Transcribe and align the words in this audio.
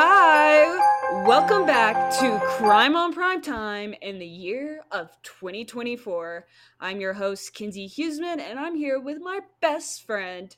Hi, 0.00 1.24
welcome 1.26 1.66
back 1.66 2.16
to 2.20 2.38
Crime 2.56 2.94
on 2.94 3.12
Prime 3.12 3.42
Time 3.42 3.96
in 4.00 4.20
the 4.20 4.26
year 4.28 4.82
of 4.92 5.10
2024. 5.24 6.46
I'm 6.78 7.00
your 7.00 7.12
host, 7.14 7.52
Kinsey 7.52 7.88
Huseman, 7.88 8.38
and 8.38 8.60
I'm 8.60 8.76
here 8.76 9.00
with 9.00 9.18
my 9.20 9.40
best 9.60 10.06
friend, 10.06 10.56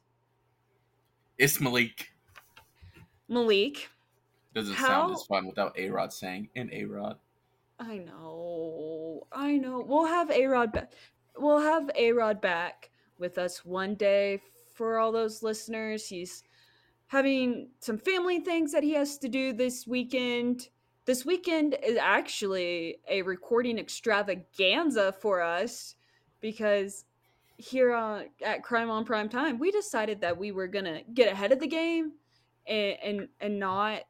It's 1.38 1.58
Malik. 1.58 2.12
Malik. 3.28 3.88
Doesn't 4.52 4.74
How- 4.74 4.88
sound 4.88 5.14
as 5.14 5.24
fun 5.24 5.46
without 5.46 5.72
A 5.78 5.88
Rod 5.88 6.12
saying 6.12 6.50
and 6.54 6.70
A 6.74 6.84
Rod. 6.84 7.18
I 7.78 7.96
know, 7.96 9.26
I 9.32 9.56
know. 9.56 9.80
We'll 9.80 10.04
have 10.04 10.30
A 10.30 10.44
Rod 10.48 10.70
back. 10.70 10.92
We'll 11.38 11.60
have 11.60 11.90
A 11.94 12.12
Rod 12.12 12.42
back 12.42 12.90
with 13.16 13.38
us 13.38 13.64
one 13.64 13.94
day 13.94 14.42
for 14.74 14.98
all 14.98 15.12
those 15.12 15.42
listeners. 15.42 16.06
He's 16.06 16.42
having 17.10 17.68
some 17.80 17.98
family 17.98 18.38
things 18.38 18.70
that 18.70 18.84
he 18.84 18.92
has 18.92 19.18
to 19.18 19.28
do 19.28 19.52
this 19.52 19.84
weekend. 19.84 20.68
This 21.06 21.26
weekend 21.26 21.76
is 21.84 21.98
actually 22.00 22.98
a 23.08 23.22
recording 23.22 23.80
extravaganza 23.80 25.12
for 25.20 25.42
us 25.42 25.96
because 26.40 27.04
here 27.56 27.92
on, 27.92 28.26
at 28.46 28.62
Crime 28.62 28.90
on 28.90 29.04
Prime 29.04 29.28
Time, 29.28 29.58
we 29.58 29.72
decided 29.72 30.20
that 30.20 30.38
we 30.38 30.52
were 30.52 30.68
gonna 30.68 31.00
get 31.12 31.32
ahead 31.32 31.50
of 31.50 31.58
the 31.58 31.66
game 31.66 32.12
and 32.68 32.96
and, 33.02 33.28
and 33.40 33.58
not 33.58 34.02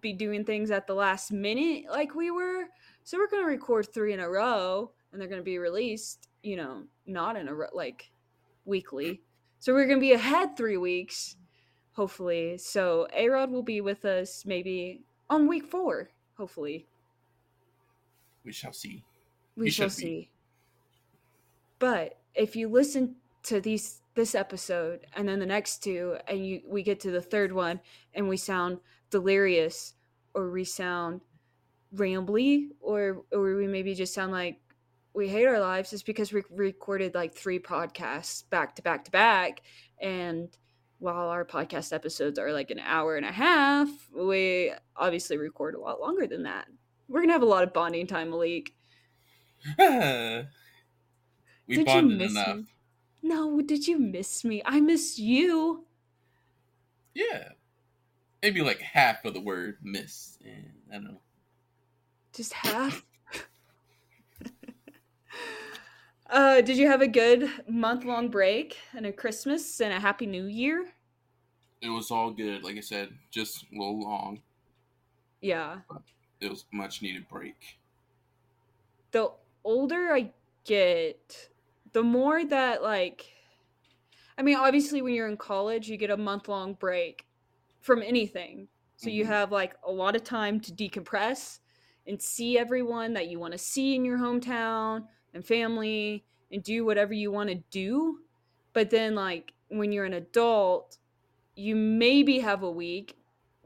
be 0.00 0.14
doing 0.14 0.42
things 0.42 0.70
at 0.70 0.86
the 0.86 0.94
last 0.94 1.30
minute 1.30 1.84
like 1.90 2.14
we 2.14 2.30
were. 2.30 2.64
So 3.04 3.18
we're 3.18 3.28
gonna 3.28 3.44
record 3.44 3.92
three 3.92 4.14
in 4.14 4.20
a 4.20 4.28
row, 4.30 4.92
and 5.12 5.20
they're 5.20 5.28
gonna 5.28 5.42
be 5.42 5.58
released. 5.58 6.28
You 6.42 6.56
know, 6.56 6.84
not 7.04 7.36
in 7.36 7.48
a 7.48 7.54
row, 7.54 7.68
like 7.74 8.10
weekly. 8.64 9.20
So 9.58 9.74
we're 9.74 9.86
gonna 9.86 10.00
be 10.00 10.12
ahead 10.12 10.56
three 10.56 10.78
weeks, 10.78 11.36
hopefully. 11.92 12.58
So 12.58 13.06
A 13.14 13.28
Rod 13.28 13.50
will 13.50 13.62
be 13.62 13.80
with 13.80 14.04
us 14.04 14.44
maybe 14.46 15.02
on 15.28 15.46
week 15.46 15.66
four, 15.66 16.10
hopefully. 16.36 16.86
We 18.44 18.52
shall 18.52 18.72
see. 18.72 19.04
We 19.56 19.70
shall 19.70 19.88
should 19.88 19.96
be. 19.96 20.02
see. 20.02 20.30
But 21.78 22.18
if 22.34 22.56
you 22.56 22.68
listen 22.68 23.16
to 23.44 23.60
these 23.60 24.00
this 24.14 24.34
episode 24.34 25.06
and 25.14 25.28
then 25.28 25.38
the 25.38 25.46
next 25.46 25.82
two, 25.82 26.16
and 26.26 26.46
you 26.46 26.62
we 26.66 26.82
get 26.82 27.00
to 27.00 27.10
the 27.10 27.22
third 27.22 27.52
one 27.52 27.80
and 28.14 28.28
we 28.28 28.36
sound 28.36 28.78
delirious, 29.10 29.94
or 30.34 30.50
we 30.50 30.64
sound 30.64 31.20
rambly, 31.94 32.68
or 32.80 33.24
or 33.32 33.56
we 33.56 33.66
maybe 33.66 33.94
just 33.94 34.14
sound 34.14 34.32
like 34.32 34.60
we 35.14 35.28
hate 35.28 35.46
our 35.46 35.60
lives, 35.60 35.92
is 35.92 36.02
because 36.02 36.32
we 36.32 36.42
recorded 36.50 37.14
like 37.14 37.34
three 37.34 37.58
podcasts 37.58 38.48
back 38.50 38.74
to 38.76 38.82
back 38.82 39.04
to 39.04 39.10
back, 39.10 39.62
and 40.00 40.48
while 41.00 41.28
our 41.28 41.44
podcast 41.44 41.92
episodes 41.92 42.38
are 42.38 42.52
like 42.52 42.70
an 42.70 42.78
hour 42.78 43.16
and 43.16 43.26
a 43.26 43.32
half, 43.32 43.88
we 44.14 44.72
obviously 44.96 45.36
record 45.38 45.74
a 45.74 45.80
lot 45.80 46.00
longer 46.00 46.26
than 46.26 46.44
that. 46.44 46.68
We're 47.08 47.22
gonna 47.22 47.32
have 47.32 47.42
a 47.42 47.46
lot 47.46 47.64
of 47.64 47.72
bonding 47.72 48.06
time, 48.06 48.30
Malik. 48.30 48.72
we 49.78 49.84
Did 51.68 51.78
you 51.78 51.84
bonded 51.84 52.18
miss 52.18 52.30
enough. 52.32 52.56
me? 52.56 52.66
No, 53.22 53.60
did 53.62 53.88
you 53.88 53.98
miss 53.98 54.44
me? 54.44 54.62
I 54.64 54.80
miss 54.80 55.18
you. 55.18 55.84
Yeah. 57.14 57.48
Maybe 58.42 58.62
like 58.62 58.80
half 58.80 59.24
of 59.24 59.34
the 59.34 59.40
word 59.40 59.78
miss. 59.82 60.38
And 60.44 60.72
I 60.90 60.94
don't 60.94 61.04
know. 61.04 61.20
Just 62.32 62.52
half. 62.52 63.02
uh, 66.30 66.60
did 66.60 66.76
you 66.76 66.86
have 66.86 67.02
a 67.02 67.08
good 67.08 67.50
month 67.68 68.04
long 68.04 68.28
break 68.28 68.78
and 68.94 69.06
a 69.06 69.12
Christmas 69.12 69.80
and 69.80 69.92
a 69.92 70.00
happy 70.00 70.26
new 70.26 70.46
year? 70.46 70.92
It 71.82 71.88
was 71.88 72.10
all 72.10 72.30
good. 72.30 72.62
Like 72.62 72.76
I 72.76 72.80
said, 72.80 73.10
just 73.30 73.64
a 73.64 73.66
little 73.72 74.00
long. 74.00 74.40
Yeah. 75.40 75.80
It 76.40 76.50
was 76.50 76.64
much 76.72 77.02
needed 77.02 77.28
break. 77.28 77.78
The 79.12 79.30
older 79.64 80.12
I 80.12 80.32
get, 80.64 81.50
the 81.92 82.02
more 82.02 82.44
that 82.44 82.82
like 82.82 83.26
I 84.38 84.42
mean, 84.42 84.56
obviously 84.56 85.02
when 85.02 85.14
you're 85.14 85.28
in 85.28 85.36
college, 85.36 85.88
you 85.88 85.96
get 85.96 86.10
a 86.10 86.16
month 86.16 86.48
long 86.48 86.74
break 86.74 87.26
from 87.80 88.02
anything. 88.02 88.68
So 88.96 89.10
you 89.10 89.24
Mhm. 89.24 89.28
have 89.28 89.52
like 89.52 89.76
a 89.84 89.90
lot 89.90 90.16
of 90.16 90.24
time 90.24 90.60
to 90.60 90.72
decompress 90.72 91.60
and 92.06 92.20
see 92.20 92.58
everyone 92.58 93.14
that 93.14 93.28
you 93.28 93.38
want 93.38 93.52
to 93.52 93.58
see 93.58 93.94
in 93.94 94.04
your 94.04 94.18
hometown 94.18 95.06
and 95.34 95.44
family 95.44 96.24
and 96.50 96.62
do 96.62 96.84
whatever 96.84 97.12
you 97.12 97.30
want 97.30 97.48
to 97.48 97.56
do. 97.70 98.20
But 98.72 98.90
then 98.90 99.14
like 99.14 99.52
when 99.68 99.92
you're 99.92 100.04
an 100.04 100.14
adult, 100.14 100.98
you 101.54 101.76
maybe 101.76 102.38
have 102.40 102.62
a 102.62 102.70
week 102.70 103.16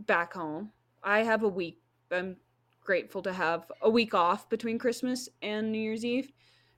back 0.00 0.32
home. 0.34 0.70
I 1.02 1.22
have 1.22 1.42
a 1.42 1.48
week. 1.48 1.80
I'm 2.10 2.36
grateful 2.82 3.22
to 3.22 3.32
have 3.32 3.70
a 3.82 3.91
week 3.91 4.14
off 4.14 4.48
between 4.48 4.78
Christmas 4.78 5.28
and 5.42 5.72
New 5.72 5.78
Year's 5.78 6.04
Eve 6.04 6.32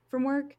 from 0.09 0.23
work. 0.23 0.55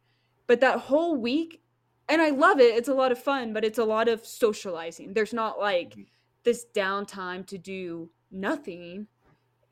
But 0.47 0.60
that 0.60 0.78
whole 0.78 1.16
week, 1.16 1.62
and 2.09 2.21
I 2.21 2.31
love 2.31 2.60
it, 2.60 2.75
it's 2.75 2.89
a 2.89 2.95
lot 2.95 3.12
of 3.12 3.19
fun, 3.22 3.53
but 3.53 3.65
it's 3.65 3.78
a 3.78 3.84
lot 3.84 4.09
of 4.09 4.25
socializing. 4.25 5.12
There's 5.12 5.34
not 5.34 5.59
like 5.59 5.95
Mhm. 5.95 6.06
this 6.45 6.66
downtime 6.75 7.47
to 7.47 7.59
do 7.59 8.10
nothing. 8.31 9.09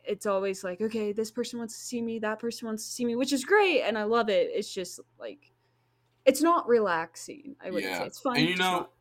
It's 0.06 0.26
always 0.26 0.62
like, 0.64 0.80
okay, 0.80 1.12
this 1.12 1.30
person 1.30 1.58
wants 1.58 1.74
to 1.78 1.84
see 1.84 2.00
me, 2.00 2.18
that 2.20 2.38
person 2.38 2.66
wants 2.66 2.84
to 2.86 2.90
see 2.92 3.04
me, 3.04 3.16
which 3.16 3.32
is 3.32 3.44
great, 3.44 3.82
and 3.82 3.98
I 3.98 4.04
love 4.04 4.28
it. 4.28 4.50
It's 4.52 4.72
just 4.72 5.00
like, 5.18 5.52
it's 6.24 6.42
not 6.42 6.68
relaxing. 6.68 7.56
I 7.60 7.70
wouldn't 7.70 7.90
Yeah. 7.90 7.98
say 8.00 8.06
it's 8.06 8.20
fun. 8.20 8.36
And 8.36 8.48
you 8.48 8.56
know, 8.56 8.70
not- 8.72 8.92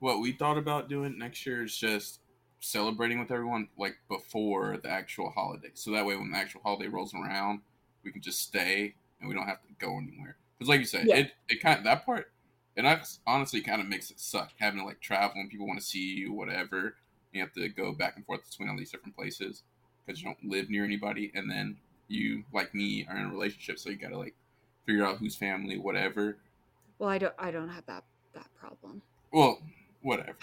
what 0.00 0.20
we 0.20 0.32
thought 0.32 0.58
about 0.58 0.88
doing 0.88 1.16
next 1.18 1.46
year 1.46 1.62
is 1.62 1.76
just 1.76 2.20
celebrating 2.60 3.18
with 3.18 3.30
everyone 3.30 3.68
like 3.76 3.96
before 4.08 4.78
the 4.78 4.88
actual 4.88 5.30
holiday. 5.30 5.70
So 5.74 5.90
that 5.92 6.04
way, 6.04 6.16
when 6.16 6.30
the 6.30 6.38
actual 6.38 6.60
holiday 6.62 6.88
rolls 6.88 7.14
around, 7.14 7.60
we 8.02 8.10
can 8.12 8.20
just 8.22 8.40
stay 8.40 8.94
and 9.20 9.28
we 9.28 9.34
don't 9.34 9.46
have 9.46 9.62
to 9.62 9.72
go 9.78 9.96
anywhere. 9.98 10.36
Because, 10.58 10.68
like 10.68 10.80
you 10.80 10.86
said, 10.86 11.06
Yeah. 11.06 11.16
it 11.18 11.32
it 11.48 11.60
kind 11.60 11.78
of 11.78 11.84
that 11.84 12.04
part, 12.04 12.32
and 12.76 12.86
that's 12.86 13.20
honestly 13.26 13.60
kind 13.60 13.80
of 13.80 13.86
makes 13.88 14.10
it 14.10 14.18
suck 14.18 14.52
having 14.58 14.80
to 14.80 14.84
like 14.86 15.00
travel 15.00 15.40
and 15.40 15.50
people 15.50 15.66
want 15.66 15.78
to 15.78 15.84
see 15.86 16.14
you, 16.14 16.32
whatever. 16.32 16.96
You 17.32 17.40
have 17.40 17.52
to 17.54 17.68
go 17.68 17.92
back 17.92 18.16
and 18.16 18.26
forth 18.26 18.48
between 18.48 18.68
all 18.68 18.76
these 18.76 18.90
different 18.90 19.16
places 19.16 19.62
because 20.04 20.20
you 20.20 20.26
don't 20.26 20.50
live 20.50 20.70
near 20.70 20.84
anybody, 20.84 21.30
and 21.34 21.50
then 21.50 21.76
you, 22.08 22.44
like 22.52 22.74
me, 22.74 23.06
are 23.08 23.16
in 23.16 23.26
a 23.26 23.30
relationship, 23.30 23.78
so 23.78 23.90
you 23.90 23.96
gotta 23.96 24.18
like 24.18 24.34
figure 24.86 25.04
out 25.04 25.18
whose 25.18 25.36
family, 25.36 25.78
whatever. 25.78 26.38
well, 26.98 27.08
I 27.10 27.18
don't, 27.18 27.34
I 27.38 27.50
don't 27.50 27.68
have 27.68 27.86
that 27.86 28.04
that 28.34 28.48
problem. 28.58 29.02
Well, 29.32 29.58
whatever. 30.02 30.36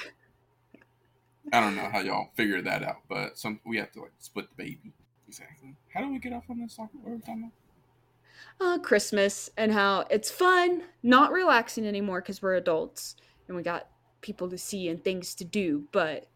I 1.52 1.59
don't 1.59 1.75
know 1.75 1.90
how 1.92 2.00
y'all 2.00 2.30
figure 2.36 2.62
that 2.62 2.84
out, 2.84 3.02
but 3.09 3.38
some 3.38 3.59
we 3.66 3.78
have 3.78 3.92
to 3.94 4.02
like 4.02 4.14
split 4.19 4.48
the 4.50 4.64
baby. 4.64 4.94
Exactly. 5.28 5.75
How 5.94 6.02
do 6.02 6.12
we 6.12 6.19
get 6.19 6.34
off 6.34 6.44
on 6.50 6.59
this? 6.59 6.78
What 6.78 6.90
were 7.03 7.16
we 7.16 7.19
talking 7.19 7.40
about? 7.40 7.52
uh, 8.62 8.78
Christmas 8.80 9.50
and 9.58 9.72
how 9.72 10.06
it's 10.09 10.30
fun, 10.30 10.84
not 11.03 11.31
relaxing 11.31 11.86
anymore 11.86 12.22
because 12.22 12.42
we're 12.42 12.56
adults 12.56 13.16
and 13.48 13.56
we 13.56 13.64
got 13.64 13.88
people 14.22 14.50
to 14.50 14.58
see 14.58 14.90
and 14.90 15.03
things 15.03 15.34
to 15.36 15.46
do, 15.46 15.86
but 15.92 16.28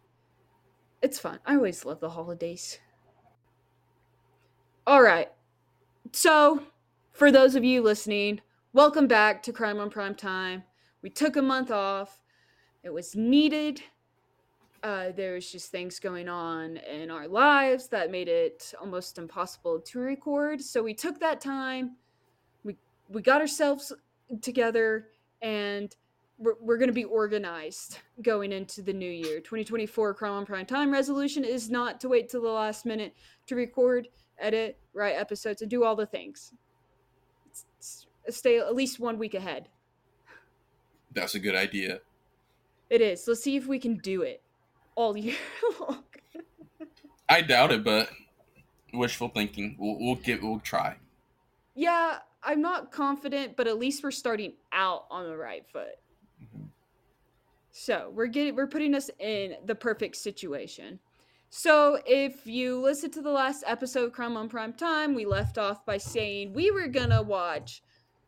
it's 1.02 1.20
fun. 1.20 1.40
I 1.46 1.56
always 1.56 1.86
love 1.86 2.00
the 2.00 2.10
holidays. 2.10 2.80
All 4.86 5.02
right. 5.02 5.32
So, 6.12 6.62
for 7.14 7.32
those 7.32 7.56
of 7.56 7.64
you 7.64 7.82
listening, 7.82 8.42
welcome 8.74 9.08
back 9.08 9.42
to 9.44 9.54
Crime 9.54 9.80
on 9.80 9.90
Prime 9.90 10.14
Time. 10.14 10.64
We 11.02 11.10
took 11.10 11.38
a 11.38 11.42
month 11.42 11.72
off, 11.72 12.20
it 12.84 12.94
was 12.94 13.16
needed. 13.16 13.82
Uh, 14.84 15.14
there 15.16 15.36
was 15.36 15.50
just 15.50 15.72
things 15.72 16.02
going 16.02 16.28
on 16.28 16.76
in 16.76 17.10
our 17.10 17.30
lives 17.30 17.88
that 17.88 18.12
made 18.12 18.28
it 18.28 18.74
almost 18.78 19.18
impossible 19.18 19.80
to 19.80 20.00
record. 20.00 20.62
So 20.62 20.84
we 20.84 20.94
took 20.94 21.18
that 21.22 21.40
time 21.40 21.96
we 22.66 22.76
we 23.08 23.22
got 23.22 23.40
ourselves 23.40 23.94
together 24.42 25.08
and 25.42 25.96
we're, 26.38 26.56
we're 26.60 26.78
going 26.78 26.90
to 26.90 26.94
be 26.94 27.06
organized 27.06 28.00
going 28.22 28.52
into 28.52 28.82
the 28.82 28.92
new 28.92 29.10
year 29.10 29.40
2024 29.40 30.14
crime 30.14 30.34
on 30.34 30.46
prime 30.46 30.66
time 30.66 30.92
resolution 30.92 31.46
is 31.46 31.70
not 31.70 32.02
to 32.02 32.10
wait 32.10 32.28
till 32.28 32.42
the 32.42 32.50
last 32.50 32.86
minute 32.86 33.16
to 33.46 33.56
record 33.56 34.08
edit 34.40 34.78
write 34.94 35.16
episodes 35.16 35.62
and 35.62 35.70
do 35.72 35.84
all 35.84 35.96
the 35.96 36.06
things 36.06 36.54
It's- 37.46 38.06
it's- 38.24 38.38
stay 38.38 38.58
at 38.60 38.76
least 38.76 39.00
one 39.00 39.18
week 39.20 39.34
ahead 39.34 39.70
That's 41.12 41.36
a 41.36 41.40
good 41.40 41.56
idea. 41.56 42.02
it 42.90 43.02
is 43.02 43.28
let's 43.28 43.42
see 43.44 43.56
if 43.56 43.68
we 43.68 43.80
can 43.80 43.98
do 43.98 44.22
it 44.22 44.42
all 44.96 45.18
year 45.18 45.36
long 45.80 46.04
I 47.30 47.42
doubt 47.42 47.72
it, 47.72 47.84
but 47.84 48.10
wishful 48.94 49.30
thinking. 49.30 49.76
We'll 49.80 49.98
we'll 50.00 50.16
get 50.16 50.42
we'll 50.44 50.60
try. 50.60 50.98
yeah 51.76 52.20
i'm 52.44 52.62
not 52.62 52.92
confident 52.92 53.56
but 53.56 53.68
at 53.68 53.80
least 53.80 54.04
we're 54.04 54.12
starting 54.12 54.54
out 54.72 55.06
on 55.10 55.26
the 55.26 55.36
right 55.38 55.66
foot 55.72 55.98
Mhm. 56.44 56.68
So 57.72 58.12
we're 58.14 58.28
getting 58.28 58.56
we're 58.56 58.68
putting 58.68 58.94
us 58.94 59.10
in 59.20 59.56
the 59.66 59.74
perfect 59.76 60.16
situation. 60.18 61.00
So 61.56 62.00
if 62.08 62.48
you 62.48 62.82
listen 62.82 63.12
to 63.12 63.22
the 63.22 63.30
last 63.30 63.64
episode, 63.68 64.12
Crime 64.12 64.36
on 64.38 64.50
Prime 64.50 64.74
Time, 64.74 65.14
we 65.14 65.24
left 65.24 65.60
off 65.60 65.86
by 65.86 65.98
saying 66.00 66.52
we 66.54 66.72
were 66.72 66.88
gonna 66.88 67.22
watch 67.22 67.84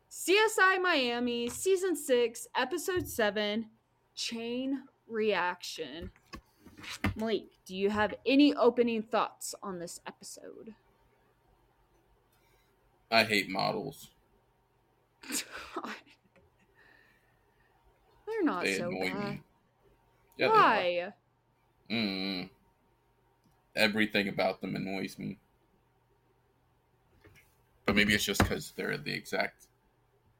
CSI 0.08 0.80
Miami 0.80 1.48
season 1.48 1.96
six, 1.96 2.46
episode 2.56 3.08
seven, 3.08 3.66
Chain 4.14 4.84
Reaction. 5.08 6.12
Malik, 7.16 7.46
do 7.64 7.74
you 7.74 7.90
have 7.90 8.14
any 8.24 8.54
opening 8.54 9.02
thoughts 9.02 9.56
on 9.60 9.80
this 9.80 10.00
episode? 10.06 10.76
I 13.10 13.24
hate 13.24 13.50
models. 13.50 14.10
They're 18.24 18.44
not 18.44 18.62
They 18.62 18.78
so 18.78 18.92
bad. 18.92 19.40
Yeah, 20.38 20.48
Why? 20.48 21.12
Mm. 21.90 22.50
Everything 23.76 24.28
about 24.28 24.60
them 24.60 24.74
annoys 24.74 25.18
me. 25.18 25.38
But 27.84 27.94
maybe 27.94 28.14
it's 28.14 28.24
just 28.24 28.40
because 28.40 28.72
they're 28.76 28.96
the 28.96 29.12
exact 29.12 29.66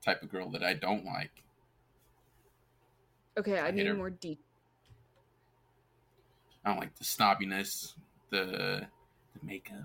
type 0.03 0.23
of 0.23 0.31
girl 0.31 0.51
that 0.51 0.65
I 0.65 0.75
don't 0.75 1.05
like. 1.05 1.31
Okay, 3.39 3.59
I, 3.59 3.69
I 3.69 3.71
need 3.71 3.87
her. 3.87 3.95
more 3.95 4.11
deep. 4.11 4.41
I 6.65 6.71
don't 6.71 6.81
like 6.81 6.97
the 6.97 7.05
snobbiness, 7.05 7.95
the 8.31 8.87
the 9.35 9.47
makeup, 9.47 9.85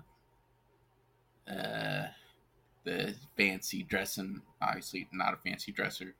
uh, 1.48 2.06
the 2.84 3.14
fancy 3.36 3.82
dressing. 3.84 4.40
Obviously, 4.60 5.08
not 5.12 5.34
a 5.34 5.36
fancy 5.36 5.70
dresser. 5.70 6.14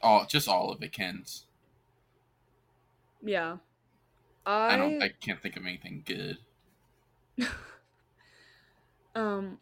All 0.00 0.24
just 0.24 0.48
all 0.48 0.70
of 0.70 0.82
it, 0.82 0.92
Ken's. 0.92 1.46
Yeah. 3.22 3.56
I 4.46 4.74
I, 4.74 4.76
don't. 4.76 5.02
I 5.02 5.08
can't 5.08 5.40
think 5.40 5.56
of 5.56 5.64
anything 5.66 6.02
good. 6.04 6.38
um 9.14 9.58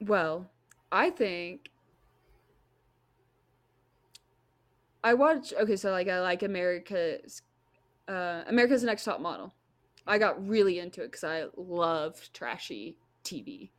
well, 0.00 0.50
I 0.92 1.10
think 1.10 1.70
I 5.02 5.14
watch 5.14 5.52
okay, 5.58 5.76
so 5.76 5.90
like 5.90 6.08
I 6.08 6.20
like 6.20 6.42
America's 6.42 7.42
uh 8.08 8.42
America's 8.46 8.84
Next 8.84 9.04
Top 9.04 9.20
Model. 9.20 9.54
I 10.06 10.18
got 10.18 10.46
really 10.46 10.78
into 10.78 11.02
it 11.02 11.12
cuz 11.12 11.24
I 11.24 11.46
love 11.56 12.30
trashy 12.32 12.96
TV. 13.24 13.70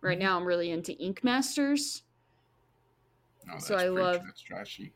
Right 0.00 0.18
Mhm. 0.18 0.22
now 0.22 0.36
I'm 0.36 0.44
really 0.44 0.70
into 0.70 0.92
Ink 0.94 1.22
Masters. 1.24 2.02
That's 3.46 3.66
So 3.66 3.76
I 3.76 3.88
love- 3.88 4.22
that's 4.24 4.40
trashy. 4.42 4.92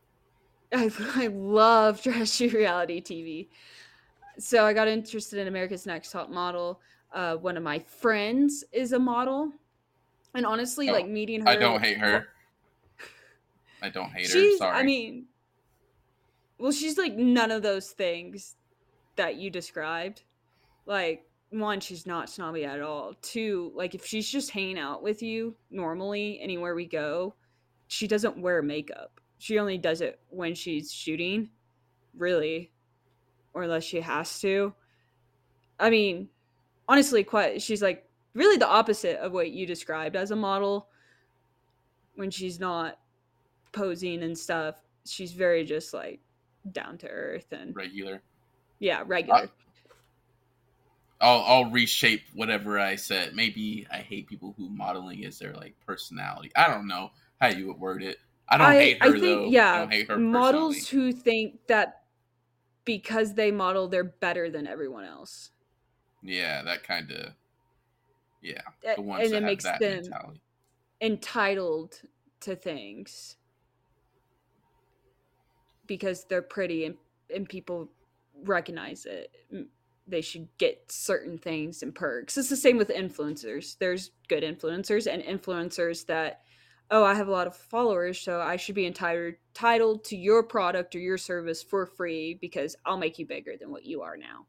I, 0.73 0.91
I 1.15 1.27
love 1.29 2.03
trashy 2.03 2.49
reality 2.63 3.01
TV. 3.01 3.49
So 4.39 4.65
I 4.65 4.73
got 4.73 4.89
interested 4.89 5.39
in 5.39 5.49
America's 5.49 5.87
Next 5.87 6.11
Top 6.11 6.31
Model. 6.31 6.81
Uh, 7.13 7.37
one 7.37 7.57
of 7.57 7.63
my 7.63 7.79
friends 7.79 8.65
is 8.73 8.93
a 8.93 8.99
model, 8.99 9.53
and 10.35 10.45
honestly, 10.45 10.91
Oh, 10.91 10.93
like 10.93 11.09
meeting 11.09 11.41
her, 11.43 11.49
I 11.49 11.57
don't 11.57 11.83
hate 11.83 11.99
her. 11.99 12.29
I 13.83 13.89
don't 13.89 14.11
hate 14.11 14.31
her. 14.31 14.57
Sorry. 14.57 14.77
I 14.77 14.83
mean, 14.83 15.27
well, 16.59 16.73
she's 16.73 16.99
like 16.99 17.15
none 17.15 17.51
of 17.51 17.63
those 17.63 17.91
things 17.91 18.57
that 19.17 19.37
you 19.37 19.51
described. 19.51 20.23
Like, 20.85 21.25
one, 21.51 21.81
she's 21.81 22.07
not 22.07 22.29
snobby 22.29 22.65
at 22.65 22.81
all. 22.81 23.15
Two, 23.23 23.73
like 23.75 23.95
if 23.95 24.05
she's 24.05 24.29
just 24.29 24.51
hanging 24.51 24.79
out 24.79 25.03
with 25.03 25.23
you 25.23 25.55
normally 25.71 26.39
anywhere 26.41 26.75
we 26.75 26.87
go, 26.87 27.35
she 27.89 28.07
doesn't 28.07 28.39
wear 28.39 28.63
makeup. 28.63 29.21
She 29.39 29.59
only 29.59 29.79
does 29.79 30.01
it 30.01 30.21
when 30.31 30.55
she's 30.55 30.93
shooting, 30.93 31.51
really, 32.17 32.73
or 33.57 33.63
unless 33.63 33.85
she 33.85 34.03
has 34.03 34.39
to. 34.41 34.75
I 35.81 35.89
mean, 35.89 36.29
honestly, 36.87 37.25
quite. 37.25 37.63
She's 37.63 37.81
like 37.81 38.07
really 38.35 38.59
the 38.59 38.69
opposite 38.69 39.19
of 39.19 39.33
what 39.33 39.51
you 39.51 39.67
described 39.67 40.15
as 40.15 40.31
a 40.31 40.37
model. 40.37 40.89
When 42.17 42.31
she's 42.31 42.61
not 42.61 42.99
posing 43.73 44.23
and 44.23 44.37
stuff, 44.37 44.77
she's 45.07 45.33
very 45.33 45.65
just 45.65 45.95
like 45.95 46.21
down 46.73 46.99
to 46.99 47.09
earth 47.09 47.51
and 47.53 47.75
regular. 47.75 48.21
yeah, 48.79 49.03
regular. 49.07 49.49
I'll 51.19 51.41
I'll 51.43 51.71
reshape 51.71 52.25
whatever 52.35 52.79
I 52.79 52.97
said. 52.97 53.35
Maybe 53.35 53.87
I 53.91 53.99
hate 53.99 54.27
people 54.29 54.55
who 54.59 54.69
modeling 54.69 55.23
is 55.23 55.39
their 55.39 55.55
like 55.55 55.75
personality. 55.87 56.51
I 56.57 56.69
don't 56.69 56.87
know 56.87 57.11
how 57.41 57.49
you 57.49 57.69
would 57.69 57.79
word 57.81 58.03
it. 58.03 58.19
I 58.51 58.59
don't 58.59 58.73
hate 58.73 59.03
her 59.03 59.09
I 59.09 59.13
think 59.13 59.23
though. 59.23 59.45
I 59.45 59.49
yeah, 59.49 59.79
don't 59.79 59.93
hate 59.93 60.09
her 60.11 60.19
models 60.19 60.77
personally. 60.77 61.07
who 61.07 61.13
think 61.13 61.67
that 61.69 61.96
because 62.87 63.35
they 63.35 63.51
model, 63.53 63.89
they're 63.89 64.05
better 64.05 64.51
than 64.51 64.67
everyone 64.67 65.05
else, 65.05 65.51
Yeah, 66.23 66.63
that 66.63 66.83
kind 66.85 67.11
of. 67.13 67.35
Yeah, 68.43 68.63
the 68.97 69.03
ones 69.03 69.25
and 69.25 69.33
that 69.33 69.37
it 69.39 69.43
have 69.43 69.43
makes 69.43 69.65
that 69.65 69.81
them 69.81 70.03
mentality. 70.03 70.41
entitled 71.01 72.01
to 72.41 72.57
things 72.57 73.37
because 75.87 76.25
they're 76.25 76.43
pretty 76.43 76.85
and, 76.87 76.97
and 77.35 77.49
people 77.49 77.91
recognize 78.45 79.07
it. 79.07 79.35
They 80.09 80.21
should 80.21 80.49
get 80.59 80.93
certain 80.93 81.39
things 81.39 81.83
and 81.83 81.95
perks. 81.95 82.39
It's 82.39 82.49
the 82.49 82.57
same 82.57 82.77
with 82.79 82.89
influencers. 82.91 83.77
There's 83.79 84.13
good 84.29 84.45
influencers 84.45 85.13
and 85.13 85.23
influencers 85.23 86.07
that, 86.07 86.43
oh, 86.91 87.05
I 87.05 87.15
have 87.15 87.29
a 87.29 87.33
lot 87.33 87.47
of 87.47 87.57
followers, 87.57 88.21
so 88.21 88.41
I 88.41 88.57
should 88.57 88.75
be 88.75 88.87
entitled 88.87 90.05
to 90.05 90.17
your 90.17 90.43
product 90.43 90.95
or 90.95 90.99
your 90.99 91.19
service 91.19 91.63
for 91.63 91.87
free 91.87 92.35
because 92.35 92.77
I'll 92.85 92.99
make 92.99 93.19
you 93.19 93.27
bigger 93.27 93.57
than 93.59 93.71
what 93.71 93.85
you 93.85 94.03
are 94.03 94.17
now. 94.17 94.47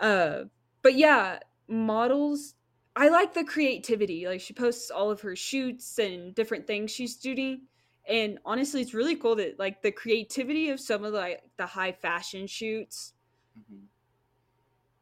Uh, 0.00 0.44
but 0.82 0.94
yeah, 0.94 1.38
models. 1.68 2.54
I 2.96 3.08
like 3.08 3.34
the 3.34 3.44
creativity. 3.44 4.26
Like 4.26 4.40
she 4.40 4.52
posts 4.52 4.90
all 4.90 5.10
of 5.10 5.22
her 5.22 5.34
shoots 5.34 5.98
and 5.98 6.34
different 6.34 6.66
things 6.66 6.90
she's 6.92 7.16
doing, 7.16 7.62
and 8.08 8.38
honestly, 8.44 8.80
it's 8.82 8.94
really 8.94 9.16
cool 9.16 9.36
that 9.36 9.58
like 9.58 9.82
the 9.82 9.90
creativity 9.90 10.70
of 10.70 10.78
some 10.78 11.04
of 11.04 11.12
the 11.12 11.18
like, 11.18 11.42
the 11.56 11.66
high 11.66 11.92
fashion 11.92 12.46
shoots 12.46 13.12
Mhm. 13.58 13.86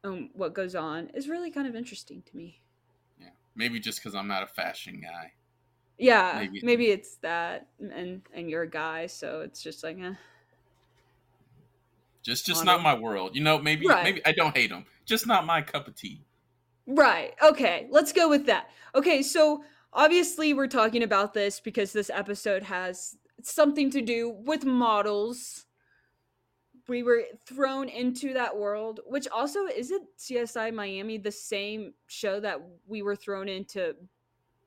um 0.03 0.29
what 0.33 0.53
goes 0.53 0.75
on 0.75 1.09
is 1.15 1.27
really 1.27 1.51
kind 1.51 1.67
of 1.67 1.75
interesting 1.75 2.21
to 2.23 2.37
me. 2.37 2.61
Yeah, 3.19 3.29
maybe 3.55 3.79
just 3.79 3.99
because 3.99 4.15
I'm 4.15 4.27
not 4.27 4.43
a 4.43 4.47
fashion 4.47 5.01
guy. 5.01 5.33
Yeah, 5.97 6.37
Maybe- 6.39 6.61
maybe, 6.63 6.87
it's 6.89 7.15
that, 7.17 7.67
and 7.79 8.21
and 8.33 8.49
you're 8.49 8.63
a 8.63 8.69
guy, 8.69 9.05
so 9.07 9.41
it's 9.41 9.61
just 9.61 9.83
like, 9.83 9.97
eh. 9.99 10.13
Just 12.23 12.45
just 12.45 12.63
not 12.65 12.81
my 12.81 12.95
world. 12.95 13.35
You 13.35 13.43
know, 13.43 13.57
maybe 13.59 13.85
Right. 13.85 14.03
maybe 14.03 14.25
I 14.25 14.31
don't 14.31 14.55
hate 14.55 14.69
them. 14.69 14.85
Just 15.05 15.27
not 15.27 15.45
my 15.45 15.61
cup 15.61 15.87
of 15.87 15.95
tea. 15.95 16.21
Right. 16.87 17.33
Okay. 17.41 17.87
Let's 17.91 18.11
go 18.13 18.29
with 18.29 18.45
that. 18.47 18.69
Okay. 18.95 19.21
So 19.21 19.63
obviously, 19.91 20.53
we're 20.53 20.67
talking 20.67 21.03
about 21.03 21.33
this 21.33 21.59
because 21.59 21.91
this 21.93 22.09
episode 22.09 22.63
has 22.63 23.17
something 23.41 23.89
to 23.91 24.01
do 24.01 24.29
with 24.29 24.63
models. 24.65 25.65
We 26.87 27.03
were 27.03 27.23
thrown 27.45 27.87
into 27.89 28.33
that 28.33 28.57
world, 28.57 29.01
which 29.05 29.27
also 29.27 29.67
isn't 29.67 30.07
CSI 30.17 30.71
Miami 30.73 31.17
the 31.17 31.31
same 31.31 31.93
show 32.07 32.39
that 32.39 32.59
we 32.87 33.01
were 33.01 33.15
thrown 33.15 33.47
into 33.49 33.95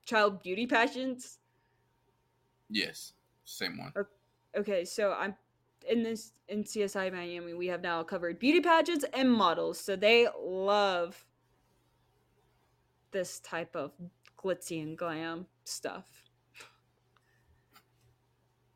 child 0.07 0.43
beauty 0.43 0.67
pageants? 0.67 1.39
Yes, 2.71 3.13
same 3.45 3.77
one. 3.79 3.93
Okay, 4.57 4.85
so 4.87 5.13
I'm 5.13 5.35
in 5.89 6.03
this 6.03 6.33
in 6.49 6.65
CSI 6.65 7.13
Miami, 7.13 7.55
we 7.55 7.67
have 7.67 7.83
now 7.83 8.03
covered 8.03 8.39
beauty 8.39 8.61
pageants 8.61 9.05
and 9.13 9.31
models. 9.31 9.79
So 9.79 9.97
they 9.97 10.29
love 10.41 11.25
this 13.11 13.41
type 13.41 13.75
of 13.75 13.93
glitzy 14.39 14.83
and 14.83 14.97
glam 14.97 15.47
stuff. 15.65 16.05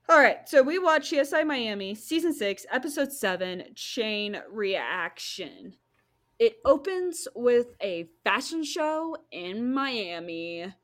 All 0.09 0.19
right, 0.19 0.49
so 0.49 0.63
we 0.63 0.79
watched 0.81 1.13
CSI 1.13 1.47
Miami 1.47 1.95
season 1.95 2.35
6, 2.35 2.67
episode 2.73 3.13
7, 3.13 3.63
Chain 3.77 4.43
Reaction. 4.51 5.77
It 6.41 6.57
opens 6.65 7.29
with 7.37 7.77
a 7.81 8.09
fashion 8.25 8.65
show 8.65 9.17
in 9.31 9.73
Miami. 9.73 10.75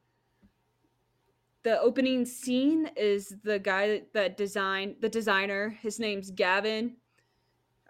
The 1.67 1.81
opening 1.81 2.25
scene 2.25 2.89
is 2.95 3.35
the 3.43 3.59
guy 3.59 4.03
that 4.13 4.37
designed 4.37 4.99
the 5.01 5.09
designer. 5.09 5.71
His 5.83 5.99
name's 5.99 6.31
Gavin. 6.31 6.95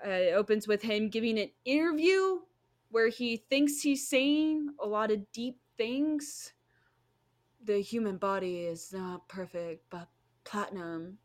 Uh, 0.02 0.08
it 0.08 0.32
opens 0.32 0.66
with 0.66 0.80
him 0.80 1.10
giving 1.10 1.38
an 1.38 1.50
interview 1.66 2.38
where 2.88 3.08
he 3.08 3.36
thinks 3.50 3.82
he's 3.82 4.08
saying 4.08 4.70
a 4.82 4.86
lot 4.86 5.10
of 5.10 5.30
deep 5.30 5.58
things. 5.76 6.54
The 7.64 7.82
human 7.82 8.16
body 8.16 8.60
is 8.60 8.94
not 8.94 9.28
perfect, 9.28 9.84
but 9.90 10.08
platinum 10.44 11.18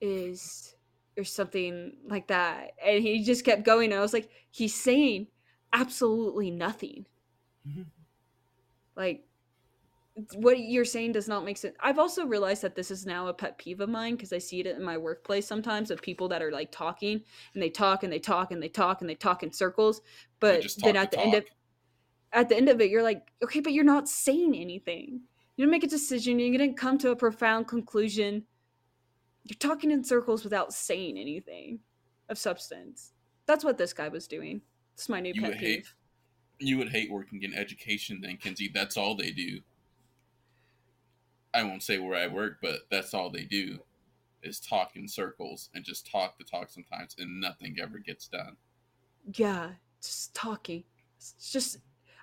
is 0.00 0.74
or 1.16 1.22
something 1.22 1.98
like 2.04 2.26
that. 2.26 2.72
And 2.84 3.00
he 3.00 3.22
just 3.22 3.44
kept 3.44 3.62
going. 3.62 3.92
And 3.92 4.00
I 4.00 4.02
was 4.02 4.12
like, 4.12 4.28
he's 4.50 4.74
saying 4.74 5.28
absolutely 5.72 6.50
nothing. 6.50 7.06
Mhm. 7.64 7.86
Like 8.96 9.29
what 10.34 10.58
you're 10.60 10.84
saying 10.84 11.12
does 11.12 11.28
not 11.28 11.44
make 11.44 11.56
sense. 11.56 11.76
I've 11.80 11.98
also 11.98 12.26
realized 12.26 12.62
that 12.62 12.74
this 12.74 12.90
is 12.90 13.06
now 13.06 13.28
a 13.28 13.34
pet 13.34 13.58
peeve 13.58 13.80
of 13.80 13.88
mine 13.88 14.14
because 14.16 14.32
I 14.32 14.38
see 14.38 14.60
it 14.60 14.66
in 14.66 14.82
my 14.82 14.96
workplace 14.98 15.46
sometimes 15.46 15.90
of 15.90 16.00
people 16.02 16.28
that 16.28 16.42
are 16.42 16.50
like 16.50 16.70
talking 16.72 17.20
and 17.54 17.62
they 17.62 17.70
talk 17.70 18.02
and 18.02 18.12
they 18.12 18.18
talk 18.18 18.50
and 18.52 18.62
they 18.62 18.68
talk 18.68 19.00
and 19.00 19.10
they 19.10 19.14
talk 19.14 19.42
in 19.42 19.52
circles, 19.52 20.00
but 20.40 20.64
then 20.82 20.96
at 20.96 21.10
the 21.10 21.20
end 21.20 21.34
of 21.34 21.44
at 22.32 22.48
the 22.48 22.56
end 22.56 22.68
of 22.68 22.80
it, 22.80 22.90
you're 22.90 23.02
like, 23.02 23.30
okay, 23.42 23.60
but 23.60 23.72
you're 23.72 23.84
not 23.84 24.08
saying 24.08 24.54
anything. 24.54 25.20
You 25.56 25.64
didn't 25.64 25.72
make 25.72 25.84
a 25.84 25.88
decision. 25.88 26.38
You 26.38 26.56
didn't 26.56 26.76
come 26.76 26.96
to 26.98 27.10
a 27.10 27.16
profound 27.16 27.66
conclusion. 27.66 28.44
You're 29.44 29.58
talking 29.58 29.90
in 29.90 30.04
circles 30.04 30.44
without 30.44 30.72
saying 30.72 31.18
anything 31.18 31.80
of 32.28 32.38
substance. 32.38 33.12
that's 33.46 33.64
what 33.64 33.78
this 33.78 33.92
guy 33.92 34.08
was 34.08 34.28
doing. 34.28 34.60
It's 34.94 35.08
my 35.08 35.18
new 35.20 35.32
You 35.34 35.40
pet 35.40 35.50
would 35.50 35.58
hate- 35.58 35.76
peeve. 35.78 35.94
You 36.62 36.76
would 36.78 36.90
hate 36.90 37.10
working 37.10 37.42
in 37.42 37.54
education 37.54 38.20
then, 38.20 38.36
Kenzie. 38.36 38.70
That's 38.72 38.96
all 38.98 39.16
they 39.16 39.30
do. 39.30 39.60
I 41.52 41.62
won't 41.62 41.82
say 41.82 41.98
where 41.98 42.14
I 42.16 42.26
work, 42.28 42.58
but 42.62 42.80
that's 42.90 43.12
all 43.14 43.30
they 43.30 43.44
do 43.44 43.78
is 44.42 44.60
talk 44.60 44.92
in 44.96 45.06
circles 45.08 45.68
and 45.74 45.84
just 45.84 46.10
talk 46.10 46.38
to 46.38 46.44
talk 46.44 46.70
sometimes 46.70 47.16
and 47.18 47.40
nothing 47.40 47.76
ever 47.80 47.98
gets 47.98 48.28
done. 48.28 48.56
Yeah, 49.34 49.70
just 50.00 50.34
talking. 50.34 50.84
It's 51.16 51.34
just 51.52 51.78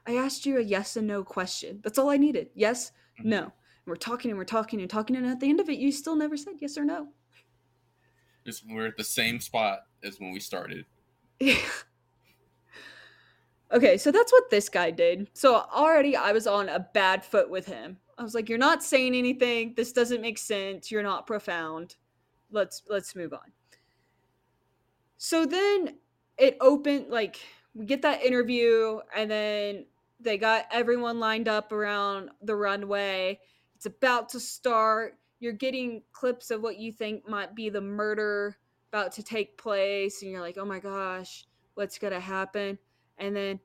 I 0.07 0.15
asked 0.15 0.45
you 0.45 0.57
a 0.57 0.61
yes 0.61 0.95
and 0.95 1.05
no 1.05 1.23
question. 1.23 1.79
That's 1.83 1.97
all 1.99 2.09
I 2.09 2.17
needed. 2.17 2.49
Yes, 2.55 2.91
Mhm. 3.19 3.25
no. 3.25 3.43
And 3.43 3.51
we're 3.85 3.95
talking 3.97 4.31
and 4.31 4.37
we're 4.37 4.45
talking 4.45 4.79
and 4.81 4.89
talking, 4.89 5.15
and 5.15 5.25
at 5.27 5.39
the 5.41 5.49
end 5.49 5.59
of 5.59 5.69
it, 5.69 5.77
you 5.77 5.91
still 5.91 6.15
never 6.15 6.37
said 6.37 6.53
yes 6.59 6.77
or 6.77 6.85
no. 6.85 7.09
Just, 8.45 8.63
we're 8.67 8.87
at 8.87 8.95
the 8.97 9.03
same 9.03 9.39
spot 9.41 9.81
as 10.03 10.19
when 10.19 10.31
we 10.31 10.39
started. 10.39 10.85
okay, 13.71 13.97
so 13.97 14.11
that's 14.11 14.31
what 14.31 14.49
this 14.49 14.69
guy 14.69 14.89
did. 14.91 15.29
So 15.33 15.55
already 15.55 16.15
I 16.15 16.31
was 16.31 16.47
on 16.47 16.69
a 16.69 16.79
bad 16.79 17.23
foot 17.25 17.49
with 17.49 17.65
him. 17.65 17.97
I 18.17 18.23
was 18.23 18.33
like, 18.33 18.49
"You're 18.49 18.57
not 18.57 18.83
saying 18.83 19.15
anything. 19.15 19.73
This 19.75 19.93
doesn't 19.93 20.21
make 20.21 20.37
sense. 20.37 20.91
You're 20.91 21.03
not 21.03 21.27
profound. 21.27 21.95
Let's 22.51 22.83
let's 22.89 23.15
move 23.15 23.33
on." 23.33 23.51
So 25.17 25.45
then 25.45 25.97
it 26.37 26.57
opened 26.61 27.09
like 27.09 27.39
we 27.73 27.85
get 27.85 28.01
that 28.03 28.23
interview 28.23 28.99
and 29.15 29.29
then 29.29 29.85
they 30.19 30.37
got 30.37 30.65
everyone 30.71 31.19
lined 31.19 31.47
up 31.47 31.71
around 31.71 32.31
the 32.41 32.55
runway. 32.55 33.39
It's 33.75 33.85
about 33.85 34.29
to 34.29 34.39
start. 34.39 35.17
You're 35.39 35.53
getting 35.53 36.01
clips 36.11 36.49
of 36.49 36.61
what 36.61 36.77
you 36.77 36.91
think 36.91 37.27
might 37.27 37.55
be 37.55 37.69
the 37.69 37.81
murder 37.81 38.57
about 38.91 39.11
to 39.13 39.23
take 39.23 39.57
place 39.57 40.21
and 40.23 40.31
you're 40.31 40.41
like, 40.41 40.57
"Oh 40.57 40.65
my 40.65 40.79
gosh, 40.79 41.45
what's 41.75 41.99
going 41.99 42.13
to 42.13 42.19
happen?" 42.19 42.79
And 43.19 43.35
then 43.35 43.59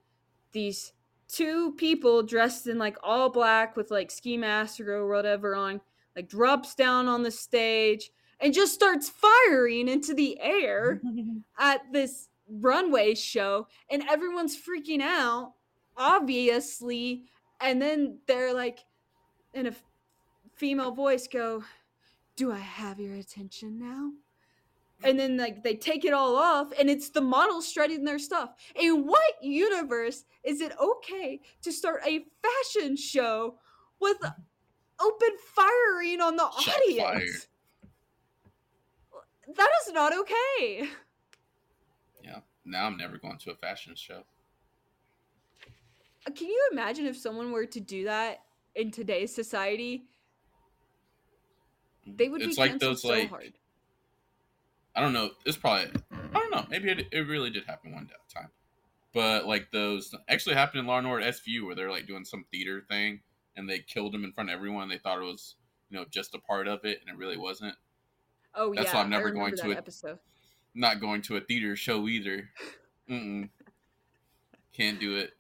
these 0.53 0.93
two 1.33 1.73
people 1.73 2.23
dressed 2.23 2.67
in 2.67 2.79
like 2.79 2.97
all 3.03 3.31
black 3.31 3.77
with 3.77 3.91
like 3.91 4.11
ski 4.11 4.37
masks 4.37 4.79
or 4.79 5.07
whatever 5.09 5.55
on 5.55 5.81
like 6.15 6.29
drops 6.29 6.75
down 6.75 7.09
on 7.09 7.23
the 7.23 7.31
stage 7.31 8.11
and 8.41 8.53
just 8.53 8.75
starts 8.75 9.09
firing 9.09 9.89
into 9.89 10.15
the 10.15 10.39
air 10.41 11.01
at 11.59 11.81
this 11.93 12.29
runway 12.49 13.15
show. 13.15 13.67
And 13.91 14.03
everyone's 14.09 14.57
freaking 14.57 15.01
out 15.01 15.55
obviously. 15.97 17.25
And 17.61 17.81
then 17.81 18.19
they're 18.27 18.55
like 18.55 18.81
in 19.55 19.67
a 19.67 19.75
female 20.55 20.93
voice 20.93 21.27
go 21.27 21.65
do 22.37 22.53
i 22.53 22.59
have 22.59 23.01
your 23.01 23.15
attention 23.15 23.79
now 23.79 24.11
and 25.05 25.19
then 25.19 25.37
like 25.37 25.63
they 25.63 25.75
take 25.75 26.05
it 26.05 26.13
all 26.13 26.37
off 26.37 26.73
and 26.79 26.89
it's 26.91 27.11
the 27.11 27.21
models 27.21 27.67
strutting 27.67 28.05
their 28.05 28.19
stuff 28.19 28.51
in 28.75 29.07
what 29.07 29.23
universe 29.43 30.25
is 30.45 30.61
it 30.61 30.73
okay 30.81 31.41
to 31.63 31.73
start 31.73 32.01
a 32.07 32.25
fashion 32.43 32.97
show 32.97 33.57
with 34.01 34.19
open 35.01 35.31
firing 35.55 36.21
on 36.21 36.37
the 36.37 36.49
Shot 36.61 36.77
audience 36.77 37.49
that 39.57 39.69
is 39.87 39.93
not 39.93 40.13
okay 40.17 40.89
Yeah. 42.23 42.41
Now 42.65 42.87
I'm 42.87 42.97
never 42.97 43.19
going 43.19 43.39
to 43.39 43.51
a 43.51 43.55
fashion 43.57 43.95
show. 43.97 44.23
Uh, 46.27 46.31
can 46.31 46.47
you 46.47 46.69
imagine 46.73 47.07
if 47.07 47.17
someone 47.17 47.51
were 47.51 47.67
to 47.67 47.81
do 47.81 48.05
that 48.05 48.43
in 48.75 48.91
today's 48.91 49.35
society? 49.35 50.05
They 52.07 52.29
would 52.29 52.43
it's 52.43 52.57
be 52.57 52.61
like 52.61 52.79
those 52.79 53.03
so 53.03 53.09
like 53.09 53.31
hard. 53.31 53.53
I 54.95 55.01
don't 55.01 55.13
know. 55.13 55.31
It's 55.47 55.57
probably 55.57 55.91
I 56.13 56.39
don't 56.39 56.51
know. 56.51 56.67
Maybe 56.69 56.91
it, 56.91 57.09
it 57.13 57.21
really 57.21 57.51
did 57.51 57.65
happen 57.67 57.93
one 57.93 58.09
time, 58.33 58.49
but 59.15 59.47
like 59.47 59.71
those 59.73 60.15
actually 60.29 60.55
happened 60.55 60.81
in 60.81 60.87
Law 60.87 60.99
and 60.99 61.07
Order 61.07 61.27
SVU 61.27 61.65
where 61.67 61.75
they're 61.75 61.91
like 61.91 62.07
doing 62.07 62.25
some 62.25 62.45
theater 62.51 62.83
thing 62.89 63.21
and 63.57 63.69
they 63.69 63.79
killed 63.79 64.15
him 64.15 64.25
in 64.25 64.33
front 64.33 64.51
of 64.51 64.55
everyone. 64.55 64.89
They 64.89 64.99
thought 64.99 65.19
it 65.19 65.25
was 65.25 65.57
you 65.91 65.99
know 65.99 66.05
just 66.11 66.35
a 66.35 66.39
part 66.39 66.69
of 66.69 66.85
it 66.85 67.01
and 67.01 67.15
it 67.15 67.19
really 67.19 67.39
wasn't. 67.39 67.75
Oh 68.55 68.73
yeah. 68.73 68.81
that's 68.81 68.93
yeah, 68.93 68.99
why 68.99 69.05
I'm 69.05 69.11
never 69.11 69.31
going 69.31 69.57
to 69.57 69.71
it. 69.71 69.79
episode. 69.79 70.19
Not 70.75 71.01
going 71.01 71.23
to 71.23 71.37
a 71.37 71.41
theater 71.41 71.77
show 71.77 72.07
either. 72.09 72.49
Mm-mm. 73.11 73.49
Can't 74.73 75.01
do 75.01 75.17
it. 75.17 75.33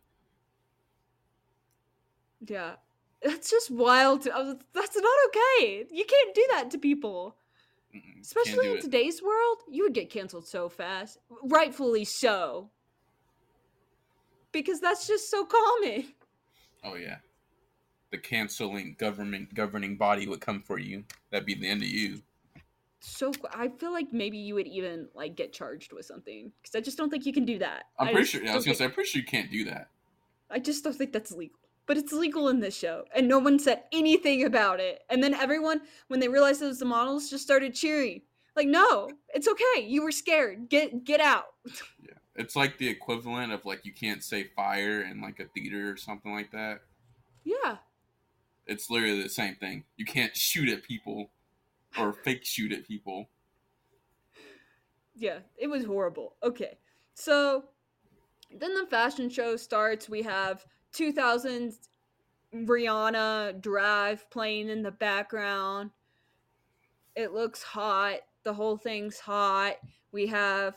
Yeah, 2.46 2.72
that's 3.22 3.50
just 3.50 3.70
wild. 3.70 4.26
Was, 4.26 4.56
that's 4.74 4.96
not 4.96 5.18
okay. 5.28 5.86
You 5.90 6.04
can't 6.04 6.34
do 6.34 6.46
that 6.50 6.70
to 6.72 6.78
people, 6.78 7.36
especially 8.20 8.70
in 8.70 8.76
it. 8.78 8.82
today's 8.82 9.22
world. 9.22 9.58
You 9.70 9.84
would 9.84 9.94
get 9.94 10.10
canceled 10.10 10.46
so 10.46 10.68
fast, 10.68 11.18
rightfully 11.42 12.04
so, 12.04 12.70
because 14.52 14.80
that's 14.80 15.06
just 15.06 15.30
so 15.30 15.44
common. 15.44 16.12
Oh 16.84 16.94
yeah. 16.94 17.16
The 18.10 18.18
canceling 18.18 18.96
government 18.98 19.54
governing 19.54 19.96
body 19.96 20.26
would 20.26 20.40
come 20.40 20.60
for 20.60 20.78
you. 20.78 21.04
That'd 21.30 21.46
be 21.46 21.54
the 21.54 21.68
end 21.68 21.82
of 21.82 21.88
you. 21.88 22.20
So 23.00 23.32
I 23.52 23.68
feel 23.68 23.90
like 23.92 24.12
maybe 24.12 24.38
you 24.38 24.54
would 24.54 24.68
even 24.68 25.08
like 25.14 25.34
get 25.34 25.52
charged 25.52 25.92
with 25.92 26.04
something 26.06 26.52
because 26.62 26.74
I 26.76 26.80
just 26.80 26.98
don't 26.98 27.10
think 27.10 27.26
you 27.26 27.32
can 27.32 27.44
do 27.44 27.58
that. 27.58 27.84
I'm 27.98 28.08
pretty 28.12 28.26
sure. 28.26 28.40
I 28.42 28.54
was 28.54 28.64
gonna 28.64 28.74
think- 28.74 28.76
say, 28.76 28.84
I'm 28.84 28.92
pretty 28.92 29.10
sure 29.10 29.20
you 29.20 29.26
can't 29.26 29.50
do 29.50 29.64
that. 29.64 29.88
I 30.50 30.58
just 30.58 30.84
don't 30.84 30.92
think 30.94 31.12
that's 31.12 31.32
legal. 31.32 31.58
But 31.86 31.96
it's 31.98 32.12
legal 32.12 32.48
in 32.48 32.60
this 32.60 32.76
show, 32.76 33.04
and 33.14 33.26
no 33.28 33.38
one 33.40 33.58
said 33.58 33.82
anything 33.92 34.44
about 34.44 34.78
it. 34.80 35.02
And 35.10 35.22
then 35.22 35.34
everyone, 35.34 35.80
when 36.08 36.20
they 36.20 36.28
realized 36.28 36.62
it 36.62 36.66
was 36.66 36.78
the 36.78 36.84
models, 36.84 37.28
just 37.28 37.42
started 37.44 37.74
cheering. 37.74 38.22
Like, 38.54 38.68
no, 38.68 39.10
it's 39.34 39.48
okay. 39.48 39.82
You 39.86 40.04
were 40.04 40.12
scared. 40.12 40.68
Get 40.68 41.04
get 41.04 41.20
out. 41.20 41.46
Yeah, 42.02 42.14
it's 42.36 42.56
like 42.56 42.78
the 42.78 42.88
equivalent 42.88 43.52
of 43.52 43.64
like 43.64 43.84
you 43.84 43.92
can't 43.92 44.22
say 44.24 44.44
fire 44.56 45.02
in 45.02 45.20
like 45.20 45.38
a 45.40 45.44
theater 45.46 45.90
or 45.92 45.96
something 45.96 46.32
like 46.32 46.50
that. 46.52 46.80
Yeah, 47.44 47.76
It's 48.66 48.88
literally 48.90 49.22
the 49.22 49.28
same 49.28 49.54
thing. 49.56 49.84
You 49.96 50.04
can't 50.04 50.36
shoot 50.36 50.68
at 50.68 50.82
people 50.84 51.30
or 51.98 52.12
fake 52.24 52.44
shoot 52.44 52.72
at 52.72 52.86
people. 52.86 53.28
yeah. 55.14 55.38
It 55.56 55.68
was 55.68 55.84
horrible. 55.84 56.36
Okay, 56.42 56.78
so 57.14 57.64
then 58.50 58.74
the 58.74 58.86
fashion 58.86 59.28
show 59.28 59.56
starts. 59.56 60.08
We 60.08 60.22
have 60.22 60.64
2000s 60.92 61.88
Rihanna 62.54 63.60
Drive 63.60 64.28
playing 64.30 64.68
in 64.68 64.82
the 64.82 64.90
background. 64.90 65.90
It 67.16 67.32
looks 67.32 67.62
hot. 67.62 68.18
The 68.44 68.52
whole 68.52 68.76
thing's 68.76 69.18
hot. 69.18 69.76
We 70.12 70.26
have 70.26 70.76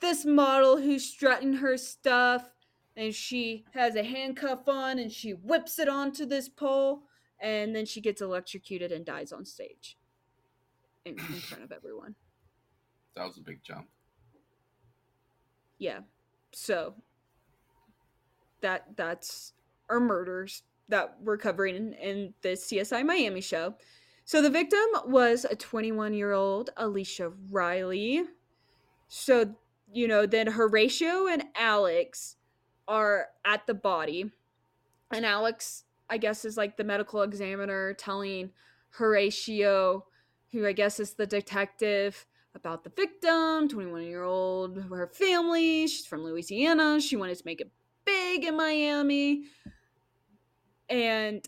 this 0.00 0.24
model 0.24 0.76
who's 0.76 1.04
strutting 1.04 1.54
her 1.54 1.76
stuff 1.76 2.52
and 2.96 3.14
she 3.14 3.64
has 3.72 3.94
a 3.94 4.02
handcuff 4.02 4.68
on 4.68 4.98
and 4.98 5.10
she 5.10 5.30
whips 5.32 5.78
it 5.78 5.88
onto 5.88 6.26
this 6.26 6.48
pole 6.48 7.02
and 7.40 7.74
then 7.74 7.86
she 7.86 8.00
gets 8.00 8.20
electrocuted 8.20 8.92
and 8.92 9.04
dies 9.04 9.32
on 9.32 9.44
stage 9.44 9.96
in, 11.04 11.12
in 11.12 11.18
front 11.40 11.64
of 11.64 11.72
everyone. 11.72 12.14
That 13.16 13.24
was 13.26 13.38
a 13.38 13.40
big 13.40 13.62
jump. 13.62 13.88
Yeah. 15.78 16.00
So 16.52 16.94
that 18.60 18.96
that's 18.96 19.52
our 19.88 20.00
murders 20.00 20.62
that 20.88 21.16
we're 21.22 21.36
covering 21.36 21.76
in, 21.76 21.92
in 21.94 22.34
the 22.42 22.50
CSI 22.50 23.04
Miami 23.04 23.40
show. 23.40 23.74
So 24.24 24.42
the 24.42 24.50
victim 24.50 24.84
was 25.06 25.46
a 25.48 25.56
21 25.56 26.14
year 26.14 26.32
old 26.32 26.70
Alicia 26.76 27.32
Riley. 27.50 28.24
So, 29.08 29.54
you 29.92 30.06
know, 30.06 30.26
then 30.26 30.46
Horatio 30.46 31.26
and 31.26 31.44
Alex 31.56 32.36
are 32.86 33.28
at 33.44 33.66
the 33.66 33.74
body. 33.74 34.30
And 35.12 35.24
Alex, 35.24 35.84
I 36.10 36.18
guess, 36.18 36.44
is 36.44 36.56
like 36.56 36.76
the 36.76 36.84
medical 36.84 37.22
examiner 37.22 37.94
telling 37.94 38.50
Horatio, 38.90 40.04
who 40.52 40.66
I 40.66 40.72
guess 40.72 41.00
is 41.00 41.14
the 41.14 41.26
detective, 41.26 42.26
about 42.54 42.84
the 42.84 42.90
victim, 42.90 43.68
21 43.68 44.02
year 44.02 44.24
old, 44.24 44.82
her 44.82 45.06
family. 45.06 45.86
She's 45.86 46.06
from 46.06 46.24
Louisiana. 46.24 47.00
She 47.00 47.16
wanted 47.16 47.38
to 47.38 47.42
make 47.44 47.60
it 47.60 47.70
in 48.44 48.56
Miami. 48.56 49.44
And 50.88 51.46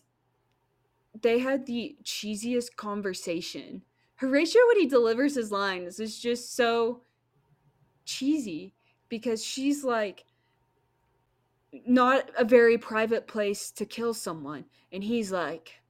they 1.21 1.39
had 1.39 1.67
the 1.67 1.97
cheesiest 2.05 2.77
conversation. 2.77 3.83
Horatio, 4.17 4.61
when 4.69 4.81
he 4.81 4.87
delivers 4.87 5.35
his 5.35 5.51
lines, 5.51 5.99
is 5.99 6.19
just 6.19 6.55
so 6.55 7.03
cheesy 8.05 8.75
because 9.09 9.45
she's 9.45 9.83
like, 9.83 10.25
not 11.87 12.31
a 12.37 12.45
very 12.45 12.77
private 12.77 13.27
place 13.27 13.71
to 13.71 13.85
kill 13.85 14.13
someone. 14.13 14.65
And 14.93 15.05
he's 15.05 15.31
like, 15.31 15.81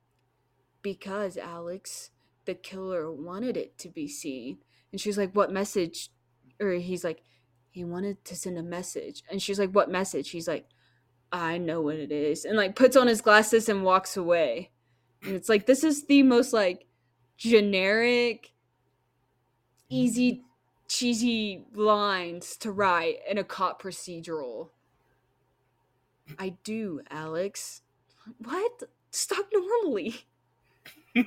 because 0.83 1.37
Alex, 1.37 2.11
the 2.45 2.54
killer 2.54 3.11
wanted 3.11 3.57
it 3.57 3.78
to 3.78 3.88
be 3.88 4.07
seen. 4.07 4.59
And 4.92 5.00
she's 5.00 5.19
like, 5.19 5.33
what 5.33 5.52
message? 5.52 6.11
Or 6.61 6.73
he's 6.73 7.04
like, 7.04 7.23
he 7.71 7.85
wanted 7.85 8.25
to 8.26 8.37
send 8.37 8.59
a 8.59 8.62
message. 8.62 9.23
And 9.30 9.40
she's 9.40 9.59
like, 9.59 9.71
what 9.71 9.90
message? 9.90 10.30
He's 10.30 10.49
like, 10.49 10.66
I 11.33 11.59
know 11.59 11.81
what 11.81 11.97
it 11.97 12.13
is. 12.13 12.45
And 12.45 12.57
like 12.57 12.77
puts 12.77 12.97
on 12.97 13.07
his 13.07 13.21
glasses 13.21 13.69
and 13.69 13.85
walks 13.85 14.17
away. 14.17 14.71
And 15.23 15.35
it's 15.35 15.49
like, 15.49 15.67
this 15.67 15.85
is 15.85 16.07
the 16.07 16.23
most 16.23 16.53
like 16.53 16.87
generic, 17.37 18.53
easy 19.89 20.43
cheesy 20.91 21.65
lines 21.73 22.57
to 22.57 22.73
write 22.73 23.19
in 23.29 23.39
a 23.39 23.45
cop 23.45 23.81
procedural. 23.81 24.71
I 26.39 26.57
do, 26.65 27.01
Alex. 27.11 27.83
What? 28.39 28.83
Just 29.13 29.31
talk 29.31 29.47
normally. 29.53 30.27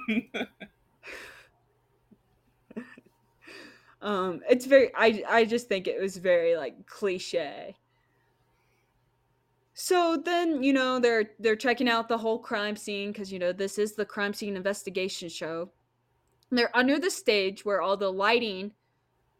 um, 4.01 4.41
it's 4.49 4.65
very. 4.65 4.91
I 4.95 5.23
I 5.27 5.45
just 5.45 5.67
think 5.67 5.87
it 5.87 5.99
was 6.01 6.17
very 6.17 6.55
like 6.55 6.85
cliche. 6.85 7.75
So 9.73 10.21
then, 10.23 10.61
you 10.63 10.73
know, 10.73 10.99
they're 10.99 11.31
they're 11.39 11.55
checking 11.55 11.89
out 11.89 12.07
the 12.07 12.17
whole 12.17 12.39
crime 12.39 12.75
scene 12.75 13.11
because 13.11 13.31
you 13.31 13.39
know 13.39 13.51
this 13.51 13.77
is 13.77 13.93
the 13.95 14.05
crime 14.05 14.33
scene 14.33 14.55
investigation 14.55 15.29
show. 15.29 15.71
they're 16.51 16.75
under 16.77 16.99
the 16.99 17.09
stage 17.09 17.65
where 17.65 17.81
all 17.81 17.97
the 17.97 18.11
lighting 18.11 18.71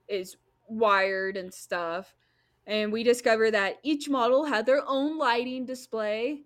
is 0.08 0.38
wired 0.68 1.38
and 1.38 1.54
stuff. 1.54 2.16
And 2.66 2.92
we 2.92 3.04
discover 3.04 3.52
that 3.52 3.80
each 3.84 4.10
model 4.10 4.46
had 4.46 4.66
their 4.66 4.82
own 4.88 5.18
lighting 5.18 5.66
display 5.66 6.44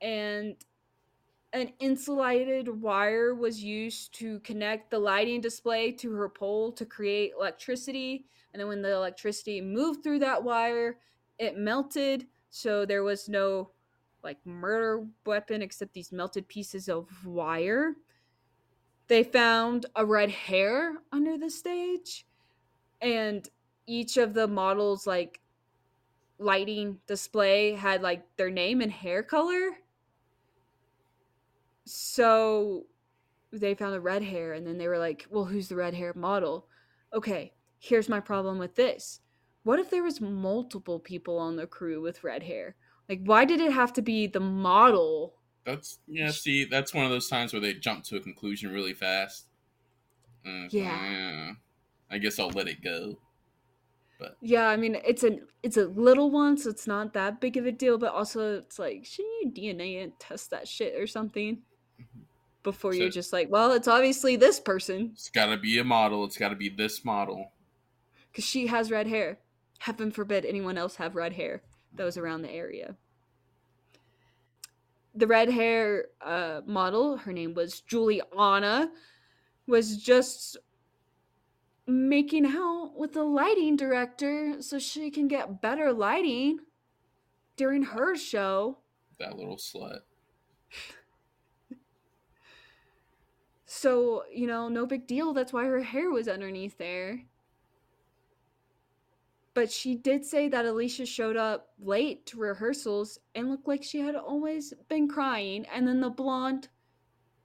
and 0.00 0.56
an 1.52 1.72
insulated 1.80 2.68
wire 2.68 3.34
was 3.34 3.62
used 3.62 4.14
to 4.14 4.40
connect 4.40 4.90
the 4.90 4.98
lighting 4.98 5.40
display 5.40 5.92
to 5.92 6.12
her 6.12 6.28
pole 6.28 6.72
to 6.72 6.86
create 6.86 7.32
electricity. 7.36 8.26
And 8.52 8.60
then 8.60 8.68
when 8.68 8.82
the 8.82 8.92
electricity 8.92 9.60
moved 9.60 10.02
through 10.02 10.20
that 10.20 10.42
wire, 10.42 10.98
it 11.38 11.56
melted. 11.56 12.26
So 12.50 12.84
there 12.84 13.02
was 13.02 13.28
no 13.28 13.70
like 14.22 14.44
murder 14.44 15.06
weapon 15.24 15.62
except 15.62 15.94
these 15.94 16.12
melted 16.12 16.46
pieces 16.48 16.88
of 16.88 17.08
wire. 17.24 17.94
They 19.08 19.24
found 19.24 19.86
a 19.96 20.04
red 20.04 20.30
hair 20.30 20.98
under 21.10 21.38
the 21.38 21.50
stage 21.50 22.26
and 23.00 23.48
each 23.86 24.16
of 24.16 24.34
the 24.34 24.46
models 24.46 25.06
like 25.06 25.40
lighting 26.38 26.98
display 27.06 27.72
had 27.72 28.02
like 28.02 28.24
their 28.36 28.50
name 28.50 28.80
and 28.80 28.92
hair 28.92 29.22
color. 29.22 29.70
So 31.84 32.86
they 33.52 33.74
found 33.74 33.94
a 33.94 34.00
red 34.00 34.22
hair 34.22 34.52
and 34.52 34.66
then 34.66 34.78
they 34.78 34.86
were 34.86 34.98
like 34.98 35.26
well 35.30 35.44
who's 35.44 35.68
the 35.68 35.76
red 35.76 35.94
hair 35.94 36.12
model? 36.14 36.68
Okay 37.12 37.52
here's 37.80 38.10
my 38.10 38.20
problem 38.20 38.58
with 38.58 38.74
this 38.74 39.20
what 39.62 39.78
if 39.78 39.90
there 39.90 40.02
was 40.02 40.20
multiple 40.20 40.98
people 40.98 41.38
on 41.38 41.56
the 41.56 41.66
crew 41.66 42.00
with 42.00 42.24
red 42.24 42.42
hair 42.42 42.76
like 43.08 43.20
why 43.24 43.44
did 43.44 43.60
it 43.60 43.72
have 43.72 43.92
to 43.92 44.02
be 44.02 44.26
the 44.26 44.40
model 44.40 45.34
that's 45.64 45.98
yeah 46.06 46.30
see 46.30 46.64
that's 46.64 46.94
one 46.94 47.04
of 47.04 47.10
those 47.10 47.28
times 47.28 47.52
where 47.52 47.60
they 47.60 47.74
jump 47.74 48.04
to 48.04 48.16
a 48.16 48.20
conclusion 48.20 48.72
really 48.72 48.94
fast 48.94 49.46
uh, 50.46 50.66
yeah. 50.70 51.10
yeah 51.10 51.52
i 52.10 52.18
guess 52.18 52.38
i'll 52.38 52.50
let 52.50 52.68
it 52.68 52.82
go 52.82 53.16
but 54.20 54.36
yeah, 54.42 54.68
I 54.68 54.76
mean 54.76 54.98
it's 55.02 55.24
a 55.24 55.38
it's 55.62 55.78
a 55.78 55.86
little 55.86 56.30
one, 56.30 56.58
so 56.58 56.68
it's 56.68 56.86
not 56.86 57.14
that 57.14 57.40
big 57.40 57.56
of 57.56 57.64
a 57.64 57.72
deal. 57.72 57.96
But 57.96 58.12
also, 58.12 58.58
it's 58.58 58.78
like 58.78 59.04
shouldn't 59.04 59.56
you 59.56 59.72
DNA 59.72 60.04
and 60.04 60.12
test 60.20 60.50
that 60.50 60.68
shit 60.68 61.00
or 61.00 61.06
something 61.06 61.56
mm-hmm. 62.00 62.20
before 62.62 62.92
so, 62.92 62.98
you're 62.98 63.08
just 63.08 63.32
like, 63.32 63.50
well, 63.50 63.72
it's 63.72 63.88
obviously 63.88 64.36
this 64.36 64.60
person. 64.60 65.10
It's 65.14 65.30
got 65.30 65.46
to 65.46 65.56
be 65.56 65.78
a 65.78 65.84
model. 65.84 66.24
It's 66.24 66.36
got 66.36 66.50
to 66.50 66.54
be 66.54 66.68
this 66.68 67.02
model. 67.02 67.52
Because 68.30 68.44
she 68.44 68.66
has 68.66 68.90
red 68.90 69.06
hair. 69.06 69.38
Heaven 69.80 70.10
forbid 70.10 70.44
anyone 70.44 70.76
else 70.76 70.96
have 70.96 71.16
red 71.16 71.32
hair 71.32 71.62
that 71.94 72.04
was 72.04 72.18
around 72.18 72.42
the 72.42 72.50
area. 72.50 72.96
The 75.14 75.26
red 75.26 75.48
hair 75.50 76.08
uh, 76.20 76.60
model, 76.66 77.16
her 77.16 77.32
name 77.32 77.54
was 77.54 77.80
Juliana, 77.80 78.90
was 79.66 79.96
just 79.96 80.58
making 81.86 82.44
out 82.44 82.92
with 82.94 83.14
the 83.14 83.24
lighting 83.24 83.74
director 83.74 84.60
so 84.60 84.78
she 84.78 85.10
can 85.10 85.28
get 85.28 85.62
better 85.62 85.94
lighting 85.94 86.58
during 87.56 87.82
her 87.84 88.14
show. 88.14 88.80
That 89.18 89.34
little 89.36 89.56
slut. 89.56 90.00
so, 93.64 94.24
you 94.30 94.46
know, 94.46 94.68
no 94.68 94.84
big 94.84 95.06
deal. 95.06 95.32
That's 95.32 95.54
why 95.54 95.64
her 95.64 95.80
hair 95.80 96.10
was 96.10 96.28
underneath 96.28 96.76
there. 96.76 97.22
But 99.54 99.70
she 99.70 99.96
did 99.96 100.24
say 100.24 100.48
that 100.48 100.64
Alicia 100.64 101.06
showed 101.06 101.36
up 101.36 101.70
late 101.80 102.24
to 102.26 102.38
rehearsals 102.38 103.18
and 103.34 103.50
looked 103.50 103.66
like 103.66 103.82
she 103.82 104.00
had 104.00 104.14
always 104.14 104.72
been 104.88 105.08
crying. 105.08 105.66
And 105.72 105.86
then 105.86 106.00
the 106.00 106.10
blonde 106.10 106.68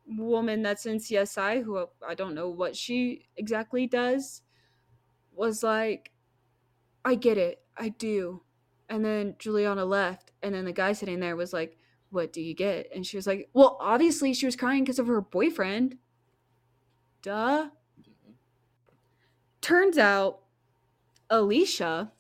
woman 0.08 0.62
that's 0.62 0.86
in 0.86 0.98
CSI, 0.98 1.64
who 1.64 1.88
I 2.08 2.14
don't 2.14 2.36
know 2.36 2.50
what 2.50 2.76
she 2.76 3.28
exactly 3.38 3.88
does, 3.88 4.44
was 5.34 5.64
like, 5.64 6.12
I 7.04 7.16
get 7.16 7.38
it. 7.38 7.62
I 7.78 7.90
do. 7.90 8.44
And 8.88 9.04
then 9.04 9.36
Juliana 9.40 9.84
left. 9.84 10.32
And 10.44 10.54
then 10.54 10.66
the 10.66 10.72
guy 10.72 10.94
sitting 10.94 11.20
there 11.20 11.36
was 11.36 11.54
like, 11.54 11.78
What 12.12 12.34
do 12.34 12.42
you 12.42 12.54
get? 12.54 12.88
And 12.94 13.06
she 13.06 13.18
was 13.18 13.26
like, 13.26 13.50
Well, 13.54 13.78
obviously 13.80 14.34
she 14.34 14.46
was 14.46 14.56
crying 14.56 14.84
because 14.84 15.00
of 15.00 15.08
her 15.08 15.22
boyfriend. 15.22 15.98
Duh. 17.24 17.70
Mm-hmm. 18.00 18.32
Turns 19.62 19.98
out 19.98 20.42
Alicia 21.30 22.12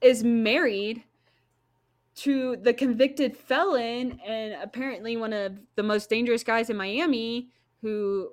is 0.00 0.22
married 0.22 1.04
to 2.14 2.56
the 2.56 2.74
convicted 2.74 3.36
felon 3.36 4.20
and 4.24 4.54
apparently 4.62 5.16
one 5.16 5.32
of 5.32 5.58
the 5.76 5.82
most 5.82 6.10
dangerous 6.10 6.44
guys 6.44 6.70
in 6.70 6.76
Miami 6.76 7.48
who 7.80 8.30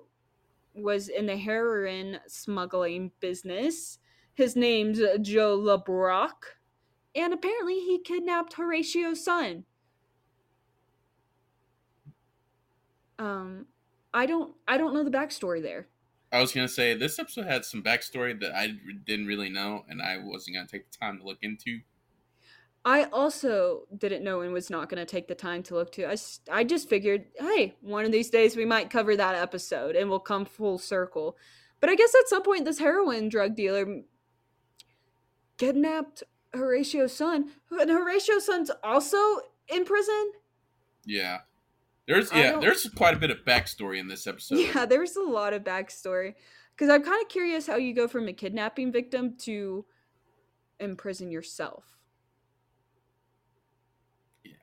was 0.76 1.10
in 1.10 1.26
the 1.26 1.38
heroin 1.38 2.20
smuggling 2.28 3.12
business. 3.20 4.00
His 4.34 4.56
name's 4.56 5.00
Joe 5.22 5.58
LeBrock, 5.58 6.56
and 7.16 7.34
apparently 7.34 7.80
he 7.80 8.00
kidnapped 8.00 8.54
Horatio's 8.54 9.24
son. 9.24 9.66
Um, 13.18 13.66
I 14.14 14.26
don't, 14.26 14.56
I 14.68 14.78
don't 14.78 14.94
know 14.94 15.04
the 15.04 15.12
backstory 15.12 15.62
there. 15.62 15.88
I 16.32 16.42
was 16.42 16.52
gonna 16.52 16.68
say 16.68 16.94
this 16.94 17.20
episode 17.20 17.46
had 17.46 17.66
some 17.66 17.82
backstory 17.82 18.40
that 18.40 18.54
I 18.56 18.76
didn't 19.06 19.28
really 19.28 19.50
know, 19.50 19.86
and 19.90 20.02
I 20.02 20.18
wasn't 20.18 20.56
gonna 20.56 20.68
take 20.68 20.92
the 20.92 20.98
time 20.98 21.20
to 21.20 21.26
look 21.26 21.40
into. 21.42 21.80
I 22.86 23.04
also 23.06 23.84
didn't 23.96 24.24
know 24.24 24.42
and 24.42 24.54
was 24.54 24.70
not 24.70 24.90
going 24.90 25.06
to 25.06 25.12
take 25.12 25.28
the 25.28 25.36
time 25.36 25.64
to 25.64 25.76
look 25.76 25.92
to. 25.94 26.10
I, 26.10 26.16
I 26.50 26.64
just 26.64 26.88
figured, 26.88 27.26
hey, 27.38 27.76
one 27.82 28.06
of 28.06 28.12
these 28.12 28.30
days 28.30 28.56
we 28.56 28.64
might 28.64 28.90
cover 28.90 29.18
that 29.18 29.36
episode 29.36 29.98
and 29.98 30.10
we'll 30.10 30.20
come 30.20 30.46
full 30.46 30.78
circle. 30.78 31.38
But 31.82 31.90
I 31.90 31.96
guess 31.96 32.14
at 32.16 32.30
some 32.30 32.42
point 32.42 32.66
this 32.66 32.80
heroin 32.80 33.28
drug 33.28 33.56
dealer 33.56 34.02
kidnapped 35.58 36.24
Horatio's 36.54 37.14
son, 37.14 37.52
and 37.70 37.90
Horatio's 37.90 38.46
son's 38.46 38.72
also 38.84 39.18
in 39.68 39.86
prison. 39.86 40.32
Yeah. 41.06 41.40
There's 42.10 42.34
yeah, 42.34 42.58
there's 42.60 42.90
quite 42.96 43.14
a 43.14 43.20
bit 43.20 43.30
of 43.30 43.46
backstory 43.46 44.00
in 44.00 44.08
this 44.08 44.26
episode. 44.26 44.56
Yeah, 44.56 44.86
there's 44.90 45.16
a 45.16 45.22
lot 45.22 45.54
of 45.54 45.64
backstory. 45.64 46.34
Because 46.76 46.90
I'm 46.90 47.04
kind 47.04 47.22
of 47.22 47.30
curious 47.30 47.68
how 47.68 47.76
you 47.76 47.94
go 47.94 48.08
from 48.08 48.28
a 48.28 48.34
kidnapping 48.34 48.92
victim 48.92 49.36
to 49.42 49.86
imprison 50.80 51.30
yourself. 51.30 52.00
Yeah, 54.44 54.54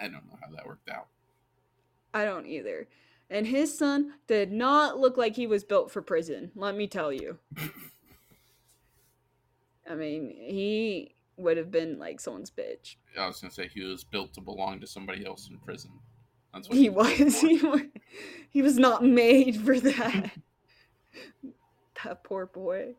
I 0.00 0.04
don't 0.04 0.12
know 0.12 0.38
how 0.40 0.50
that 0.56 0.66
worked 0.66 0.88
out. 0.88 1.08
I 2.14 2.24
don't 2.24 2.46
either. 2.46 2.88
And 3.28 3.46
his 3.46 3.76
son 3.76 4.14
did 4.26 4.50
not 4.50 4.98
look 4.98 5.18
like 5.18 5.36
he 5.36 5.46
was 5.46 5.64
built 5.64 5.90
for 5.90 6.00
prison, 6.00 6.52
let 6.54 6.74
me 6.74 6.86
tell 6.86 7.12
you. 7.12 7.38
I 9.90 9.94
mean, 9.94 10.30
he 10.30 11.16
would 11.36 11.58
have 11.58 11.70
been 11.70 11.98
like 11.98 12.18
someone's 12.18 12.50
bitch. 12.50 12.96
I 13.18 13.26
was 13.26 13.42
gonna 13.42 13.52
say 13.52 13.68
he 13.68 13.82
was 13.82 14.04
built 14.04 14.32
to 14.34 14.40
belong 14.40 14.80
to 14.80 14.86
somebody 14.86 15.26
else 15.26 15.50
in 15.50 15.58
prison. 15.58 15.90
He, 16.70 16.82
he 16.82 16.88
was. 16.88 17.40
He, 17.40 17.60
he 18.50 18.62
was 18.62 18.78
not 18.78 19.04
made 19.04 19.56
for 19.56 19.78
that. 19.78 20.30
that 22.04 22.24
poor 22.24 22.46
boy. 22.46 22.94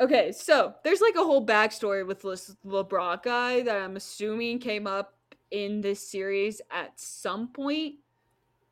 Okay, 0.00 0.32
so 0.32 0.74
there's 0.84 1.00
like 1.00 1.14
a 1.14 1.24
whole 1.24 1.44
backstory 1.44 2.06
with 2.06 2.22
this 2.22 2.54
LeBrock 2.66 3.22
guy 3.22 3.62
that 3.62 3.76
I'm 3.76 3.96
assuming 3.96 4.58
came 4.58 4.86
up 4.86 5.14
in 5.50 5.80
this 5.80 6.06
series 6.06 6.60
at 6.70 6.98
some 6.98 7.48
point 7.48 7.96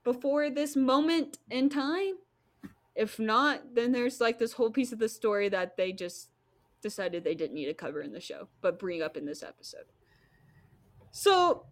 before 0.02 0.50
this 0.50 0.76
moment 0.76 1.38
in 1.50 1.68
time. 1.68 2.14
If 2.94 3.18
not, 3.18 3.74
then 3.74 3.92
there's 3.92 4.20
like 4.20 4.38
this 4.38 4.52
whole 4.52 4.70
piece 4.70 4.92
of 4.92 4.98
the 4.98 5.08
story 5.08 5.48
that 5.48 5.76
they 5.76 5.92
just 5.92 6.28
decided 6.82 7.24
they 7.24 7.34
didn't 7.34 7.54
need 7.54 7.66
to 7.66 7.74
cover 7.74 8.02
in 8.02 8.12
the 8.12 8.20
show, 8.20 8.48
but 8.60 8.78
bring 8.78 9.02
up 9.02 9.16
in 9.16 9.24
this 9.24 9.42
episode. 9.42 9.86
So 11.10 11.64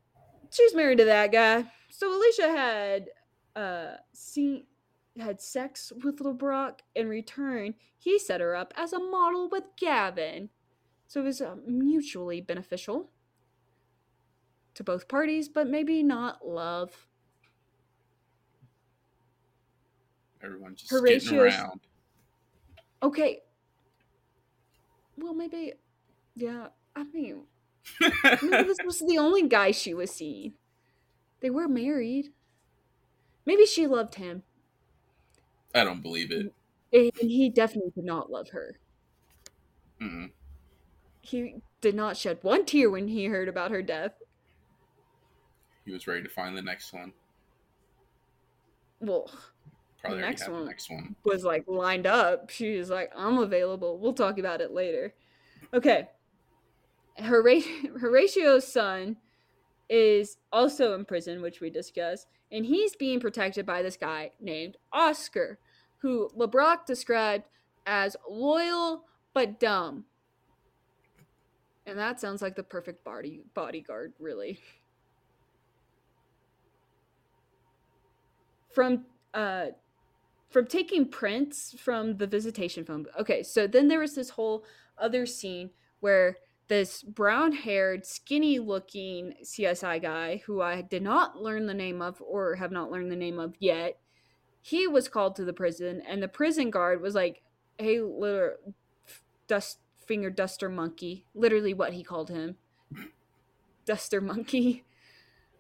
she's 0.52 0.74
married 0.74 0.98
to 0.98 1.04
that 1.04 1.32
guy. 1.32 1.64
So 1.90 2.14
Alicia 2.14 2.48
had 2.48 3.08
uh 3.54 3.96
seen 4.12 4.64
had 5.18 5.40
sex 5.40 5.92
with 6.04 6.18
LeBrock. 6.18 6.80
In 6.94 7.08
return, 7.08 7.74
he 7.98 8.18
set 8.18 8.40
her 8.40 8.54
up 8.54 8.72
as 8.76 8.92
a 8.92 8.98
model 8.98 9.48
with 9.48 9.64
Gavin. 9.76 10.50
So 11.06 11.20
it 11.20 11.24
was 11.24 11.40
uh, 11.40 11.56
mutually 11.66 12.40
beneficial 12.40 13.10
to 14.74 14.82
both 14.82 15.08
parties, 15.08 15.48
but 15.48 15.68
maybe 15.68 16.02
not 16.02 16.46
love. 16.46 17.06
Everyone 20.42 20.74
just 20.74 20.90
Horatio's, 20.90 21.24
getting 21.24 21.38
around. 21.38 21.80
Okay, 23.02 23.40
well, 25.18 25.34
maybe, 25.34 25.74
yeah. 26.34 26.68
I 26.96 27.04
mean, 27.04 27.42
maybe 28.00 28.64
this 28.64 28.78
was 28.84 28.98
the 29.06 29.18
only 29.18 29.46
guy 29.48 29.70
she 29.70 29.94
was 29.94 30.10
seeing. 30.10 30.54
They 31.40 31.50
were 31.50 31.68
married. 31.68 32.28
Maybe 33.44 33.66
she 33.66 33.86
loved 33.86 34.14
him. 34.16 34.42
I 35.74 35.84
don't 35.84 36.02
believe 36.02 36.30
it. 36.30 36.52
And 36.92 37.10
he 37.18 37.48
definitely 37.48 37.90
did 37.94 38.04
not 38.04 38.30
love 38.30 38.50
her. 38.50 38.78
Mm-mm. 40.00 40.30
He 41.22 41.56
did 41.80 41.94
not 41.94 42.16
shed 42.16 42.38
one 42.42 42.64
tear 42.66 42.90
when 42.90 43.08
he 43.08 43.24
heard 43.26 43.48
about 43.48 43.70
her 43.70 43.82
death. 43.82 44.12
He 45.84 45.92
was 45.92 46.06
ready 46.06 46.22
to 46.22 46.28
find 46.28 46.56
the 46.56 46.62
next 46.62 46.92
one. 46.92 47.12
Well, 49.00 49.30
Probably 50.00 50.20
The 50.20 50.26
next 50.26 50.48
one. 50.48 50.60
the 50.60 50.66
next 50.66 50.90
one. 50.90 51.16
was 51.24 51.44
like 51.44 51.64
lined 51.68 52.06
up. 52.06 52.50
She 52.50 52.76
was 52.76 52.90
like, 52.90 53.12
I'm 53.16 53.38
available. 53.38 53.98
We'll 53.98 54.12
talk 54.14 54.38
about 54.38 54.60
it 54.60 54.72
later. 54.72 55.14
Okay. 55.72 56.08
Hora- 57.18 57.60
Horatio's 58.00 58.66
son 58.72 59.16
is 59.88 60.38
also 60.52 60.94
in 60.94 61.04
prison, 61.04 61.42
which 61.42 61.60
we 61.60 61.70
discussed, 61.70 62.26
and 62.50 62.64
he's 62.64 62.96
being 62.96 63.20
protected 63.20 63.66
by 63.66 63.82
this 63.82 63.96
guy 63.96 64.30
named 64.40 64.76
Oscar, 64.92 65.58
who 65.98 66.30
LeBrock 66.36 66.86
described 66.86 67.44
as 67.86 68.16
loyal 68.28 69.04
but 69.34 69.60
dumb. 69.60 70.04
And 71.86 71.98
that 71.98 72.20
sounds 72.20 72.42
like 72.42 72.54
the 72.54 72.62
perfect 72.62 73.04
body 73.04 73.42
bodyguard, 73.54 74.12
really. 74.18 74.58
From 78.72 79.04
uh 79.34 79.66
from 80.48 80.66
taking 80.66 81.08
prints 81.08 81.74
from 81.78 82.18
the 82.18 82.26
visitation 82.26 82.84
phone. 82.84 83.06
Okay, 83.18 83.42
so 83.42 83.66
then 83.66 83.88
there 83.88 83.98
was 83.98 84.14
this 84.14 84.30
whole 84.30 84.64
other 84.98 85.26
scene 85.26 85.70
where 86.00 86.36
this 86.72 87.02
brown 87.02 87.52
haired, 87.52 88.06
skinny 88.06 88.58
looking 88.58 89.34
CSI 89.44 90.00
guy, 90.00 90.42
who 90.46 90.62
I 90.62 90.80
did 90.80 91.02
not 91.02 91.36
learn 91.36 91.66
the 91.66 91.74
name 91.74 92.00
of 92.00 92.22
or 92.26 92.54
have 92.54 92.72
not 92.72 92.90
learned 92.90 93.12
the 93.12 93.16
name 93.16 93.38
of 93.38 93.54
yet, 93.58 93.98
he 94.62 94.86
was 94.86 95.06
called 95.06 95.36
to 95.36 95.44
the 95.44 95.52
prison, 95.52 96.00
and 96.08 96.22
the 96.22 96.28
prison 96.28 96.70
guard 96.70 97.02
was 97.02 97.14
like, 97.14 97.42
hey, 97.76 98.00
little 98.00 98.52
dust 99.46 99.80
finger 100.06 100.30
duster 100.30 100.70
monkey, 100.70 101.26
literally 101.34 101.74
what 101.74 101.92
he 101.92 102.02
called 102.02 102.30
him. 102.30 102.56
Duster 103.84 104.22
monkey. 104.22 104.84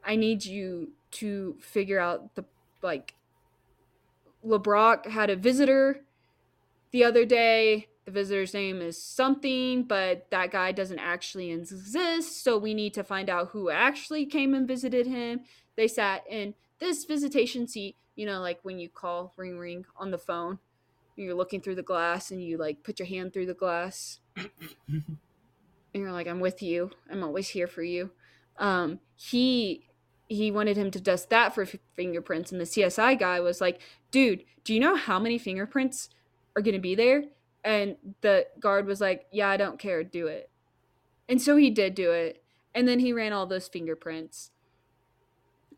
I 0.02 0.16
need 0.16 0.46
you 0.46 0.92
to 1.10 1.58
figure 1.60 2.00
out 2.00 2.36
the 2.36 2.46
like 2.80 3.16
LeBrock 4.42 5.08
had 5.08 5.28
a 5.28 5.36
visitor 5.36 6.04
the 6.90 7.04
other 7.04 7.26
day. 7.26 7.88
The 8.04 8.10
visitor's 8.10 8.52
name 8.52 8.80
is 8.80 9.00
something, 9.00 9.84
but 9.84 10.26
that 10.30 10.50
guy 10.50 10.72
doesn't 10.72 10.98
actually 10.98 11.52
exist. 11.52 12.42
So 12.42 12.58
we 12.58 12.74
need 12.74 12.94
to 12.94 13.04
find 13.04 13.30
out 13.30 13.50
who 13.50 13.70
actually 13.70 14.26
came 14.26 14.54
and 14.54 14.66
visited 14.66 15.06
him. 15.06 15.42
They 15.76 15.86
sat 15.86 16.24
in 16.28 16.54
this 16.80 17.04
visitation 17.04 17.68
seat, 17.68 17.96
you 18.16 18.26
know, 18.26 18.40
like 18.40 18.58
when 18.62 18.78
you 18.80 18.88
call 18.88 19.32
ring 19.36 19.56
ring 19.56 19.86
on 19.96 20.10
the 20.10 20.18
phone, 20.18 20.58
you're 21.14 21.34
looking 21.34 21.60
through 21.60 21.76
the 21.76 21.82
glass 21.82 22.30
and 22.30 22.42
you 22.42 22.56
like 22.56 22.82
put 22.82 22.98
your 22.98 23.06
hand 23.06 23.32
through 23.32 23.46
the 23.46 23.54
glass. 23.54 24.18
and 24.36 24.48
you're 25.94 26.12
like, 26.12 26.26
I'm 26.26 26.40
with 26.40 26.60
you. 26.60 26.90
I'm 27.10 27.22
always 27.22 27.48
here 27.48 27.68
for 27.68 27.82
you. 27.82 28.10
Um, 28.58 28.98
he 29.16 29.86
he 30.28 30.50
wanted 30.50 30.76
him 30.76 30.90
to 30.90 31.00
dust 31.00 31.30
that 31.30 31.54
for 31.54 31.62
f- 31.62 31.76
fingerprints, 31.94 32.52
and 32.52 32.60
the 32.60 32.64
CSI 32.64 33.18
guy 33.18 33.40
was 33.40 33.60
like, 33.60 33.80
dude, 34.10 34.44
do 34.64 34.72
you 34.72 34.80
know 34.80 34.96
how 34.96 35.18
many 35.18 35.36
fingerprints 35.36 36.08
are 36.56 36.62
going 36.62 36.74
to 36.74 36.80
be 36.80 36.94
there? 36.94 37.24
And 37.64 37.96
the 38.22 38.46
guard 38.58 38.86
was 38.86 39.00
like, 39.00 39.26
yeah, 39.30 39.48
I 39.48 39.56
don't 39.56 39.78
care, 39.78 40.02
do 40.02 40.26
it. 40.26 40.50
And 41.28 41.40
so 41.40 41.56
he 41.56 41.70
did 41.70 41.94
do 41.94 42.10
it. 42.10 42.42
And 42.74 42.88
then 42.88 42.98
he 42.98 43.12
ran 43.12 43.32
all 43.32 43.46
those 43.46 43.68
fingerprints. 43.68 44.50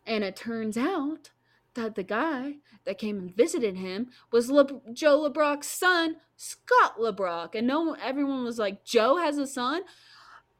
And 0.07 0.25
it 0.25 0.37
turns 0.37 0.77
out 0.77 1.31
that 1.75 1.95
the 1.95 2.03
guy 2.03 2.57
that 2.85 2.99
came 2.99 3.19
and 3.19 3.37
visited 3.37 3.77
him 3.77 4.09
was 4.31 4.51
Le- 4.51 4.81
Joe 4.93 5.29
LeBrock's 5.29 5.69
son, 5.69 6.17
Scott 6.37 6.99
LeBrock. 6.99 7.55
And 7.55 7.67
no 7.67 7.83
one, 7.83 8.01
everyone 8.01 8.45
was 8.45 8.59
like, 8.59 8.85
Joe 8.85 9.17
has 9.17 9.39
a 9.39 9.47
son? 9.47 9.83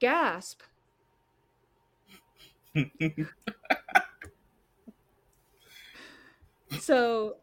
Gasp. 0.01 0.61
So 6.79 7.37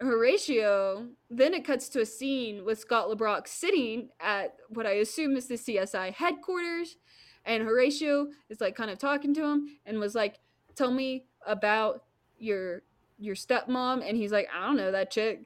Horatio, 0.00 1.08
then 1.28 1.52
it 1.52 1.64
cuts 1.64 1.88
to 1.90 2.00
a 2.00 2.06
scene 2.06 2.64
with 2.64 2.78
Scott 2.78 3.08
LeBrock 3.08 3.46
sitting 3.46 4.08
at 4.18 4.56
what 4.68 4.86
I 4.86 4.92
assume 4.92 5.36
is 5.36 5.46
the 5.46 5.56
CSI 5.56 6.12
headquarters. 6.14 6.96
And 7.44 7.62
Horatio 7.62 8.28
is 8.48 8.60
like 8.60 8.74
kind 8.76 8.90
of 8.90 8.98
talking 8.98 9.34
to 9.34 9.44
him 9.44 9.78
and 9.84 9.98
was 9.98 10.14
like, 10.14 10.38
Tell 10.74 10.90
me 10.90 11.26
about 11.46 12.04
your 12.38 12.82
your 13.18 13.34
stepmom. 13.34 14.06
And 14.06 14.16
he's 14.16 14.32
like, 14.32 14.48
I 14.54 14.66
don't 14.66 14.76
know 14.76 14.92
that 14.92 15.10
chick. 15.10 15.42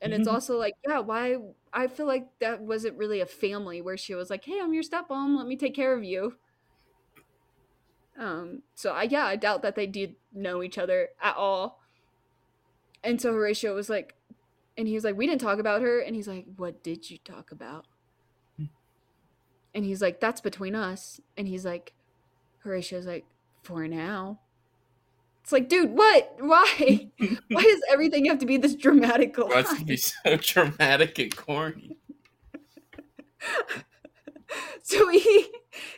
And 0.00 0.12
it's 0.12 0.28
also 0.28 0.56
like, 0.56 0.74
yeah, 0.86 1.00
why 1.00 1.36
I 1.72 1.88
feel 1.88 2.06
like 2.06 2.28
that 2.40 2.60
wasn't 2.60 2.98
really 2.98 3.20
a 3.20 3.26
family 3.26 3.82
where 3.82 3.96
she 3.96 4.14
was 4.14 4.30
like, 4.30 4.44
Hey, 4.44 4.60
I'm 4.62 4.72
your 4.72 4.84
stepmom, 4.84 5.36
let 5.36 5.46
me 5.46 5.56
take 5.56 5.74
care 5.74 5.94
of 5.94 6.04
you. 6.04 6.34
Um, 8.18 8.62
so 8.74 8.92
I 8.92 9.04
yeah, 9.04 9.26
I 9.26 9.36
doubt 9.36 9.62
that 9.62 9.74
they 9.74 9.86
did 9.86 10.14
know 10.32 10.62
each 10.62 10.78
other 10.78 11.08
at 11.20 11.36
all. 11.36 11.80
And 13.02 13.20
so 13.20 13.32
Horatio 13.32 13.74
was 13.74 13.88
like, 13.88 14.14
and 14.76 14.86
he 14.86 14.94
was 14.94 15.04
like, 15.04 15.16
we 15.16 15.26
didn't 15.26 15.40
talk 15.40 15.58
about 15.58 15.82
her. 15.82 16.00
And 16.00 16.14
he's 16.14 16.28
like, 16.28 16.46
what 16.56 16.82
did 16.82 17.10
you 17.10 17.18
talk 17.18 17.50
about? 17.50 17.86
And 19.74 19.84
he's 19.84 20.00
like, 20.00 20.20
that's 20.20 20.40
between 20.40 20.74
us. 20.74 21.20
And 21.36 21.46
he's 21.46 21.66
like, 21.66 21.92
Horatio's 22.60 23.04
like, 23.04 23.26
for 23.62 23.86
now. 23.86 24.40
It's 25.42 25.52
like, 25.52 25.68
dude, 25.68 25.92
what? 25.92 26.36
Why? 26.38 27.10
Why 27.18 27.62
does 27.62 27.82
everything 27.90 28.24
have 28.24 28.38
to 28.38 28.46
be 28.46 28.56
this 28.56 28.74
dramatic 28.74 29.36
line? 29.36 29.50
That's 29.50 29.78
to 29.78 29.84
be 29.84 29.98
so 29.98 30.36
dramatic 30.38 31.18
and 31.18 31.36
corny. 31.36 31.98
so 34.82 35.08
he 35.08 35.48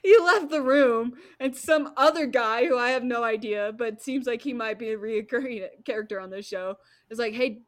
he 0.03 0.19
left 0.19 0.51
the 0.51 0.63
room 0.63 1.15
and 1.41 1.57
some 1.57 1.93
other 1.97 2.27
guy 2.27 2.67
who 2.67 2.79
I 2.79 2.91
have 2.91 3.05
no 3.05 3.23
idea, 3.25 3.73
but 3.77 4.03
seems 4.03 4.27
like 4.27 4.43
he 4.43 4.53
might 4.53 4.79
be 4.79 4.91
a 4.91 4.99
reoccurring 4.99 5.67
character 5.85 6.21
on 6.21 6.31
this 6.31 6.47
show, 6.47 6.77
is 7.11 7.19
like, 7.19 7.35
hey, 7.35 7.63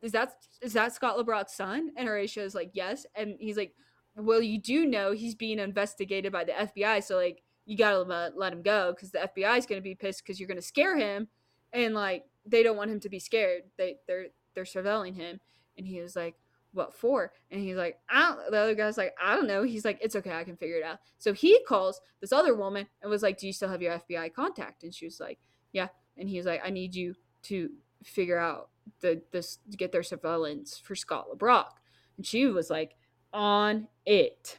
is 0.00 0.12
that 0.12 0.34
is 0.60 0.72
that 0.74 0.94
Scott 0.94 1.16
LeBrock's 1.16 1.54
son? 1.54 1.90
And 1.96 2.08
Horatio 2.08 2.44
is 2.44 2.54
like, 2.54 2.70
yes. 2.74 3.06
And 3.14 3.36
he's 3.38 3.56
like, 3.56 3.74
well, 4.16 4.42
you 4.42 4.60
do 4.60 4.84
know 4.84 5.12
he's 5.12 5.34
being 5.34 5.58
investigated 5.58 6.32
by 6.32 6.44
the 6.44 6.52
FBI, 6.52 7.02
so 7.02 7.16
like 7.16 7.42
you 7.64 7.76
gotta 7.76 8.00
let, 8.00 8.52
him 8.52 8.62
go 8.62 8.92
because 8.92 9.12
the 9.12 9.30
FBI 9.36 9.58
is 9.58 9.66
gonna 9.66 9.80
be 9.80 9.94
pissed 9.94 10.22
because 10.24 10.38
you're 10.38 10.48
gonna 10.48 10.60
scare 10.60 10.96
him, 10.96 11.28
and 11.72 11.94
like 11.94 12.24
they 12.44 12.62
don't 12.62 12.76
want 12.76 12.90
him 12.90 13.00
to 13.00 13.08
be 13.08 13.18
scared. 13.18 13.62
They 13.78 13.96
they're 14.06 14.26
they're 14.54 14.64
surveilling 14.64 15.14
him, 15.14 15.40
and 15.78 15.86
he 15.86 16.00
was 16.00 16.14
like, 16.16 16.34
what 16.72 16.94
for? 16.94 17.32
And 17.50 17.60
he's 17.60 17.76
like, 17.76 17.98
I 18.08 18.20
don't, 18.28 18.50
the 18.50 18.58
other 18.58 18.74
guy's 18.74 18.98
like, 18.98 19.14
I 19.22 19.34
don't 19.34 19.46
know. 19.46 19.62
He's 19.62 19.84
like, 19.84 19.98
it's 20.00 20.16
okay, 20.16 20.32
I 20.32 20.44
can 20.44 20.56
figure 20.56 20.76
it 20.76 20.84
out. 20.84 20.98
So 21.18 21.32
he 21.32 21.62
calls 21.68 22.00
this 22.20 22.32
other 22.32 22.54
woman 22.54 22.86
and 23.00 23.10
was 23.10 23.22
like, 23.22 23.38
Do 23.38 23.46
you 23.46 23.52
still 23.52 23.68
have 23.68 23.82
your 23.82 23.98
FBI 23.98 24.32
contact? 24.32 24.82
And 24.82 24.94
she 24.94 25.04
was 25.04 25.20
like, 25.20 25.38
Yeah. 25.72 25.88
And 26.16 26.28
he 26.28 26.36
was 26.36 26.46
like, 26.46 26.62
I 26.64 26.70
need 26.70 26.94
you 26.94 27.14
to 27.44 27.70
figure 28.04 28.38
out 28.38 28.70
the 29.00 29.22
this 29.32 29.58
get 29.76 29.92
their 29.92 30.02
surveillance 30.02 30.78
for 30.82 30.94
Scott 30.94 31.26
LeBrock. 31.32 31.70
And 32.16 32.26
she 32.26 32.46
was 32.46 32.70
like, 32.70 32.96
on 33.32 33.88
it. 34.04 34.58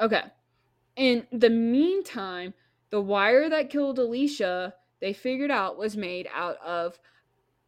Okay. 0.00 0.22
In 0.96 1.26
the 1.32 1.50
meantime, 1.50 2.54
the 2.90 3.00
wire 3.00 3.48
that 3.48 3.70
killed 3.70 3.98
Alicia, 3.98 4.74
they 5.00 5.12
figured 5.12 5.50
out 5.50 5.78
was 5.78 5.96
made 5.96 6.28
out 6.34 6.56
of 6.64 6.98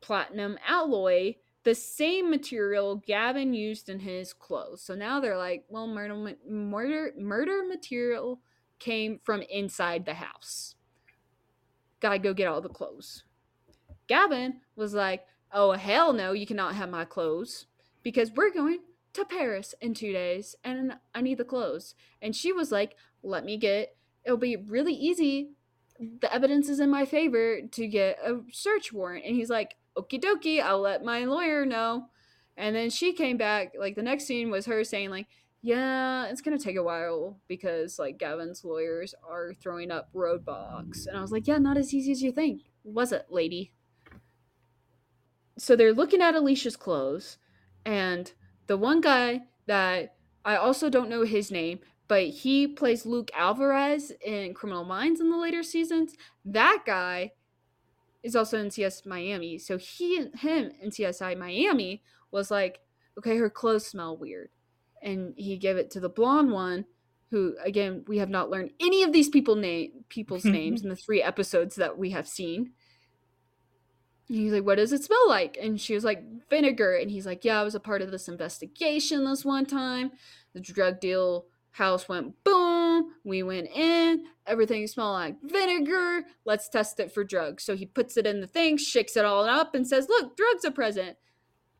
platinum 0.00 0.58
alloy 0.66 1.36
the 1.64 1.74
same 1.74 2.30
material 2.30 2.96
Gavin 3.06 3.54
used 3.54 3.88
in 3.88 4.00
his 4.00 4.32
clothes. 4.32 4.82
So 4.82 4.94
now 4.94 5.18
they're 5.18 5.36
like, 5.36 5.64
well, 5.68 5.86
murder 5.86 6.36
murder 6.48 7.12
murder 7.18 7.62
material 7.66 8.40
came 8.78 9.18
from 9.24 9.42
inside 9.50 10.04
the 10.04 10.14
house. 10.14 10.76
Gotta 12.00 12.18
go 12.18 12.34
get 12.34 12.48
all 12.48 12.60
the 12.60 12.68
clothes. 12.68 13.24
Gavin 14.06 14.60
was 14.76 14.92
like, 14.92 15.26
oh 15.52 15.72
hell 15.72 16.12
no, 16.12 16.32
you 16.32 16.46
cannot 16.46 16.74
have 16.74 16.90
my 16.90 17.06
clothes 17.06 17.66
because 18.02 18.30
we're 18.32 18.52
going 18.52 18.80
to 19.14 19.24
Paris 19.24 19.74
in 19.80 19.94
two 19.94 20.12
days 20.12 20.54
and 20.64 20.94
I 21.14 21.22
need 21.22 21.38
the 21.38 21.44
clothes. 21.44 21.94
And 22.20 22.36
she 22.36 22.52
was 22.52 22.70
like, 22.70 22.96
let 23.22 23.44
me 23.44 23.56
get. 23.56 23.96
It'll 24.24 24.36
be 24.36 24.56
really 24.56 24.94
easy. 24.94 25.52
The 25.98 26.32
evidence 26.32 26.68
is 26.68 26.80
in 26.80 26.90
my 26.90 27.04
favor 27.04 27.60
to 27.62 27.86
get 27.86 28.18
a 28.24 28.40
search 28.50 28.92
warrant. 28.92 29.24
And 29.24 29.36
he's 29.36 29.50
like, 29.50 29.76
okie 29.96 30.22
dokie, 30.22 30.62
I'll 30.62 30.80
let 30.80 31.04
my 31.04 31.24
lawyer 31.24 31.64
know. 31.64 32.08
And 32.56 32.74
then 32.74 32.90
she 32.90 33.12
came 33.12 33.36
back. 33.36 33.74
Like 33.78 33.96
the 33.96 34.02
next 34.02 34.26
scene 34.26 34.50
was 34.50 34.66
her 34.66 34.84
saying, 34.84 35.10
like, 35.10 35.26
yeah, 35.62 36.26
it's 36.26 36.42
gonna 36.42 36.58
take 36.58 36.76
a 36.76 36.82
while 36.82 37.40
because 37.48 37.98
like 37.98 38.18
Gavin's 38.18 38.64
lawyers 38.64 39.14
are 39.26 39.54
throwing 39.54 39.90
up 39.90 40.10
roadblocks. 40.14 41.06
And 41.06 41.16
I 41.16 41.20
was 41.20 41.32
like, 41.32 41.46
yeah, 41.46 41.58
not 41.58 41.78
as 41.78 41.94
easy 41.94 42.12
as 42.12 42.22
you 42.22 42.32
think, 42.32 42.62
was 42.84 43.12
it, 43.12 43.26
lady? 43.30 43.72
So 45.56 45.74
they're 45.74 45.94
looking 45.94 46.20
at 46.20 46.34
Alicia's 46.34 46.76
clothes, 46.76 47.38
and 47.86 48.32
the 48.66 48.76
one 48.76 49.00
guy 49.00 49.42
that 49.66 50.16
I 50.44 50.56
also 50.56 50.90
don't 50.90 51.08
know 51.08 51.22
his 51.22 51.50
name, 51.50 51.78
but 52.08 52.24
he 52.24 52.66
plays 52.66 53.06
Luke 53.06 53.30
Alvarez 53.34 54.12
in 54.20 54.52
Criminal 54.52 54.84
Minds 54.84 55.20
in 55.20 55.30
the 55.30 55.38
later 55.38 55.62
seasons. 55.62 56.14
That 56.44 56.82
guy 56.84 57.32
is 58.24 58.34
also 58.34 58.58
in 58.58 58.70
CS 58.70 59.04
Miami. 59.04 59.58
So 59.58 59.76
he 59.76 60.16
him 60.34 60.72
in 60.80 60.90
CSI 60.90 61.38
Miami 61.38 62.02
was 62.32 62.50
like, 62.50 62.80
okay, 63.18 63.36
her 63.36 63.50
clothes 63.50 63.86
smell 63.86 64.16
weird. 64.16 64.48
And 65.02 65.34
he 65.36 65.58
gave 65.58 65.76
it 65.76 65.90
to 65.92 66.00
the 66.00 66.08
blonde 66.08 66.50
one, 66.50 66.86
who 67.30 67.54
again, 67.62 68.02
we 68.08 68.18
have 68.18 68.30
not 68.30 68.48
learned 68.48 68.70
any 68.80 69.02
of 69.02 69.12
these 69.12 69.28
people 69.28 69.54
name 69.54 70.04
people's 70.08 70.44
names 70.46 70.82
in 70.82 70.88
the 70.88 70.96
three 70.96 71.22
episodes 71.22 71.76
that 71.76 71.98
we 71.98 72.10
have 72.10 72.26
seen. 72.26 72.72
And 74.28 74.38
he's 74.38 74.52
like, 74.52 74.64
What 74.64 74.76
does 74.76 74.92
it 74.92 75.04
smell 75.04 75.28
like? 75.28 75.58
And 75.60 75.78
she 75.78 75.94
was 75.94 76.04
like, 76.04 76.24
Vinegar. 76.48 76.96
And 76.96 77.10
he's 77.10 77.26
like, 77.26 77.44
Yeah, 77.44 77.60
I 77.60 77.62
was 77.62 77.74
a 77.74 77.80
part 77.80 78.00
of 78.00 78.10
this 78.10 78.26
investigation 78.26 79.26
this 79.26 79.44
one 79.44 79.66
time. 79.66 80.12
The 80.54 80.60
drug 80.60 80.98
deal 80.98 81.44
house 81.72 82.08
went 82.08 82.42
boom. 82.42 82.83
We 83.24 83.42
went 83.42 83.68
in. 83.68 84.24
Everything 84.46 84.86
smelled 84.86 85.14
like 85.14 85.36
vinegar. 85.42 86.24
Let's 86.44 86.68
test 86.68 87.00
it 87.00 87.12
for 87.12 87.24
drugs. 87.24 87.64
So 87.64 87.76
he 87.76 87.86
puts 87.86 88.16
it 88.16 88.26
in 88.26 88.40
the 88.40 88.46
thing, 88.46 88.76
shakes 88.76 89.16
it 89.16 89.24
all 89.24 89.48
up, 89.48 89.74
and 89.74 89.86
says, 89.86 90.08
Look, 90.08 90.36
drugs 90.36 90.64
are 90.64 90.70
present. 90.70 91.16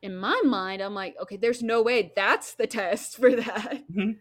In 0.02 0.16
my 0.16 0.40
mind, 0.44 0.82
I'm 0.82 0.94
like, 0.94 1.16
Okay, 1.22 1.36
there's 1.36 1.62
no 1.62 1.82
way 1.82 2.12
that's 2.14 2.54
the 2.54 2.66
test 2.66 3.16
for 3.16 3.30
that. 3.36 3.82
Mm-hmm. 3.92 4.12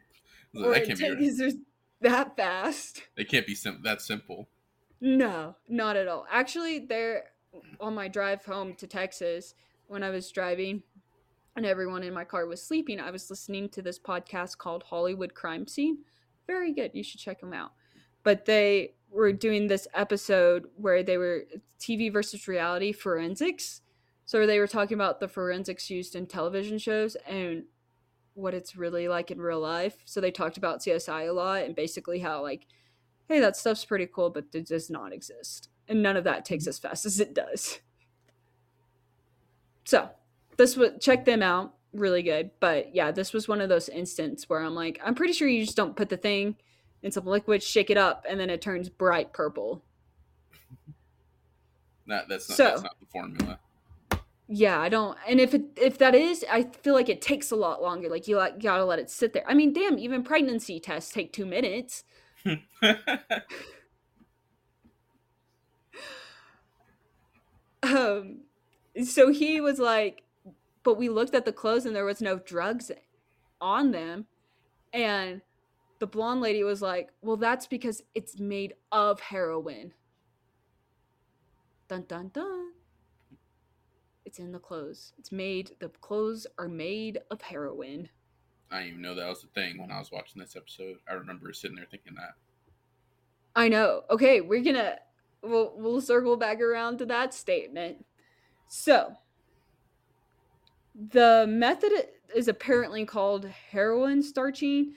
So 0.55 0.71
that 0.71 0.85
can't 0.85 1.19
be. 1.19 1.27
Is 1.27 1.55
that 2.01 2.35
fast? 2.35 3.03
They 3.15 3.23
can't 3.23 3.47
be 3.47 3.55
sim- 3.55 3.81
that 3.83 4.01
simple. 4.01 4.49
No, 5.01 5.55
not 5.67 5.95
at 5.95 6.07
all. 6.07 6.25
Actually, 6.31 6.79
there 6.79 7.25
on 7.79 7.93
my 7.93 8.07
drive 8.07 8.45
home 8.45 8.73
to 8.75 8.87
Texas 8.87 9.53
when 9.87 10.03
I 10.03 10.09
was 10.09 10.31
driving 10.31 10.83
and 11.55 11.65
everyone 11.65 12.03
in 12.03 12.13
my 12.13 12.23
car 12.23 12.45
was 12.45 12.63
sleeping, 12.63 12.99
I 12.99 13.11
was 13.11 13.29
listening 13.29 13.69
to 13.69 13.81
this 13.81 13.99
podcast 13.99 14.57
called 14.57 14.83
Hollywood 14.83 15.33
Crime 15.33 15.67
Scene. 15.67 15.99
Very 16.47 16.73
good. 16.73 16.91
You 16.93 17.03
should 17.03 17.19
check 17.19 17.39
them 17.39 17.53
out. 17.53 17.71
But 18.23 18.45
they 18.45 18.93
were 19.09 19.31
doing 19.31 19.67
this 19.67 19.87
episode 19.93 20.65
where 20.75 21.03
they 21.03 21.17
were 21.17 21.45
TV 21.79 22.11
versus 22.11 22.47
reality 22.47 22.91
forensics. 22.91 23.81
So 24.25 24.45
they 24.47 24.59
were 24.59 24.67
talking 24.67 24.95
about 24.95 25.19
the 25.19 25.27
forensics 25.27 25.89
used 25.89 26.15
in 26.15 26.25
television 26.25 26.77
shows 26.77 27.15
and 27.27 27.63
what 28.33 28.53
it's 28.53 28.75
really 28.75 29.07
like 29.07 29.29
in 29.29 29.39
real 29.39 29.59
life. 29.59 29.97
So 30.05 30.19
they 30.19 30.31
talked 30.31 30.57
about 30.57 30.79
CSI 30.81 31.29
a 31.29 31.33
lot 31.33 31.63
and 31.63 31.75
basically 31.75 32.19
how 32.19 32.41
like, 32.41 32.65
hey, 33.27 33.39
that 33.39 33.55
stuff's 33.55 33.85
pretty 33.85 34.07
cool, 34.07 34.29
but 34.29 34.45
it 34.53 34.67
does 34.67 34.89
not 34.89 35.13
exist. 35.13 35.69
And 35.87 36.01
none 36.01 36.17
of 36.17 36.23
that 36.23 36.45
takes 36.45 36.65
as 36.65 36.79
fast 36.79 37.05
as 37.05 37.19
it 37.19 37.35
does. 37.35 37.79
So 39.85 40.09
this 40.57 40.77
would 40.77 41.01
check 41.01 41.25
them 41.25 41.43
out 41.43 41.75
really 41.93 42.23
good 42.23 42.49
but 42.59 42.93
yeah 42.95 43.11
this 43.11 43.33
was 43.33 43.47
one 43.47 43.61
of 43.61 43.69
those 43.69 43.87
instances 43.89 44.49
where 44.49 44.59
i'm 44.61 44.73
like 44.75 44.99
i'm 45.05 45.13
pretty 45.15 45.33
sure 45.33 45.47
you 45.47 45.63
just 45.63 45.77
don't 45.77 45.95
put 45.95 46.09
the 46.09 46.17
thing 46.17 46.55
in 47.03 47.11
some 47.11 47.25
liquid 47.25 47.61
shake 47.61 47.89
it 47.89 47.97
up 47.97 48.25
and 48.27 48.39
then 48.39 48.49
it 48.49 48.61
turns 48.61 48.89
bright 48.89 49.31
purple. 49.33 49.83
That 52.07 52.27
that's 52.27 52.49
not 52.49 52.57
So- 52.57 52.63
that's 52.65 52.81
not 52.83 52.95
the 52.99 53.05
formula. 53.05 53.59
yeah 54.49 54.79
i 54.79 54.89
don't 54.89 55.17
and 55.27 55.39
if 55.39 55.53
it 55.53 55.61
if 55.77 55.97
that 55.99 56.13
is 56.15 56.43
i 56.51 56.63
feel 56.63 56.93
like 56.93 57.07
it 57.09 57.21
takes 57.21 57.51
a 57.51 57.55
lot 57.55 57.81
longer 57.81 58.09
like 58.09 58.27
you 58.27 58.35
like 58.35 58.59
gotta 58.61 58.83
let 58.83 58.99
it 58.99 59.09
sit 59.09 59.31
there. 59.33 59.43
I 59.47 59.53
mean 59.53 59.71
damn 59.71 59.97
even 59.97 60.21
pregnancy 60.23 60.79
tests 60.81 61.11
take 61.13 61.31
two 61.31 61.45
minutes. 61.45 62.03
Um 67.81 68.41
so 69.03 69.31
he 69.31 69.59
was 69.59 69.79
like 69.79 70.22
but 70.83 70.97
we 70.97 71.09
looked 71.09 71.35
at 71.35 71.45
the 71.45 71.51
clothes 71.51 71.85
and 71.85 71.95
there 71.95 72.05
was 72.05 72.21
no 72.21 72.37
drugs 72.39 72.91
on 73.61 73.91
them 73.91 74.25
and 74.91 75.41
the 75.99 76.07
blonde 76.07 76.41
lady 76.41 76.63
was 76.63 76.81
like 76.81 77.09
well 77.21 77.37
that's 77.37 77.67
because 77.67 78.01
it's 78.13 78.39
made 78.39 78.73
of 78.91 79.19
heroin 79.19 79.93
dun 81.87 82.03
dun 82.07 82.29
dun 82.33 82.71
it's 84.25 84.39
in 84.39 84.51
the 84.51 84.59
clothes 84.59 85.13
it's 85.17 85.31
made 85.31 85.71
the 85.79 85.89
clothes 85.89 86.45
are 86.57 86.67
made 86.67 87.19
of 87.31 87.41
heroin 87.41 88.09
I 88.73 88.77
didn't 88.77 88.89
even 88.89 89.01
know 89.03 89.15
that 89.15 89.29
was 89.29 89.43
a 89.43 89.47
thing 89.47 89.79
when 89.79 89.91
I 89.91 89.99
was 89.99 90.11
watching 90.11 90.41
this 90.41 90.55
episode. 90.55 90.97
I 91.07 91.13
remember 91.13 91.53
sitting 91.53 91.75
there 91.75 91.85
thinking 91.89 92.15
that. 92.15 92.33
I 93.55 93.67
know. 93.69 94.01
Okay, 94.09 94.41
we're 94.41 94.63
gonna 94.63 94.97
we'll 95.43 95.73
we'll 95.77 96.01
circle 96.01 96.37
back 96.37 96.59
around 96.59 96.97
to 96.97 97.05
that 97.05 97.35
statement. 97.35 98.03
So 98.67 99.15
the 100.95 101.45
method 101.47 101.91
is 102.35 102.47
apparently 102.47 103.05
called 103.05 103.45
heroin 103.45 104.21
starching. 104.21 104.93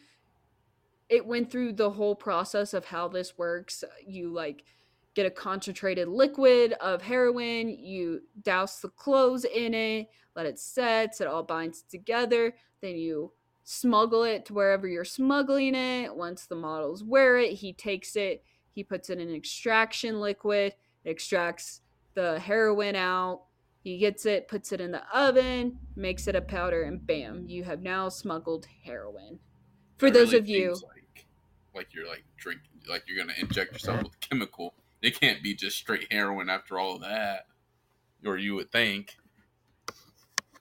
It 1.08 1.24
went 1.24 1.50
through 1.50 1.74
the 1.74 1.90
whole 1.90 2.14
process 2.14 2.74
of 2.74 2.84
how 2.84 3.08
this 3.08 3.38
works. 3.38 3.84
You 4.06 4.32
like 4.32 4.64
get 5.14 5.26
a 5.26 5.30
concentrated 5.30 6.08
liquid 6.08 6.74
of 6.74 7.00
heroin, 7.00 7.70
you 7.70 8.22
douse 8.42 8.80
the 8.80 8.88
clothes 8.88 9.44
in 9.44 9.72
it, 9.72 10.08
let 10.34 10.44
it 10.44 10.58
set, 10.58 11.20
it 11.20 11.26
all 11.26 11.42
binds 11.42 11.82
together, 11.82 12.54
then 12.82 12.96
you 12.96 13.32
smuggle 13.64 14.24
it 14.24 14.44
to 14.44 14.52
wherever 14.52 14.86
you're 14.86 15.04
smuggling 15.04 15.74
it. 15.74 16.14
Once 16.14 16.44
the 16.44 16.54
models 16.54 17.02
wear 17.02 17.38
it, 17.38 17.54
he 17.54 17.72
takes 17.72 18.14
it, 18.14 18.44
he 18.70 18.84
puts 18.84 19.08
it 19.08 19.18
in 19.18 19.28
an 19.28 19.34
extraction 19.34 20.20
liquid, 20.20 20.74
extracts 21.06 21.80
the 22.12 22.38
heroin 22.38 22.94
out. 22.94 23.45
He 23.86 23.98
gets 23.98 24.26
it, 24.26 24.48
puts 24.48 24.72
it 24.72 24.80
in 24.80 24.90
the 24.90 25.02
oven, 25.16 25.78
makes 25.94 26.26
it 26.26 26.34
a 26.34 26.40
powder, 26.40 26.82
and 26.82 27.06
bam, 27.06 27.44
you 27.46 27.62
have 27.62 27.82
now 27.82 28.08
smuggled 28.08 28.66
heroin. 28.84 29.38
For 29.98 30.10
those 30.10 30.32
really 30.32 30.40
of 30.40 30.48
you, 30.48 30.70
like 30.72 31.26
like 31.72 31.94
you're 31.94 32.08
like 32.08 32.24
drinking 32.36 32.68
like 32.88 33.04
you're 33.06 33.16
gonna 33.16 33.38
inject 33.38 33.74
yourself 33.74 34.02
with 34.02 34.18
chemical. 34.18 34.74
It 35.02 35.20
can't 35.20 35.40
be 35.40 35.54
just 35.54 35.76
straight 35.76 36.12
heroin 36.12 36.50
after 36.50 36.80
all 36.80 36.96
of 36.96 37.02
that. 37.02 37.46
Or 38.24 38.36
you 38.36 38.56
would 38.56 38.72
think. 38.72 39.18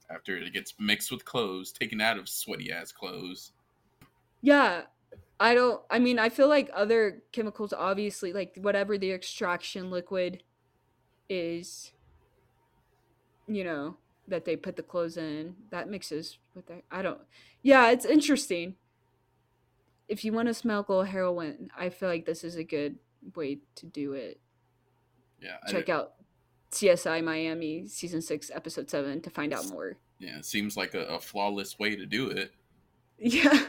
After 0.08 0.38
it 0.38 0.54
gets 0.54 0.76
mixed 0.80 1.12
with 1.12 1.26
clothes, 1.26 1.72
taken 1.72 2.00
out 2.02 2.20
of 2.20 2.30
sweaty 2.30 2.72
ass 2.72 2.92
clothes. 2.92 3.54
yeah, 4.44 4.84
I 5.40 5.56
don't, 5.56 5.82
I 5.90 5.98
mean, 5.98 6.20
I 6.20 6.30
feel 6.30 6.48
like 6.48 6.70
other 6.76 7.24
chemicals, 7.32 7.74
obviously, 7.74 8.34
like 8.34 8.56
whatever 8.62 9.00
the 9.00 9.12
extraction 9.14 9.90
liquid 9.90 10.44
is, 11.28 11.92
you 13.48 13.64
know, 13.64 13.98
that 14.28 14.46
they 14.46 14.56
put 14.56 14.76
the 14.76 14.84
clothes 14.84 15.18
in, 15.18 15.56
that 15.70 15.90
mixes 15.90 16.40
with 16.54 16.66
that. 16.68 16.84
I 16.92 17.02
don't, 17.02 17.20
yeah, 17.62 17.92
it's 17.92 18.06
interesting. 18.06 18.76
If 20.08 20.24
you 20.24 20.34
want 20.34 20.48
to 20.48 20.54
smell 20.54 20.84
smuggle 20.84 21.04
heroin, 21.04 21.70
I 21.78 21.90
feel 21.90 22.10
like 22.10 22.26
this 22.26 22.44
is 22.44 22.56
a 22.56 22.64
good 22.64 22.98
way 23.36 23.60
to 23.76 23.86
do 23.86 24.14
it. 24.14 24.40
Yeah. 25.42 25.58
Check 25.68 25.90
out 25.90 26.14
CSI 26.72 27.24
Miami 27.24 27.88
season 27.88 28.22
six, 28.22 28.52
episode 28.54 28.90
seven 28.90 29.22
to 29.22 29.30
find 29.30 29.54
out 29.54 29.68
more. 29.70 29.98
Yeah, 30.20 30.38
it 30.38 30.46
seems 30.46 30.78
like 30.78 30.94
a, 30.94 31.06
a 31.06 31.20
flawless 31.20 31.78
way 31.80 31.96
to 31.96 32.06
do 32.06 32.30
it. 32.30 32.54
Yeah. 33.18 33.68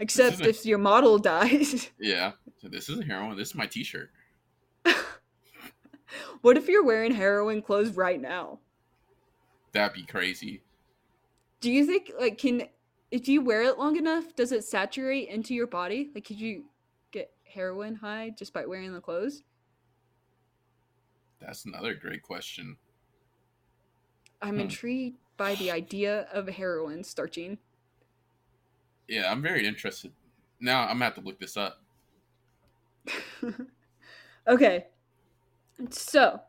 Except 0.00 0.40
if 0.40 0.66
your 0.66 0.78
model 0.78 1.16
dies. 1.16 1.90
Yeah. 2.00 2.32
So 2.58 2.66
this 2.66 2.88
is 2.88 2.98
a 2.98 3.04
heroin. 3.04 3.36
This 3.36 3.50
is 3.50 3.54
my 3.54 3.66
t-shirt. 3.66 4.10
what 6.42 6.56
if 6.56 6.66
you're 6.66 6.84
wearing 6.84 7.14
heroin 7.14 7.62
clothes 7.62 7.96
right 7.96 8.20
now? 8.20 8.58
That'd 9.72 9.94
be 9.94 10.04
crazy. 10.04 10.62
Do 11.60 11.70
you 11.70 11.86
think 11.86 12.10
like 12.18 12.38
can 12.38 12.68
if 13.10 13.28
you 13.28 13.42
wear 13.42 13.62
it 13.62 13.78
long 13.78 13.96
enough, 13.96 14.34
does 14.36 14.52
it 14.52 14.64
saturate 14.64 15.28
into 15.28 15.54
your 15.54 15.66
body? 15.66 16.10
Like 16.14 16.24
could 16.24 16.40
you 16.40 16.64
get 17.12 17.32
heroin 17.44 17.94
high 17.96 18.30
just 18.30 18.52
by 18.52 18.66
wearing 18.66 18.92
the 18.92 19.00
clothes? 19.00 19.42
That's 21.40 21.64
another 21.64 21.94
great 21.94 22.22
question. 22.22 22.76
I'm 24.42 24.58
Hmm. 24.58 24.60
intrigued 24.60 25.18
by 25.36 25.54
the 25.54 25.70
idea 25.70 26.22
of 26.32 26.48
heroin 26.48 27.04
starching. 27.04 27.58
Yeah, 29.08 29.30
I'm 29.30 29.42
very 29.42 29.66
interested. 29.66 30.12
Now 30.60 30.82
I'm 30.82 30.94
gonna 30.94 31.06
have 31.06 31.14
to 31.16 31.20
look 31.20 31.38
this 31.40 31.56
up. 31.56 31.82
okay. 34.48 34.86
So, 35.90 36.40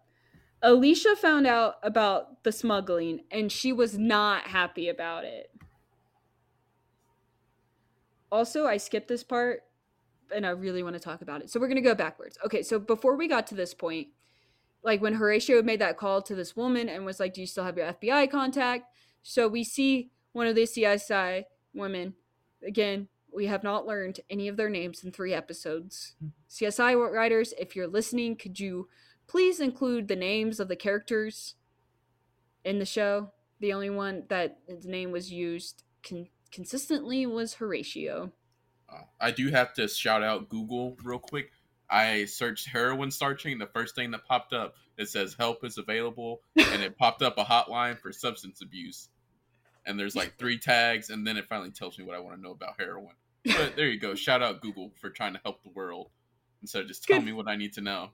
Alicia 0.63 1.15
found 1.15 1.47
out 1.47 1.75
about 1.81 2.43
the 2.43 2.51
smuggling 2.51 3.21
and 3.31 3.51
she 3.51 3.73
was 3.73 3.97
not 3.97 4.43
happy 4.43 4.89
about 4.89 5.23
it. 5.23 5.51
Also, 8.31 8.65
I 8.65 8.77
skipped 8.77 9.07
this 9.07 9.23
part 9.23 9.63
and 10.33 10.45
I 10.45 10.51
really 10.51 10.83
want 10.83 10.95
to 10.95 10.99
talk 10.99 11.21
about 11.21 11.41
it. 11.41 11.49
So, 11.49 11.59
we're 11.59 11.67
going 11.67 11.75
to 11.75 11.81
go 11.81 11.95
backwards. 11.95 12.37
Okay, 12.45 12.63
so 12.63 12.79
before 12.79 13.17
we 13.17 13.27
got 13.27 13.47
to 13.47 13.55
this 13.55 13.73
point, 13.73 14.07
like 14.83 15.01
when 15.01 15.13
Horatio 15.13 15.61
made 15.61 15.81
that 15.81 15.97
call 15.97 16.21
to 16.23 16.35
this 16.35 16.55
woman 16.55 16.89
and 16.89 17.05
was 17.05 17.19
like, 17.19 17.33
Do 17.33 17.41
you 17.41 17.47
still 17.47 17.63
have 17.63 17.77
your 17.77 17.91
FBI 17.91 18.29
contact? 18.31 18.85
So, 19.23 19.47
we 19.47 19.63
see 19.63 20.11
one 20.31 20.47
of 20.47 20.55
the 20.55 20.63
CSI 20.63 21.43
women. 21.73 22.13
Again, 22.65 23.07
we 23.33 23.47
have 23.47 23.63
not 23.63 23.85
learned 23.87 24.19
any 24.29 24.47
of 24.47 24.57
their 24.57 24.69
names 24.69 25.03
in 25.03 25.11
three 25.11 25.33
episodes. 25.33 26.15
Hmm. 26.19 26.27
CSI 26.49 27.13
writers, 27.13 27.53
if 27.59 27.75
you're 27.75 27.87
listening, 27.87 28.35
could 28.35 28.59
you 28.59 28.87
please 29.31 29.61
include 29.61 30.09
the 30.09 30.15
names 30.15 30.59
of 30.59 30.67
the 30.67 30.75
characters 30.75 31.55
in 32.65 32.79
the 32.79 32.85
show? 32.85 33.31
The 33.61 33.71
only 33.71 33.89
one 33.89 34.25
that 34.27 34.57
his 34.67 34.85
name 34.85 35.11
was 35.11 35.31
used 35.31 35.83
con- 36.03 36.27
consistently 36.51 37.25
was 37.25 37.53
Horatio. 37.53 38.33
Uh, 38.91 39.03
I 39.21 39.31
do 39.31 39.49
have 39.49 39.73
to 39.75 39.87
shout 39.87 40.21
out 40.21 40.49
Google 40.49 40.97
real 41.01 41.17
quick. 41.17 41.51
I 41.89 42.25
searched 42.25 42.67
heroin 42.67 43.09
starching. 43.09 43.57
The 43.57 43.67
first 43.67 43.95
thing 43.95 44.11
that 44.11 44.25
popped 44.25 44.51
up 44.51 44.75
it 44.97 45.07
says 45.07 45.33
help 45.39 45.63
is 45.63 45.77
available, 45.77 46.41
and 46.57 46.83
it 46.83 46.97
popped 46.97 47.21
up 47.21 47.37
a 47.37 47.45
hotline 47.45 47.97
for 47.97 48.11
substance 48.11 48.61
abuse. 48.61 49.07
And 49.85 49.97
there's 49.97 50.15
like 50.15 50.37
three 50.37 50.59
tags, 50.59 51.09
and 51.09 51.25
then 51.25 51.37
it 51.37 51.47
finally 51.47 51.71
tells 51.71 51.97
me 51.97 52.03
what 52.03 52.17
I 52.17 52.19
want 52.19 52.35
to 52.35 52.41
know 52.41 52.51
about 52.51 52.75
heroin. 52.77 53.15
But 53.45 53.77
there 53.77 53.87
you 53.87 53.99
go. 53.99 54.13
Shout 54.13 54.43
out 54.43 54.61
Google 54.61 54.91
for 54.99 55.09
trying 55.09 55.33
to 55.33 55.39
help 55.43 55.63
the 55.63 55.69
world 55.69 56.09
instead 56.61 56.81
of 56.81 56.89
just 56.89 57.05
telling 57.05 57.25
me 57.25 57.31
what 57.31 57.47
I 57.47 57.55
need 57.55 57.73
to 57.73 57.81
know. 57.81 58.09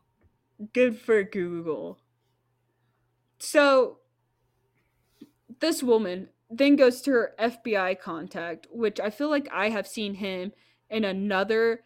Good 0.74 1.00
for 1.00 1.24
Google. 1.24 2.00
So 3.39 4.00
this 5.60 5.84
woman 5.84 6.30
then 6.50 6.76
goes 6.76 7.02
to 7.02 7.12
her 7.12 7.36
FBI 7.39 8.00
contact, 8.00 8.67
which 8.72 9.00
I 9.00 9.10
feel 9.10 9.30
like 9.30 9.50
I 9.52 9.70
have 9.70 9.88
seen 9.88 10.15
him 10.15 10.52
in 10.89 11.04
another 11.04 11.82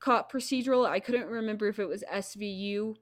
cop 0.00 0.32
procedural. 0.32 0.86
I 0.86 1.00
couldn't 1.00 1.26
remember 1.26 1.68
if 1.68 1.78
it 1.78 1.88
was 1.88 2.04
SVU 2.12 2.96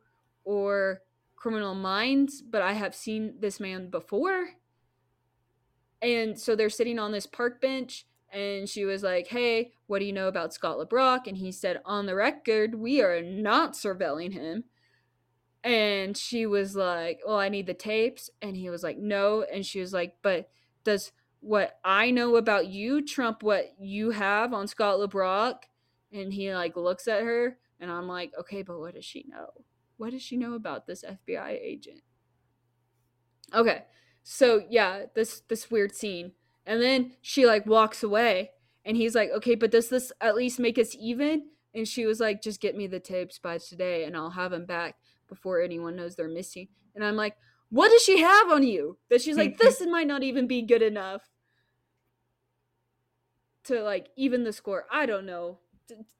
or 0.45 1.01
Criminal 1.37 1.75
Minds, 1.75 2.43
but 2.43 2.63
I 2.63 2.75
have 2.75 2.95
seen 2.95 3.35
this 3.41 3.59
man 3.59 3.89
before. 3.89 4.51
And 6.03 6.39
so 6.39 6.55
they're 6.55 6.71
sitting 6.71 6.99
on 6.99 7.13
this 7.13 7.27
park 7.27 7.61
bench, 7.61 8.07
and 8.33 8.69
she 8.69 8.85
was 8.85 9.03
like, 9.03 9.27
Hey, 9.29 9.73
what 9.87 9.99
do 9.99 10.05
you 10.05 10.13
know 10.13 10.29
about 10.29 10.55
Scott 10.55 10.79
LeBrock? 10.79 11.27
And 11.27 11.37
he 11.39 11.51
said, 11.51 11.81
On 11.85 12.07
the 12.07 12.15
record, 12.15 12.75
we 12.75 13.03
are 13.03 13.23
not 13.23 13.73
surveilling 13.73 14.33
him. 14.33 14.65
And 15.63 16.17
she 16.17 16.47
was 16.47 16.75
like, 16.75 17.21
Well, 17.27 17.39
I 17.39 17.49
need 17.49 17.67
the 17.67 17.75
tapes. 17.75 18.31
And 18.41 18.57
he 18.57 18.71
was 18.71 18.83
like, 18.83 18.99
No. 18.99 19.45
And 19.53 19.65
she 19.65 19.81
was 19.81 19.93
like, 19.93 20.17
But 20.23 20.49
does 20.85 21.13
what 21.41 21.79
I 21.85 22.11
know 22.11 22.37
about 22.37 22.69
you 22.69 23.05
trump 23.05 23.43
what 23.43 23.75
you 23.79 24.11
have 24.11 24.53
on 24.55 24.67
Scott 24.67 24.99
LeBrock? 24.99 25.63
And 26.13 26.33
he 26.33 26.53
like 26.55 26.77
looks 26.77 27.07
at 27.09 27.23
her, 27.23 27.59
and 27.79 27.91
I'm 27.91 28.09
like, 28.09 28.33
Okay, 28.41 28.63
but 28.63 28.79
what 28.79 28.95
does 28.95 29.05
she 29.05 29.25
know? 29.29 29.49
What 29.97 30.11
does 30.11 30.23
she 30.23 30.37
know 30.37 30.55
about 30.55 30.87
this 30.87 31.05
FBI 31.05 31.61
agent? 31.61 32.01
Okay. 33.55 33.85
So 34.23 34.63
yeah, 34.69 35.05
this 35.15 35.43
this 35.49 35.71
weird 35.71 35.95
scene. 35.95 36.33
And 36.67 36.81
then 36.81 37.13
she 37.21 37.47
like 37.47 37.67
walks 37.67 38.03
away 38.03 38.51
and 38.85 38.97
he's 38.97 39.15
like, 39.15 39.31
"Okay, 39.31 39.55
but 39.55 39.71
does 39.71 39.89
this 39.89 40.13
at 40.21 40.37
least 40.37 40.59
make 40.59 40.79
us 40.79 40.95
even?" 40.99 41.49
And 41.75 41.87
she 41.89 42.07
was 42.07 42.21
like, 42.21 42.43
"Just 42.43 42.61
get 42.61 42.77
me 42.77 42.87
the 42.87 43.01
tapes 43.01 43.39
by 43.39 43.59
today 43.59 44.05
and 44.05 44.17
I'll 44.17 44.31
have 44.31 44.51
them 44.53 44.67
back 44.67 44.97
before 45.31 45.63
anyone 45.63 45.97
knows 45.97 46.15
they're 46.15 46.29
missing." 46.29 46.69
And 46.95 47.03
I'm 47.03 47.17
like, 47.17 47.37
"What 47.71 47.89
does 47.89 48.03
she 48.03 48.21
have 48.21 48.51
on 48.51 48.63
you?" 48.63 48.99
That 49.09 49.23
she's 49.23 49.39
like, 49.39 49.57
"This 49.59 49.81
might 49.87 50.07
not 50.07 50.23
even 50.23 50.47
be 50.47 50.61
good 50.61 50.83
enough." 50.83 51.23
To 53.65 53.83
like 53.83 54.09
even 54.17 54.45
the 54.45 54.53
score. 54.53 54.85
I 54.93 55.07
don't 55.07 55.25
know. 55.25 55.61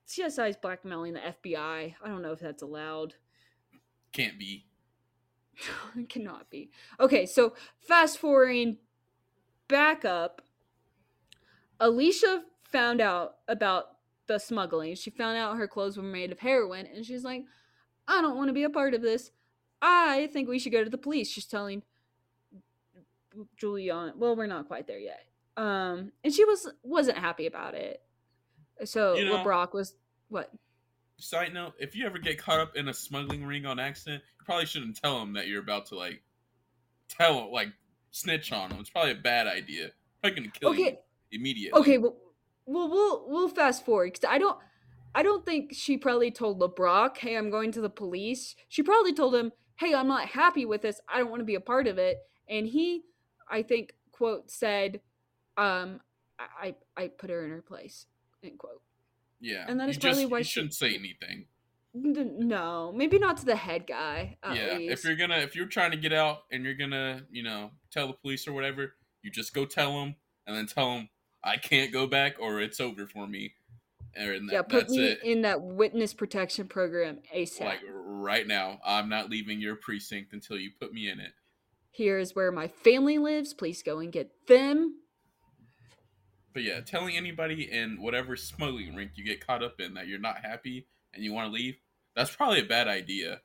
CSI 0.09 0.51
is 0.51 0.57
blackmailing 0.57 1.13
the 1.13 1.21
FBI. 1.21 1.95
I 2.03 2.09
don't 2.09 2.23
know 2.23 2.33
if 2.33 2.41
that's 2.41 2.63
allowed. 2.63 3.15
Can't 4.13 4.39
be. 4.39 4.67
cannot 6.09 6.51
be. 6.51 6.71
Okay, 6.99 7.27
so 7.27 7.55
fast 7.81 8.19
forwarding 8.19 8.79
back 9.69 10.05
up, 10.05 10.43
Alicia 11.79 12.43
found 12.65 13.01
out 13.01 13.37
about 13.49 13.97
the 14.27 14.39
smuggling. 14.39 14.95
She 14.95 15.11
found 15.11 15.39
out 15.39 15.57
her 15.57 15.69
clothes 15.69 15.97
were 15.97 16.03
made 16.03 16.33
of 16.33 16.39
heroin, 16.39 16.87
and 16.87 17.05
she's 17.05 17.25
like, 17.25 17.45
I 18.11 18.21
don't 18.21 18.37
want 18.37 18.49
to 18.49 18.53
be 18.53 18.65
a 18.65 18.71
part 18.71 18.93
of 18.95 19.03
this. 19.03 19.31
I 19.81 20.29
think 20.33 20.49
we 20.49 20.59
should 20.59 20.73
go 20.73 20.85
to 20.85 20.91
the 20.91 20.99
police. 20.99 21.31
She's 21.31 21.47
telling 21.47 21.83
Julian, 23.57 24.13
well, 24.17 24.37
we're 24.37 24.47
not 24.47 24.67
quite 24.67 24.87
there 24.87 24.99
yet. 24.99 25.25
Um, 25.57 26.13
and 26.25 26.33
she 26.33 26.45
was 26.45 26.69
wasn't 26.83 27.19
happy 27.19 27.47
about 27.47 27.75
it. 27.75 28.03
So 28.85 29.15
you 29.15 29.25
know, 29.25 29.39
LeBrock 29.39 29.73
was 29.73 29.95
what? 30.29 30.51
Side 31.19 31.53
note: 31.53 31.75
If 31.79 31.95
you 31.95 32.07
ever 32.07 32.19
get 32.19 32.39
caught 32.39 32.61
up 32.61 32.77
in 32.77 32.89
a 32.89 32.95
smuggling 32.95 33.45
ring 33.45 33.67
on 33.67 33.79
accident, 33.79 34.23
you 34.39 34.45
probably 34.45 34.67
shouldn't 34.67 35.01
tell 35.01 35.19
them 35.21 35.35
that 35.35 35.49
you're 35.49 35.61
about 35.61 35.87
to 35.87 35.97
like 35.97 36.23
tell 37.09 37.53
like 37.53 37.69
snitch 38.11 38.53
on 38.53 38.71
them. 38.71 38.79
It's 38.81 38.91
probably 38.91 39.13
a 39.13 39.17
bad 39.17 39.47
idea. 39.47 39.91
Probably 40.23 40.41
gonna 40.41 40.53
kill 40.53 40.71
okay. 40.71 40.99
you 41.31 41.39
immediately. 41.39 41.79
Okay, 41.81 41.99
well, 41.99 42.17
well, 42.65 42.89
we'll 42.89 43.25
we'll 43.29 43.49
fast 43.49 43.85
forward 43.85 44.13
because 44.13 44.29
I 44.29 44.39
don't. 44.39 44.59
I 45.15 45.23
don't 45.23 45.45
think 45.45 45.73
she 45.75 45.97
probably 45.97 46.31
told 46.31 46.61
LeBrock, 46.61 47.19
"Hey, 47.19 47.37
I'm 47.37 47.51
going 47.51 47.73
to 47.73 47.81
the 47.81 47.91
police." 47.91 48.55
She 48.69 48.83
probably 48.83 49.13
told 49.13 49.35
him, 49.35 49.53
"Hey, 49.79 49.95
I'm 49.95 50.09
not 50.09 50.29
happy 50.29 50.65
with 50.65 50.83
this. 50.83 51.01
I 51.09 51.19
don't 51.19 51.31
want 51.31 51.41
to 51.41 51.45
be 51.45 51.57
a 51.57 51.61
part 51.61 51.87
of 51.87 51.99
it." 51.99 52.19
And 52.49 52.67
he, 52.67 53.03
I 53.49 53.63
think, 53.63 53.95
quote 54.13 54.51
said, 54.51 55.01
um, 55.57 56.01
I 56.39 56.75
I 56.97 57.09
put 57.09 57.31
her 57.31 57.45
in 57.45 57.51
her 57.51 57.63
place. 57.63 58.07
End 58.43 58.59
quote. 58.59 58.83
Yeah, 59.41 59.65
and 59.69 59.81
that 59.81 59.89
is 59.89 59.99
probably 59.99 60.23
just, 60.23 60.33
why 60.33 60.43
she 60.43 60.51
shouldn't 60.51 60.75
say 60.75 60.95
anything. 60.95 61.47
No, 61.93 62.93
maybe 62.95 63.19
not 63.19 63.39
to 63.39 63.45
the 63.45 63.57
head 63.57 63.87
guy. 63.87 64.37
yeah, 64.45 64.77
least. 64.77 64.93
if 64.93 65.05
you're 65.05 65.17
gonna 65.17 65.39
if 65.39 65.57
you're 65.57 65.67
trying 65.67 65.91
to 65.91 65.97
get 65.97 66.13
out 66.13 66.45
and 66.53 66.65
you're 66.65 66.75
gonna 66.75 67.23
you 67.31 67.43
know 67.43 67.71
tell 67.91 68.07
the 68.07 68.13
police 68.15 68.47
or 68.47 68.53
whatever, 68.53 68.95
you 69.23 69.31
just 69.31 69.55
go 69.55 69.65
tell 69.65 69.99
them 69.99 70.15
and 70.47 70.57
then 70.57 70.67
tell 70.67 70.95
them 70.95 71.09
I 71.43 71.57
can't 71.57 71.93
go 71.93 72.07
back 72.07 72.37
or 72.39 72.61
it's 72.61 72.81
over 72.81 73.07
for 73.07 73.27
me. 73.27 73.55
That, 74.17 74.49
yeah, 74.51 74.63
put 74.63 74.91
me 74.91 75.05
it. 75.05 75.23
in 75.23 75.43
that 75.43 75.63
witness 75.63 76.15
protection 76.15 76.67
program 76.67 77.19
ASAP. 77.35 77.65
Like 77.65 77.81
right 77.93 78.47
now, 78.47 78.81
I'm 78.85 79.09
not 79.09 79.31
leaving 79.31 79.61
your 79.61 79.77
precinct 79.77 80.33
until 80.33 80.59
you 80.59 80.71
put 80.81 80.93
me 80.93 81.09
in 81.09 81.21
it. 81.21 81.33
Here 81.91 82.19
is 82.19 82.35
where 82.35 82.51
my 82.51 82.69
family 82.69 83.19
lives. 83.19 83.55
Please 83.55 83.83
go 83.83 83.99
and 83.99 84.13
get 84.13 84.31
them. 84.47 84.97
But 86.53 86.65
yeah, 86.65 86.81
telling 86.81 87.17
anybody 87.17 87.71
in 87.71 88.01
whatever 88.03 88.37
smuggling 88.37 88.97
rink 88.97 89.13
you 89.15 89.25
get 89.25 89.45
caught 89.45 89.63
up 89.63 89.81
in 89.81 89.95
that 89.95 90.09
you're 90.09 90.19
not 90.19 90.45
happy 90.45 90.89
and 91.15 91.23
you 91.23 91.33
want 91.33 91.47
to 91.49 91.53
leave, 91.53 91.77
that's 92.17 92.35
probably 92.35 92.61
a 92.61 92.65
bad 92.65 92.89
idea. 92.89 93.41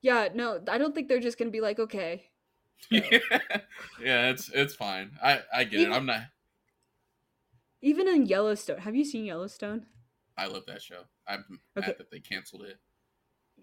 Yeah, 0.00 0.28
no, 0.34 0.60
I 0.68 0.78
don't 0.78 0.94
think 0.94 1.08
they're 1.08 1.20
just 1.20 1.38
gonna 1.38 1.50
be 1.50 1.60
like, 1.60 1.78
okay. 1.78 2.26
So. 2.78 2.96
yeah, 3.10 3.18
yeah, 4.02 4.30
it's 4.30 4.50
it's 4.50 4.74
fine. 4.74 5.12
I 5.22 5.40
I 5.52 5.64
get 5.64 5.80
even, 5.80 5.92
it. 5.92 5.96
I'm 5.96 6.06
not. 6.06 6.20
Even 7.84 8.08
in 8.08 8.24
Yellowstone, 8.24 8.78
have 8.78 8.96
you 8.96 9.04
seen 9.04 9.26
Yellowstone? 9.26 9.84
I 10.38 10.46
love 10.46 10.64
that 10.68 10.80
show. 10.80 11.02
I'm 11.28 11.44
okay. 11.76 11.88
mad 11.88 11.96
that 11.98 12.10
they 12.10 12.18
canceled 12.18 12.62
it. 12.62 12.78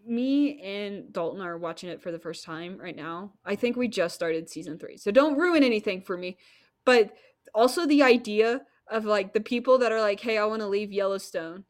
Me 0.05 0.61
and 0.61 1.11
Dalton 1.11 1.41
are 1.41 1.57
watching 1.57 1.89
it 1.89 2.03
for 2.03 2.11
the 2.11 2.19
first 2.19 2.45
time 2.45 2.77
right 2.77 2.95
now. 2.95 3.33
I 3.43 3.55
think 3.55 3.75
we 3.75 3.87
just 3.87 4.13
started 4.13 4.47
season 4.47 4.77
three, 4.77 4.97
so 4.97 5.09
don't 5.09 5.39
ruin 5.39 5.63
anything 5.63 6.03
for 6.03 6.17
me. 6.17 6.37
But 6.85 7.13
also 7.55 7.87
the 7.87 8.03
idea 8.03 8.61
of 8.91 9.05
like 9.05 9.33
the 9.33 9.41
people 9.41 9.79
that 9.79 9.91
are 9.91 10.01
like, 10.01 10.19
hey, 10.19 10.37
I 10.37 10.45
want 10.45 10.61
to 10.61 10.67
leave 10.67 10.91
Yellowstone. 10.91 11.65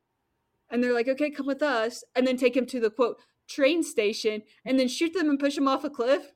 And 0.69 0.83
they're 0.83 0.93
like, 0.93 1.07
okay, 1.07 1.31
come 1.31 1.47
with 1.47 1.63
us. 1.63 2.03
And 2.15 2.27
then 2.27 2.35
take 2.35 2.57
him 2.57 2.65
to 2.65 2.81
the 2.81 2.89
quote 2.89 3.15
train 3.47 3.81
station 3.81 4.41
and 4.65 4.77
then 4.77 4.89
shoot 4.89 5.13
them 5.13 5.29
and 5.29 5.39
push 5.39 5.55
them 5.55 5.69
off 5.69 5.85
a 5.85 5.89
cliff. 5.89 6.33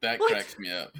That 0.00 0.20
what? 0.20 0.30
cracks 0.30 0.56
me 0.60 0.70
up. 0.70 0.92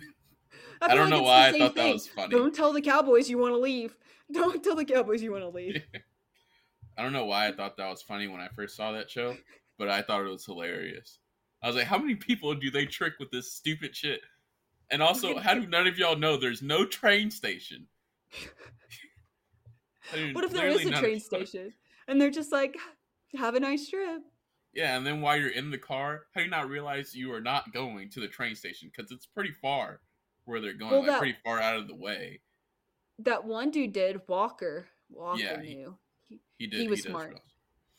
I, 0.81 0.87
I 0.87 0.95
don't 0.95 1.11
like 1.11 1.13
know 1.19 1.23
why 1.23 1.49
I 1.49 1.59
thought 1.59 1.75
thing. 1.75 1.87
that 1.87 1.93
was 1.93 2.07
funny. 2.07 2.31
Don't 2.31 2.55
tell 2.55 2.73
the 2.73 2.81
Cowboys 2.81 3.29
you 3.29 3.39
want 3.39 3.53
to 3.53 3.59
leave. 3.59 3.97
Don't 4.33 4.63
tell 4.63 4.77
the 4.77 4.85
Cowboys 4.85 5.23
you 5.23 5.33
want 5.33 5.43
to 5.43 5.49
leave. 5.49 5.83
I 6.99 7.03
don't 7.03 7.13
know 7.13 7.25
why 7.25 7.49
I 7.49 7.53
thought 7.53 7.77
that 7.79 7.89
was 7.89 8.03
funny 8.03 8.29
when 8.29 8.41
I 8.41 8.49
first 8.55 8.77
saw 8.77 8.93
that 8.93 9.11
show, 9.11 9.37
but 9.79 9.89
I 9.89 10.03
thought 10.03 10.25
it 10.25 10.29
was 10.29 10.45
hilarious. 10.45 11.19
I 11.63 11.67
was 11.67 11.77
like, 11.77 11.87
how 11.87 11.99
many 11.99 12.15
people 12.15 12.55
do 12.55 12.71
they 12.71 12.85
trick 12.85 13.15
with 13.19 13.31
this 13.31 13.53
stupid 13.53 13.97
shit? 13.97 14.21
And 14.91 15.03
also, 15.03 15.39
how 15.39 15.55
do 15.55 15.67
none 15.67 15.87
of 15.87 15.99
y'all 15.99 16.17
know 16.17 16.37
there's 16.37 16.63
no 16.63 16.85
train 16.85 17.31
station? 17.31 17.87
what 20.33 20.45
if 20.45 20.53
there 20.53 20.69
is 20.69 20.85
a 20.85 20.91
train 20.91 21.21
station 21.21 21.73
and 22.07 22.21
they're 22.21 22.31
just 22.31 22.53
like, 22.53 22.77
have 23.37 23.55
a 23.55 23.61
nice 23.61 23.89
trip? 23.89 24.23
Yeah, 24.75 24.97
and 24.97 25.07
then 25.07 25.21
while 25.21 25.37
you're 25.37 25.49
in 25.49 25.71
the 25.71 25.79
car, 25.79 26.25
how 26.35 26.41
do 26.41 26.45
you 26.45 26.51
not 26.51 26.69
realize 26.69 27.15
you 27.15 27.33
are 27.33 27.41
not 27.41 27.73
going 27.73 28.11
to 28.11 28.21
the 28.21 28.29
train 28.29 28.55
station 28.55 28.91
because 28.95 29.11
it's 29.11 29.27
pretty 29.27 29.53
far 29.63 30.01
where 30.45 30.61
they're 30.61 30.73
going, 30.73 30.91
well, 30.91 31.01
like 31.01 31.11
that, 31.11 31.19
pretty 31.19 31.39
far 31.45 31.61
out 31.61 31.77
of 31.77 31.89
the 31.89 31.95
way. 31.95 32.41
That 33.19 33.45
one 33.45 33.71
dude 33.71 33.93
did 33.93 34.23
Walker. 34.29 34.89
Walker 35.11 35.41
yeah, 35.41 35.57
knew. 35.61 35.99
He, 36.29 36.41
he 36.59 36.67
did. 36.67 36.81
He 36.81 36.89
was 36.89 37.05
he 37.05 37.11
smart. 37.11 37.41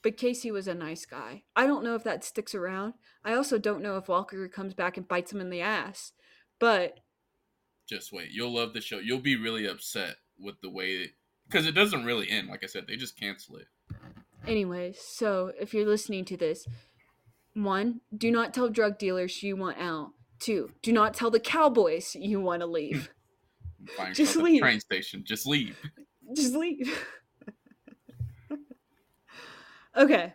But 0.03 0.17
Casey 0.17 0.51
was 0.51 0.67
a 0.67 0.73
nice 0.73 1.05
guy. 1.05 1.43
I 1.55 1.67
don't 1.67 1.83
know 1.83 1.95
if 1.95 2.03
that 2.03 2.23
sticks 2.23 2.55
around. 2.55 2.95
I 3.23 3.33
also 3.33 3.59
don't 3.59 3.83
know 3.83 3.97
if 3.97 4.07
Walker 4.07 4.47
comes 4.47 4.73
back 4.73 4.97
and 4.97 5.07
bites 5.07 5.31
him 5.31 5.41
in 5.41 5.51
the 5.51 5.61
ass. 5.61 6.13
But 6.59 6.99
just 7.87 8.11
wait. 8.11 8.31
You'll 8.31 8.53
love 8.53 8.73
the 8.73 8.81
show. 8.81 8.99
You'll 8.99 9.19
be 9.19 9.35
really 9.35 9.67
upset 9.67 10.15
with 10.39 10.59
the 10.61 10.69
way 10.69 11.11
because 11.47 11.67
it 11.67 11.73
doesn't 11.73 12.05
really 12.05 12.29
end. 12.29 12.47
Like 12.47 12.63
I 12.63 12.67
said, 12.67 12.85
they 12.87 12.95
just 12.95 13.19
cancel 13.19 13.57
it. 13.57 13.67
Anyway, 14.47 14.93
so 14.97 15.51
if 15.59 15.73
you're 15.73 15.85
listening 15.85 16.25
to 16.25 16.37
this, 16.37 16.67
one, 17.53 18.01
do 18.15 18.31
not 18.31 18.53
tell 18.53 18.69
drug 18.69 18.97
dealers 18.97 19.43
you 19.43 19.55
want 19.55 19.77
out. 19.77 20.11
Two, 20.41 20.71
do 20.81 20.91
not 20.91 21.13
tell 21.13 21.29
the 21.29 21.39
cowboys 21.39 22.15
you 22.15 22.41
want 22.41 22.61
to 22.61 22.65
leave. 22.65 23.11
just 24.13 24.35
leave. 24.35 24.61
Train 24.61 24.79
station. 24.79 25.23
Just 25.23 25.45
leave. 25.45 25.77
Just 26.35 26.55
leave. 26.55 27.05
okay. 29.95 30.33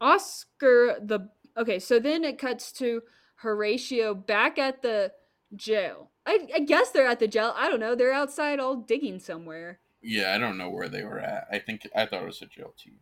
Oscar 0.00 0.96
the 1.00 1.30
okay, 1.56 1.78
so 1.78 2.00
then 2.00 2.24
it 2.24 2.38
cuts 2.38 2.72
to 2.72 3.02
Horatio 3.36 4.14
back 4.14 4.58
at 4.58 4.82
the 4.82 5.12
jail. 5.54 6.10
I, 6.26 6.48
I 6.56 6.60
guess 6.60 6.90
they're 6.90 7.06
at 7.06 7.20
the 7.20 7.28
jail. 7.28 7.54
I 7.56 7.68
don't 7.68 7.80
know. 7.80 7.94
They're 7.94 8.12
outside 8.12 8.58
all 8.58 8.76
digging 8.76 9.20
somewhere. 9.20 9.78
Yeah, 10.02 10.34
I 10.34 10.38
don't 10.38 10.58
know 10.58 10.70
where 10.70 10.88
they 10.88 11.04
were 11.04 11.20
at. 11.20 11.46
I 11.52 11.60
think 11.60 11.86
I 11.94 12.04
thought 12.04 12.22
it 12.22 12.26
was 12.26 12.42
a 12.42 12.46
jail 12.46 12.74
too. 12.76 12.92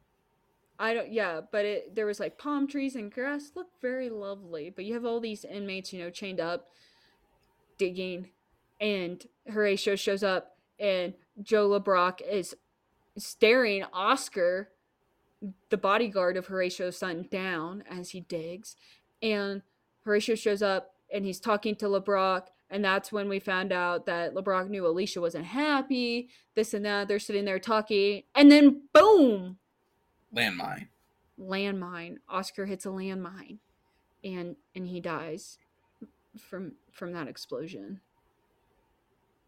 I 0.79 0.95
don't. 0.95 1.12
Yeah, 1.12 1.41
but 1.51 1.64
it 1.64 1.95
there 1.95 2.07
was 2.07 2.20
like 2.20 2.39
palm 2.39 2.66
trees 2.66 2.97
and 2.97 3.12
grass. 3.12 3.53
Looked 3.55 3.81
very 3.81 4.11
lovely. 4.11 4.70
But 4.70 4.85
you 4.85 4.95
have 4.95 5.05
all 5.05 5.20
these 5.20 5.45
inmates, 5.45 5.93
you 5.93 6.01
know, 6.01 6.11
chained 6.11 6.41
up, 6.41 6.68
digging, 7.79 8.31
and 8.81 9.25
Horatio 9.49 9.97
shows 9.97 10.22
up, 10.22 10.57
and 10.79 11.14
Joe 11.43 11.68
LeBrock 11.68 12.20
is 12.29 12.57
staring 13.16 13.85
Oscar, 13.93 14.70
the 15.70 15.77
bodyguard 15.77 16.37
of 16.37 16.47
Horatio's 16.47 16.99
son, 16.99 17.29
down 17.31 17.85
as 17.89 18.11
he 18.11 18.20
digs, 18.20 18.77
and 19.22 19.62
Horatio 20.05 20.35
shows 20.35 20.62
up 20.62 20.95
and 21.12 21.25
he's 21.25 21.41
talking 21.41 21.77
to 21.77 21.87
LeBrock. 21.87 22.47
And 22.70 22.85
that's 22.85 23.12
when 23.12 23.29
we 23.29 23.39
found 23.39 23.72
out 23.72 24.07
that 24.07 24.35
LeBrock 24.35 24.68
knew 24.68 24.87
Alicia 24.87 25.20
wasn't 25.20 25.45
happy, 25.45 26.29
this 26.57 26.75
and 26.75 26.85
that. 26.85 27.09
They're 27.09 27.18
sitting 27.18 27.45
there 27.45 27.59
talking. 27.59 28.22
And 28.35 28.51
then, 28.51 28.83
boom! 28.93 29.59
Landmine. 30.35 30.89
Landmine. 31.39 32.16
Oscar 32.28 32.66
hits 32.66 32.87
a 32.87 32.91
landmine. 32.91 33.59
And 34.22 34.57
and 34.74 34.89
he 34.89 35.01
dies 35.01 35.59
from 36.39 36.72
from 36.91 37.12
that 37.12 37.28
explosion. 37.28 38.01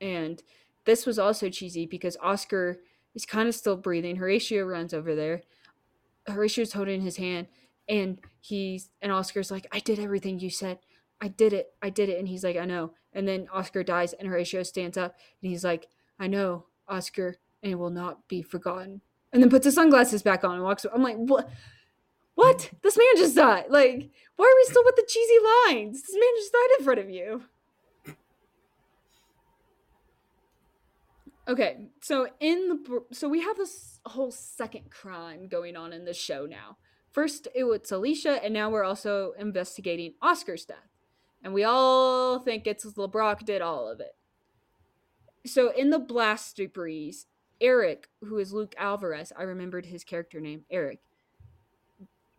And 0.01 0.43
this 0.85 1.07
was 1.07 1.19
also 1.19 1.49
cheesy 1.49 1.87
because 1.87 2.17
Oscar 2.23 2.79
is 3.15 3.25
kind 3.25 3.49
of 3.49 3.55
still 3.55 3.77
breathing. 3.77 4.17
Horatio 4.17 4.65
runs 4.65 4.93
over 4.93 5.15
there. 5.15 5.43
Horatio's 6.27 6.73
holding 6.73 7.01
his 7.01 7.17
hand 7.17 7.47
and 7.89 8.21
he's 8.41 8.91
and 9.01 9.13
Oscar's 9.13 9.51
like, 9.51 9.67
I 9.73 9.81
did 9.81 9.99
everything 9.99 10.39
you 10.39 10.51
said. 10.51 10.79
I 11.21 11.29
did 11.29 11.53
it. 11.53 11.73
I 11.83 11.91
did 11.91 12.09
it. 12.09 12.19
And 12.19 12.29
he's 12.29 12.45
like, 12.45 12.57
I 12.57 12.65
know. 12.65 12.93
And 13.13 13.27
then 13.27 13.49
Oscar 13.53 13.83
dies 13.83 14.13
and 14.13 14.29
Horatio 14.29 14.63
stands 14.63 14.99
up 14.99 15.17
and 15.43 15.51
he's 15.51 15.65
like, 15.65 15.89
I 16.19 16.27
know, 16.27 16.67
Oscar, 16.89 17.37
and 17.63 17.73
it 17.73 17.77
will 17.77 17.91
not 17.91 18.29
be 18.29 18.43
forgotten. 18.43 19.01
And 19.37 19.43
then 19.43 19.51
puts 19.51 19.67
his 19.67 19.75
sunglasses 19.75 20.23
back 20.23 20.45
on 20.45 20.55
and 20.55 20.63
walks. 20.63 20.87
I'm 20.91 21.03
like, 21.03 21.17
what? 21.17 21.51
What? 22.37 22.71
This 22.83 22.97
man 22.97 23.07
just 23.19 23.37
died. 23.37 23.67
Like, 23.69 24.11
why 24.37 24.47
are 24.47 24.57
we 24.57 24.65
still 24.65 24.85
with 24.85 24.97
the 24.97 25.07
cheesy 25.07 25.37
lines? 25.67 26.01
This 26.01 26.15
man 26.15 26.31
just 26.39 26.53
died 26.53 26.79
in 26.79 26.85
front 26.85 27.01
of 27.01 27.11
you. 27.11 27.43
Okay, 31.49 31.89
so 32.01 32.29
in 32.41 32.69
the 32.69 33.05
so 33.13 33.29
we 33.29 33.43
have 33.43 33.57
this 33.57 34.01
whole 34.07 34.33
second 34.33 34.91
crime 34.91 35.49
going 35.49 35.77
on 35.77 35.93
in 35.93 36.07
the 36.07 36.15
show 36.15 36.47
now. 36.47 36.79
First, 37.13 37.47
it 37.55 37.65
was 37.65 37.93
Alicia, 37.93 38.43
and 38.43 38.55
now 38.55 38.71
we're 38.71 38.85
also 38.85 39.33
investigating 39.39 40.15
Oscar's 40.23 40.65
death 40.65 40.97
and 41.47 41.55
we 41.55 41.63
all 41.63 42.41
think 42.41 42.67
it's 42.67 42.85
LeBrock 42.85 43.45
did 43.45 43.63
all 43.63 43.89
of 43.89 44.01
it. 44.01 44.17
So 45.47 45.71
in 45.71 45.91
the 45.91 45.99
blast 46.01 46.57
debris, 46.57 47.15
Eric, 47.61 48.09
who 48.23 48.39
is 48.39 48.53
Luke 48.53 48.75
Alvarez, 48.79 49.33
I 49.37 49.43
remembered 49.43 49.87
his 49.87 50.05
character 50.05 50.41
name, 50.41 50.65
Eric, 50.71 51.01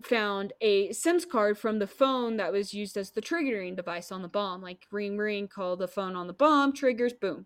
found 0.01 0.53
a 0.61 0.91
SIMS 0.91 1.25
card 1.25 1.57
from 1.57 1.79
the 1.79 1.87
phone 1.87 2.37
that 2.37 2.51
was 2.51 2.73
used 2.73 2.97
as 2.97 3.11
the 3.11 3.21
triggering 3.21 3.75
device 3.75 4.11
on 4.11 4.21
the 4.21 4.27
bomb. 4.27 4.61
Like 4.61 4.85
ring 4.91 5.17
ring, 5.17 5.47
call 5.47 5.75
the 5.75 5.87
phone 5.87 6.15
on 6.15 6.27
the 6.27 6.33
bomb, 6.33 6.73
triggers, 6.73 7.13
boom. 7.13 7.45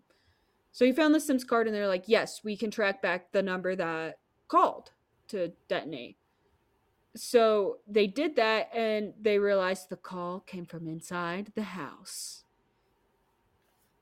So 0.70 0.84
he 0.84 0.92
found 0.92 1.14
the 1.14 1.20
SIMS 1.20 1.44
card 1.44 1.66
and 1.66 1.74
they're 1.74 1.88
like, 1.88 2.04
yes, 2.06 2.42
we 2.44 2.56
can 2.56 2.70
track 2.70 3.02
back 3.02 3.32
the 3.32 3.42
number 3.42 3.74
that 3.76 4.18
called 4.48 4.90
to 5.28 5.52
detonate. 5.68 6.16
So 7.14 7.78
they 7.86 8.06
did 8.06 8.36
that 8.36 8.74
and 8.74 9.12
they 9.20 9.38
realized 9.38 9.88
the 9.88 9.96
call 9.96 10.40
came 10.40 10.64
from 10.64 10.86
inside 10.86 11.52
the 11.54 11.62
house. 11.62 12.44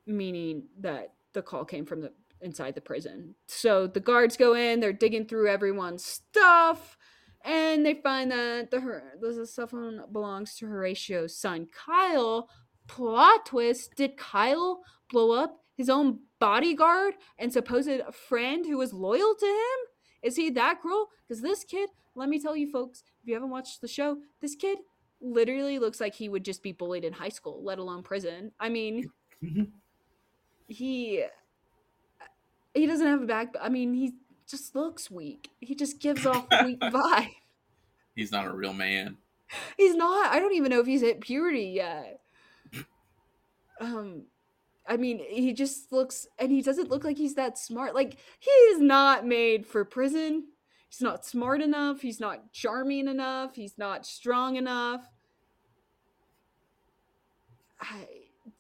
Meaning 0.07 0.65
that 0.81 1.13
the 1.33 1.43
call 1.43 1.65
came 1.65 1.87
from 1.87 2.01
the 2.01 2.13
inside 2.41 2.75
the 2.75 2.81
prison. 2.81 3.35
So 3.47 3.87
the 3.87 4.01
guards 4.01 4.37
go 4.37 4.55
in, 4.55 4.81
they're 4.81 4.93
digging 4.93 5.27
through 5.27 5.49
everyone's 5.49 6.05
stuff, 6.05 6.97
and 7.45 7.85
they 7.85 7.95
find 7.95 8.31
that 8.31 8.71
the 8.71 9.03
the 9.21 9.47
cell 9.47 9.67
phone 9.67 10.03
belongs 10.13 10.57
to 10.57 10.67
Horatio's 10.67 11.37
son 11.37 11.69
Kyle. 11.73 12.49
Plot 12.87 13.47
twist: 13.47 13.95
Did 13.97 14.17
Kyle 14.17 14.83
blow 15.09 15.33
up 15.33 15.61
his 15.77 15.89
own 15.89 16.21
bodyguard 16.39 17.15
and 17.39 17.53
supposed 17.53 18.01
friend 18.13 18.67
who 18.67 18.79
was 18.79 18.93
loyal 18.93 19.35
to 19.35 19.47
him? 19.47 19.87
Is 20.23 20.37
he 20.37 20.51
that 20.51 20.81
cruel? 20.81 21.09
Because 21.27 21.41
this 21.41 21.65
kid 21.65 21.89
let 22.15 22.29
me 22.29 22.41
tell 22.41 22.57
you, 22.57 22.71
folks, 22.71 23.03
if 23.23 23.29
you 23.29 23.35
haven't 23.35 23.51
watched 23.51 23.81
the 23.81 23.89
show, 23.89 24.19
this 24.41 24.55
kid 24.55 24.79
literally 25.21 25.79
looks 25.79 26.01
like 26.01 26.15
he 26.15 26.29
would 26.29 26.45
just 26.45 26.63
be 26.63 26.73
bullied 26.73 27.05
in 27.05 27.13
high 27.13 27.29
school, 27.29 27.63
let 27.63 27.79
alone 27.79 28.03
prison. 28.03 28.53
I 28.59 28.69
mean, 28.69 29.11
he 30.67 31.25
he 32.75 32.87
doesn't 32.87 33.07
have 33.07 33.23
a 33.23 33.27
back. 33.27 33.55
I 33.61 33.69
mean, 33.69 33.95
he 33.95 34.15
just 34.49 34.75
looks 34.75 35.11
weak. 35.11 35.51
He 35.61 35.75
just 35.75 36.01
gives 36.01 36.27
off 36.27 36.47
weak 36.65 36.81
vibe. 36.81 37.35
He's 38.15 38.33
not 38.33 38.47
a 38.47 38.53
real 38.53 38.73
man. 38.73 39.17
He's 39.77 39.95
not. 39.95 40.31
I 40.33 40.39
don't 40.39 40.55
even 40.55 40.71
know 40.71 40.81
if 40.81 40.87
he's 40.87 41.01
hit 41.01 41.21
puberty 41.21 41.65
yet. 41.65 42.21
Um, 43.81 44.25
I 44.87 44.97
mean, 44.97 45.19
he 45.19 45.53
just 45.53 45.91
looks, 45.91 46.27
and 46.39 46.53
he 46.53 46.63
doesn't 46.63 46.91
look 46.91 47.03
like 47.03 47.17
he's 47.17 47.35
that 47.35 47.59
smart. 47.59 47.95
Like 47.95 48.17
he 48.39 48.51
is 48.51 48.81
not 48.81 49.27
made 49.27 49.67
for 49.67 49.85
prison 49.85 50.45
he's 50.91 51.01
not 51.01 51.25
smart 51.25 51.63
enough, 51.63 52.01
he's 52.01 52.21
not 52.21 52.53
charming 52.53 53.09
enough, 53.09 53.55
he's 53.55 53.79
not 53.79 54.05
strong 54.05 54.57
enough. 54.57 55.09
I 57.81 58.07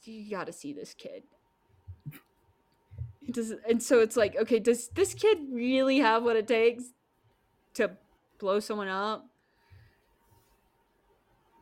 you 0.04 0.30
got 0.30 0.46
to 0.46 0.52
see 0.52 0.72
this 0.72 0.94
kid. 0.94 1.24
Does 3.30 3.52
and 3.68 3.82
so 3.82 4.00
it's 4.00 4.16
like, 4.16 4.36
okay, 4.36 4.58
does 4.58 4.88
this 4.88 5.14
kid 5.14 5.38
really 5.50 5.98
have 5.98 6.22
what 6.22 6.36
it 6.36 6.48
takes 6.48 6.84
to 7.74 7.90
blow 8.38 8.60
someone 8.60 8.88
up? 8.88 9.26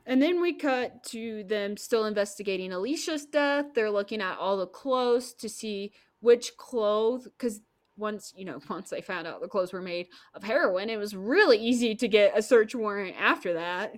And 0.07 0.23
then 0.23 0.41
we 0.41 0.55
cut 0.55 1.05
to 1.05 1.45
them 1.45 1.77
still 1.77 2.07
investigating 2.07 2.73
Alicia's 2.73 3.27
death. 3.27 3.66
They're 3.75 3.91
looking 3.91 4.23
at 4.23 4.39
all 4.39 4.57
the 4.57 4.66
clothes 4.66 5.35
to 5.35 5.51
see 5.51 5.93
which 6.21 6.57
clothes, 6.57 7.25
because 7.25 7.61
once 7.99 8.33
you 8.37 8.45
know 8.45 8.61
once 8.71 8.91
they 8.91 9.03
found 9.03 9.27
out 9.27 9.41
the 9.41 9.49
clothes 9.49 9.73
were 9.73 9.83
made 9.83 10.07
of 10.35 10.45
heroin 10.45 10.89
it 10.89 10.97
was 10.97 11.14
really 11.14 11.59
easy 11.59 11.95
to 11.95 12.09
get 12.09 12.39
a 12.39 12.43
search 12.43 12.75
warrant 12.75 13.14
after 13.19 13.55
that 13.55 13.97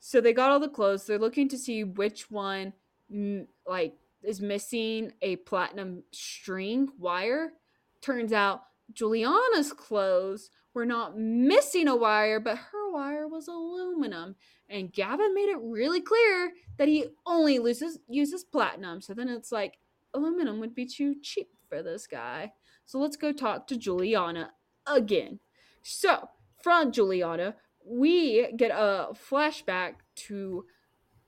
so 0.00 0.20
they 0.20 0.32
got 0.32 0.50
all 0.50 0.60
the 0.60 0.68
clothes 0.68 1.06
they're 1.06 1.18
looking 1.18 1.48
to 1.48 1.56
see 1.56 1.84
which 1.84 2.30
one 2.30 2.72
mm, 3.12 3.46
like 3.66 3.94
is 4.26 4.40
missing 4.40 5.12
a 5.22 5.36
platinum 5.36 6.02
string 6.12 6.88
wire 6.98 7.52
turns 8.00 8.32
out 8.32 8.62
juliana's 8.92 9.72
clothes 9.72 10.50
were 10.74 10.86
not 10.86 11.18
missing 11.18 11.88
a 11.88 11.96
wire 11.96 12.38
but 12.40 12.58
her 12.58 12.92
wire 12.92 13.26
was 13.26 13.48
aluminum 13.48 14.34
and 14.68 14.92
gavin 14.92 15.34
made 15.34 15.48
it 15.48 15.58
really 15.62 16.00
clear 16.00 16.52
that 16.76 16.88
he 16.88 17.06
only 17.24 17.54
uses 17.54 17.98
uses 18.08 18.44
platinum 18.44 19.00
so 19.00 19.14
then 19.14 19.28
it's 19.28 19.50
like 19.50 19.78
aluminum 20.16 20.58
would 20.60 20.74
be 20.74 20.86
too 20.86 21.14
cheap 21.22 21.48
for 21.68 21.82
this 21.82 22.06
guy. 22.06 22.52
So 22.84 22.98
let's 22.98 23.16
go 23.16 23.32
talk 23.32 23.66
to 23.68 23.76
Juliana 23.76 24.50
again. 24.86 25.40
So, 25.82 26.28
from 26.62 26.90
Juliana, 26.90 27.54
we 27.84 28.50
get 28.56 28.70
a 28.70 29.08
flashback 29.12 29.94
to 30.16 30.64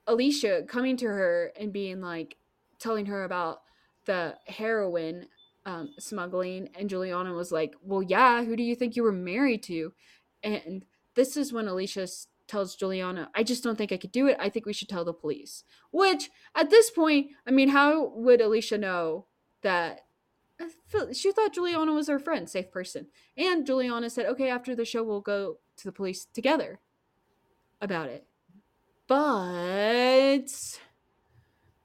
Alicia 0.07 0.63
coming 0.67 0.97
to 0.97 1.05
her 1.05 1.53
and 1.57 1.71
being 1.71 2.01
like, 2.01 2.35
telling 2.79 3.05
her 3.07 3.23
about 3.23 3.61
the 4.05 4.35
heroin 4.47 5.27
um, 5.65 5.89
smuggling. 5.99 6.69
And 6.75 6.89
Juliana 6.89 7.33
was 7.33 7.51
like, 7.51 7.75
Well, 7.83 8.01
yeah, 8.01 8.43
who 8.43 8.55
do 8.55 8.63
you 8.63 8.75
think 8.75 8.95
you 8.95 9.03
were 9.03 9.11
married 9.11 9.63
to? 9.63 9.93
And 10.43 10.85
this 11.15 11.37
is 11.37 11.53
when 11.53 11.67
Alicia 11.67 12.07
tells 12.47 12.75
Juliana, 12.75 13.29
I 13.35 13.43
just 13.43 13.63
don't 13.63 13.77
think 13.77 13.91
I 13.91 13.97
could 13.97 14.11
do 14.11 14.27
it. 14.27 14.37
I 14.39 14.49
think 14.49 14.65
we 14.65 14.73
should 14.73 14.89
tell 14.89 15.05
the 15.05 15.13
police. 15.13 15.63
Which, 15.91 16.29
at 16.55 16.69
this 16.69 16.89
point, 16.89 17.27
I 17.45 17.51
mean, 17.51 17.69
how 17.69 18.07
would 18.15 18.41
Alicia 18.41 18.77
know 18.77 19.25
that 19.61 20.01
she 21.13 21.31
thought 21.31 21.53
Juliana 21.53 21.93
was 21.93 22.09
her 22.09 22.19
friend, 22.19 22.49
safe 22.49 22.71
person. 22.71 23.07
And 23.37 23.65
Juliana 23.65 24.09
said, 24.09 24.25
okay, 24.25 24.49
after 24.49 24.75
the 24.75 24.85
show, 24.85 25.03
we'll 25.03 25.21
go 25.21 25.57
to 25.77 25.83
the 25.85 25.91
police 25.91 26.25
together 26.25 26.79
about 27.81 28.09
it. 28.09 28.25
But 29.07 30.47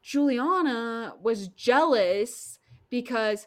Juliana 0.04 1.14
was 1.20 1.48
jealous 1.48 2.58
because 2.90 3.46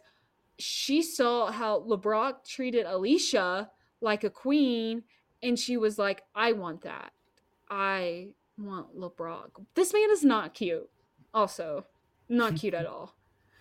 she 0.58 1.04
saw 1.04 1.52
how 1.52 1.82
LeBrock 1.82 2.44
treated 2.46 2.88
Alicia 2.88 3.70
like 4.02 4.24
a 4.24 4.30
queen, 4.32 5.04
and 5.44 5.60
she 5.60 5.78
was 5.78 6.00
like, 6.00 6.24
I 6.34 6.54
want 6.54 6.82
that. 6.82 7.12
I 7.70 8.30
want 8.58 8.98
LeBrock. 8.98 9.52
This 9.76 9.94
man 9.94 10.10
is 10.10 10.24
not 10.24 10.56
cute. 10.56 10.90
Also, 11.32 11.86
not 12.28 12.56
cute 12.56 12.74
at 12.74 12.88
all 12.88 13.16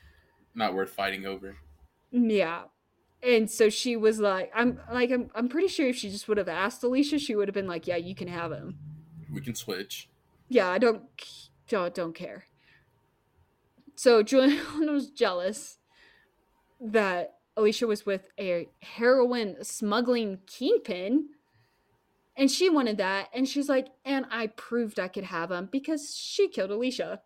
not 0.54 0.74
worth 0.74 0.90
fighting 0.90 1.26
over. 1.26 1.58
Yeah. 2.10 2.62
And 3.22 3.50
so 3.50 3.68
she 3.68 3.96
was 3.96 4.18
like, 4.20 4.50
I'm 4.54 4.80
like, 4.90 5.10
I'm, 5.10 5.30
I'm 5.34 5.48
pretty 5.48 5.68
sure 5.68 5.86
if 5.86 5.96
she 5.96 6.08
just 6.08 6.28
would 6.28 6.38
have 6.38 6.48
asked 6.48 6.82
Alicia, 6.82 7.18
she 7.18 7.34
would 7.34 7.48
have 7.48 7.54
been 7.54 7.66
like, 7.66 7.86
yeah, 7.86 7.96
you 7.96 8.14
can 8.14 8.28
have 8.28 8.52
him. 8.52 8.78
We 9.30 9.42
can 9.42 9.54
switch. 9.54 10.08
Yeah, 10.48 10.68
I 10.68 10.78
don't, 10.78 11.02
don't, 11.68 11.94
don't 11.94 12.14
care. 12.14 12.46
So 13.96 14.22
Julian 14.22 14.60
was 14.92 15.10
jealous 15.10 15.78
that 16.80 17.38
Alicia 17.56 17.86
was 17.86 18.04
with 18.04 18.28
a 18.38 18.68
heroin 18.80 19.56
smuggling 19.64 20.38
kingpin. 20.46 21.30
And 22.36 22.50
she 22.50 22.68
wanted 22.68 22.98
that. 22.98 23.30
And 23.32 23.48
she's 23.48 23.68
like, 23.68 23.88
and 24.04 24.26
I 24.30 24.48
proved 24.48 25.00
I 25.00 25.08
could 25.08 25.24
have 25.24 25.50
him 25.50 25.70
because 25.72 26.14
she 26.14 26.48
killed 26.48 26.70
Alicia. 26.70 27.22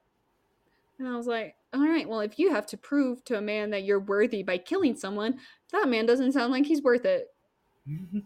And 0.99 1.09
I 1.09 1.17
was 1.17 1.27
like, 1.27 1.57
all 1.75 1.81
right, 1.81 2.09
well, 2.09 2.21
if 2.21 2.39
you 2.39 2.53
have 2.53 2.67
to 2.67 2.77
prove 2.77 3.25
to 3.25 3.37
a 3.37 3.41
man 3.41 3.71
that 3.71 3.83
you're 3.83 3.99
worthy 3.99 4.45
by 4.45 4.59
killing 4.59 4.95
someone, 4.95 5.39
that 5.73 5.89
man 5.89 6.07
doesn't 6.07 6.33
sound 6.33 6.53
like 6.53 6.67
he's 6.67 6.83
worth 6.83 7.05
it. 7.05 7.29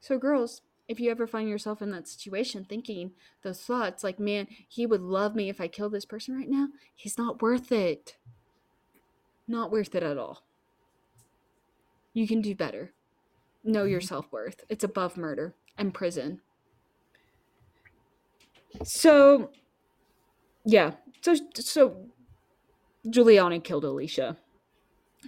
so, 0.00 0.18
girls, 0.18 0.62
if 0.88 1.00
you 1.00 1.10
ever 1.10 1.26
find 1.26 1.48
yourself 1.48 1.82
in 1.82 1.90
that 1.90 2.08
situation 2.08 2.64
thinking 2.64 3.12
those 3.42 3.60
thoughts, 3.60 4.04
like, 4.04 4.20
man, 4.20 4.46
he 4.68 4.86
would 4.86 5.00
love 5.00 5.34
me 5.34 5.48
if 5.48 5.60
I 5.60 5.68
kill 5.68 5.90
this 5.90 6.04
person 6.04 6.36
right 6.36 6.48
now, 6.48 6.68
he's 6.94 7.18
not 7.18 7.42
worth 7.42 7.72
it. 7.72 8.16
Not 9.48 9.70
worth 9.70 9.94
it 9.94 10.02
at 10.02 10.18
all. 10.18 10.42
You 12.12 12.26
can 12.26 12.40
do 12.40 12.54
better. 12.54 12.92
Know 13.64 13.84
your 13.84 14.00
mm-hmm. 14.00 14.06
self 14.06 14.32
worth. 14.32 14.64
It's 14.68 14.84
above 14.84 15.16
murder 15.16 15.54
and 15.76 15.92
prison. 15.92 16.40
So, 18.84 19.50
yeah. 20.64 20.92
So, 21.20 21.34
so 21.54 21.96
Juliana 23.08 23.60
killed 23.60 23.84
Alicia 23.84 24.36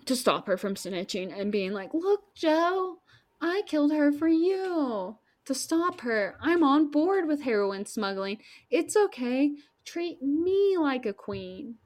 to 0.04 0.16
stop 0.16 0.46
her 0.46 0.56
from 0.56 0.74
snitching 0.74 1.38
and 1.38 1.50
being 1.50 1.72
like, 1.72 1.92
"Look, 1.92 2.34
Joe, 2.34 2.98
I 3.40 3.62
killed 3.66 3.92
her 3.92 4.12
for 4.12 4.28
you." 4.28 5.18
To 5.48 5.54
stop 5.54 6.02
her, 6.02 6.36
I'm 6.42 6.62
on 6.62 6.90
board 6.90 7.26
with 7.26 7.40
heroin 7.40 7.86
smuggling. 7.86 8.36
It's 8.70 8.94
okay. 8.94 9.52
Treat 9.82 10.20
me 10.20 10.76
like 10.76 11.06
a 11.06 11.14
queen. 11.14 11.76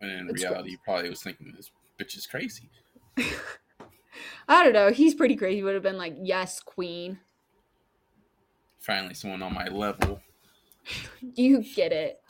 And 0.00 0.10
in 0.10 0.26
That's 0.26 0.42
reality, 0.42 0.78
probably 0.82 1.10
was 1.10 1.22
thinking 1.22 1.52
this 1.54 1.70
bitch 2.00 2.16
is 2.16 2.26
crazy. 2.26 2.70
I 4.48 4.64
don't 4.64 4.72
know. 4.72 4.90
He's 4.90 5.14
pretty 5.14 5.36
crazy. 5.36 5.56
He 5.56 5.62
would 5.62 5.74
have 5.74 5.82
been 5.82 5.98
like, 5.98 6.16
"Yes, 6.22 6.58
queen." 6.58 7.18
Finally, 8.78 9.12
someone 9.12 9.42
on 9.42 9.52
my 9.52 9.66
level. 9.66 10.22
you 11.34 11.62
get 11.62 11.92
it. 11.92 12.22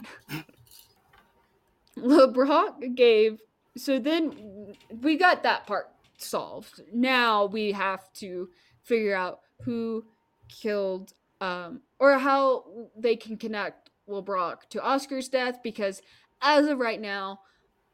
LeBrock 1.97 2.97
gave. 2.97 3.39
So 3.77 4.01
then 4.01 4.75
we 5.01 5.17
got 5.17 5.45
that 5.45 5.69
part 5.69 5.91
solved. 6.19 6.81
Now 6.93 7.45
we 7.45 7.71
have 7.71 8.13
to 8.15 8.49
figure 8.83 9.15
out 9.15 9.43
who 9.63 10.05
killed 10.51 11.13
um, 11.41 11.81
or 11.99 12.19
how 12.19 12.65
they 12.97 13.17
can 13.17 13.37
connect 13.37 13.91
LeBrock 14.09 14.69
to 14.71 14.85
Oscar's 14.85 15.29
death 15.29 15.61
because 15.63 16.03
as 16.43 16.67
of 16.67 16.79
right 16.79 17.01
now, 17.01 17.41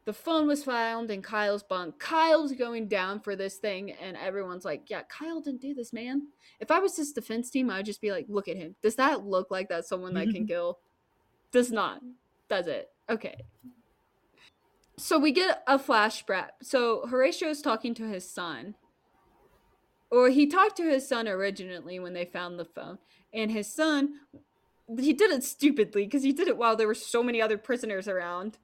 the 0.05 0.13
phone 0.13 0.47
was 0.47 0.63
found 0.63 1.11
in 1.11 1.21
Kyle's 1.21 1.63
bunk. 1.63 1.99
Kyle's 1.99 2.53
going 2.53 2.87
down 2.87 3.19
for 3.19 3.35
this 3.35 3.57
thing, 3.57 3.91
and 3.91 4.15
everyone's 4.15 4.63
like, 4.63 4.89
Yeah, 4.89 5.01
Kyle 5.03 5.41
didn't 5.41 5.59
do 5.59 5.73
this, 5.73 5.91
man. 5.91 6.27
If 6.61 6.71
I 6.71 6.79
was 6.79 6.95
this 6.95 7.11
defense 7.11 7.49
team, 7.49 7.69
I'd 7.69 7.85
just 7.85 7.99
be 7.99 8.11
like, 8.11 8.25
Look 8.29 8.47
at 8.47 8.55
him. 8.55 8.75
Does 8.81 8.95
that 8.95 9.25
look 9.25 9.51
like 9.51 9.67
that's 9.67 9.89
someone 9.89 10.13
that 10.13 10.29
can 10.29 10.47
kill? 10.47 10.79
Does 11.51 11.73
not. 11.73 12.01
Does 12.49 12.67
it? 12.67 12.89
Okay. 13.09 13.35
So 14.97 15.19
we 15.19 15.33
get 15.33 15.61
a 15.67 15.77
flashback. 15.77 16.51
So 16.63 17.05
Horatio 17.07 17.49
is 17.49 17.61
talking 17.61 17.93
to 17.95 18.07
his 18.07 18.29
son. 18.29 18.75
Or 20.09 20.29
he 20.29 20.47
talked 20.47 20.77
to 20.77 20.89
his 20.89 21.07
son 21.07 21.27
originally 21.27 21.99
when 21.99 22.13
they 22.13 22.25
found 22.25 22.57
the 22.57 22.65
phone. 22.65 22.97
And 23.33 23.51
his 23.51 23.73
son, 23.73 24.13
he 24.99 25.13
did 25.13 25.31
it 25.31 25.43
stupidly 25.43 26.05
because 26.05 26.23
he 26.23 26.31
did 26.31 26.47
it 26.47 26.57
while 26.57 26.75
there 26.75 26.87
were 26.87 26.95
so 26.95 27.21
many 27.21 27.41
other 27.41 27.57
prisoners 27.57 28.07
around 28.07 28.57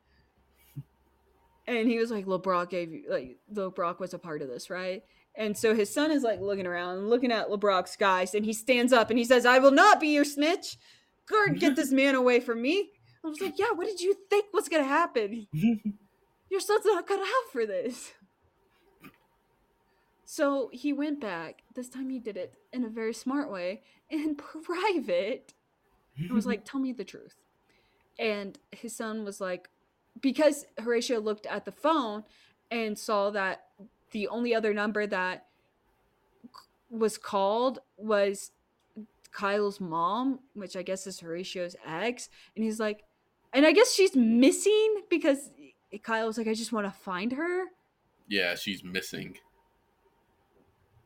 and 1.68 1.88
he 1.88 1.98
was 1.98 2.12
like, 2.12 2.26
LeBrock 2.26 2.70
gave 2.70 2.92
you 2.92 3.04
like 3.10 3.38
LeBrock 3.54 4.00
was 4.00 4.14
a 4.14 4.20
part 4.20 4.42
of 4.42 4.48
this, 4.48 4.70
right? 4.70 5.04
And 5.36 5.58
so 5.58 5.74
his 5.74 5.92
son 5.92 6.12
is 6.12 6.24
like 6.24 6.42
looking 6.42 6.68
around, 6.68 7.10
looking 7.10 7.32
at 7.32 7.48
LeBrock's 7.48 7.96
guys, 7.96 8.36
and 8.36 8.46
he 8.46 8.54
stands 8.54 8.94
up 8.94 9.10
and 9.10 9.18
he 9.18 9.26
says, 9.26 9.46
I 9.46 9.60
will 9.60 9.72
not 9.72 10.00
be 10.00 10.10
your 10.10 10.26
snitch. 10.26 10.78
Guard, 11.28 11.60
get 11.60 11.76
this 11.76 11.92
man 11.92 12.16
away 12.16 12.40
from 12.40 12.62
me. 12.62 12.90
I 13.24 13.30
was 13.30 13.40
like, 13.40 13.58
Yeah, 13.58 13.72
what 13.74 13.88
did 13.88 14.02
you 14.02 14.16
think 14.30 14.46
was 14.54 14.70
gonna 14.70 14.84
happen? 14.84 15.48
your 16.50 16.60
son's 16.60 16.86
not 16.86 17.08
cut 17.08 17.20
out 17.20 17.52
for 17.52 17.66
this. 17.66 18.12
So 20.26 20.70
he 20.72 20.94
went 20.94 21.20
back. 21.20 21.64
This 21.76 21.90
time 21.90 22.10
he 22.10 22.20
did 22.20 22.38
it 22.38 22.54
in 22.72 22.84
a 22.84 22.90
very 22.90 23.14
smart 23.14 23.52
way 23.52 23.82
in 24.10 24.36
private. 24.64 25.54
I 26.30 26.34
was 26.34 26.46
like, 26.46 26.66
Tell 26.66 26.80
me 26.80 26.92
the 26.92 27.04
truth. 27.04 27.36
And 28.20 28.58
his 28.72 28.96
son 28.96 29.24
was 29.24 29.42
like, 29.42 29.70
because 30.22 30.66
Horatio 30.78 31.20
looked 31.20 31.48
at 31.48 31.66
the 31.66 31.72
phone 31.72 32.24
and 32.70 32.98
saw 32.98 33.32
that 33.32 33.66
the 34.12 34.28
only 34.28 34.54
other 34.54 34.74
number 34.74 35.08
that 35.08 35.48
was 36.90 37.18
called 37.18 37.80
was 37.98 38.52
Kyle's 39.32 39.82
mom, 39.82 40.40
which 40.54 40.76
I 40.76 40.84
guess 40.84 41.08
is 41.08 41.20
Horatio's 41.20 41.76
ex, 41.86 42.30
and 42.56 42.64
he's 42.64 42.80
like, 42.80 43.04
and 43.52 43.66
I 43.66 43.72
guess 43.72 43.94
she's 43.94 44.16
missing 44.16 45.02
because 45.10 45.50
Kyle 46.04 46.28
was 46.28 46.38
like, 46.38 46.48
I 46.48 46.54
just 46.54 46.72
want 46.72 46.88
to 46.88 47.00
find 47.00 47.32
her. 47.34 47.66
Yeah, 48.28 48.56
she's 48.56 48.84
missing. 48.84 49.38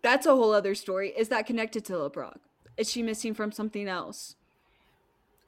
That's 0.08 0.26
a 0.26 0.34
whole 0.34 0.53
other 0.53 0.74
story. 0.74 1.10
Is 1.18 1.28
that 1.28 1.45
connected 1.45 1.84
to 1.84 1.93
LeBrock? 1.93 2.38
Is 2.78 2.89
she 2.89 3.03
missing 3.03 3.34
from 3.34 3.51
something 3.51 3.89
else? 3.89 4.38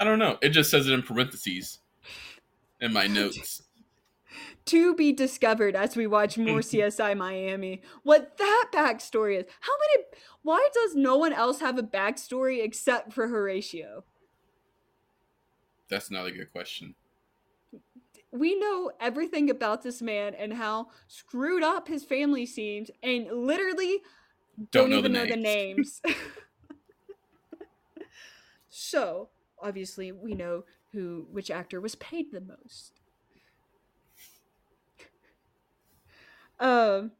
I 0.02 0.04
don't 0.04 0.20
know. 0.20 0.38
It 0.42 0.50
just 0.50 0.70
says 0.70 0.86
it 0.86 0.92
in 0.92 1.02
parentheses 1.02 1.80
in 2.82 2.92
my 2.92 3.08
notes. 3.20 3.62
to 4.66 4.94
be 4.96 5.14
discovered 5.14 5.78
as 5.78 5.96
we 5.96 6.08
watch 6.08 6.38
more 6.38 6.60
mm-hmm. 6.60 6.78
CSI 6.78 7.16
Miami. 7.16 7.82
What 8.04 8.38
that 8.38 8.66
backstory 8.74 9.40
is. 9.40 9.46
How 9.62 9.72
many 9.80 10.08
why 10.42 10.68
does 10.74 10.94
no 10.94 11.16
one 11.16 11.32
else 11.32 11.62
have 11.62 11.78
a 11.78 11.84
backstory 11.84 12.62
except 12.62 13.14
for 13.14 13.30
Horatio? 13.30 14.04
That's 15.90 16.10
another 16.10 16.32
good 16.32 16.52
question. 16.52 16.96
We 18.34 18.60
know 18.60 18.92
everything 19.00 19.50
about 19.50 19.84
this 19.84 20.02
man 20.02 20.36
and 20.36 20.52
how 20.52 20.90
screwed 21.08 21.64
up 21.64 21.88
his 21.88 22.04
family 22.04 22.46
seems, 22.46 22.92
and 23.02 23.26
literally 23.32 24.02
don't, 24.60 24.72
don't 24.72 24.90
know 24.92 24.98
even 24.98 25.14
the 25.14 25.20
know 25.20 25.26
the 25.26 25.36
names. 25.38 26.02
so, 28.70 29.30
obviously, 29.62 30.12
we 30.12 30.34
know 30.34 30.64
who 30.92 31.28
which 31.32 31.52
actor 31.52 31.80
was 31.80 31.96
paid 31.96 32.32
the 32.32 32.42
most. 32.42 32.94
Um 36.60 37.12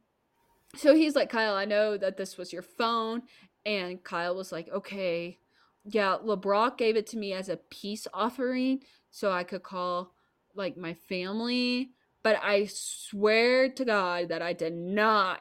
so 0.76 0.94
he's 0.94 1.16
like, 1.16 1.30
Kyle, 1.30 1.54
I 1.54 1.64
know 1.64 1.96
that 1.96 2.16
this 2.16 2.36
was 2.36 2.52
your 2.52 2.62
phone. 2.62 3.22
And 3.66 4.02
Kyle 4.02 4.36
was 4.36 4.52
like, 4.52 4.68
okay, 4.68 5.38
yeah, 5.84 6.16
LeBrock 6.24 6.78
gave 6.78 6.96
it 6.96 7.06
to 7.08 7.18
me 7.18 7.32
as 7.32 7.48
a 7.48 7.56
peace 7.56 8.06
offering 8.14 8.80
so 9.10 9.32
I 9.32 9.44
could 9.44 9.62
call 9.62 10.14
like 10.54 10.76
my 10.76 10.94
family. 10.94 11.90
But 12.22 12.38
I 12.42 12.66
swear 12.70 13.68
to 13.70 13.84
God 13.84 14.28
that 14.28 14.42
I 14.42 14.52
did 14.52 14.74
not 14.74 15.40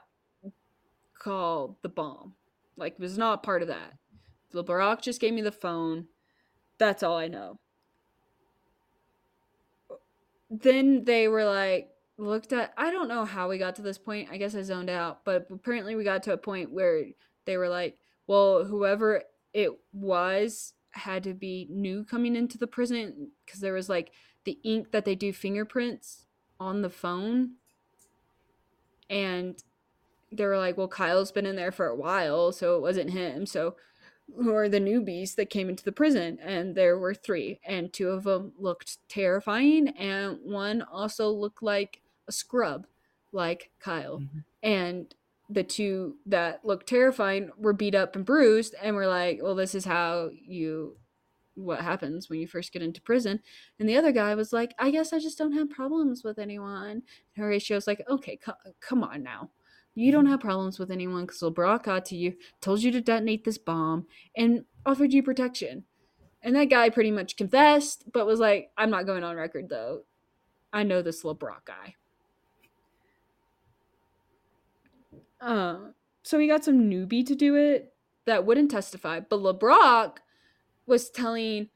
call 1.20 1.78
the 1.82 1.90
bomb. 1.90 2.34
Like, 2.78 2.98
was 2.98 3.18
not 3.18 3.44
part 3.44 3.62
of 3.62 3.68
that. 3.68 3.94
LeBrock 4.54 5.02
just 5.02 5.22
gave 5.22 5.34
me 5.34 5.42
the 5.42 5.52
phone. 5.52 6.08
That's 6.78 7.04
all 7.04 7.18
I 7.18 7.28
know 7.28 7.60
then 10.50 11.04
they 11.06 11.28
were 11.28 11.46
like 11.46 11.90
looked 12.18 12.52
at 12.52 12.74
I 12.78 12.92
don't 12.92 13.08
know 13.08 13.26
how 13.26 13.50
we 13.50 13.58
got 13.58 13.76
to 13.76 13.82
this 13.82 13.98
point. 13.98 14.30
I 14.32 14.38
guess 14.38 14.56
I 14.56 14.62
zoned 14.62 14.90
out, 14.90 15.24
but 15.24 15.48
apparently 15.52 15.96
we 15.96 16.04
got 16.04 16.24
to 16.24 16.34
a 16.34 16.38
point 16.38 16.72
where 16.72 17.06
they 17.46 17.58
were 17.58 17.70
like, 17.70 17.98
well, 18.28 18.66
whoever 18.66 19.24
it 19.54 19.72
was 19.94 20.74
had 20.92 21.24
to 21.24 21.34
be 21.34 21.68
new 21.70 22.04
coming 22.04 22.36
into 22.36 22.58
the 22.58 22.68
prison 22.68 23.32
because 23.46 23.62
there 23.62 23.74
was 23.74 23.90
like 23.90 24.12
the 24.44 24.60
ink 24.64 24.92
that 24.92 25.06
they 25.06 25.16
do 25.16 25.32
fingerprints 25.32 26.26
on 26.60 26.82
the 26.82 26.90
phone. 26.90 27.52
And 29.10 29.62
they 30.32 30.46
were 30.46 30.58
like, 30.58 30.78
well, 30.78 30.88
Kyle's 30.88 31.32
been 31.32 31.46
in 31.46 31.56
there 31.56 31.72
for 31.72 31.88
a 31.88 31.96
while, 31.96 32.52
so 32.52 32.76
it 32.76 32.82
wasn't 32.82 33.12
him. 33.12 33.46
So 33.46 33.76
who 34.36 34.54
are 34.54 34.70
the 34.70 34.80
newbies 34.80 35.36
that 35.36 35.50
came 35.50 35.70
into 35.70 35.84
the 35.84 35.92
prison 35.92 36.38
and 36.42 36.76
there 36.76 36.98
were 36.98 37.14
three 37.14 37.60
and 37.66 37.92
two 37.92 38.10
of 38.10 38.24
them 38.24 38.52
looked 38.58 38.98
terrifying 39.08 39.90
and 39.90 40.38
one 40.44 40.82
also 40.82 41.30
looked 41.30 41.64
like 41.64 42.02
a 42.28 42.32
scrub 42.32 42.86
like 43.32 43.72
kyle 43.80 44.20
mm-hmm. 44.20 44.40
and 44.64 45.16
the 45.50 45.64
two 45.64 46.16
that 46.26 46.64
looked 46.64 46.88
terrifying 46.88 47.50
were 47.58 47.74
beat 47.74 47.96
up 47.96 48.16
and 48.16 48.26
bruised 48.26 48.76
and 48.82 48.96
were 48.96 49.08
like 49.08 49.40
well 49.42 49.56
this 49.56 49.76
is 49.76 49.86
how 49.86 50.30
you 50.32 50.96
what 51.56 51.82
happens 51.82 52.30
when 52.30 52.40
you 52.40 52.48
first 52.48 52.72
get 52.72 52.82
into 52.82 53.02
prison 53.02 53.40
and 53.80 53.90
the 53.90 53.98
other 53.98 54.12
guy 54.12 54.34
was 54.36 54.54
like 54.54 54.74
i 54.80 54.90
guess 54.90 55.12
i 55.12 55.20
just 55.20 55.38
don't 55.38 55.54
have 55.54 55.70
problems 55.70 56.24
with 56.24 56.40
anyone 56.40 57.02
and 57.36 57.44
horatio's 57.44 57.88
like 57.88 58.02
okay 58.10 58.40
c- 58.46 58.72
come 58.80 59.04
on 59.04 59.22
now 59.22 59.50
you 59.96 60.12
don't 60.12 60.28
have 60.28 60.40
problems 60.40 60.80
with 60.80 60.92
anyone 60.92 61.26
because 61.26 61.42
LeBrock 61.42 61.84
got 61.84 62.06
to 62.06 62.16
you, 62.16 62.36
told 62.62 62.82
you 62.82 62.92
to 62.92 63.02
detonate 63.02 63.44
this 63.44 63.58
bomb, 63.58 64.08
and 64.36 64.66
offered 64.86 65.12
you 65.14 65.24
protection. 65.24 65.84
And 66.42 66.56
that 66.56 66.70
guy 66.70 66.90
pretty 66.90 67.12
much 67.12 67.36
confessed, 67.36 68.06
but 68.14 68.26
was 68.26 68.40
like, 68.40 68.72
I'm 68.78 68.90
not 68.90 69.06
going 69.06 69.24
on 69.24 69.36
record 69.36 69.70
though. 69.70 70.04
I 70.72 70.84
know 70.84 71.02
this 71.02 71.24
LeBrock 71.24 71.66
guy. 71.66 71.96
Uh, 75.42 75.78
so 76.24 76.38
he 76.38 76.48
got 76.48 76.64
some 76.64 76.90
newbie 76.90 77.26
to 77.26 77.36
do 77.36 77.56
it 77.56 77.94
that 78.26 78.46
wouldn't 78.46 78.72
testify, 78.72 79.20
but 79.20 79.40
LeBrock 79.40 80.18
was 80.86 81.10
telling 81.10 81.70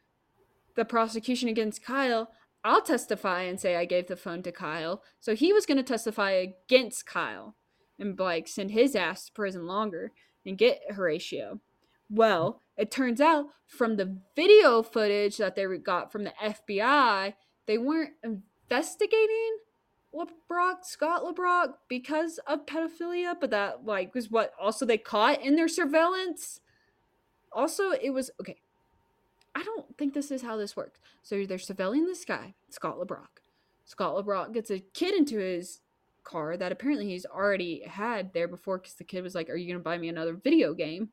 the 0.76 0.86
prosecution 0.86 1.50
against 1.50 1.84
Kyle, 1.84 2.30
I'll 2.64 2.82
testify 2.82 3.42
and 3.42 3.60
say 3.60 3.76
I 3.76 3.86
gave 3.86 4.08
the 4.08 4.16
phone 4.16 4.44
to 4.44 4.52
Kyle. 4.52 5.04
So 5.20 5.36
he 5.36 5.52
was 5.52 5.66
going 5.66 5.78
to 5.78 5.84
testify 5.84 6.32
against 6.32 7.06
Kyle 7.06 7.56
and 8.00 8.18
like 8.20 8.48
send 8.48 8.72
his 8.72 8.96
ass 8.96 9.26
to 9.26 9.32
prison 9.32 9.68
longer 9.68 10.12
and 10.46 10.58
get 10.58 10.82
Horatio. 10.92 11.60
Well, 12.10 12.62
it 12.78 12.92
turns 12.92 13.22
out 13.22 13.48
from 13.66 13.96
the 13.96 14.18
video 14.36 14.84
footage 14.84 15.38
that 15.38 15.56
they 15.56 15.66
got 15.78 16.12
from 16.12 16.24
the 16.24 16.34
FBI, 16.44 17.34
they 17.66 17.78
weren't 17.78 18.14
investigating 18.24 19.58
LeBrock, 20.14 20.84
Scott 20.84 21.24
LeBrock, 21.24 21.74
because 21.88 22.40
of 22.46 22.66
pedophilia, 22.66 23.36
but 23.40 23.50
that 23.50 23.86
like 23.86 24.14
was 24.14 24.30
what 24.30 24.54
also 24.60 24.86
they 24.86 24.98
caught 24.98 25.42
in 25.42 25.56
their 25.56 25.68
surveillance. 25.68 26.60
Also, 27.52 27.92
it 27.92 28.12
was 28.12 28.30
okay. 28.40 28.58
I 29.56 29.64
don't 29.64 29.98
think 29.98 30.14
this 30.14 30.32
is 30.32 30.42
how 30.42 30.58
this 30.58 30.76
works. 30.76 31.00
So 31.22 31.46
they're 31.46 31.58
surveilling 31.58 32.06
this 32.06 32.26
guy, 32.26 32.56
Scott 32.70 32.98
LeBrock. 33.00 33.42
Scott 33.86 34.16
LeBrock 34.16 34.54
gets 34.54 34.72
a 34.72 34.80
kid 34.80 35.14
into 35.14 35.38
his 35.38 35.82
car 36.24 36.58
that 36.58 36.72
apparently 36.72 37.08
he's 37.08 37.26
already 37.26 37.84
had 37.86 38.34
there 38.34 38.48
before 38.48 38.78
because 38.78 38.96
the 38.96 39.04
kid 39.04 39.24
was 39.24 39.36
like, 39.36 39.50
Are 39.50 39.56
you 39.56 39.68
going 39.68 39.80
to 39.80 39.84
buy 39.84 39.98
me 39.98 40.10
another 40.10 40.34
video 40.34 40.74
game? 40.74 41.10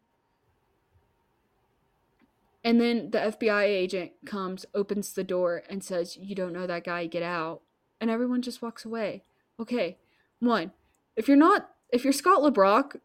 And 2.62 2.80
then 2.80 3.10
the 3.10 3.18
FBI 3.18 3.64
agent 3.64 4.12
comes, 4.26 4.66
opens 4.74 5.12
the 5.12 5.24
door, 5.24 5.62
and 5.70 5.82
says, 5.82 6.16
You 6.20 6.34
don't 6.34 6.52
know 6.52 6.66
that 6.66 6.84
guy, 6.84 7.06
get 7.06 7.22
out. 7.22 7.62
And 8.00 8.10
everyone 8.10 8.42
just 8.42 8.62
walks 8.62 8.84
away. 8.84 9.24
Okay, 9.58 9.98
one, 10.40 10.72
if 11.16 11.28
you're 11.28 11.36
not, 11.36 11.70
if 11.90 12.04
you're 12.04 12.12
Scott 12.12 12.40
LeBrock, 12.40 12.96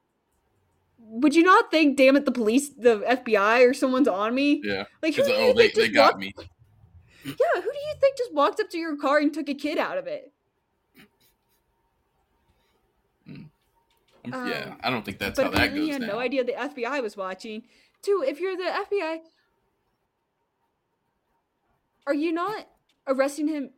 would 0.98 1.36
you 1.36 1.44
not 1.44 1.70
think, 1.70 1.98
damn 1.98 2.16
it, 2.16 2.26
the 2.26 2.32
police, 2.32 2.70
the 2.70 3.00
FBI, 3.00 3.70
or 3.70 3.74
someone's 3.74 4.08
on 4.08 4.34
me? 4.34 4.62
Yeah. 4.64 4.86
Like, 5.02 5.16
who 5.16 5.24
do 5.24 5.34
oh, 5.34 5.38
you 5.38 5.50
oh, 5.50 5.54
they, 5.54 5.64
think 5.70 5.76
they 5.76 5.82
just 5.84 5.94
got 5.94 6.14
walked, 6.14 6.20
me. 6.20 6.34
Yeah, 7.26 7.34
who 7.56 7.62
do 7.62 7.78
you 7.78 7.96
think 8.00 8.18
just 8.18 8.34
walked 8.34 8.60
up 8.60 8.70
to 8.70 8.78
your 8.78 8.96
car 8.98 9.18
and 9.18 9.34
took 9.34 9.50
a 9.50 9.54
kid 9.54 9.78
out 9.78 9.98
of 9.98 10.08
it? 10.08 10.32
Yeah, 14.28 14.70
Um, 14.72 14.78
I 14.84 14.90
don't 14.90 15.04
think 15.06 15.20
that's 15.20 15.40
how 15.40 15.50
that 15.50 15.70
goes 15.70 15.78
he 15.78 15.90
had 15.90 16.02
down. 16.02 16.10
no 16.10 16.20
idea 16.20 16.44
the 16.44 16.54
FBI 16.54 17.02
was 17.02 17.16
watching. 17.18 17.64
Two, 18.02 18.24
if 18.28 18.40
you're 18.40 18.56
the 18.58 18.64
FBI, 18.64 19.20
are 22.08 22.14
you 22.14 22.32
not 22.32 22.68
arresting 23.08 23.48
him 23.48 23.72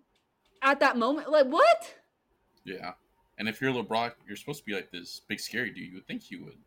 at 0.61 0.79
that 0.79 0.97
moment? 0.97 1.29
Like 1.31 1.47
what? 1.47 1.95
Yeah. 2.63 2.93
And 3.37 3.47
if 3.47 3.61
you're 3.61 3.71
LeBron, 3.71 4.13
you're 4.27 4.35
supposed 4.35 4.59
to 4.59 4.65
be 4.65 4.73
like 4.73 4.91
this 4.91 5.21
big 5.27 5.39
scary 5.39 5.69
dude. 5.71 5.87
You 5.89 5.93
would 5.95 6.07
think 6.07 6.31
you 6.31 6.43
would 6.45 6.57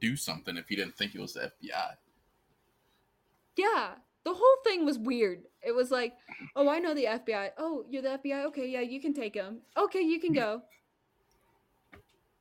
do 0.00 0.16
something 0.16 0.56
if 0.56 0.70
you 0.70 0.76
didn't 0.76 0.96
think 0.96 1.14
it 1.14 1.20
was 1.20 1.34
the 1.34 1.40
FBI. 1.62 1.94
Yeah, 3.56 3.90
the 4.24 4.32
whole 4.34 4.56
thing 4.64 4.84
was 4.84 4.98
weird. 4.98 5.42
It 5.62 5.72
was 5.74 5.90
like, 5.90 6.14
oh, 6.56 6.68
I 6.68 6.78
know 6.80 6.94
the 6.94 7.04
FBI. 7.04 7.50
Oh, 7.58 7.84
you're 7.88 8.02
the 8.02 8.18
FBI. 8.24 8.46
Okay, 8.46 8.68
yeah, 8.68 8.80
you 8.80 9.00
can 9.00 9.14
take 9.14 9.34
him. 9.34 9.58
Okay, 9.76 10.00
you 10.00 10.18
can 10.20 10.32
go. 10.32 10.62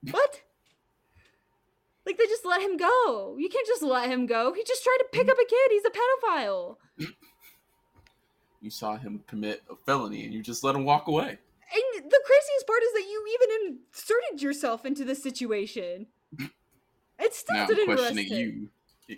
What? 0.10 0.42
Like 2.06 2.18
they 2.18 2.26
just 2.26 2.46
let 2.46 2.62
him 2.62 2.78
go. 2.78 3.36
You 3.38 3.48
can't 3.50 3.68
just 3.68 3.84
let 3.84 4.10
him 4.10 4.26
go. 4.26 4.54
He 4.54 4.64
just 4.64 4.84
tried 4.84 4.98
to 5.00 5.06
pick 5.12 5.30
up 5.30 5.38
a 5.38 5.46
kid. 5.46 5.70
He's 5.70 5.84
a 5.86 5.92
pedophile. 5.92 6.78
You 8.60 8.70
saw 8.70 8.98
him 8.98 9.24
commit 9.28 9.62
a 9.70 9.76
felony 9.76 10.24
and 10.26 10.34
you 10.34 10.42
just 10.42 10.64
let 10.64 10.76
him 10.76 10.84
walk 10.86 11.08
away. 11.08 11.30
And 11.30 12.12
the 12.12 12.22
craziest 12.26 12.68
part 12.68 12.82
is 12.84 12.94
that 12.94 13.08
you 13.10 13.38
even 13.40 13.78
inserted 13.94 14.42
yourself 14.42 14.86
into 14.86 15.06
the 15.06 15.16
situation. 15.16 16.08
It 17.20 17.34
still 17.34 17.56
Now 17.56 17.62
I'm 17.64 17.68
didn't 17.68 17.90
arrest 17.90 18.02
questioning 18.14 18.28
him. 18.28 18.70
you. 19.08 19.18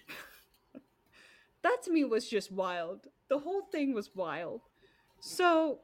That 1.61 1.81
to 1.84 1.91
me 1.91 2.03
was 2.03 2.27
just 2.27 2.51
wild. 2.51 3.07
The 3.29 3.39
whole 3.39 3.61
thing 3.71 3.93
was 3.93 4.11
wild. 4.13 4.61
So, 5.19 5.79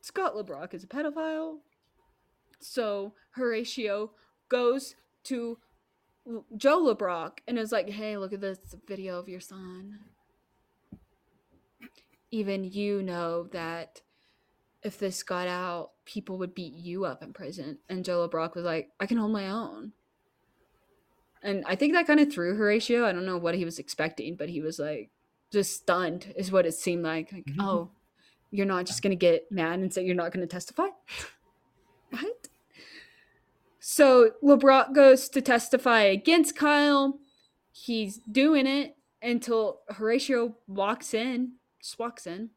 Scott 0.00 0.34
LeBrock 0.34 0.74
is 0.74 0.82
a 0.82 0.88
pedophile. 0.88 1.58
So, 2.60 3.14
Horatio 3.30 4.10
goes 4.52 4.94
to 5.24 5.58
Joe 6.56 6.94
LeBrock 6.94 7.38
and 7.48 7.58
is 7.58 7.72
like, 7.72 7.88
hey, 7.90 8.16
look 8.16 8.32
at 8.32 8.40
this 8.40 8.58
video 8.86 9.18
of 9.18 9.28
your 9.28 9.40
son. 9.40 9.98
Even 12.30 12.62
you 12.64 13.02
know 13.02 13.48
that 13.52 14.02
if 14.82 14.98
this 14.98 15.22
got 15.22 15.48
out, 15.48 15.90
people 16.04 16.38
would 16.38 16.54
beat 16.54 16.74
you 16.74 17.04
up 17.04 17.22
in 17.22 17.32
prison. 17.32 17.78
And 17.88 18.04
Joe 18.04 18.28
LeBrock 18.28 18.54
was 18.54 18.64
like, 18.64 18.90
I 19.00 19.06
can 19.06 19.16
hold 19.16 19.32
my 19.32 19.48
own. 19.48 19.92
And 21.42 21.64
I 21.66 21.74
think 21.74 21.92
that 21.94 22.06
kind 22.06 22.20
of 22.20 22.32
threw 22.32 22.54
Horatio. 22.56 23.04
I 23.04 23.12
don't 23.12 23.26
know 23.26 23.38
what 23.38 23.56
he 23.56 23.64
was 23.64 23.78
expecting, 23.78 24.36
but 24.36 24.48
he 24.48 24.60
was 24.60 24.78
like, 24.78 25.10
just 25.50 25.74
stunned, 25.74 26.32
is 26.36 26.52
what 26.52 26.66
it 26.66 26.72
seemed 26.72 27.02
like. 27.02 27.32
Like, 27.32 27.44
Mhm. 27.46 27.60
oh, 27.60 27.90
you're 28.50 28.66
not 28.66 28.86
just 28.86 29.02
going 29.02 29.10
to 29.10 29.16
get 29.16 29.50
mad 29.50 29.80
and 29.80 29.92
say 29.92 30.04
you're 30.04 30.14
not 30.14 30.32
going 30.32 30.46
to 30.46 30.50
testify? 30.50 30.86
what? 32.10 32.48
So 33.84 34.30
LeBrock 34.44 34.94
goes 34.94 35.28
to 35.30 35.42
testify 35.42 36.02
against 36.02 36.54
Kyle. 36.54 37.18
He's 37.72 38.20
doing 38.30 38.64
it 38.64 38.94
until 39.20 39.80
Horatio 39.88 40.54
walks 40.68 41.12
in, 41.12 41.54
just 41.80 41.98
walks 41.98 42.24
in. 42.24 42.50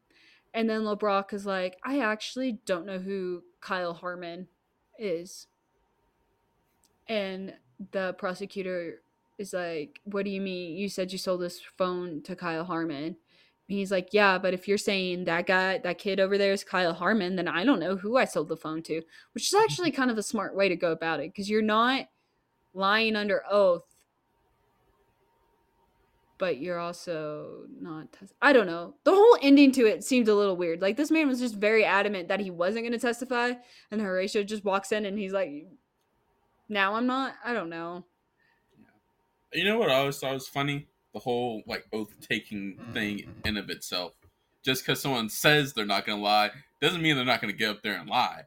And 0.54 0.70
then 0.70 0.82
LeBrock 0.82 1.32
is 1.32 1.44
like, 1.44 1.78
I 1.84 1.98
actually 1.98 2.60
don't 2.64 2.86
know 2.86 3.00
who 3.00 3.42
Kyle 3.60 3.92
Harmon 3.92 4.46
is. 5.00 5.48
And 7.08 7.54
the 7.90 8.14
prosecutor 8.18 9.02
is 9.36 9.52
like, 9.52 9.98
What 10.04 10.24
do 10.24 10.30
you 10.30 10.40
mean? 10.40 10.76
You 10.76 10.88
said 10.88 11.10
you 11.10 11.18
sold 11.18 11.40
this 11.40 11.60
phone 11.76 12.22
to 12.22 12.36
Kyle 12.36 12.64
Harmon. 12.64 13.16
He's 13.68 13.90
like, 13.90 14.10
Yeah, 14.12 14.38
but 14.38 14.54
if 14.54 14.68
you're 14.68 14.78
saying 14.78 15.24
that 15.24 15.46
guy, 15.46 15.78
that 15.78 15.98
kid 15.98 16.20
over 16.20 16.38
there 16.38 16.52
is 16.52 16.64
Kyle 16.64 16.94
Harmon, 16.94 17.36
then 17.36 17.48
I 17.48 17.64
don't 17.64 17.80
know 17.80 17.96
who 17.96 18.16
I 18.16 18.24
sold 18.24 18.48
the 18.48 18.56
phone 18.56 18.82
to, 18.84 19.02
which 19.32 19.52
is 19.52 19.54
actually 19.54 19.90
kind 19.90 20.10
of 20.10 20.18
a 20.18 20.22
smart 20.22 20.54
way 20.54 20.68
to 20.68 20.76
go 20.76 20.92
about 20.92 21.20
it 21.20 21.32
because 21.32 21.50
you're 21.50 21.62
not 21.62 22.06
lying 22.74 23.16
under 23.16 23.42
oath, 23.50 23.96
but 26.38 26.58
you're 26.58 26.78
also 26.78 27.64
not. 27.80 28.08
I 28.40 28.52
don't 28.52 28.66
know. 28.66 28.94
The 29.04 29.14
whole 29.14 29.38
ending 29.42 29.72
to 29.72 29.86
it 29.86 30.04
seemed 30.04 30.28
a 30.28 30.34
little 30.34 30.56
weird. 30.56 30.80
Like 30.80 30.96
this 30.96 31.10
man 31.10 31.26
was 31.26 31.40
just 31.40 31.56
very 31.56 31.84
adamant 31.84 32.28
that 32.28 32.40
he 32.40 32.50
wasn't 32.50 32.84
going 32.84 32.92
to 32.92 32.98
testify, 32.98 33.54
and 33.90 34.00
Horatio 34.00 34.44
just 34.44 34.64
walks 34.64 34.92
in 34.92 35.06
and 35.06 35.18
he's 35.18 35.32
like, 35.32 35.50
Now 36.68 36.94
I'm 36.94 37.06
not. 37.06 37.34
I 37.44 37.52
don't 37.52 37.70
know. 37.70 38.04
You 39.52 39.64
know 39.64 39.78
what 39.78 39.90
I 39.90 39.94
always 39.94 40.18
thought 40.18 40.34
was 40.34 40.48
funny? 40.48 40.88
The 41.16 41.20
whole 41.20 41.62
like 41.66 41.86
oath 41.94 42.12
taking 42.20 42.78
thing 42.92 43.24
in 43.46 43.56
of 43.56 43.70
itself. 43.70 44.12
Just 44.62 44.84
because 44.84 45.00
someone 45.00 45.30
says 45.30 45.72
they're 45.72 45.86
not 45.86 46.04
going 46.04 46.18
to 46.18 46.22
lie 46.22 46.50
doesn't 46.82 47.00
mean 47.00 47.16
they're 47.16 47.24
not 47.24 47.40
going 47.40 47.50
to 47.50 47.58
get 47.58 47.70
up 47.70 47.82
there 47.82 47.94
and 47.98 48.06
lie, 48.06 48.42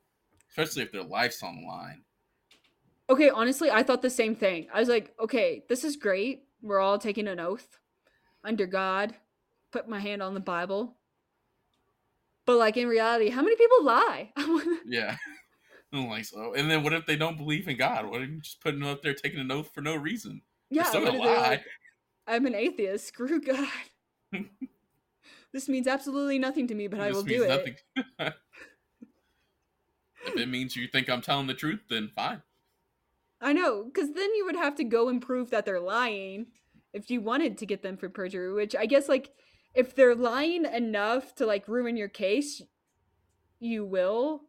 especially 0.52 0.84
if 0.84 0.92
their 0.92 1.02
life's 1.02 1.42
on 1.42 1.56
the 1.56 1.68
line. 1.68 2.04
Okay, 3.10 3.32
honestly, 3.32 3.72
I 3.72 3.82
thought 3.82 4.04
the 4.04 4.10
same 4.12 4.36
thing. 4.36 4.68
I 4.72 4.80
was 4.80 4.88
like, 4.88 5.16
okay, 5.20 5.64
this 5.68 5.84
is 5.84 5.96
great. 5.96 6.44
We're 6.62 6.78
all 6.80 7.00
taking 7.00 7.28
an 7.28 7.40
oath 7.40 7.80
under 8.44 8.68
God, 8.68 9.16
put 9.72 9.90
my 9.90 10.00
hand 10.00 10.22
on 10.22 10.36
the 10.36 10.40
Bible. 10.40 10.96
But 12.46 12.58
like 12.58 12.78
in 12.78 12.88
reality, 12.88 13.30
how 13.30 13.42
many 13.42 13.56
people 13.56 13.84
lie? 13.84 14.32
Yeah. 14.86 15.16
I 15.92 15.98
don't 15.98 16.08
like 16.08 16.26
so. 16.26 16.54
And 16.54 16.70
then 16.70 16.84
what 16.84 16.94
if 16.94 17.08
they 17.08 17.16
don't 17.16 17.36
believe 17.36 17.68
in 17.68 17.78
God? 17.78 18.06
What 18.06 18.22
if 18.22 18.30
you 18.30 18.42
just 18.42 18.62
putting 18.62 18.82
them 18.82 18.90
up 18.90 19.02
there 19.02 19.16
taking 19.16 19.40
an 19.40 19.52
oath 19.52 19.72
for 19.74 19.82
no 19.82 19.96
reason? 19.96 20.44
yeah, 20.70 20.84
They're 20.84 20.92
still 20.92 21.06
gonna 21.06 21.18
lie. 21.18 21.50
like, 21.50 21.64
I'm 22.30 22.46
an 22.46 22.56
atheist. 22.56 23.08
Screw 23.08 23.42
God. 23.42 23.68
this 25.52 25.68
means 25.68 25.88
absolutely 25.88 26.40
nothing 26.40 26.68
to 26.68 26.76
me, 26.76 26.88
but 26.88 27.00
I 27.00 27.12
will 27.12 27.24
do 27.24 27.44
it. 27.44 27.50
nothing. 27.50 27.76
if 30.26 30.36
it 30.36 30.48
means 30.48 30.76
you 30.76 30.88
think 30.88 31.10
I'm 31.10 31.22
telling 31.22 31.48
the 31.48 31.54
truth, 31.54 31.82
then 31.90 32.12
fine. 32.16 32.44
I 33.42 33.54
know, 33.54 33.84
because 33.86 34.14
then 34.14 34.36
you 34.36 34.46
would 34.46 34.58
have 34.58 34.76
to 34.76 34.84
go 34.84 35.10
and 35.10 35.22
prove 35.22 35.50
that 35.50 35.66
they're 35.66 35.80
lying 35.80 36.48
if 36.94 37.10
you 37.10 37.22
wanted 37.22 37.58
to 37.58 37.66
get 37.66 37.82
them 37.82 37.98
for 37.98 38.10
perjury, 38.10 38.54
which 38.54 38.76
I 38.76 38.86
guess, 38.86 39.08
like, 39.08 39.32
if 39.74 39.96
they're 39.96 40.16
lying 40.16 40.66
enough 40.66 41.36
to, 41.36 41.46
like, 41.46 41.68
ruin 41.68 41.96
your 41.96 42.10
case, 42.10 42.62
you 43.60 43.86
will. 43.86 44.44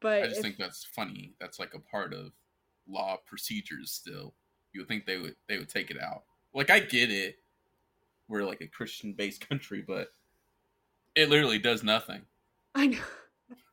But 0.00 0.22
I 0.22 0.26
just 0.26 0.38
if- 0.38 0.42
think 0.42 0.56
that's 0.56 0.84
funny. 0.84 1.34
That's 1.40 1.58
like 1.58 1.74
a 1.74 1.80
part 1.80 2.12
of 2.14 2.32
law 2.88 3.18
procedures 3.26 3.90
still. 3.90 4.34
You 4.76 4.82
would 4.82 4.88
think 4.88 5.06
they 5.06 5.16
would 5.16 5.36
they 5.48 5.56
would 5.56 5.70
take 5.70 5.90
it 5.90 5.98
out. 5.98 6.24
Like 6.52 6.68
I 6.68 6.80
get 6.80 7.10
it. 7.10 7.38
We're 8.28 8.44
like 8.44 8.60
a 8.60 8.66
Christian 8.66 9.14
based 9.14 9.40
country, 9.48 9.82
but 9.86 10.08
it 11.14 11.30
literally 11.30 11.58
does 11.58 11.82
nothing. 11.82 12.20
I 12.74 12.88
know. 12.88 12.98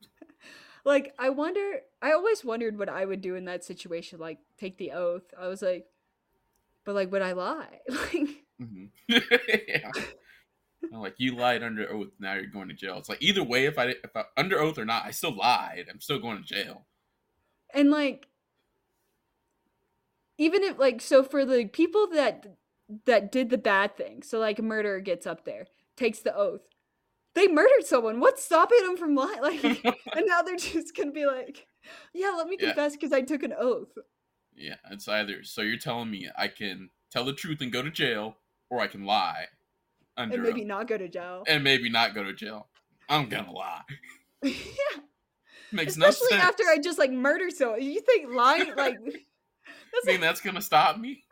like, 0.86 1.12
I 1.18 1.28
wonder, 1.28 1.80
I 2.00 2.12
always 2.12 2.42
wondered 2.42 2.78
what 2.78 2.88
I 2.88 3.04
would 3.04 3.20
do 3.20 3.34
in 3.34 3.44
that 3.44 3.64
situation, 3.64 4.18
like, 4.18 4.38
take 4.56 4.78
the 4.78 4.92
oath. 4.92 5.24
I 5.38 5.48
was 5.48 5.60
like, 5.60 5.84
but, 6.86 6.94
like, 6.94 7.12
would 7.12 7.20
I 7.20 7.32
lie? 7.32 7.80
Like, 7.90 8.44
Mhm. 8.62 8.88
yeah. 9.68 9.90
like 10.90 11.16
you 11.18 11.34
lied 11.36 11.62
under 11.62 11.90
oath. 11.92 12.12
Now 12.18 12.32
you're 12.32 12.46
going 12.46 12.68
to 12.68 12.74
jail. 12.74 12.96
It's 12.96 13.10
like 13.10 13.20
either 13.20 13.44
way, 13.44 13.66
if 13.66 13.78
I 13.78 13.88
if 13.88 14.16
I 14.16 14.24
under 14.38 14.58
oath 14.58 14.78
or 14.78 14.86
not, 14.86 15.04
I 15.04 15.10
still 15.10 15.36
lied. 15.36 15.86
I'm 15.90 16.00
still 16.00 16.18
going 16.18 16.38
to 16.38 16.44
jail. 16.44 16.86
And 17.74 17.90
like, 17.90 18.26
even 20.38 20.62
if 20.62 20.78
like, 20.78 21.00
so 21.00 21.22
for 21.22 21.44
the 21.44 21.66
people 21.66 22.06
that 22.12 22.46
that 23.06 23.32
did 23.32 23.50
the 23.50 23.58
bad 23.58 23.96
thing, 23.96 24.22
so 24.22 24.38
like 24.38 24.58
a 24.58 24.62
murderer 24.62 25.00
gets 25.00 25.26
up 25.26 25.44
there, 25.44 25.66
takes 25.96 26.20
the 26.20 26.34
oath. 26.36 26.68
They 27.34 27.48
murdered 27.48 27.84
someone. 27.84 28.20
What's 28.20 28.44
stopping 28.44 28.78
them 28.84 28.96
from 28.96 29.14
lying? 29.14 29.38
Like, 29.42 29.64
and 30.16 30.26
now 30.26 30.42
they're 30.42 30.56
just 30.56 30.96
gonna 30.96 31.10
be 31.12 31.26
like, 31.26 31.66
"Yeah, 32.12 32.34
let 32.36 32.46
me 32.48 32.56
Yeah. 32.60 32.68
confess 32.68 32.92
because 32.92 33.12
I 33.12 33.22
took 33.22 33.42
an 33.42 33.54
oath." 33.58 33.92
Yeah, 34.54 34.76
it's 34.90 35.08
either 35.08 35.42
so 35.42 35.62
you're 35.62 35.78
telling 35.78 36.10
me 36.10 36.28
I 36.38 36.48
can 36.48 36.90
tell 37.10 37.24
the 37.24 37.32
truth 37.32 37.60
and 37.60 37.72
go 37.72 37.82
to 37.82 37.90
jail, 37.90 38.36
or 38.70 38.80
I 38.80 38.86
can 38.86 39.04
lie 39.04 39.46
and 40.16 40.30
maybe 40.30 40.60
oath. 40.60 40.66
not 40.68 40.86
go 40.88 40.96
to 40.98 41.08
jail. 41.08 41.42
and 41.48 41.64
maybe 41.64 41.88
not 41.88 42.14
go 42.14 42.22
to 42.22 42.32
jail. 42.32 42.68
I'm 43.08 43.28
gonna 43.28 43.50
lie. 43.52 43.82
yeah, 44.42 44.52
Makes 45.72 45.96
no 45.96 46.06
especially 46.08 46.28
sense. 46.38 46.44
after 46.44 46.64
I 46.70 46.78
just 46.78 46.98
like 46.98 47.10
murder 47.10 47.50
someone. 47.50 47.82
You 47.82 48.00
think 48.00 48.32
lying 48.32 48.74
like 48.76 48.98
mean 50.04 50.20
that's 50.20 50.40
gonna 50.40 50.62
stop 50.62 50.98
me. 50.98 51.24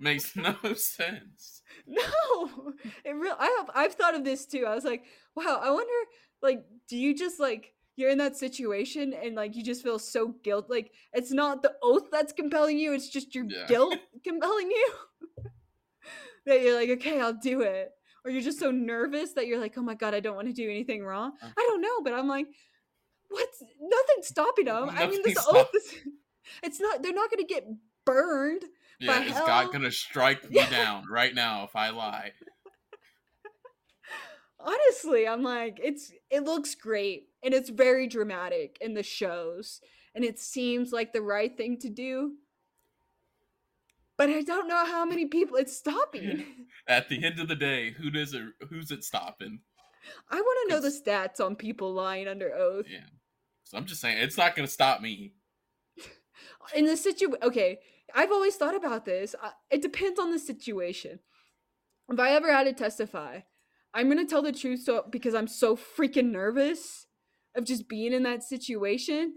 Makes 0.00 0.36
no 0.36 0.54
sense. 0.76 1.62
no. 1.86 2.72
It 3.04 3.10
real. 3.16 3.34
I 3.38 3.46
have. 3.58 3.70
I've 3.74 3.94
thought 3.94 4.14
of 4.14 4.24
this 4.24 4.46
too. 4.46 4.64
I 4.66 4.74
was 4.74 4.84
like, 4.84 5.04
wow. 5.34 5.60
I 5.62 5.70
wonder. 5.70 5.92
Like, 6.40 6.64
do 6.88 6.96
you 6.96 7.16
just 7.16 7.40
like 7.40 7.74
you're 7.96 8.10
in 8.10 8.18
that 8.18 8.36
situation 8.36 9.12
and 9.12 9.34
like 9.34 9.56
you 9.56 9.64
just 9.64 9.82
feel 9.82 9.98
so 9.98 10.34
guilt? 10.44 10.66
Like 10.70 10.92
it's 11.12 11.32
not 11.32 11.62
the 11.62 11.72
oath 11.82 12.04
that's 12.12 12.32
compelling 12.32 12.78
you. 12.78 12.92
It's 12.92 13.08
just 13.08 13.34
your 13.34 13.44
Yeah. 13.44 13.66
guilt 13.66 13.96
compelling 14.24 14.70
you. 14.70 14.88
that 16.46 16.62
you're 16.62 16.76
like, 16.78 16.90
okay, 16.90 17.20
I'll 17.20 17.32
do 17.34 17.62
it. 17.62 17.90
Or 18.24 18.30
you're 18.30 18.42
just 18.42 18.60
so 18.60 18.70
nervous 18.70 19.32
that 19.32 19.46
you're 19.48 19.58
like, 19.60 19.76
oh 19.78 19.82
my 19.82 19.94
god, 19.94 20.14
I 20.14 20.20
don't 20.20 20.36
want 20.36 20.46
to 20.48 20.54
do 20.54 20.68
anything 20.70 21.04
wrong. 21.04 21.32
Uh. 21.42 21.48
I 21.58 21.66
don't 21.68 21.80
know, 21.80 22.02
but 22.04 22.14
I'm 22.14 22.28
like, 22.28 22.46
what's 23.28 23.62
nothing 23.80 24.22
stopping 24.22 24.64
them. 24.66 24.90
I 24.90 25.06
mean, 25.06 25.22
this 25.24 25.36
Nothing's 25.46 25.46
oath 25.48 25.70
is, 25.74 25.94
it's 26.62 26.80
not. 26.80 27.02
They're 27.02 27.12
not 27.12 27.30
going 27.30 27.46
to 27.46 27.52
get 27.54 27.66
burned. 28.04 28.62
Yeah, 29.00 29.22
is 29.22 29.32
hell. 29.32 29.46
God 29.46 29.72
gonna 29.72 29.92
strike 29.92 30.50
me 30.50 30.60
down 30.70 31.04
right 31.08 31.32
now 31.34 31.64
if 31.64 31.76
I 31.76 31.90
lie? 31.90 32.32
honestly 34.60 35.26
i'm 35.26 35.42
like 35.42 35.78
it's 35.82 36.12
it 36.30 36.42
looks 36.42 36.74
great 36.74 37.28
and 37.44 37.54
it's 37.54 37.70
very 37.70 38.08
dramatic 38.08 38.76
in 38.80 38.92
the 38.94 39.04
shows 39.04 39.80
and 40.14 40.24
it 40.24 40.38
seems 40.38 40.90
like 40.90 41.12
the 41.12 41.22
right 41.22 41.56
thing 41.56 41.78
to 41.78 41.88
do 41.88 42.32
but 44.16 44.28
i 44.28 44.42
don't 44.42 44.66
know 44.66 44.84
how 44.84 45.04
many 45.04 45.26
people 45.26 45.56
it's 45.56 45.76
stopping 45.76 46.44
At 46.88 47.08
the 47.08 47.22
end 47.24 47.38
of 47.38 47.48
the 47.48 47.54
day, 47.54 47.90
who 47.90 48.10
does 48.10 48.32
it? 48.34 48.42
Who's 48.70 48.90
it 48.90 49.04
stopping? 49.04 49.60
i 50.30 50.40
want 50.40 50.68
to 50.68 50.74
know 50.74 50.80
the 50.80 50.88
stats 50.88 51.38
on 51.44 51.54
people 51.54 51.92
lying 51.92 52.26
under 52.26 52.52
oath 52.52 52.86
Yeah. 52.88 53.06
So 53.68 53.76
I'm 53.76 53.84
just 53.84 54.00
saying 54.00 54.16
it's 54.16 54.38
not 54.38 54.56
gonna 54.56 54.66
stop 54.66 55.02
me. 55.02 55.34
in 56.74 56.86
the 56.86 56.96
situation 56.96 57.36
okay 57.42 57.78
i've 58.14 58.30
always 58.32 58.56
thought 58.56 58.74
about 58.74 59.04
this 59.04 59.34
I- 59.42 59.52
it 59.70 59.82
depends 59.82 60.18
on 60.18 60.30
the 60.30 60.38
situation 60.38 61.18
if 62.10 62.18
i 62.20 62.30
ever 62.30 62.50
had 62.52 62.64
to 62.64 62.72
testify 62.72 63.40
i'm 63.94 64.08
gonna 64.08 64.24
tell 64.26 64.42
the 64.42 64.52
truth 64.52 64.80
so 64.84 65.04
because 65.10 65.34
i'm 65.34 65.48
so 65.48 65.76
freaking 65.76 66.30
nervous 66.30 67.06
of 67.54 67.64
just 67.64 67.88
being 67.88 68.12
in 68.12 68.22
that 68.24 68.42
situation 68.42 69.34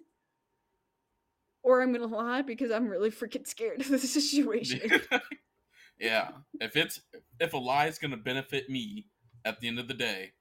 or 1.64 1.82
i'm 1.82 1.92
gonna 1.94 2.06
lie 2.08 2.42
because 2.42 2.72
i'm 2.72 2.88
really 2.88 3.12
freaking 3.12 3.48
scared 3.48 3.82
of 3.82 3.90
the 3.90 4.00
situation 4.18 4.82
yeah. 6.00 6.30
If 6.60 6.76
it's 6.76 7.02
if 7.40 7.54
a 7.54 7.58
lie 7.58 7.88
is 7.88 7.98
gonna 8.00 8.18
benefit 8.18 8.70
me 8.70 9.08
at 9.46 9.60
the 9.60 9.68
end 9.68 9.80
of 9.80 9.88
the 9.88 9.94
day, 9.94 10.32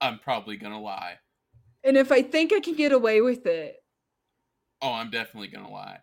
I'm 0.00 0.18
probably 0.18 0.56
gonna 0.56 0.80
lie. 0.80 1.18
And 1.84 1.96
if 1.96 2.10
i 2.12 2.22
think 2.22 2.52
i 2.52 2.60
can 2.60 2.74
get 2.74 2.92
away 2.92 3.20
with 3.20 3.46
it 3.46 3.76
Oh, 4.84 4.92
I'm 4.92 5.10
definitely 5.10 5.46
gonna 5.46 5.70
lie. 5.70 6.00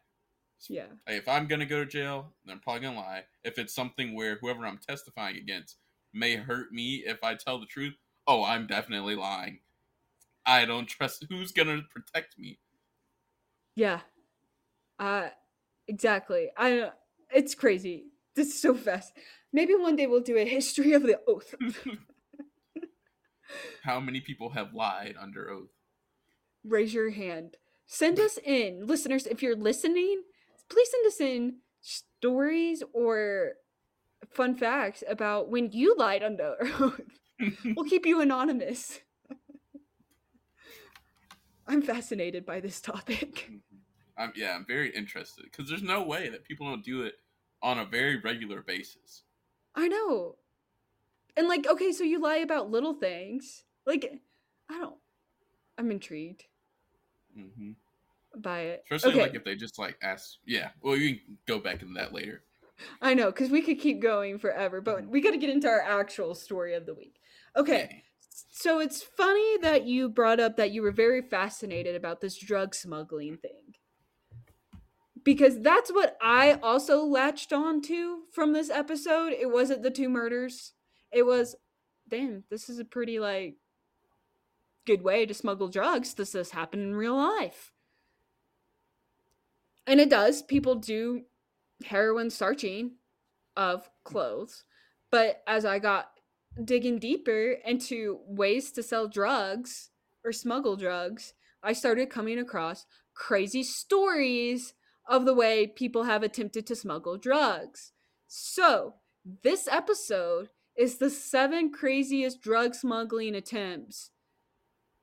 yeah 0.70 0.86
If 1.06 1.28
I'm 1.28 1.48
gonna 1.48 1.66
go 1.66 1.84
to 1.84 1.90
jail, 1.90 2.32
then 2.46 2.54
I'm 2.54 2.62
probably 2.62 2.82
gonna 2.84 2.98
lie. 2.98 3.24
If 3.44 3.60
it's 3.60 3.74
something 3.76 4.16
where 4.16 4.38
whoever 4.40 4.66
I'm 4.66 4.78
testifying 4.78 5.36
against 5.36 5.78
may 6.14 6.38
hurt 6.38 6.72
me 6.72 7.04
if 7.06 7.22
I 7.22 7.36
tell 7.36 7.60
the 7.60 7.66
truth, 7.66 7.96
oh, 8.26 8.42
I'm 8.44 8.68
definitely 8.68 9.16
lying. 9.16 9.60
I 10.46 10.64
don't 10.64 10.88
trust 10.88 11.26
who's 11.30 11.52
gonna 11.52 11.82
protect 11.94 12.40
me. 12.40 12.60
yeah 13.76 14.00
uh 14.98 15.28
exactly 15.88 16.50
i 16.58 16.92
it's 17.32 17.56
crazy 17.56 18.06
this 18.36 18.48
is 18.48 18.62
so 18.62 18.74
fast 18.76 19.12
maybe 19.54 19.76
one 19.76 19.96
day 19.96 20.08
we'll 20.08 20.22
do 20.22 20.38
a 20.38 20.46
history 20.46 20.94
of 20.94 21.04
the 21.04 21.20
oath 21.28 21.54
How 23.84 24.00
many 24.00 24.22
people 24.22 24.52
have 24.52 24.74
lied 24.74 25.16
under 25.20 25.50
oath? 25.50 25.70
raise 26.64 26.94
your 26.94 27.12
hand. 27.12 27.58
Send 27.86 28.20
us 28.20 28.38
in, 28.44 28.86
listeners, 28.86 29.26
if 29.26 29.42
you're 29.42 29.56
listening, 29.56 30.22
please 30.70 30.90
send 30.92 31.08
us 31.08 31.20
in 31.20 31.58
stories 31.82 32.84
or 32.94 33.54
fun 34.30 34.56
facts 34.56 35.04
about 35.10 35.50
when 35.50 35.72
you 35.72 35.96
lied 35.98 36.22
under 36.24 36.56
oath. 36.62 37.02
we'll 37.76 37.90
keep 37.90 38.06
you 38.06 38.22
anonymous. 38.22 39.00
I'm 41.68 41.82
fascinated 41.82 42.46
by 42.46 42.60
this 42.60 42.82
topic. 42.82 43.48
Mm-hmm. 43.50 43.58
I'm, 44.18 44.34
yeah, 44.36 44.54
I'm 44.54 44.66
very 44.66 44.90
interested 44.90 45.46
because 45.46 45.70
there's 45.70 45.82
no 45.82 46.04
way 46.04 46.28
that 46.30 46.44
people 46.44 46.68
don't 46.68 46.84
do 46.84 47.04
it 47.04 47.14
on 47.62 47.80
a 47.80 47.86
very 47.86 48.18
regular 48.20 48.62
basis. 48.62 49.24
I 49.76 49.88
know. 49.88 50.36
And 51.40 51.48
like, 51.48 51.66
okay, 51.66 51.94
so 51.94 52.04
you 52.04 52.20
lie 52.20 52.40
about 52.40 52.70
little 52.70 52.94
things. 52.94 53.64
Like, 53.86 54.20
I 54.70 54.78
don't. 54.78 54.98
I'm 55.78 55.90
intrigued 55.90 56.44
hmm 57.34 57.72
by 58.36 58.60
it. 58.60 58.84
Especially 58.92 59.12
okay, 59.12 59.22
like 59.22 59.36
if 59.36 59.46
they 59.46 59.56
just 59.56 59.80
like 59.80 59.98
ask. 60.04 60.34
Yeah, 60.46 60.72
well, 60.82 60.98
you 60.98 61.16
can 61.16 61.38
go 61.48 61.58
back 61.60 61.82
into 61.82 61.94
that 61.94 62.14
later. 62.14 62.44
I 63.02 63.14
know, 63.14 63.28
because 63.28 63.50
we 63.50 63.62
could 63.62 63.80
keep 63.80 64.02
going 64.02 64.38
forever, 64.38 64.82
but 64.82 65.08
we 65.08 65.22
got 65.22 65.32
to 65.32 65.38
get 65.38 65.50
into 65.50 65.70
our 65.70 65.82
actual 65.82 66.36
story 66.36 66.76
of 66.76 66.86
the 66.86 66.94
week. 66.94 67.22
Okay, 67.56 68.04
so 68.52 68.80
it's 68.80 69.02
funny 69.02 69.58
that 69.60 69.86
you 69.86 70.10
brought 70.10 70.42
up 70.42 70.58
that 70.58 70.72
you 70.72 70.82
were 70.82 70.92
very 70.92 71.22
fascinated 71.22 71.96
about 71.96 72.20
this 72.20 72.38
drug 72.38 72.76
smuggling 72.76 73.38
thing. 73.38 73.76
Because 75.24 75.62
that's 75.62 75.90
what 75.90 76.18
I 76.22 76.60
also 76.62 77.06
latched 77.06 77.54
on 77.54 77.82
to 77.84 78.24
from 78.34 78.52
this 78.52 78.70
episode. 78.70 79.32
It 79.32 79.50
wasn't 79.50 79.84
the 79.84 79.92
two 79.92 80.10
murders. 80.10 80.74
It 81.12 81.26
was, 81.26 81.56
damn, 82.08 82.44
this 82.50 82.70
is 82.70 82.80
a 82.80 82.86
pretty 82.86 83.20
like 83.20 83.56
good 84.86 85.02
way 85.02 85.26
to 85.26 85.34
smuggle 85.34 85.68
drugs. 85.68 86.14
Does 86.14 86.32
this 86.32 86.52
happen 86.52 86.80
in 86.80 86.96
real 86.96 87.16
life? 87.16 87.72
And 89.86 90.00
it 90.00 90.10
does. 90.10 90.42
People 90.42 90.76
do 90.76 91.24
heroin 91.86 92.30
starching 92.30 92.92
of 93.56 93.90
clothes. 94.04 94.64
But 95.12 95.42
as 95.48 95.66
I 95.66 95.80
got 95.80 96.12
digging 96.64 97.00
deeper 97.00 97.52
into 97.66 98.20
ways 98.28 98.72
to 98.74 98.84
sell 98.84 99.08
drugs 99.08 99.90
or 100.24 100.32
smuggle 100.32 100.76
drugs, 100.76 101.34
I 101.64 101.74
started 101.74 102.10
coming 102.10 102.40
across 102.40 102.86
crazy 103.14 103.64
stories 103.64 104.74
of 105.08 105.26
the 105.26 105.34
way 105.34 105.68
people 105.68 106.04
have 106.04 106.24
attempted 106.24 106.68
to 106.68 106.76
smuggle 106.76 107.18
drugs. 107.18 107.92
So, 108.28 108.96
this 109.44 109.68
episode 109.68 110.50
is 110.80 110.98
the 110.98 111.10
seven 111.10 111.72
craziest 111.72 112.42
drug 112.42 112.74
smuggling 112.74 113.36
attempts. 113.36 114.12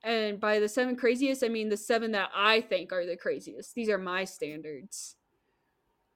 And 0.03 0.39
by 0.39 0.59
the 0.59 0.67
seven 0.67 0.95
craziest, 0.95 1.43
I 1.43 1.49
mean 1.49 1.69
the 1.69 1.77
seven 1.77 2.11
that 2.13 2.29
I 2.35 2.61
think 2.61 2.91
are 2.91 3.05
the 3.05 3.15
craziest. 3.15 3.75
These 3.75 3.87
are 3.87 3.99
my 3.99 4.25
standards. 4.25 5.15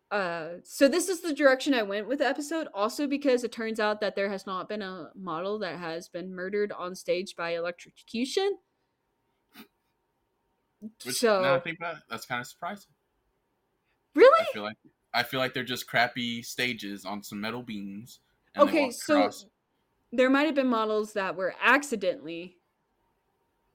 Uh, 0.09 0.55
so 0.63 0.87
this 0.87 1.07
is 1.07 1.21
the 1.21 1.33
direction 1.33 1.75
I 1.75 1.83
went 1.83 2.07
with 2.07 2.19
the 2.19 2.27
episode. 2.27 2.69
Also, 2.73 3.05
because 3.05 3.43
it 3.43 3.51
turns 3.51 3.79
out 3.79 4.01
that 4.01 4.15
there 4.15 4.29
has 4.29 4.47
not 4.47 4.67
been 4.67 4.81
a 4.81 5.11
model 5.15 5.59
that 5.59 5.77
has 5.77 6.09
been 6.09 6.33
murdered 6.33 6.71
on 6.71 6.95
stage 6.95 7.35
by 7.35 7.51
electrocution. 7.51 8.57
Which, 11.05 11.17
so 11.17 11.39
now 11.39 11.55
I 11.55 11.59
think 11.59 11.77
about 11.77 11.97
it, 11.97 12.03
that's 12.09 12.25
kind 12.25 12.41
of 12.41 12.47
surprising. 12.47 12.89
really, 14.15 14.41
I 14.41 14.45
feel 14.51 14.63
like 14.63 14.77
I 15.13 15.21
feel 15.21 15.39
like 15.39 15.53
they're 15.53 15.63
just 15.63 15.85
crappy 15.85 16.41
stages 16.41 17.05
on 17.05 17.21
some 17.21 17.39
metal 17.39 17.61
beams. 17.61 18.19
And 18.55 18.69
okay. 18.69 18.91
So 18.91 19.17
across. 19.19 19.45
there 20.11 20.29
might 20.29 20.43
have 20.45 20.55
been 20.55 20.67
models 20.67 21.13
that 21.13 21.35
were 21.35 21.53
accidentally. 21.63 22.57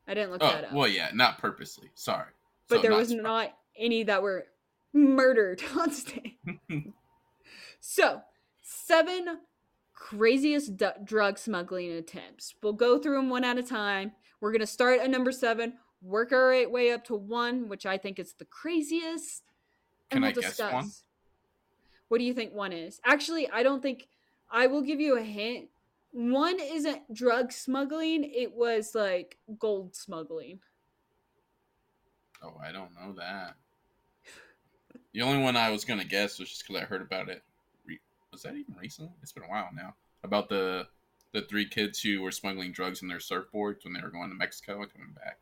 I 0.09 0.15
didn't 0.15 0.31
look 0.31 0.43
oh 0.43 0.49
that 0.49 0.65
up, 0.67 0.73
well, 0.73 0.87
yeah, 0.89 1.11
not 1.13 1.39
purposely. 1.39 1.91
Sorry, 1.95 2.31
but 2.69 2.77
So 2.77 2.83
there 2.83 2.91
not 2.93 2.99
was 2.99 3.09
surprising. 3.09 3.23
not 3.25 3.53
any 3.77 4.03
that 4.05 4.23
were 4.23 4.47
murdered 4.93 5.63
on 5.79 5.91
stage. 5.93 6.35
So, 7.79 8.23
seven 8.63 9.39
craziest 9.95 10.77
d- 10.77 10.89
drug 11.05 11.39
smuggling 11.39 11.93
attempts. 11.93 12.55
We'll 12.63 12.73
go 12.73 12.99
through 12.99 13.17
them 13.17 13.31
one 13.31 13.45
at 13.45 13.59
a 13.59 13.63
time. 13.63 14.13
We're 14.41 14.51
going 14.51 14.61
to 14.61 14.67
start 14.67 14.99
at 15.01 15.09
number 15.09 15.31
seven, 15.31 15.75
work 16.03 16.33
our 16.33 16.49
right 16.49 16.69
way 16.71 16.91
up 16.91 17.05
to 17.05 17.15
one, 17.15 17.69
which 17.69 17.87
I 17.87 17.97
think 17.97 18.19
is 18.19 18.33
the 18.33 18.45
craziest. 18.45 19.43
Can 20.11 20.25
I 20.25 20.33
guess 20.33 20.59
one? 20.61 20.91
What 22.09 22.19
do 22.19 22.25
you 22.25 22.35
think 22.35 22.53
one 22.55 22.73
is? 22.73 23.01
Actually, 23.05 23.49
I 23.51 23.63
don't 23.63 23.83
think 23.83 24.09
I 24.51 24.67
will 24.67 24.83
give 24.83 25.01
you 25.01 25.17
a 25.17 25.23
hint. 25.23 25.69
One 26.13 26.59
isn't 26.61 27.13
drug 27.13 27.53
smuggling, 27.53 28.25
it 28.25 28.55
was 28.55 28.95
like 28.95 29.39
gold 29.59 29.95
smuggling. 29.95 30.61
Oh, 32.43 32.55
I 32.63 32.73
don't 32.73 32.95
know 32.95 33.13
that. 33.15 33.57
The 35.13 35.23
only 35.23 35.43
one 35.43 35.57
I 35.57 35.71
was 35.71 35.85
gonna 35.85 36.05
guess 36.05 36.39
was 36.39 36.49
just 36.49 36.67
because 36.67 36.83
I 36.83 36.87
heard 36.87 37.03
about 37.03 37.29
it. 37.29 37.43
Re- 37.87 38.01
was 38.33 38.43
that 38.43 38.55
even 38.55 38.75
recently? 38.81 39.13
It's 39.23 39.33
been 39.33 39.45
a 39.45 39.49
while 39.49 39.71
now. 39.75 39.95
About 40.23 40.49
the 40.49 40.87
the 41.33 41.43
three 41.43 41.67
kids 41.67 42.01
who 42.01 42.23
were 42.23 42.33
smuggling 42.33 42.73
drugs 42.73 43.03
in 43.03 43.09
their 43.09 43.19
surfboards 43.19 43.85
when 43.85 43.93
they 43.93 44.01
were 44.01 44.11
going 44.11 44.31
to 44.31 44.35
Mexico 44.35 44.81
and 44.81 44.93
coming 44.93 45.13
back. 45.13 45.39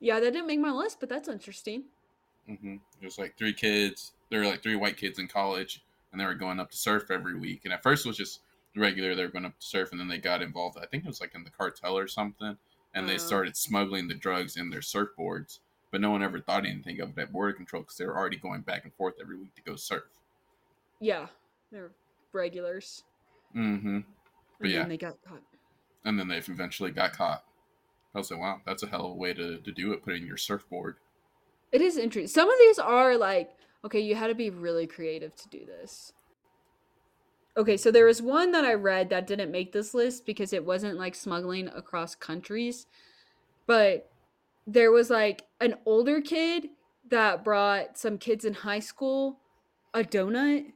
Yeah, 0.00 0.20
that 0.20 0.32
didn't 0.32 0.46
make 0.46 0.60
my 0.60 0.70
list, 0.70 1.00
but 1.00 1.08
that's 1.08 1.28
interesting. 1.28 1.84
Mm-hmm. 2.48 2.76
It 3.00 3.04
was 3.04 3.18
like 3.18 3.36
three 3.36 3.52
kids. 3.52 4.12
There 4.30 4.40
were 4.40 4.46
like 4.46 4.62
three 4.62 4.76
white 4.76 4.96
kids 4.96 5.18
in 5.18 5.28
college, 5.28 5.82
and 6.12 6.20
they 6.20 6.24
were 6.24 6.34
going 6.34 6.60
up 6.60 6.70
to 6.70 6.76
surf 6.76 7.10
every 7.10 7.38
week. 7.38 7.62
And 7.64 7.72
at 7.72 7.82
first, 7.82 8.04
it 8.04 8.08
was 8.08 8.16
just 8.16 8.40
regular. 8.76 9.14
They 9.14 9.24
were 9.24 9.30
going 9.32 9.44
up 9.44 9.58
to 9.58 9.66
surf, 9.66 9.90
and 9.90 10.00
then 10.00 10.08
they 10.08 10.18
got 10.18 10.42
involved. 10.42 10.78
I 10.80 10.86
think 10.86 11.04
it 11.04 11.08
was 11.08 11.20
like 11.20 11.34
in 11.34 11.44
the 11.44 11.50
cartel 11.50 11.96
or 11.98 12.08
something, 12.08 12.56
and 12.94 13.08
they 13.08 13.16
Uh. 13.16 13.18
started 13.18 13.56
smuggling 13.56 14.08
the 14.08 14.14
drugs 14.14 14.56
in 14.56 14.70
their 14.70 14.80
surfboards. 14.80 15.58
But 15.90 16.02
no 16.02 16.10
one 16.10 16.22
ever 16.22 16.38
thought 16.38 16.66
anything 16.66 17.00
of 17.00 17.16
it 17.16 17.18
at 17.18 17.32
border 17.32 17.54
control 17.54 17.82
because 17.82 17.96
they 17.96 18.04
were 18.04 18.14
already 18.16 18.36
going 18.36 18.60
back 18.60 18.84
and 18.84 18.92
forth 18.92 19.14
every 19.20 19.36
week 19.38 19.54
to 19.54 19.62
go 19.62 19.74
surf. 19.74 20.02
Yeah, 21.00 21.28
they're 21.72 21.92
regulars. 22.32 23.04
Mm-hmm. 23.56 23.88
And 23.88 24.04
But 24.60 24.68
yeah. 24.68 24.80
then 24.80 24.90
they 24.90 24.98
got 24.98 25.16
caught. 25.22 25.40
And 26.04 26.18
then 26.18 26.28
they 26.28 26.36
eventually 26.36 26.90
got 26.90 27.14
caught. 27.14 27.42
I 28.14 28.18
was 28.18 28.30
like, 28.30 28.38
wow, 28.40 28.60
that's 28.66 28.82
a 28.82 28.86
hell 28.86 29.06
of 29.06 29.12
a 29.12 29.14
way 29.14 29.32
to, 29.32 29.58
to 29.58 29.72
do 29.72 29.92
it, 29.92 30.02
putting 30.02 30.26
your 30.26 30.36
surfboard. 30.36 30.96
It 31.72 31.80
is 31.80 31.96
interesting. 31.96 32.28
Some 32.28 32.50
of 32.50 32.58
these 32.58 32.78
are 32.78 33.16
like, 33.16 33.50
okay, 33.84 34.00
you 34.00 34.14
had 34.14 34.28
to 34.28 34.34
be 34.34 34.50
really 34.50 34.86
creative 34.86 35.34
to 35.36 35.48
do 35.48 35.64
this. 35.64 36.12
Okay, 37.56 37.76
so 37.76 37.90
there 37.90 38.06
was 38.06 38.22
one 38.22 38.52
that 38.52 38.64
I 38.64 38.74
read 38.74 39.10
that 39.10 39.26
didn't 39.26 39.50
make 39.50 39.72
this 39.72 39.92
list 39.92 40.24
because 40.24 40.52
it 40.52 40.64
wasn't 40.64 40.98
like 40.98 41.14
smuggling 41.14 41.68
across 41.68 42.14
countries, 42.14 42.86
but 43.66 44.10
there 44.66 44.92
was 44.92 45.10
like 45.10 45.42
an 45.60 45.74
older 45.84 46.20
kid 46.20 46.68
that 47.10 47.42
brought 47.42 47.98
some 47.98 48.18
kids 48.18 48.44
in 48.44 48.54
high 48.54 48.78
school 48.78 49.40
a 49.94 50.04
donut 50.04 50.66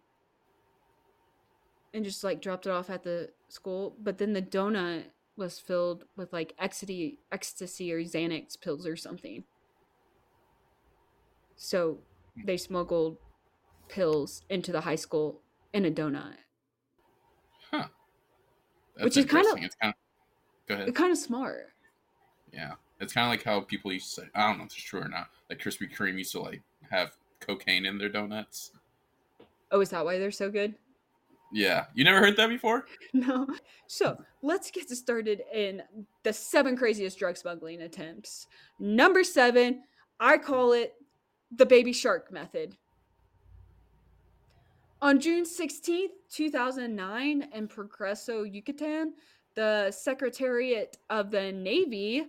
and 1.94 2.05
just 2.05 2.24
like 2.24 2.40
dropped 2.40 2.66
it 2.66 2.72
off 2.72 2.90
at 2.90 3.05
the 3.05 3.30
school, 3.48 3.94
but 4.03 4.18
then 4.18 4.32
the 4.32 4.42
donut 4.42 5.05
was 5.36 5.59
filled 5.59 6.05
with 6.16 6.32
like 6.32 6.55
ecstasy, 6.59 7.18
ecstasy 7.30 7.92
or 7.92 8.00
Xanax 8.00 8.61
pills 8.61 8.86
or 8.86 8.96
something. 8.96 9.44
So 11.57 11.98
they 12.44 12.56
smuggled 12.56 13.18
pills 13.88 14.42
into 14.48 14.72
the 14.72 14.80
high 14.80 14.94
school 14.96 15.40
in 15.72 15.84
a 15.84 15.90
donut. 15.90 16.34
Huh. 17.70 17.86
That's 18.96 19.04
Which 19.04 19.16
is 19.18 19.26
kind 19.26 19.46
of- 19.46 19.62
It's 19.62 19.74
kind 19.74 19.94
of. 19.94 20.66
Go 20.68 20.74
ahead. 20.74 20.94
Kind 20.94 21.12
of 21.12 21.18
smart. 21.18 21.72
Yeah. 22.52 22.72
It's 23.00 23.12
kind 23.12 23.26
of 23.26 23.30
like 23.30 23.42
how 23.42 23.60
people 23.62 23.92
used 23.92 24.14
to 24.14 24.20
say, 24.22 24.28
I 24.34 24.46
don't 24.46 24.58
know 24.58 24.64
if 24.64 24.72
it's 24.72 24.82
true 24.82 25.00
or 25.00 25.08
not, 25.08 25.28
like 25.50 25.58
Krispy 25.58 25.92
Kreme 25.92 26.18
used 26.18 26.32
to 26.32 26.40
like 26.40 26.62
have 26.90 27.16
cocaine 27.40 27.84
in 27.86 27.98
their 27.98 28.08
donuts. 28.08 28.70
Oh, 29.70 29.80
is 29.80 29.88
that 29.90 30.04
why 30.04 30.18
they're 30.18 30.30
so 30.30 30.50
good? 30.50 30.74
Yeah. 31.52 31.86
You 31.94 32.04
never 32.04 32.20
heard 32.20 32.36
that 32.36 32.48
before? 32.48 32.86
No. 33.12 33.46
So 33.88 34.22
let's 34.42 34.70
get 34.70 34.88
started 34.88 35.42
in 35.52 35.82
the 36.22 36.32
seven 36.32 36.76
craziest 36.76 37.18
drug 37.18 37.36
smuggling 37.36 37.82
attempts. 37.82 38.46
Number 38.78 39.22
seven, 39.24 39.82
I 40.20 40.38
call 40.38 40.72
it 40.72 40.94
the 41.57 41.66
baby 41.66 41.92
shark 41.92 42.32
method. 42.32 42.76
On 45.00 45.18
June 45.18 45.44
16th, 45.44 46.11
2009, 46.30 47.48
in 47.53 47.68
Progreso, 47.68 48.44
Yucatan, 48.44 49.14
the 49.55 49.90
Secretariat 49.90 50.96
of 51.11 51.30
the 51.30 51.53
Navy, 51.53 52.26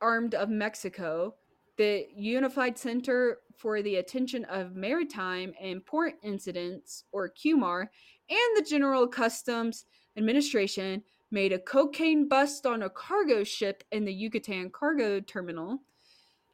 Armed 0.00 0.34
of 0.34 0.48
Mexico, 0.48 1.34
the 1.76 2.06
Unified 2.14 2.78
Center 2.78 3.38
for 3.56 3.82
the 3.82 3.96
Attention 3.96 4.44
of 4.44 4.76
Maritime 4.76 5.52
and 5.60 5.84
Port 5.84 6.14
Incidents, 6.22 7.04
or 7.10 7.28
CUMAR, 7.28 7.90
and 8.30 8.56
the 8.56 8.68
General 8.68 9.08
Customs 9.08 9.84
Administration 10.16 11.02
made 11.32 11.52
a 11.52 11.58
cocaine 11.58 12.28
bust 12.28 12.64
on 12.64 12.84
a 12.84 12.90
cargo 12.90 13.42
ship 13.42 13.82
in 13.90 14.04
the 14.04 14.14
Yucatan 14.14 14.70
cargo 14.70 15.18
terminal 15.18 15.80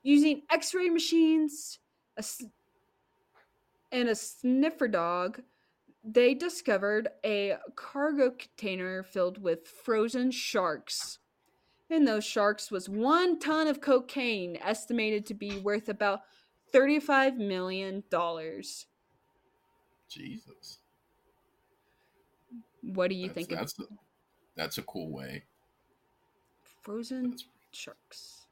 using 0.03 0.41
x 0.51 0.73
ray 0.73 0.89
machines 0.89 1.79
a 2.21 2.25
and 3.93 4.09
a 4.09 4.15
sniffer 4.15 4.89
dog. 4.89 5.43
They 6.05 6.35
discovered 6.35 7.09
a 7.25 7.57
cargo 7.77 8.31
container 8.31 9.03
filled 9.03 9.43
with 9.43 9.67
frozen 9.69 10.31
sharks. 10.31 11.19
In 11.91 12.05
those 12.05 12.25
sharks 12.25 12.71
was 12.71 12.89
one 12.89 13.39
ton 13.39 13.67
of 13.67 13.81
cocaine, 13.81 14.57
estimated 14.63 15.27
to 15.27 15.35
be 15.35 15.59
worth 15.59 15.89
about 15.89 16.21
$35 16.73 17.37
million. 17.37 18.05
Jesus. 20.09 20.79
What 22.83 23.09
do 23.11 23.17
you 23.17 23.27
That's, 23.27 23.35
think 23.35 23.53
of 23.53 23.59
that's, 23.59 23.79
a, 23.81 23.83
that's 24.57 24.79
a 24.79 24.83
cool 24.83 25.11
way. 25.11 25.43
frozen 26.83 27.25
That's- 27.31 27.45
sharks? 27.73 28.47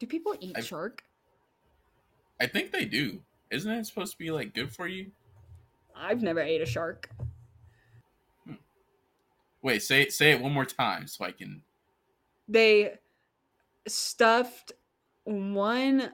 Do 0.00 0.06
people 0.06 0.34
eat 0.40 0.56
I've- 0.56 0.66
shark? 0.66 1.04
I 2.40 2.46
think 2.46 2.70
they 2.72 2.84
do. 2.84 3.22
Isn't 3.50 3.70
it 3.72 3.86
supposed 3.86 4.12
to 4.12 4.18
be 4.18 4.30
like 4.30 4.54
good 4.54 4.72
for 4.72 4.86
you? 4.88 5.12
I've 5.94 6.22
never 6.22 6.40
ate 6.40 6.60
a 6.60 6.66
shark. 6.66 7.08
Hmm. 8.44 8.54
Wait, 9.62 9.82
say 9.82 10.02
it 10.02 10.12
say 10.12 10.32
it 10.32 10.40
one 10.40 10.52
more 10.52 10.66
time 10.66 11.06
so 11.06 11.24
I 11.24 11.32
can 11.32 11.62
They 12.48 12.98
stuffed 13.86 14.72
one 15.24 16.12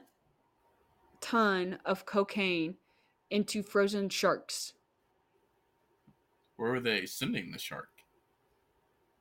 ton 1.21 1.79
of 1.85 2.05
cocaine 2.05 2.75
into 3.29 3.63
frozen 3.63 4.09
sharks. 4.09 4.73
where 6.55 6.71
were 6.71 6.79
they 6.79 7.05
sending 7.05 7.51
the 7.51 7.59
shark? 7.59 7.89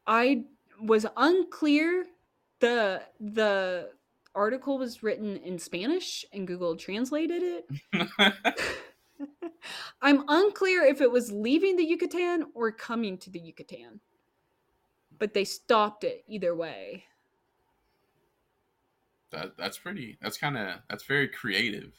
I 0.06 0.44
was 0.80 1.06
unclear. 1.16 2.06
The 2.60 3.02
the 3.18 3.90
article 4.34 4.78
was 4.78 5.02
written 5.02 5.36
in 5.36 5.58
Spanish 5.58 6.24
and 6.32 6.46
Google 6.46 6.76
translated 6.76 7.42
it. 7.42 8.08
I'm 10.02 10.24
unclear 10.28 10.82
if 10.84 11.00
it 11.00 11.10
was 11.10 11.30
leaving 11.30 11.76
the 11.76 11.84
Yucatan 11.84 12.46
or 12.54 12.72
coming 12.72 13.18
to 13.18 13.30
the 13.30 13.38
Yucatan. 13.38 14.00
But 15.18 15.34
they 15.34 15.44
stopped 15.44 16.04
it 16.04 16.24
either 16.26 16.54
way. 16.54 17.04
that 19.32 19.56
that's 19.56 19.78
pretty 19.78 20.18
that's 20.20 20.36
kind 20.36 20.56
of 20.56 20.76
that's 20.88 21.04
very 21.04 21.26
creative. 21.28 21.92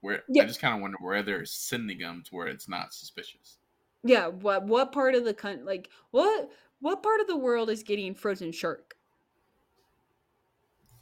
Where 0.00 0.22
Yeah. 0.28 0.42
I 0.44 0.46
just 0.46 0.60
kind 0.60 0.74
of 0.74 0.80
wonder 0.80 0.98
where 1.00 1.22
they're 1.22 1.44
sending 1.44 1.98
them 1.98 2.22
to 2.26 2.34
where 2.34 2.46
it's 2.46 2.68
not 2.68 2.92
suspicious. 2.92 3.58
Yeah, 4.04 4.28
what 4.28 4.64
what 4.64 4.92
part 4.92 5.14
of 5.14 5.24
the 5.24 5.34
country 5.34 5.64
like 5.64 5.88
what 6.10 6.50
what 6.80 7.02
part 7.02 7.20
of 7.20 7.26
the 7.26 7.36
world 7.36 7.70
is 7.70 7.82
getting 7.82 8.14
frozen 8.14 8.52
shark? 8.52 8.94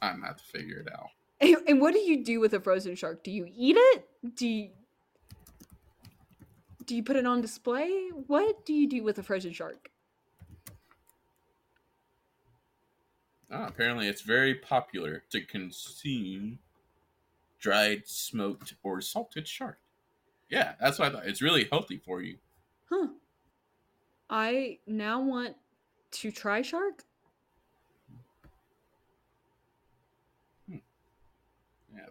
I'm 0.01 0.15
gonna 0.15 0.27
have 0.27 0.37
to 0.37 0.43
figure 0.43 0.79
it 0.79 0.91
out. 0.91 1.09
And, 1.39 1.57
and 1.67 1.81
what 1.81 1.93
do 1.93 1.99
you 1.99 2.23
do 2.23 2.39
with 2.39 2.53
a 2.53 2.59
frozen 2.59 2.95
shark? 2.95 3.23
Do 3.23 3.31
you 3.31 3.47
eat 3.55 3.75
it? 3.77 4.07
Do 4.35 4.47
you 4.47 4.69
do 6.85 6.95
you 6.95 7.03
put 7.03 7.17
it 7.17 7.25
on 7.25 7.41
display? 7.41 8.09
What 8.27 8.65
do 8.65 8.73
you 8.73 8.87
do 8.87 9.03
with 9.03 9.19
a 9.19 9.23
frozen 9.23 9.51
shark? 9.51 9.89
Oh, 13.51 13.65
apparently, 13.65 14.07
it's 14.07 14.21
very 14.21 14.55
popular 14.55 15.23
to 15.29 15.41
consume 15.41 16.59
dried, 17.59 18.07
smoked, 18.07 18.75
or 18.83 19.01
salted 19.01 19.47
shark. 19.47 19.79
Yeah, 20.49 20.73
that's 20.79 20.99
what 20.99 21.09
I 21.09 21.11
thought. 21.11 21.27
It's 21.27 21.41
really 21.41 21.65
healthy 21.69 21.97
for 21.97 22.21
you. 22.21 22.37
Huh. 22.89 23.07
I 24.29 24.79
now 24.87 25.21
want 25.21 25.55
to 26.11 26.31
try 26.31 26.61
shark. 26.61 27.03
Yeah, 30.69 30.79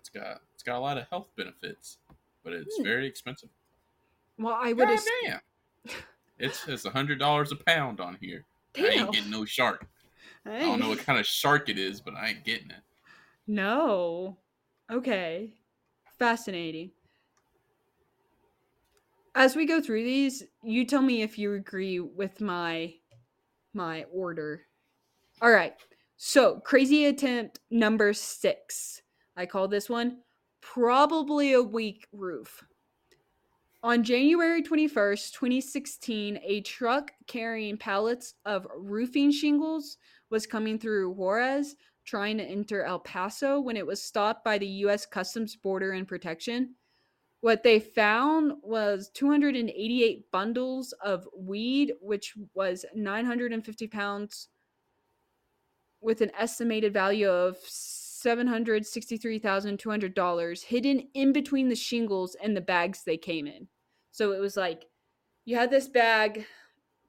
it's 0.06 0.08
got 0.24 0.40
it's 0.54 0.62
got 0.62 0.76
a 0.76 0.80
lot 0.80 0.98
of 0.98 1.08
health 1.08 1.28
benefits, 1.36 1.98
but 2.44 2.52
it's 2.52 2.76
Hmm. 2.76 2.84
very 2.84 3.06
expensive. 3.06 3.48
Well, 4.38 4.56
I 4.60 4.72
would 4.72 4.88
God 4.88 4.98
have. 4.98 5.40
damn! 5.86 5.96
It 6.38 6.54
says 6.54 6.84
a 6.84 6.90
hundred 6.90 7.18
dollars 7.18 7.50
a 7.50 7.56
pound 7.56 8.00
on 8.00 8.16
here. 8.20 8.44
I 8.78 8.88
ain't 8.88 9.12
getting 9.12 9.30
no 9.30 9.44
shark. 9.44 9.86
I 10.44 10.60
don't 10.60 10.78
know 10.78 10.90
what 10.90 10.98
kind 10.98 11.18
of 11.18 11.26
shark 11.26 11.68
it 11.68 11.78
is, 11.78 12.00
but 12.00 12.14
I 12.14 12.28
ain't 12.28 12.44
getting 12.44 12.70
it. 12.70 12.82
No. 13.46 14.38
Okay. 14.92 15.54
Fascinating. 16.18 16.92
As 19.34 19.56
we 19.56 19.66
go 19.66 19.80
through 19.80 20.04
these, 20.04 20.44
you 20.62 20.84
tell 20.84 21.02
me 21.02 21.22
if 21.22 21.38
you 21.38 21.54
agree 21.54 22.00
with 22.00 22.40
my 22.40 22.94
my 23.74 24.04
order. 24.04 24.62
All 25.42 25.50
right. 25.50 25.74
So, 26.16 26.60
crazy 26.60 27.06
attempt 27.06 27.60
number 27.70 28.12
6. 28.14 29.02
I 29.36 29.46
call 29.46 29.68
this 29.68 29.88
one 29.88 30.18
probably 30.60 31.52
a 31.52 31.62
weak 31.62 32.06
roof. 32.12 32.64
On 33.82 34.02
January 34.02 34.62
21st, 34.62 35.32
2016, 35.32 36.40
a 36.42 36.60
truck 36.62 37.12
carrying 37.26 37.76
pallets 37.76 38.34
of 38.44 38.66
roofing 38.76 39.30
shingles 39.30 39.98
was 40.30 40.46
coming 40.46 40.78
through 40.78 41.12
Juarez 41.12 41.76
trying 42.04 42.38
to 42.38 42.44
enter 42.44 42.84
El 42.84 43.00
Paso 43.00 43.60
when 43.60 43.76
it 43.76 43.86
was 43.86 44.02
stopped 44.02 44.44
by 44.44 44.58
the 44.58 44.66
US 44.66 45.04
Customs 45.04 45.56
Border 45.56 45.92
and 45.92 46.06
Protection. 46.06 46.74
What 47.40 47.62
they 47.62 47.80
found 47.80 48.54
was 48.62 49.10
288 49.14 50.30
bundles 50.30 50.92
of 51.04 51.28
weed, 51.36 51.92
which 52.00 52.34
was 52.54 52.84
950 52.94 53.86
pounds, 53.88 54.48
with 56.00 56.22
an 56.22 56.30
estimated 56.38 56.92
value 56.92 57.28
of 57.28 57.56
$763,200 58.26 60.62
hidden 60.62 61.08
in 61.14 61.32
between 61.32 61.68
the 61.68 61.76
shingles 61.76 62.36
and 62.42 62.56
the 62.56 62.60
bags 62.60 63.04
they 63.04 63.16
came 63.16 63.46
in. 63.46 63.68
So 64.10 64.32
it 64.32 64.40
was 64.40 64.56
like 64.56 64.86
you 65.44 65.56
had 65.56 65.70
this 65.70 65.88
bag, 65.88 66.46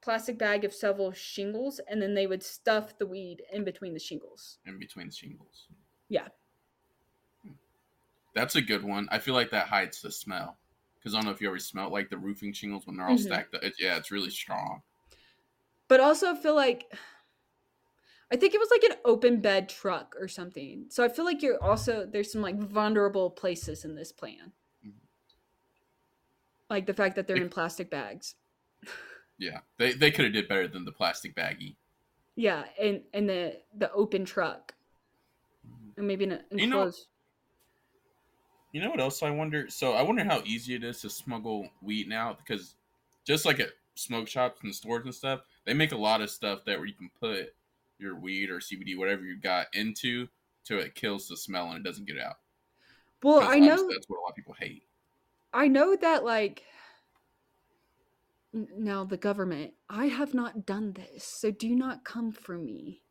plastic 0.02 0.38
bag 0.38 0.64
of 0.64 0.74
several 0.74 1.12
shingles, 1.12 1.80
and 1.90 2.02
then 2.02 2.14
they 2.14 2.28
would 2.28 2.44
stuff 2.44 2.98
the 2.98 3.08
weed 3.08 3.42
in 3.52 3.64
between 3.64 3.94
the 3.94 4.00
shingles. 4.00 4.60
In 4.66 4.78
between 4.78 5.08
the 5.08 5.14
shingles. 5.14 5.68
Yeah. 6.10 6.28
That's 8.36 8.56
a 8.56 8.62
good 8.62 8.84
one. 8.84 9.08
I 9.10 9.18
feel 9.18 9.34
like 9.34 9.50
that 9.50 9.68
hides 9.68 10.02
the 10.02 10.12
smell. 10.12 10.58
Because 11.00 11.16
I 11.16 11.18
don't 11.18 11.26
know 11.26 11.32
if 11.32 11.42
you 11.42 11.48
ever 11.48 11.58
smelled 11.58 11.94
like 11.94 12.10
the 12.10 12.18
roofing 12.18 12.54
shingles 12.54 12.86
when 12.86 12.98
they're 12.98 13.08
all 13.08 13.16
Mhm. 13.16 13.26
stacked 13.26 13.56
up. 13.56 13.64
It, 13.64 13.74
yeah, 13.80 13.98
it's 13.98 14.12
really 14.12 14.30
strong. 14.30 14.84
But 15.88 16.02
also 16.02 16.32
I 16.32 16.36
feel 16.36 16.54
like 16.54 16.92
I 18.32 18.36
think 18.36 18.54
it 18.54 18.60
was 18.60 18.70
like 18.72 18.84
an 18.84 18.98
open 19.06 19.40
bed 19.40 19.70
truck 19.70 20.16
or 20.20 20.28
something. 20.28 20.86
So 20.90 21.04
I 21.04 21.08
feel 21.10 21.24
like 21.26 21.42
you're 21.42 21.62
also 21.64 22.06
there's 22.06 22.32
some 22.32 22.42
like 22.42 22.58
vulnerable 22.60 23.30
places 23.30 23.86
in 23.86 23.96
this 23.96 24.12
plan. 24.12 24.52
Mhm. 24.86 24.92
Like 26.70 26.86
the 26.86 26.94
fact 26.94 27.16
that 27.16 27.28
they're 27.28 27.38
in 27.38 27.50
plastic 27.50 27.90
bags. 27.90 28.36
Yeah, 29.40 29.60
they 29.78 29.94
they 29.94 30.10
could 30.10 30.26
have 30.26 30.34
did 30.34 30.48
better 30.48 30.68
than 30.68 30.84
the 30.84 30.92
plastic 30.92 31.36
baggie. 31.36 31.76
Yeah, 32.36 32.64
and 32.82 33.04
and 33.14 33.30
the 33.30 33.60
the 33.78 33.92
open 33.92 34.26
truck. 34.26 34.74
And 35.96 36.08
maybe 36.08 36.24
an 36.24 36.42
You 36.50 36.66
know- 36.66 36.80
enclosed. 36.80 37.06
You 38.72 38.82
know 38.82 38.90
what 38.90 39.00
else 39.00 39.22
I 39.22 39.30
wonder? 39.30 39.70
So 39.70 39.94
I 39.94 40.02
wonder 40.02 40.24
how 40.24 40.42
easy 40.44 40.74
it 40.74 40.84
is 40.84 41.02
to 41.02 41.10
smuggle 41.12 41.70
weed 41.84 42.08
now 42.10 42.34
because 42.34 42.74
just 43.26 43.46
like 43.46 43.60
at 43.60 43.70
smoke 43.94 44.28
shops 44.28 44.60
and 44.64 44.74
stores 44.74 45.06
and 45.06 45.14
stuff, 45.14 45.42
they 45.66 45.74
make 45.76 45.92
a 45.92 45.98
lot 45.98 46.22
of 46.22 46.32
stuff 46.32 46.66
that 46.66 46.80
where 46.80 46.88
you 46.88 46.96
can 46.96 47.12
put 47.20 47.54
your 48.00 48.20
weed 48.20 48.50
or 48.50 48.60
CBD, 48.60 48.98
whatever 48.98 49.24
you 49.24 49.40
got 49.40 49.68
into, 49.74 50.28
to 50.66 50.78
it 50.80 50.96
kills 50.96 51.28
the 51.28 51.38
smell 51.38 51.70
and 51.70 51.78
it 51.78 51.84
doesn't 51.84 52.08
get 52.08 52.20
out. 52.20 52.36
Well, 53.24 53.42
I 53.42 53.60
know 53.60 53.76
that's 53.90 54.08
what 54.08 54.20
a 54.20 54.22
lot 54.22 54.30
of 54.30 54.36
people 54.36 54.56
hate. 54.60 54.84
I 55.54 55.68
know 55.68 55.96
that 55.96 56.24
like 56.24 56.64
now 58.54 59.04
the 59.04 59.18
government, 59.18 59.74
I 59.90 60.08
have 60.08 60.34
not 60.34 60.66
done 60.66 60.94
this, 60.94 61.24
so 61.24 61.52
do 61.52 61.76
not 61.76 62.04
come 62.04 62.32
for 62.32 62.58
me. 62.58 63.02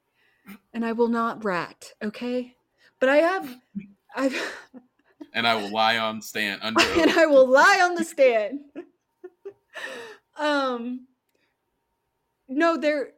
And 0.72 0.84
I 0.84 0.93
will 0.93 1.09
not 1.09 1.45
rat, 1.45 1.93
okay? 2.01 2.55
But 3.01 3.09
I 3.09 3.16
have 3.16 3.57
I've 4.14 4.55
And 5.32 5.47
I 5.47 5.57
will 5.57 5.72
lie 5.72 5.99
on 5.99 6.22
stand 6.22 6.61
under 6.62 6.80
and. 6.97 7.11
I 7.11 7.26
will 7.26 7.49
lie 7.49 7.80
on 7.82 7.95
the 7.95 8.05
stand. 8.05 8.61
um 10.39 11.07
no, 12.49 12.76
they're 12.76 13.11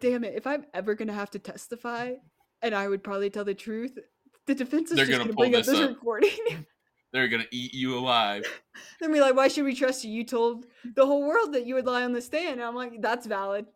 damn 0.00 0.24
it. 0.24 0.34
If 0.34 0.46
I'm 0.46 0.66
ever 0.74 0.94
gonna 0.94 1.12
have 1.12 1.30
to 1.30 1.38
testify, 1.38 2.14
and 2.62 2.74
I 2.74 2.88
would 2.88 3.02
probably 3.02 3.30
tell 3.30 3.44
the 3.44 3.54
truth, 3.54 3.98
the 4.46 4.54
defense 4.54 4.90
is 4.90 4.96
They're 4.96 5.06
just 5.06 5.18
gonna 5.18 5.24
gonna, 5.24 5.34
pull 5.34 5.44
bring 5.44 5.54
up 5.54 5.64
this 5.64 5.80
up. 5.80 5.90
recording. 5.90 6.30
They're 7.12 7.28
gonna 7.28 7.46
eat 7.50 7.74
you 7.74 7.98
alive. 7.98 8.44
They'll 9.00 9.12
be 9.12 9.20
like, 9.20 9.34
"Why 9.34 9.48
should 9.48 9.64
we 9.64 9.74
trust 9.74 10.04
you? 10.04 10.12
You 10.12 10.24
told 10.24 10.66
the 10.94 11.04
whole 11.04 11.26
world 11.26 11.52
that 11.54 11.66
you 11.66 11.74
would 11.74 11.86
lie 11.86 12.04
on 12.04 12.12
the 12.12 12.20
stand." 12.22 12.60
And 12.60 12.62
I'm 12.62 12.74
like, 12.74 13.00
"That's 13.00 13.26
valid. 13.26 13.66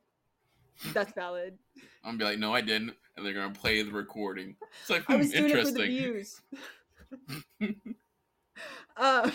That's 0.92 1.12
valid. 1.12 1.58
I'm 2.04 2.16
gonna 2.16 2.18
be 2.18 2.24
like, 2.24 2.38
no, 2.38 2.54
I 2.54 2.60
didn't, 2.60 2.94
and 3.16 3.24
they're 3.24 3.32
gonna 3.32 3.54
play 3.54 3.82
the 3.82 3.90
recording. 3.90 4.56
It's 4.80 4.90
like, 4.90 5.04
I 5.08 5.14
hmm, 5.14 5.20
was 5.20 5.32
doing 5.32 5.50
it 5.50 5.64
for 5.64 5.70
the 5.72 5.86
interesting. 5.86 5.86
views." 5.86 6.40
uh, 8.96 9.30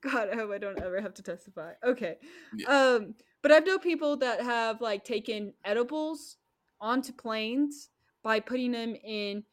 God, 0.00 0.28
I 0.30 0.36
hope 0.36 0.50
I 0.52 0.58
don't 0.58 0.80
ever 0.80 1.00
have 1.00 1.14
to 1.14 1.22
testify. 1.22 1.72
Okay. 1.84 2.16
Yeah. 2.56 2.66
Um, 2.66 3.14
but 3.42 3.50
I've 3.52 3.66
known 3.66 3.80
people 3.80 4.16
that 4.18 4.40
have 4.40 4.80
like 4.80 5.04
taken 5.04 5.52
edibles 5.64 6.36
onto 6.80 7.12
planes 7.12 7.90
by 8.22 8.40
putting 8.40 8.72
them 8.72 8.96
in 9.04 9.44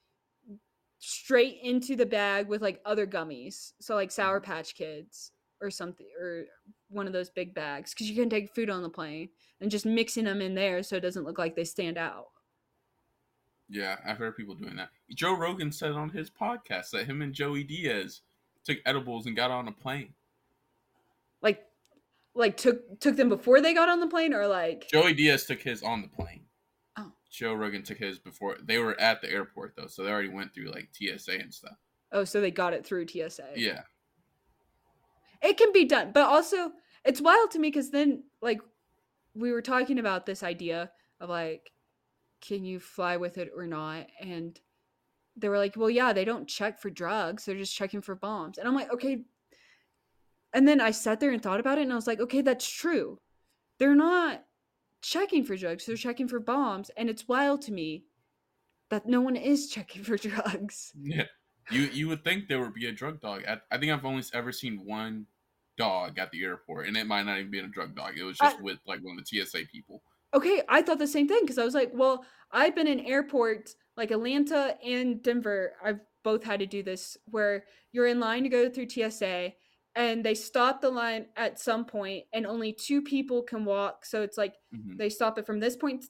straight 0.99 1.59
into 1.63 1.95
the 1.95 2.05
bag 2.05 2.47
with 2.47 2.61
like 2.61 2.81
other 2.85 3.07
gummies. 3.07 3.73
So 3.79 3.95
like 3.95 4.11
Sour 4.11 4.39
mm-hmm. 4.39 4.51
Patch 4.51 4.75
Kids 4.75 5.31
or 5.61 5.69
something 5.69 6.07
or 6.19 6.45
one 6.89 7.07
of 7.07 7.13
those 7.13 7.29
big 7.29 7.53
bags 7.53 7.93
because 7.93 8.09
you 8.09 8.15
can 8.15 8.29
take 8.29 8.53
food 8.55 8.69
on 8.69 8.81
the 8.81 8.89
plane 8.89 9.29
and 9.59 9.69
just 9.69 9.85
mixing 9.85 10.23
them 10.23 10.41
in 10.41 10.55
there 10.55 10.81
so 10.83 10.95
it 10.95 11.01
doesn't 11.01 11.25
look 11.25 11.37
like 11.37 11.55
they 11.55 11.63
stand 11.63 11.97
out. 11.97 12.27
Yeah, 13.69 13.97
I've 14.05 14.17
heard 14.17 14.35
people 14.35 14.55
doing 14.55 14.77
that. 14.77 14.89
Joe 15.13 15.37
Rogan 15.37 15.71
said 15.71 15.91
on 15.91 16.09
his 16.09 16.29
podcast 16.29 16.89
that 16.91 17.05
him 17.05 17.21
and 17.21 17.33
Joey 17.33 17.63
Diaz 17.63 18.21
took 18.63 18.79
edibles 18.85 19.25
and 19.27 19.35
got 19.35 19.51
on 19.51 19.67
a 19.67 19.71
plane. 19.71 20.13
Like 22.39 22.57
took 22.57 22.99
took 22.99 23.15
them 23.17 23.29
before 23.29 23.61
they 23.61 23.73
got 23.73 23.89
on 23.89 23.99
the 23.99 24.07
plane 24.07 24.33
or 24.33 24.47
like 24.47 24.89
Joey 24.89 25.13
Diaz 25.13 25.45
took 25.45 25.61
his 25.61 25.83
on 25.83 26.01
the 26.01 26.07
plane. 26.07 26.45
Oh. 26.97 27.11
Joe 27.29 27.53
Rogan 27.53 27.83
took 27.83 27.97
his 27.97 28.17
before. 28.17 28.57
They 28.63 28.79
were 28.79 28.99
at 28.99 29.21
the 29.21 29.29
airport 29.31 29.75
though, 29.75 29.87
so 29.87 30.03
they 30.03 30.09
already 30.09 30.29
went 30.29 30.53
through 30.53 30.71
like 30.71 30.89
TSA 30.93 31.33
and 31.33 31.53
stuff. 31.53 31.77
oh 32.11 32.23
so 32.23 32.41
they 32.41 32.49
got 32.49 32.73
it 32.73 32.85
through 32.85 33.07
TSA. 33.07 33.49
Yeah, 33.55 33.81
it 35.41 35.57
can 35.57 35.71
be 35.71 35.85
done 35.85 36.11
but 36.13 36.23
also 36.23 36.71
it's 37.05 37.21
wild 37.21 37.51
to 37.51 37.59
me 37.59 37.69
because 37.69 37.91
then 37.91 38.23
like 38.41 38.61
we 39.33 39.51
were 39.51 39.61
talking 39.61 39.99
about 39.99 40.25
this 40.25 40.43
idea 40.43 40.91
of 41.19 41.29
like 41.29 41.71
can 42.41 42.63
you 42.63 42.79
fly 42.79 43.17
with 43.17 43.37
it 43.37 43.51
or 43.55 43.67
not 43.67 44.07
and 44.19 44.59
they 45.35 45.49
were 45.49 45.57
like 45.57 45.75
well 45.75 45.89
yeah 45.89 46.13
they 46.13 46.25
don't 46.25 46.47
check 46.47 46.79
for 46.79 46.89
drugs 46.89 47.45
they're 47.45 47.55
just 47.55 47.75
checking 47.75 48.01
for 48.01 48.15
bombs 48.15 48.57
and 48.57 48.67
i'm 48.67 48.75
like 48.75 48.91
okay 48.91 49.23
and 50.53 50.67
then 50.67 50.81
i 50.81 50.91
sat 50.91 51.19
there 51.19 51.31
and 51.31 51.41
thought 51.41 51.59
about 51.59 51.77
it 51.77 51.81
and 51.81 51.91
i 51.91 51.95
was 51.95 52.07
like 52.07 52.19
okay 52.19 52.41
that's 52.41 52.69
true 52.69 53.17
they're 53.77 53.95
not 53.95 54.43
checking 55.01 55.43
for 55.43 55.55
drugs 55.55 55.85
they're 55.85 55.95
checking 55.95 56.27
for 56.27 56.39
bombs 56.39 56.91
and 56.97 57.09
it's 57.09 57.27
wild 57.27 57.61
to 57.61 57.71
me 57.71 58.03
that 58.89 59.07
no 59.07 59.21
one 59.21 59.35
is 59.35 59.69
checking 59.69 60.03
for 60.03 60.17
drugs 60.17 60.93
yeah. 61.01 61.23
You 61.71 61.81
you 61.93 62.07
would 62.07 62.23
think 62.23 62.47
there 62.47 62.59
would 62.59 62.73
be 62.73 62.87
a 62.87 62.91
drug 62.91 63.21
dog. 63.21 63.43
I, 63.47 63.57
I 63.71 63.77
think 63.77 63.91
I've 63.91 64.05
only 64.05 64.23
ever 64.33 64.51
seen 64.51 64.85
one 64.85 65.27
dog 65.77 66.17
at 66.17 66.31
the 66.31 66.43
airport, 66.43 66.87
and 66.87 66.97
it 66.97 67.07
might 67.07 67.25
not 67.25 67.39
even 67.39 67.51
be 67.51 67.59
a 67.59 67.67
drug 67.67 67.95
dog. 67.95 68.17
It 68.17 68.23
was 68.23 68.37
just 68.37 68.57
I- 68.57 68.61
with 68.61 68.79
like 68.87 69.01
one 69.01 69.17
of 69.17 69.25
the 69.25 69.43
TSA 69.43 69.65
people. 69.71 70.01
Okay, 70.33 70.61
I 70.69 70.83
thought 70.83 70.99
the 70.99 71.07
same 71.07 71.27
thing 71.27 71.39
because 71.41 71.57
I 71.57 71.63
was 71.63 71.73
like, 71.73 71.91
well, 71.91 72.23
I've 72.51 72.75
been 72.75 72.87
in 72.87 72.99
airports 72.99 73.75
like 73.97 74.11
Atlanta 74.11 74.77
and 74.85 75.23
Denver. 75.23 75.73
I've 75.83 76.01
both 76.23 76.43
had 76.43 76.59
to 76.59 76.67
do 76.67 76.83
this 76.83 77.17
where 77.25 77.65
you're 77.91 78.05
in 78.05 78.19
line 78.19 78.43
to 78.43 78.49
go 78.49 78.69
through 78.69 78.89
TSA 78.89 79.53
and 79.99 80.23
they 80.23 80.33
stop 80.33 80.79
the 80.79 80.89
line 80.89 81.25
at 81.35 81.59
some 81.59 81.83
point 81.83 82.23
and 82.31 82.47
only 82.47 82.71
two 82.71 83.01
people 83.01 83.43
can 83.43 83.65
walk. 83.65 84.05
So 84.05 84.21
it's 84.21 84.37
like 84.37 84.55
Mhm. 84.73 84.97
they 84.97 85.09
stop 85.09 85.37
it 85.37 85.45
from 85.45 85.59
this 85.59 85.75
point 85.75 86.05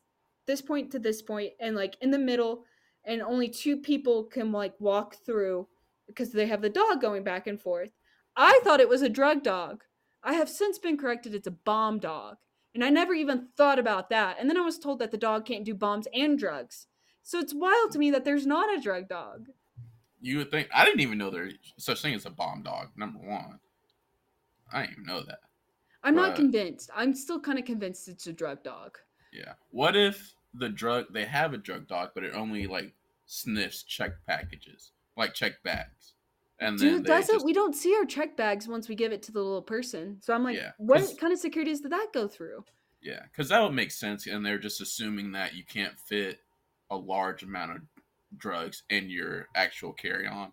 this 0.46 0.62
point 0.62 0.92
to 0.92 1.00
this 1.00 1.22
point 1.22 1.54
and 1.60 1.76
like 1.76 1.96
in 2.02 2.10
the 2.12 2.18
middle 2.18 2.66
and 3.04 3.22
only 3.22 3.50
two 3.50 3.78
people 3.78 4.24
can 4.26 4.52
like 4.52 4.80
walk 4.80 5.16
through 5.16 5.68
because 6.08 6.32
they 6.32 6.46
have 6.48 6.62
the 6.62 6.70
dog 6.70 7.02
going 7.02 7.24
back 7.24 7.48
and 7.48 7.60
forth. 7.62 7.92
I 8.36 8.60
thought 8.64 8.80
it 8.80 8.90
was 8.90 9.02
a 9.02 9.10
drug 9.10 9.44
dog. 9.44 9.84
I 10.24 10.34
have 10.34 10.50
since 10.50 10.78
been 10.80 10.98
corrected 10.98 11.34
it's 11.34 11.48
a 11.48 11.52
bomb 11.52 12.00
dog. 12.00 12.38
And 12.76 12.84
I 12.84 12.90
never 12.90 13.14
even 13.16 13.48
thought 13.58 13.80
about 13.80 14.10
that. 14.12 14.38
And 14.40 14.48
then 14.48 14.58
I 14.58 14.62
was 14.62 14.78
told 14.78 15.00
that 15.00 15.10
the 15.10 15.18
dog 15.18 15.46
can't 15.46 15.66
do 15.66 15.74
bombs 15.74 16.08
and 16.14 16.38
drugs. 16.38 16.86
So 17.24 17.40
it's 17.40 17.54
wild 17.54 17.92
to 17.94 18.00
me 18.00 18.12
that 18.12 18.24
there's 18.24 18.46
not 18.46 18.72
a 18.76 18.82
drug 18.82 19.08
dog. 19.10 19.50
You 20.22 20.38
would 20.38 20.52
think 20.52 20.70
I 20.74 20.86
didn't 20.86 21.00
even 21.00 21.18
know 21.18 21.32
there's 21.32 21.56
such 21.78 22.02
thing 22.04 22.14
as 22.14 22.26
a 22.28 22.30
bomb 22.30 22.62
dog. 22.62 22.90
Number 22.96 23.20
one, 23.20 23.60
I 24.72 24.82
didn't 24.82 24.92
even 24.94 25.06
know 25.06 25.22
that. 25.24 25.40
I'm 26.04 26.16
not 26.16 26.36
convinced. 26.36 26.90
I'm 26.96 27.14
still 27.14 27.40
kind 27.40 27.60
of 27.60 27.66
convinced 27.66 28.08
it's 28.08 28.28
a 28.28 28.34
drug 28.34 28.64
dog. 28.64 28.98
Yeah. 29.34 29.54
What 29.72 29.96
if 29.96 30.34
the 30.54 30.70
drug 30.70 31.06
they 31.14 31.26
have 31.26 31.54
a 31.54 31.58
drug 31.58 31.88
dog, 31.88 32.12
but 32.16 32.24
it 32.24 32.34
only 32.34 32.68
like 32.68 32.94
sniffs 33.26 33.84
check 33.84 34.14
packages, 34.26 34.92
like 35.18 35.34
check 35.34 35.62
bags, 35.64 36.14
and 36.60 36.80
then 36.80 36.88
Dude, 36.96 37.04
they 37.04 37.08
does 37.10 37.30
it? 37.30 37.34
just- 37.34 37.46
We 37.46 37.54
don't 37.54 37.76
see 37.76 37.94
our 37.96 38.06
check 38.06 38.36
bags 38.38 38.68
once 38.68 38.88
we 38.90 38.96
give 38.96 39.12
it 39.12 39.22
to 39.24 39.32
the 39.32 39.42
little 39.42 39.62
person. 39.62 40.18
So 40.22 40.34
I'm 40.34 40.44
like, 40.44 40.58
Yeah, 40.58 40.72
what 40.78 41.18
kind 41.20 41.34
of 41.34 41.40
securities 41.40 41.82
did 41.82 41.92
that 41.92 42.08
go 42.14 42.28
through? 42.28 42.64
Yeah, 43.02 43.22
because 43.24 43.50
that 43.50 43.62
would 43.62 43.74
make 43.74 43.92
sense, 43.92 44.26
and 44.28 44.46
they're 44.46 44.58
just 44.58 44.82
assuming 44.82 45.32
that 45.34 45.54
you 45.54 45.64
can't 45.64 45.98
fit 46.00 46.40
a 46.90 46.98
large 46.98 47.44
amount 47.44 47.72
of 47.76 47.82
drugs 48.38 48.84
in 48.90 49.10
your 49.10 49.48
actual 49.56 49.94
carry-on, 49.94 50.52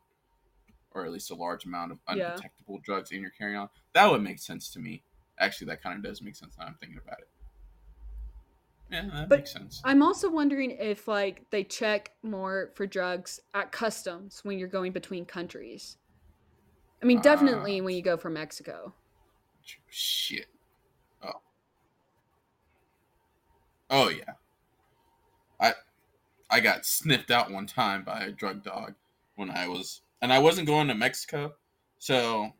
or 0.97 1.05
at 1.05 1.13
least 1.13 1.31
a 1.31 1.35
large 1.35 1.65
amount 1.67 1.93
of 1.93 1.99
Yeah. 2.09 2.31
undetectable 2.33 2.79
drugs 2.79 3.13
in 3.13 3.21
your 3.21 3.31
carry-on. 3.31 3.69
That 3.93 4.11
would 4.11 4.23
make 4.23 4.39
sense 4.39 4.71
to 4.73 4.79
me. 4.79 5.03
Actually, 5.39 5.67
that 5.69 5.83
kind 5.83 5.97
of 5.99 6.03
does 6.03 6.23
make 6.23 6.35
sense. 6.35 6.57
Now 6.59 6.67
I'm 6.67 6.75
thinking 6.77 6.99
about 6.99 7.21
it. 7.21 7.29
Yeah, 8.91 9.03
that 9.13 9.29
But 9.29 9.39
makes 9.41 9.53
sense. 9.53 9.83
I'm 9.85 10.03
also 10.03 10.31
wondering 10.31 10.71
if 10.71 11.07
like 11.09 11.51
they 11.51 11.65
check 11.65 12.13
more 12.23 12.73
for 12.75 12.87
drugs 12.87 13.41
at 13.53 13.73
customs 13.73 14.41
when 14.45 14.59
you're 14.59 14.69
going 14.69 14.93
between 14.93 15.27
countries. 15.27 15.99
I 17.03 17.07
mean, 17.07 17.21
definitely 17.21 17.81
Ah. 17.81 17.85
when 17.85 17.95
you 17.95 18.03
go 18.03 18.17
from 18.17 18.35
Mexico. 18.35 18.95
Shit. 19.89 20.47
Oh. 21.23 21.43
Oh 23.91 24.09
yeah. 24.09 24.35
I 25.61 25.75
I 26.49 26.61
got 26.61 26.87
sniffed 26.87 27.31
out 27.31 27.51
one 27.51 27.67
time 27.67 28.05
by 28.05 28.21
a 28.21 28.31
drug 28.31 28.63
dog 28.63 28.95
when 29.35 29.51
I 29.51 29.67
was 29.69 30.01
and 30.23 30.33
I 30.33 30.39
wasn't 30.39 30.67
going 30.67 30.89
to 30.89 30.95
Mexico. 30.95 31.55
So 31.99 32.53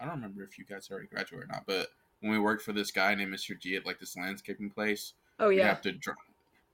I 0.00 0.04
don't 0.04 0.14
remember 0.14 0.42
if 0.42 0.58
you 0.58 0.64
guys 0.64 0.88
already 0.90 1.08
graduated 1.08 1.48
or 1.48 1.52
not, 1.52 1.64
but 1.66 1.88
when 2.20 2.32
we 2.32 2.38
worked 2.38 2.62
for 2.62 2.72
this 2.72 2.90
guy 2.90 3.14
named 3.14 3.34
Mr. 3.34 3.58
G 3.58 3.76
at 3.76 3.86
like 3.86 3.98
this 3.98 4.16
landscaping 4.16 4.70
place, 4.70 5.14
Oh 5.38 5.48
yeah, 5.50 5.62
we'd 5.62 5.68
have 5.68 5.82
to 5.82 5.92
drive. 5.92 6.16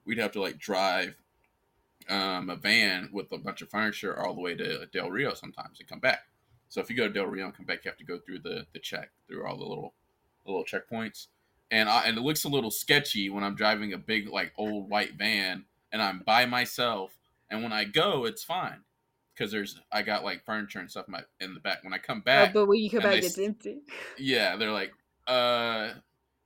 We'd 0.04 0.18
have 0.18 0.32
to 0.32 0.40
like 0.40 0.58
drive 0.58 1.14
um, 2.08 2.50
a 2.50 2.56
van 2.56 3.08
with 3.12 3.32
a 3.32 3.38
bunch 3.38 3.62
of 3.62 3.70
furniture 3.70 4.18
all 4.18 4.34
the 4.34 4.40
way 4.40 4.54
to 4.54 4.86
Del 4.86 5.10
Rio 5.10 5.34
sometimes 5.34 5.80
and 5.80 5.88
come 5.88 6.00
back. 6.00 6.26
So 6.68 6.80
if 6.80 6.90
you 6.90 6.96
go 6.96 7.06
to 7.06 7.12
Del 7.12 7.26
Rio 7.26 7.46
and 7.46 7.56
come 7.56 7.66
back, 7.66 7.84
you 7.84 7.90
have 7.90 7.98
to 7.98 8.04
go 8.04 8.18
through 8.18 8.40
the 8.40 8.66
the 8.72 8.78
check 8.78 9.10
through 9.28 9.46
all 9.46 9.56
the 9.56 9.64
little 9.64 9.94
the 10.44 10.52
little 10.52 10.64
checkpoints, 10.64 11.28
and 11.70 11.88
I, 11.88 12.04
and 12.04 12.18
it 12.18 12.22
looks 12.22 12.44
a 12.44 12.48
little 12.48 12.70
sketchy 12.70 13.30
when 13.30 13.44
I'm 13.44 13.54
driving 13.54 13.92
a 13.92 13.98
big 13.98 14.28
like 14.28 14.52
old 14.58 14.90
white 14.90 15.14
van 15.14 15.64
and 15.92 16.02
I'm 16.02 16.20
by 16.20 16.46
myself. 16.46 17.12
And 17.50 17.62
when 17.62 17.72
I 17.72 17.84
go, 17.84 18.24
it's 18.24 18.42
fine 18.42 18.80
because 19.36 19.50
there's 19.52 19.80
I 19.92 20.02
got 20.02 20.24
like 20.24 20.44
furniture 20.44 20.78
and 20.80 20.90
stuff 20.90 21.06
in, 21.08 21.12
my, 21.12 21.22
in 21.40 21.54
the 21.54 21.60
back. 21.60 21.82
When 21.84 21.92
I 21.92 21.98
come 21.98 22.20
back, 22.20 22.42
Oh, 22.42 22.44
back, 22.46 22.54
but 22.54 22.66
when 22.66 22.78
you 22.78 22.90
come 22.90 23.02
back, 23.02 23.20
they 23.20 23.26
it's 23.26 23.38
empty. 23.38 23.78
yeah, 24.18 24.56
they're 24.56 24.72
like, 24.72 24.92
uh, 25.26 25.90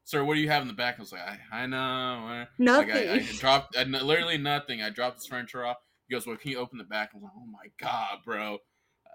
sir, 0.05 0.25
what 0.25 0.35
do 0.35 0.41
you 0.41 0.49
have 0.49 0.63
in 0.63 0.69
the 0.69 0.75
back? 0.75 0.97
I 0.99 1.03
was 1.03 1.13
like, 1.13 1.23
I, 1.23 1.39
I 1.63 1.67
know. 1.67 2.29
uh," 2.43 2.45
Nothing. 2.59 2.89
Like 2.91 2.97
I, 3.09 3.15
I 3.15 3.19
dropped 3.39 3.77
I, 3.77 3.83
literally 3.85 4.39
nothing. 4.39 4.83
I 4.83 4.91
dropped 4.91 5.19
this 5.19 5.27
furniture 5.27 5.65
off. 5.65 5.77
He 6.09 6.15
goes, 6.15 6.27
"Well, 6.27 6.37
can 6.37 6.51
you 6.51 6.59
open 6.59 6.79
the 6.79 6.85
back?" 6.85 7.11
I 7.13 7.17
was 7.17 7.25
like, 7.25 7.33
"Oh 7.37 7.47
my 7.47 7.69
god, 7.81 8.19
bro!" 8.25 8.59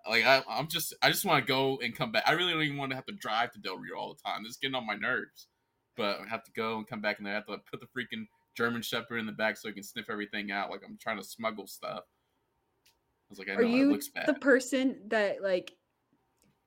Like 0.08 0.26
I, 0.26 0.44
I'm 0.50 0.68
just, 0.68 0.94
I 1.02 1.10
just 1.10 1.24
want 1.26 1.46
to 1.46 1.48
go 1.52 1.80
and 1.82 1.96
come 1.96 2.12
back. 2.12 2.24
I 2.28 2.34
really 2.34 2.52
don't 2.52 2.64
even 2.64 2.78
want 2.78 2.92
to 2.92 2.96
have 2.96 3.06
to 3.06 3.14
drive 3.14 3.52
to 3.54 3.60
Del 3.60 3.78
Rio 3.78 3.96
all 3.98 4.14
the 4.14 4.22
time. 4.30 4.44
This 4.44 4.52
is 4.52 4.58
getting 4.58 4.76
on 4.76 4.86
my 4.86 4.96
nerves. 4.96 5.48
But 5.96 6.20
I 6.20 6.28
have 6.28 6.44
to 6.44 6.52
go 6.52 6.78
and 6.78 6.86
come 6.88 7.02
back, 7.02 7.20
and 7.20 7.28
I 7.28 7.32
have 7.32 7.46
to 7.46 7.58
put 7.72 7.80
the 7.80 7.86
freaking 7.88 8.26
German 8.58 8.82
Shepherd 8.82 9.18
in 9.18 9.26
the 9.26 9.32
back 9.32 9.58
so 9.58 9.70
he 9.70 9.74
can 9.74 9.84
sniff 9.84 10.10
everything 10.10 10.52
out. 10.52 10.70
Like 10.72 10.82
I'm 10.86 10.98
trying 11.02 11.18
to 11.18 11.24
smuggle 11.24 11.68
stuff. 11.68 12.04
Was 13.34 13.40
like, 13.40 13.50
I 13.50 13.54
know 13.54 13.60
Are 13.60 13.64
it 13.64 13.70
you 13.70 13.92
looks 13.92 14.10
bad. 14.10 14.28
the 14.28 14.36
person 14.36 14.98
that 15.08 15.42
like 15.42 15.74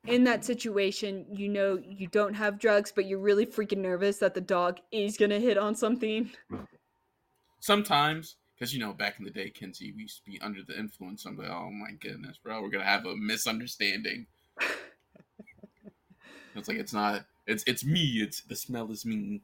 in 0.05 0.25
that 0.25 0.43
situation, 0.43 1.25
you 1.31 1.47
know 1.49 1.77
you 1.77 2.07
don't 2.07 2.33
have 2.33 2.59
drugs, 2.59 2.91
but 2.93 3.05
you're 3.05 3.19
really 3.19 3.45
freaking 3.45 3.77
nervous 3.77 4.17
that 4.17 4.33
the 4.33 4.41
dog 4.41 4.79
is 4.91 5.17
gonna 5.17 5.39
hit 5.39 5.57
on 5.57 5.75
something? 5.75 6.29
Sometimes, 7.59 8.35
because 8.55 8.73
you 8.73 8.79
know, 8.79 8.93
back 8.93 9.19
in 9.19 9.25
the 9.25 9.31
day, 9.31 9.49
Kenzie, 9.49 9.93
we 9.95 10.03
used 10.03 10.23
to 10.23 10.29
be 10.29 10.39
under 10.41 10.61
the 10.61 10.77
influence. 10.77 11.25
I'm 11.25 11.37
like, 11.37 11.49
oh 11.49 11.69
my 11.71 11.91
goodness, 11.99 12.37
bro, 12.37 12.61
we're 12.61 12.69
gonna 12.69 12.83
have 12.83 13.05
a 13.05 13.15
misunderstanding. 13.15 14.27
it's 16.55 16.67
like 16.67 16.77
it's 16.77 16.93
not. 16.93 17.25
It's 17.45 17.63
it's 17.65 17.85
me. 17.85 18.19
It's 18.21 18.41
the 18.41 18.55
smell 18.55 18.91
is 18.91 19.05
me. 19.05 19.41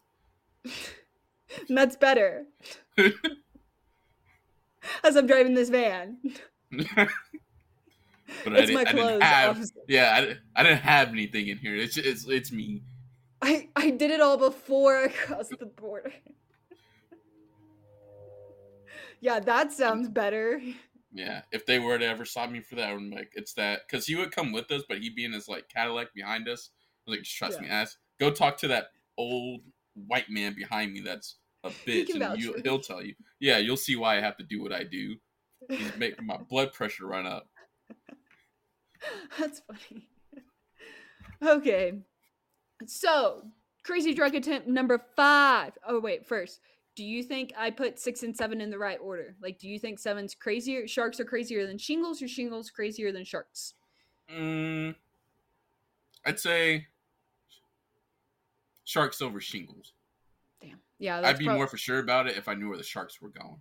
That's 1.70 1.96
better. 1.96 2.46
As 5.04 5.16
I'm 5.16 5.28
driving 5.28 5.54
this 5.54 5.70
van. 5.70 6.18
But 6.76 7.08
I 8.48 8.50
my 8.52 8.58
I 8.58 8.66
didn't 8.66 8.88
clothes. 8.88 9.22
have. 9.22 9.64
Yeah, 9.88 10.14
I, 10.16 10.22
didn't- 10.22 10.40
I 10.56 10.64
didn't 10.64 10.82
have 10.82 11.10
anything 11.10 11.48
in 11.48 11.58
here. 11.58 11.76
It's 11.76 11.98
it's 11.98 12.28
it's 12.28 12.52
me. 12.52 12.84
I, 13.42 13.68
I 13.76 13.90
did 13.90 14.10
it 14.10 14.22
all 14.22 14.38
before 14.38 15.04
I 15.04 15.08
crossed 15.10 15.60
the 15.60 15.66
border. 15.66 16.14
yeah, 19.20 19.42
that 19.42 19.74
sounds 19.74 20.08
better. 20.08 20.62
Yeah, 21.14 21.42
if 21.52 21.66
they 21.66 21.80
were 21.80 21.98
to 21.98 22.06
ever 22.06 22.26
stop 22.26 22.50
me 22.50 22.62
for 22.62 22.76
that, 22.76 22.90
I 22.90 22.94
would 22.94 23.10
be 23.10 23.16
like, 23.16 23.32
it's 23.34 23.54
that 23.54 23.82
because 23.88 24.06
he 24.08 24.16
would 24.16 24.32
come 24.32 24.52
with 24.52 24.72
us, 24.72 24.84
but 24.88 25.00
he'd 25.00 25.16
be 25.16 25.26
in 25.26 25.34
his 25.34 25.48
like 25.48 25.68
Cadillac 25.70 26.14
behind 26.14 26.48
us. 26.48 26.70
I 27.06 27.10
was 27.12 27.18
like, 27.18 27.24
just 27.24 27.38
trust 27.38 27.58
Yeah. 27.60 27.68
me, 27.68 27.70
ass. 27.70 27.98
Go 28.20 28.32
talk 28.32 28.58
to 28.60 28.68
that 28.70 28.88
old 29.18 29.62
white 30.08 30.30
man 30.30 30.54
behind 30.56 30.94
me. 30.94 31.02
That's 31.02 31.36
a 31.64 31.70
bitch, 31.70 32.08
can 32.08 32.22
and 32.22 32.42
you, 32.42 32.56
he'll 32.64 32.80
tell 32.80 33.04
you. 33.04 33.14
Yeah, 33.40 33.58
you'll 33.58 33.78
see 33.78 33.96
why 33.96 34.18
I 34.18 34.22
have 34.22 34.38
to 34.38 34.44
do 34.44 34.62
what 34.62 34.72
I 34.72 34.84
do. 34.84 35.16
He's 35.70 35.96
making 35.98 36.26
my 36.26 36.38
blood 36.38 36.74
pressure 36.74 37.06
run 37.08 37.26
up. 37.26 37.48
That's 39.40 39.62
funny. 39.62 40.08
Okay. 41.46 41.94
So, 42.86 43.44
crazy 43.84 44.14
drug 44.14 44.34
attempt 44.34 44.66
number 44.66 45.04
five. 45.16 45.74
Oh, 45.86 46.00
wait, 46.00 46.26
first, 46.26 46.62
do 46.96 47.04
you 47.04 47.22
think 47.22 47.52
I 47.58 47.70
put 47.70 48.00
six 48.00 48.24
and 48.24 48.34
seven 48.34 48.62
in 48.62 48.70
the 48.70 48.78
right 48.78 49.00
order? 49.02 49.36
Like, 49.42 49.60
do 49.60 49.68
you 49.68 49.78
think 49.78 50.00
seven's 50.00 50.36
crazier? 50.36 50.88
Sharks 50.88 51.20
are 51.20 51.26
crazier 51.26 51.68
than 51.68 51.78
shingles, 51.78 52.22
or 52.22 52.30
shingles 52.30 52.70
crazier 52.70 53.12
than 53.12 53.26
sharks? 53.26 53.74
Mm, 54.34 54.96
I'd 56.26 56.40
say 56.40 56.88
sharks 58.86 59.22
over 59.22 59.42
shingles. 59.42 59.92
Damn. 60.62 60.80
Yeah, 61.00 61.20
that's 61.20 61.34
I'd 61.36 61.40
be 61.40 61.46
prob- 61.46 61.58
more 61.58 61.68
for 61.68 61.78
sure 61.78 62.00
about 62.00 62.28
it 62.28 62.38
if 62.38 62.48
I 62.48 62.54
knew 62.54 62.70
where 62.70 62.78
the 62.78 62.84
sharks 62.84 63.22
were 63.22 63.30
going. 63.30 63.58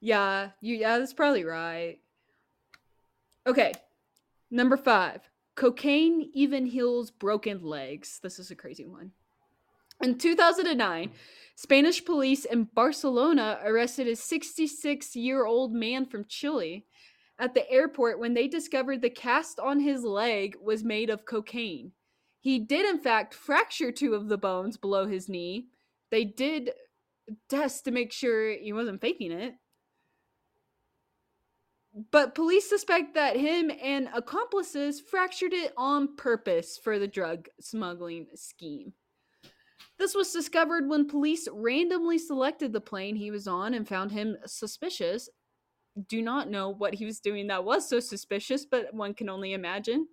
Yeah, 0.00 0.50
you 0.60 0.76
yeah, 0.76 0.98
that's 0.98 1.12
probably 1.12 1.44
right. 1.44 1.98
Okay. 3.46 3.72
Number 4.50 4.76
5. 4.76 5.28
Cocaine 5.56 6.30
even 6.32 6.66
heals 6.66 7.10
broken 7.10 7.62
legs. 7.62 8.20
This 8.22 8.38
is 8.38 8.50
a 8.50 8.54
crazy 8.54 8.86
one. 8.86 9.12
In 10.00 10.16
2009, 10.16 11.10
Spanish 11.56 12.04
police 12.04 12.44
in 12.44 12.64
Barcelona 12.64 13.58
arrested 13.64 14.06
a 14.06 14.12
66-year-old 14.12 15.72
man 15.72 16.06
from 16.06 16.24
Chile 16.28 16.86
at 17.38 17.54
the 17.54 17.68
airport 17.68 18.20
when 18.20 18.34
they 18.34 18.46
discovered 18.46 19.02
the 19.02 19.10
cast 19.10 19.58
on 19.58 19.80
his 19.80 20.04
leg 20.04 20.56
was 20.62 20.84
made 20.84 21.10
of 21.10 21.24
cocaine. 21.24 21.92
He 22.40 22.60
did 22.60 22.88
in 22.88 23.00
fact 23.00 23.34
fracture 23.34 23.90
two 23.90 24.14
of 24.14 24.28
the 24.28 24.38
bones 24.38 24.76
below 24.76 25.06
his 25.06 25.28
knee. 25.28 25.66
They 26.10 26.24
did 26.24 26.70
test 27.48 27.84
to 27.84 27.90
make 27.90 28.12
sure 28.12 28.52
he 28.52 28.72
wasn't 28.72 29.00
faking 29.00 29.32
it. 29.32 29.54
But 32.12 32.34
police 32.34 32.68
suspect 32.68 33.14
that 33.14 33.36
him 33.36 33.72
and 33.82 34.08
accomplices 34.14 35.00
fractured 35.00 35.52
it 35.52 35.72
on 35.76 36.14
purpose 36.16 36.78
for 36.78 36.98
the 36.98 37.08
drug 37.08 37.48
smuggling 37.60 38.28
scheme. 38.34 38.92
This 39.98 40.14
was 40.14 40.32
discovered 40.32 40.88
when 40.88 41.08
police 41.08 41.48
randomly 41.52 42.18
selected 42.18 42.72
the 42.72 42.80
plane 42.80 43.16
he 43.16 43.32
was 43.32 43.48
on 43.48 43.74
and 43.74 43.88
found 43.88 44.12
him 44.12 44.36
suspicious. 44.46 45.28
Do 46.08 46.22
not 46.22 46.48
know 46.48 46.68
what 46.68 46.94
he 46.94 47.04
was 47.04 47.18
doing 47.18 47.48
that 47.48 47.64
was 47.64 47.88
so 47.88 47.98
suspicious, 47.98 48.64
but 48.64 48.94
one 48.94 49.12
can 49.12 49.28
only 49.28 49.52
imagine. 49.52 50.06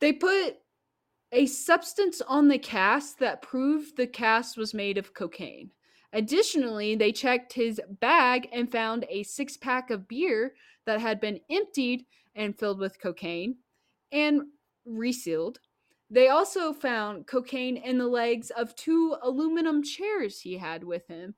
They 0.00 0.12
put 0.12 0.56
a 1.32 1.46
substance 1.46 2.20
on 2.20 2.48
the 2.48 2.58
cast 2.58 3.20
that 3.20 3.40
proved 3.40 3.96
the 3.96 4.06
cast 4.06 4.58
was 4.58 4.74
made 4.74 4.98
of 4.98 5.14
cocaine. 5.14 5.70
Additionally, 6.12 6.96
they 6.96 7.12
checked 7.12 7.52
his 7.52 7.80
bag 8.00 8.48
and 8.52 8.70
found 8.70 9.06
a 9.08 9.22
six 9.22 9.56
pack 9.56 9.90
of 9.90 10.08
beer 10.08 10.54
that 10.86 11.00
had 11.00 11.20
been 11.20 11.40
emptied 11.48 12.04
and 12.34 12.58
filled 12.58 12.80
with 12.80 13.00
cocaine 13.00 13.56
and 14.10 14.42
resealed. 14.84 15.60
They 16.10 16.28
also 16.28 16.72
found 16.72 17.28
cocaine 17.28 17.76
in 17.76 17.98
the 17.98 18.08
legs 18.08 18.50
of 18.50 18.74
two 18.74 19.16
aluminum 19.22 19.84
chairs 19.84 20.40
he 20.40 20.58
had 20.58 20.82
with 20.82 21.06
him. 21.06 21.34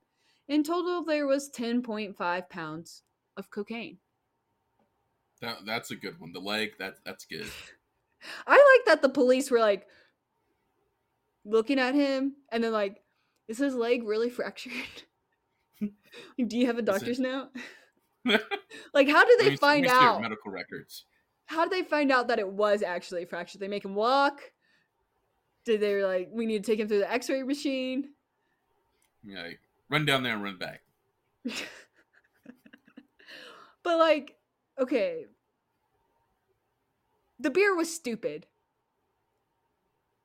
In 0.47 0.63
total, 0.63 1.03
there 1.03 1.27
was 1.27 1.51
10.5 1.51 2.49
pounds 2.49 3.03
of 3.37 3.51
cocaine. 3.51 3.99
That, 5.41 5.59
that's 5.65 5.91
a 5.91 5.95
good 5.95 6.19
one. 6.19 6.31
The 6.31 6.39
leg, 6.39 6.71
that 6.79 6.95
that's 7.05 7.25
good. 7.25 7.45
I 8.47 8.53
like 8.53 8.85
that 8.85 9.01
the 9.01 9.09
police 9.09 9.51
were 9.51 9.59
like 9.59 9.85
looking 11.45 11.79
at 11.79 11.93
him 11.93 12.35
and 12.51 12.63
then 12.63 12.71
like, 12.71 13.02
is 13.47 13.57
his 13.57 13.75
leg 13.75 14.03
really 14.03 14.29
fractured? 14.39 14.71
Do 15.79 16.57
you 16.57 16.67
have 16.67 16.77
a 16.77 16.81
doctor's 16.81 17.19
note? 17.19 17.49
like, 18.25 19.09
how 19.09 19.25
did 19.25 19.37
Let 19.39 19.45
they 19.45 19.49
me- 19.51 19.57
find 19.57 19.85
let 19.85 19.91
me 19.93 19.97
see 19.99 20.03
your 20.03 20.13
out? 20.13 20.21
medical 20.21 20.51
records? 20.51 21.05
How 21.47 21.63
did 21.67 21.71
they 21.73 21.87
find 21.87 22.11
out 22.11 22.29
that 22.29 22.39
it 22.39 22.47
was 22.47 22.81
actually 22.81 23.25
fractured? 23.25 23.59
They 23.61 23.67
make 23.67 23.83
him 23.83 23.95
walk. 23.95 24.39
Did 25.65 25.81
they 25.81 26.03
like 26.03 26.29
we 26.31 26.45
need 26.45 26.63
to 26.63 26.71
take 26.71 26.79
him 26.79 26.87
through 26.87 26.99
the 26.99 27.11
X-ray 27.11 27.43
machine? 27.43 28.09
Yeah, 29.23 29.43
like, 29.43 29.59
run 29.89 30.05
down 30.05 30.23
there 30.23 30.33
and 30.33 30.43
run 30.43 30.57
back. 30.57 30.81
but 33.83 33.97
like, 33.97 34.35
okay, 34.79 35.25
the 37.39 37.49
beer 37.49 37.75
was 37.75 37.93
stupid. 37.93 38.45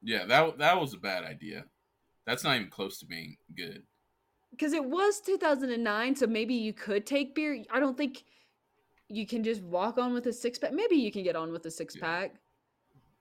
Yeah, 0.02 0.24
that 0.26 0.58
that 0.58 0.80
was 0.80 0.94
a 0.94 0.98
bad 0.98 1.24
idea. 1.24 1.64
That's 2.28 2.44
not 2.44 2.56
even 2.56 2.68
close 2.68 2.98
to 2.98 3.06
being 3.06 3.36
good. 3.56 3.82
because 4.50 4.74
it 4.74 4.84
was 4.84 5.20
2009 5.22 6.14
so 6.16 6.26
maybe 6.26 6.54
you 6.54 6.72
could 6.74 7.06
take 7.06 7.34
beer 7.34 7.64
i 7.70 7.80
don't 7.80 7.96
think 7.96 8.22
you 9.08 9.26
can 9.26 9.42
just 9.42 9.62
walk 9.62 9.96
on 9.98 10.12
with 10.12 10.26
a 10.26 10.32
six 10.32 10.58
pack 10.58 10.72
maybe 10.74 10.96
you 10.96 11.10
can 11.10 11.22
get 11.22 11.36
on 11.36 11.50
with 11.52 11.64
a 11.66 11.70
six 11.70 11.94
Yeah. 11.96 12.02
pack 12.06 12.34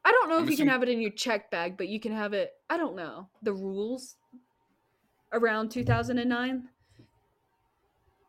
i 0.03 0.11
don't 0.11 0.29
know 0.29 0.37
I'm 0.37 0.43
if 0.43 0.49
you 0.51 0.57
can 0.57 0.67
have 0.67 0.83
it 0.83 0.89
in 0.89 0.99
your 1.01 1.11
check 1.11 1.49
bag 1.51 1.77
but 1.77 1.87
you 1.87 1.99
can 2.01 2.11
have 2.11 2.33
it 2.33 2.51
i 2.69 2.75
don't 2.77 2.95
know 2.97 3.29
the 3.43 3.53
rules 3.53 4.17
around 5.31 5.69
2009 5.71 6.69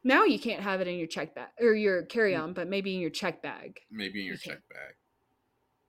now 0.04 0.24
you 0.24 0.38
can't 0.38 0.62
have 0.62 0.80
it 0.80 0.86
in 0.88 0.96
your 0.98 1.08
check 1.08 1.34
bag 1.34 1.48
or 1.60 1.74
your 1.74 2.02
carry-on 2.04 2.52
but 2.52 2.68
maybe 2.68 2.94
in 2.94 3.00
your 3.00 3.10
check 3.10 3.42
bag 3.42 3.80
Maybe 3.90 4.20
in 4.20 4.26
your 4.26 4.36
Okay. 4.36 4.50
check 4.50 4.62
bag. 4.70 4.94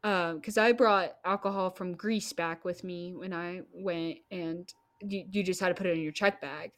Because 0.01 0.57
I 0.57 0.71
brought 0.71 1.15
alcohol 1.25 1.69
from 1.71 1.93
Greece 1.93 2.31
back 2.33 2.63
with 2.63 2.83
me 2.83 3.13
when 3.13 3.33
I 3.33 3.61
went, 3.73 4.19
and 4.31 4.71
you, 5.01 5.25
you 5.29 5.43
just 5.43 5.59
had 5.59 5.69
to 5.69 5.73
put 5.73 5.87
it 5.87 5.97
in 5.97 6.03
your 6.03 6.11
check 6.11 6.41
bag. 6.41 6.71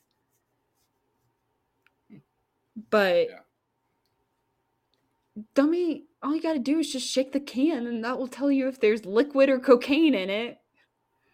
But 2.90 3.28
Yeah. 3.30 3.40
dummy, 5.54 6.06
all 6.24 6.36
you 6.36 6.42
got 6.42 6.54
to 6.54 6.60
do 6.60 6.80
is 6.80 6.92
just 6.92 7.08
shake 7.08 7.32
the 7.32 7.40
can, 7.40 7.86
and 7.88 8.04
that 8.04 8.18
will 8.18 8.28
tell 8.28 8.52
you 8.52 8.68
if 8.68 8.80
there's 8.80 9.06
liquid 9.06 9.50
or 9.50 9.60
cocaine 9.60 10.16
in 10.16 10.30
it. 10.30 10.60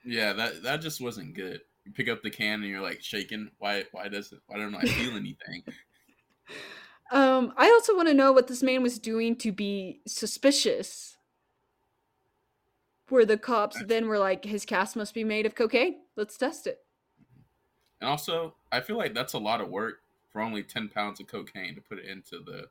Yeah, 0.03 0.33
that 0.33 0.63
that 0.63 0.81
just 0.81 1.01
wasn't 1.01 1.35
good. 1.35 1.61
You 1.85 1.91
pick 1.91 2.09
up 2.09 2.21
the 2.21 2.29
can 2.29 2.61
and 2.61 2.65
you're 2.65 2.81
like 2.81 3.01
shaking. 3.01 3.51
Why? 3.59 3.85
Why 3.91 4.07
does 4.07 4.31
it? 4.31 4.39
Why 4.47 4.57
don't 4.57 4.75
I 4.75 4.83
feel 4.83 5.15
anything? 5.15 5.63
Um, 7.09 7.53
I 7.55 7.67
also 7.69 7.95
want 7.95 8.09
to 8.09 8.13
know 8.13 8.33
what 8.33 8.47
this 8.47 8.61
man 8.61 8.83
was 8.83 8.99
doing 8.99 9.37
to 9.37 9.53
be 9.53 10.01
suspicious. 10.07 11.16
Where 13.09 13.25
the 13.25 13.37
cops 13.37 13.81
then 13.85 14.07
were 14.07 14.19
like, 14.19 14.43
his 14.43 14.65
cast 14.65 14.95
must 14.95 15.13
be 15.13 15.23
made 15.23 15.45
of 15.45 15.55
cocaine. 15.55 16.01
Let's 16.15 16.37
test 16.37 16.67
it. 16.67 16.83
And 18.01 18.09
also, 18.09 18.55
I 18.71 18.81
feel 18.81 18.97
like 18.97 19.13
that's 19.13 19.33
a 19.33 19.37
lot 19.39 19.61
of 19.61 19.69
work 19.69 20.01
for 20.31 20.41
only 20.41 20.61
ten 20.61 20.89
pounds 20.89 21.19
of 21.19 21.27
cocaine 21.27 21.73
to 21.75 21.81
put 21.81 21.99
it 21.99 22.05
into 22.05 22.39
the 22.39 22.69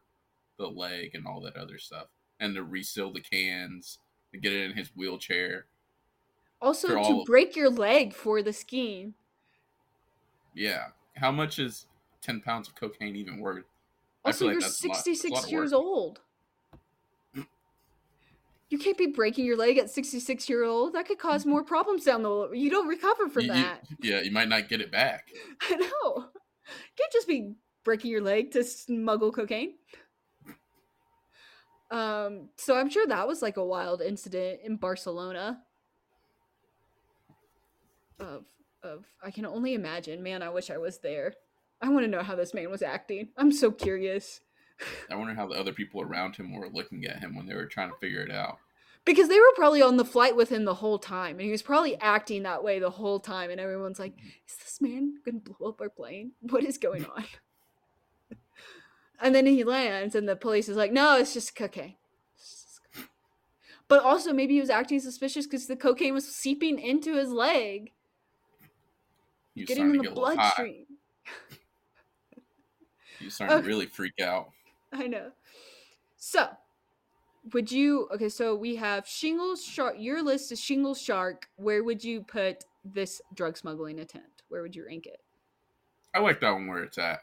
the 0.58 0.66
leg 0.68 1.14
and 1.14 1.26
all 1.26 1.40
that 1.40 1.56
other 1.56 1.78
stuff, 1.78 2.06
and 2.40 2.54
to 2.54 2.62
reseal 2.62 3.12
the 3.12 3.20
cans, 3.20 3.98
to 4.32 4.38
get 4.38 4.52
it 4.52 4.70
in 4.70 4.76
his 4.76 4.88
wheelchair. 4.94 5.66
Also, 6.62 6.88
to 6.88 6.98
all- 6.98 7.24
break 7.24 7.56
your 7.56 7.68
leg 7.70 8.14
for 8.14 8.42
the 8.42 8.52
scheme. 8.52 9.14
Yeah, 10.54 10.88
how 11.16 11.32
much 11.32 11.58
is 11.58 11.86
ten 12.22 12.40
pounds 12.40 12.68
of 12.68 12.74
cocaine 12.74 13.16
even 13.16 13.38
worth? 13.40 13.64
I 14.24 14.28
Also, 14.28 14.46
like 14.46 14.52
you're 14.54 14.60
that's 14.62 14.82
a 14.84 14.88
lot- 14.88 14.96
a 14.96 15.02
66 15.02 15.30
lot 15.32 15.50
years 15.50 15.72
old. 15.72 16.20
You 18.68 18.78
can't 18.78 18.98
be 18.98 19.06
breaking 19.06 19.44
your 19.46 19.56
leg 19.56 19.78
at 19.78 19.90
66 19.90 20.48
year 20.48 20.64
old. 20.64 20.94
That 20.94 21.06
could 21.06 21.18
cause 21.18 21.46
more 21.46 21.62
problems 21.62 22.04
down 22.04 22.22
the 22.22 22.28
road. 22.28 22.50
You 22.56 22.68
don't 22.70 22.88
recover 22.88 23.28
from 23.28 23.42
You- 23.42 23.48
you- 23.54 23.62
that. 23.62 23.84
yeah, 24.02 24.20
you 24.22 24.32
might 24.32 24.48
not 24.48 24.68
get 24.68 24.80
it 24.80 24.90
back. 24.90 25.28
I 25.62 25.76
know. 25.76 26.14
You 26.68 26.94
can't 26.98 27.12
just 27.12 27.28
be 27.28 27.54
breaking 27.84 28.10
your 28.10 28.22
leg 28.22 28.50
to 28.52 28.64
smuggle 28.64 29.30
cocaine. 29.30 29.74
Um, 31.92 32.48
so 32.56 32.76
I'm 32.76 32.90
sure 32.90 33.06
that 33.06 33.28
was 33.28 33.42
like 33.42 33.56
a 33.56 33.64
wild 33.64 34.02
incident 34.02 34.60
in 34.64 34.76
Barcelona. 34.76 35.62
Of 38.18 38.44
of 38.82 39.04
I 39.22 39.30
can 39.30 39.46
only 39.46 39.74
imagine. 39.74 40.22
Man, 40.22 40.42
I 40.42 40.48
wish 40.48 40.70
I 40.70 40.78
was 40.78 40.98
there. 40.98 41.34
I 41.80 41.88
want 41.90 42.04
to 42.04 42.10
know 42.10 42.22
how 42.22 42.34
this 42.34 42.54
man 42.54 42.70
was 42.70 42.82
acting. 42.82 43.28
I'm 43.36 43.52
so 43.52 43.70
curious. 43.70 44.40
I 45.10 45.14
wonder 45.14 45.34
how 45.34 45.46
the 45.46 45.58
other 45.58 45.72
people 45.72 46.02
around 46.02 46.36
him 46.36 46.52
were 46.52 46.68
looking 46.68 47.04
at 47.06 47.20
him 47.20 47.34
when 47.36 47.46
they 47.46 47.54
were 47.54 47.66
trying 47.66 47.90
to 47.90 47.96
figure 47.96 48.22
it 48.22 48.30
out. 48.30 48.58
Because 49.04 49.28
they 49.28 49.38
were 49.38 49.52
probably 49.54 49.82
on 49.82 49.96
the 49.98 50.04
flight 50.04 50.34
with 50.34 50.48
him 50.50 50.64
the 50.64 50.74
whole 50.74 50.98
time, 50.98 51.36
and 51.36 51.42
he 51.42 51.50
was 51.52 51.62
probably 51.62 51.96
acting 52.00 52.42
that 52.42 52.64
way 52.64 52.78
the 52.80 52.90
whole 52.90 53.20
time, 53.20 53.50
and 53.50 53.60
everyone's 53.60 54.00
like, 54.00 54.16
mm-hmm. 54.16 54.28
"Is 54.48 54.56
this 54.56 54.80
man 54.80 55.14
gonna 55.24 55.38
blow 55.38 55.68
up 55.68 55.80
our 55.80 55.88
plane? 55.88 56.32
What 56.40 56.64
is 56.64 56.76
going 56.76 57.04
on?" 57.06 57.24
and 59.20 59.34
then 59.34 59.46
he 59.46 59.62
lands, 59.62 60.14
and 60.16 60.28
the 60.28 60.34
police 60.34 60.68
is 60.68 60.76
like, 60.76 60.92
"No, 60.92 61.16
it's 61.16 61.32
just 61.34 61.54
cocaine." 61.54 61.94
It's 62.36 62.64
just 62.64 62.80
cocaine." 62.92 63.08
But 63.86 64.02
also, 64.02 64.32
maybe 64.32 64.54
he 64.54 64.60
was 64.60 64.70
acting 64.70 64.98
suspicious 64.98 65.46
because 65.46 65.68
the 65.68 65.76
cocaine 65.76 66.12
was 66.12 66.26
seeping 66.26 66.80
into 66.80 67.14
his 67.14 67.30
leg, 67.30 67.92
getting 69.54 69.84
in 69.90 69.98
the 69.98 70.02
get 70.02 70.12
a 70.12 70.14
little 70.14 70.26
hot. 70.26 70.34
bloodstream. 70.34 70.86
He 73.20 73.26
was 73.26 73.34
starting 73.34 73.56
Okay. 73.56 73.62
to 73.62 73.68
really 73.68 73.86
freak 73.86 74.20
out. 74.20 74.50
I 74.92 75.06
know. 75.06 75.32
So, 76.16 76.48
would 77.52 77.70
you? 77.70 78.08
Okay, 78.14 78.28
so 78.28 78.54
we 78.54 78.76
have 78.76 79.06
shingles 79.06 79.64
shark. 79.64 79.96
Your 79.98 80.22
list 80.22 80.52
is 80.52 80.60
shingles 80.60 81.00
shark. 81.00 81.48
Where 81.56 81.84
would 81.84 82.02
you 82.02 82.22
put 82.22 82.64
this 82.84 83.20
drug 83.34 83.56
smuggling 83.56 84.00
attempt? 84.00 84.42
Where 84.48 84.62
would 84.62 84.74
you 84.74 84.86
rank 84.86 85.06
it? 85.06 85.20
I 86.14 86.20
like 86.20 86.40
that 86.40 86.52
one 86.52 86.66
where 86.66 86.82
it's 86.82 86.98
at. 86.98 87.20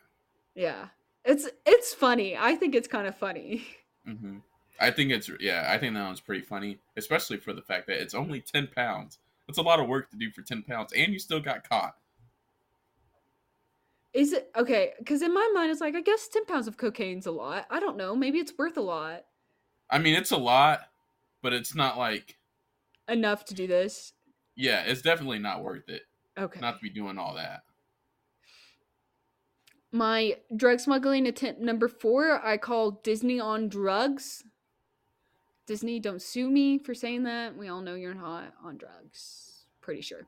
Yeah, 0.56 0.90
it's 1.26 1.49
it's 1.65 1.94
funny. 1.94 2.38
I 2.38 2.56
think 2.56 2.76
it's 2.76 2.88
kind 2.88 3.07
of 3.07 3.15
funny. 3.15 3.65
hmm 4.06 4.38
I 4.80 4.91
think 4.91 5.11
it's 5.11 5.30
yeah. 5.40 5.68
I 5.69 5.77
think 5.77 5.94
that 5.94 6.03
one's 6.03 6.19
pretty 6.19 6.44
funny, 6.44 6.80
especially 6.98 7.38
for 7.38 7.53
the 7.53 7.61
fact 7.61 7.88
that 7.88 8.02
it's 8.02 8.14
only 8.14 8.41
ten 8.41 8.68
pounds. 8.68 9.19
That's 9.48 9.60
a 9.60 9.64
lot 9.64 9.80
of 9.80 9.88
work 9.88 10.10
to 10.11 10.18
do 10.18 10.31
for 10.31 10.41
ten 10.41 10.64
pounds, 10.64 10.94
and 10.94 11.14
you 11.14 11.19
still 11.19 11.40
got 11.40 11.68
caught. 11.68 11.95
Is 14.14 14.34
it 14.34 14.52
okay? 14.56 14.94
Because 14.99 15.22
in 15.22 15.34
my 15.34 15.49
mind, 15.53 15.72
it's 15.72 15.81
like 15.81 15.95
I 15.95 16.02
guess 16.02 16.27
ten 16.27 16.45
pounds 16.45 16.68
of 16.68 16.77
cocaine's 16.77 17.26
a 17.26 17.31
lot. 17.31 17.65
I 17.69 17.80
don't 17.80 17.98
know. 17.98 18.15
Maybe 18.15 18.40
it's 18.40 18.53
worth 18.57 18.77
a 18.77 18.81
lot 18.81 19.23
I 19.94 19.99
mean, 19.99 20.15
it's 20.15 20.31
a 20.31 20.38
lot, 20.38 20.81
but 21.44 21.53
it's 21.53 21.76
not 21.76 21.99
like 21.99 22.38
enough 23.07 23.45
to 23.45 23.53
do 23.53 23.68
this. 23.68 24.14
yeah, 24.56 24.81
it's 24.81 25.03
definitely 25.03 25.38
not 25.38 25.64
worth 25.64 25.88
it. 25.88 26.02
Okay. 26.38 26.60
Not 26.60 26.77
to 26.77 26.81
be 26.81 26.90
doing 26.90 27.19
all 27.19 27.35
that. 27.35 27.61
My 29.91 30.38
drug 30.56 30.80
smuggling 30.80 31.27
attempt 31.27 31.61
number 31.61 31.88
four, 31.88 32.44
I 32.44 32.57
call 32.57 33.02
Disney 33.03 33.40
on 33.40 33.69
drugs. 33.69 34.44
Disney, 35.68 35.99
don't 35.99 36.22
sue 36.22 36.49
me 36.49 36.80
for 36.80 36.95
saying 36.95 37.23
that. 37.23 37.56
We 37.56 37.68
all 37.68 37.81
know 37.81 37.94
you're 37.94 38.15
not 38.15 38.53
on 38.64 38.77
drugs. 38.77 39.65
Pretty 39.80 40.02
sure. 40.02 40.27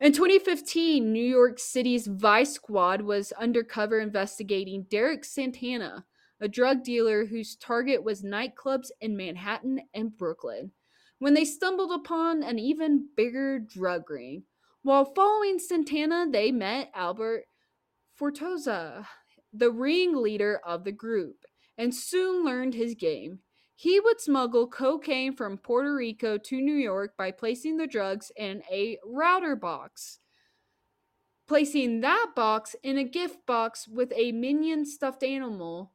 In 0.00 0.12
2015, 0.12 1.12
New 1.12 1.24
York 1.24 1.58
City's 1.58 2.06
Vice 2.06 2.52
Squad 2.52 3.02
was 3.02 3.32
undercover 3.32 3.98
investigating 3.98 4.86
Derek 4.88 5.24
Santana, 5.24 6.04
a 6.40 6.46
drug 6.46 6.84
dealer 6.84 7.26
whose 7.26 7.56
target 7.56 8.04
was 8.04 8.22
nightclubs 8.22 8.90
in 9.00 9.16
Manhattan 9.16 9.80
and 9.92 10.16
Brooklyn, 10.16 10.70
when 11.18 11.34
they 11.34 11.44
stumbled 11.44 11.90
upon 11.90 12.44
an 12.44 12.60
even 12.60 13.08
bigger 13.16 13.58
drug 13.58 14.08
ring. 14.08 14.44
While 14.82 15.04
following 15.04 15.58
Santana, 15.58 16.28
they 16.30 16.52
met 16.52 16.92
Albert 16.94 17.46
Fortosa, 18.16 19.04
the 19.52 19.72
ringleader 19.72 20.60
of 20.64 20.84
the 20.84 20.92
group, 20.92 21.44
and 21.76 21.92
soon 21.92 22.44
learned 22.44 22.74
his 22.74 22.94
game. 22.94 23.40
He 23.80 24.00
would 24.00 24.20
smuggle 24.20 24.66
cocaine 24.66 25.36
from 25.36 25.56
Puerto 25.56 25.94
Rico 25.94 26.36
to 26.36 26.60
New 26.60 26.74
York 26.74 27.16
by 27.16 27.30
placing 27.30 27.76
the 27.76 27.86
drugs 27.86 28.32
in 28.34 28.60
a 28.68 28.98
router 29.04 29.54
box, 29.54 30.18
placing 31.46 32.00
that 32.00 32.32
box 32.34 32.74
in 32.82 32.98
a 32.98 33.04
gift 33.04 33.46
box 33.46 33.86
with 33.86 34.12
a 34.16 34.32
minion 34.32 34.84
stuffed 34.84 35.22
animal 35.22 35.92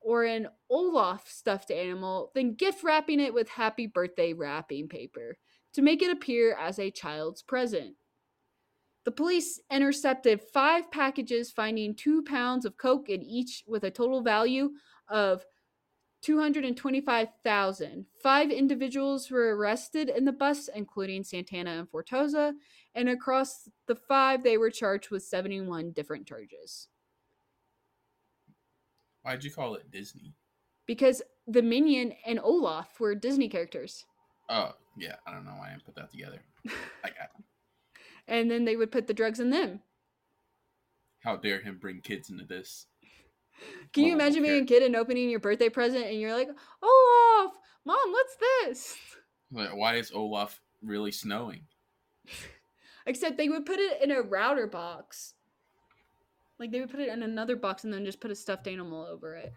or 0.00 0.24
an 0.24 0.48
Olaf 0.70 1.28
stuffed 1.28 1.70
animal, 1.70 2.32
then 2.34 2.54
gift 2.54 2.82
wrapping 2.82 3.20
it 3.20 3.34
with 3.34 3.50
happy 3.50 3.86
birthday 3.86 4.32
wrapping 4.32 4.88
paper 4.88 5.36
to 5.74 5.82
make 5.82 6.00
it 6.00 6.10
appear 6.10 6.56
as 6.58 6.78
a 6.78 6.90
child's 6.90 7.42
present. 7.42 7.96
The 9.04 9.10
police 9.10 9.60
intercepted 9.70 10.40
five 10.40 10.90
packages, 10.90 11.50
finding 11.50 11.94
two 11.94 12.22
pounds 12.22 12.64
of 12.64 12.78
coke 12.78 13.10
in 13.10 13.22
each, 13.22 13.62
with 13.66 13.84
a 13.84 13.90
total 13.90 14.22
value 14.22 14.70
of 15.10 15.44
225,000. 16.26 18.06
Five 18.20 18.50
individuals 18.50 19.30
were 19.30 19.56
arrested 19.56 20.08
in 20.08 20.24
the 20.24 20.32
bus, 20.32 20.68
including 20.74 21.22
Santana 21.22 21.78
and 21.78 21.88
Fortosa, 21.88 22.52
and 22.96 23.08
across 23.08 23.68
the 23.86 23.94
five, 23.94 24.42
they 24.42 24.58
were 24.58 24.70
charged 24.70 25.12
with 25.12 25.22
71 25.22 25.92
different 25.92 26.26
charges. 26.26 26.88
Why'd 29.22 29.44
you 29.44 29.52
call 29.52 29.76
it 29.76 29.92
Disney? 29.92 30.34
Because 30.84 31.22
the 31.46 31.62
Minion 31.62 32.12
and 32.26 32.40
Olaf 32.42 32.98
were 32.98 33.14
Disney 33.14 33.48
characters. 33.48 34.04
Oh 34.48 34.72
yeah, 34.96 35.14
I 35.28 35.32
don't 35.32 35.44
know 35.44 35.52
why 35.52 35.68
I 35.68 35.70
didn't 35.70 35.84
put 35.84 35.94
that 35.94 36.10
together. 36.10 36.40
I 37.04 37.08
got 37.08 37.30
it. 37.38 37.44
And 38.28 38.50
then 38.50 38.64
they 38.64 38.74
would 38.74 38.90
put 38.90 39.06
the 39.06 39.14
drugs 39.14 39.38
in 39.38 39.50
them. 39.50 39.82
How 41.20 41.36
dare 41.36 41.60
him 41.60 41.78
bring 41.80 42.00
kids 42.00 42.28
into 42.28 42.44
this? 42.44 42.86
Can 43.92 44.04
you 44.04 44.14
imagine 44.14 44.42
being 44.42 44.62
a 44.62 44.66
kid 44.66 44.82
and 44.82 44.96
opening 44.96 45.30
your 45.30 45.40
birthday 45.40 45.68
present 45.68 46.06
and 46.06 46.20
you're 46.20 46.34
like, 46.34 46.48
Olaf, 46.82 47.52
mom, 47.84 48.12
what's 48.12 48.36
this? 48.38 48.96
Like, 49.52 49.76
why 49.76 49.94
is 49.94 50.10
Olaf 50.10 50.60
really 50.82 51.12
snowing? 51.12 51.60
Except 53.06 53.36
they 53.36 53.48
would 53.48 53.64
put 53.64 53.78
it 53.78 54.02
in 54.02 54.10
a 54.10 54.20
router 54.20 54.66
box. 54.66 55.34
Like 56.58 56.72
they 56.72 56.80
would 56.80 56.90
put 56.90 56.98
it 56.98 57.10
in 57.10 57.22
another 57.22 57.54
box 57.54 57.84
and 57.84 57.92
then 57.92 58.04
just 58.04 58.20
put 58.20 58.32
a 58.32 58.34
stuffed 58.34 58.66
animal 58.66 59.06
over 59.06 59.36
it. 59.36 59.52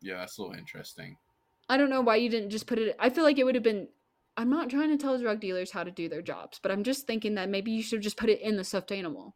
Yeah, 0.00 0.18
that's 0.18 0.38
a 0.38 0.42
little 0.42 0.56
interesting. 0.56 1.16
I 1.68 1.76
don't 1.76 1.90
know 1.90 2.00
why 2.00 2.16
you 2.16 2.28
didn't 2.28 2.50
just 2.50 2.66
put 2.66 2.78
it. 2.78 2.96
I 2.98 3.10
feel 3.10 3.24
like 3.24 3.38
it 3.38 3.44
would 3.44 3.54
have 3.54 3.64
been. 3.64 3.88
I'm 4.36 4.50
not 4.50 4.70
trying 4.70 4.90
to 4.90 4.96
tell 4.96 5.18
drug 5.18 5.40
dealers 5.40 5.70
how 5.70 5.84
to 5.84 5.90
do 5.90 6.08
their 6.08 6.22
jobs, 6.22 6.58
but 6.62 6.70
I'm 6.70 6.84
just 6.84 7.06
thinking 7.06 7.34
that 7.34 7.48
maybe 7.48 7.70
you 7.70 7.82
should 7.82 7.98
have 7.98 8.04
just 8.04 8.16
put 8.16 8.30
it 8.30 8.40
in 8.40 8.56
the 8.56 8.64
stuffed 8.64 8.92
animal. 8.92 9.34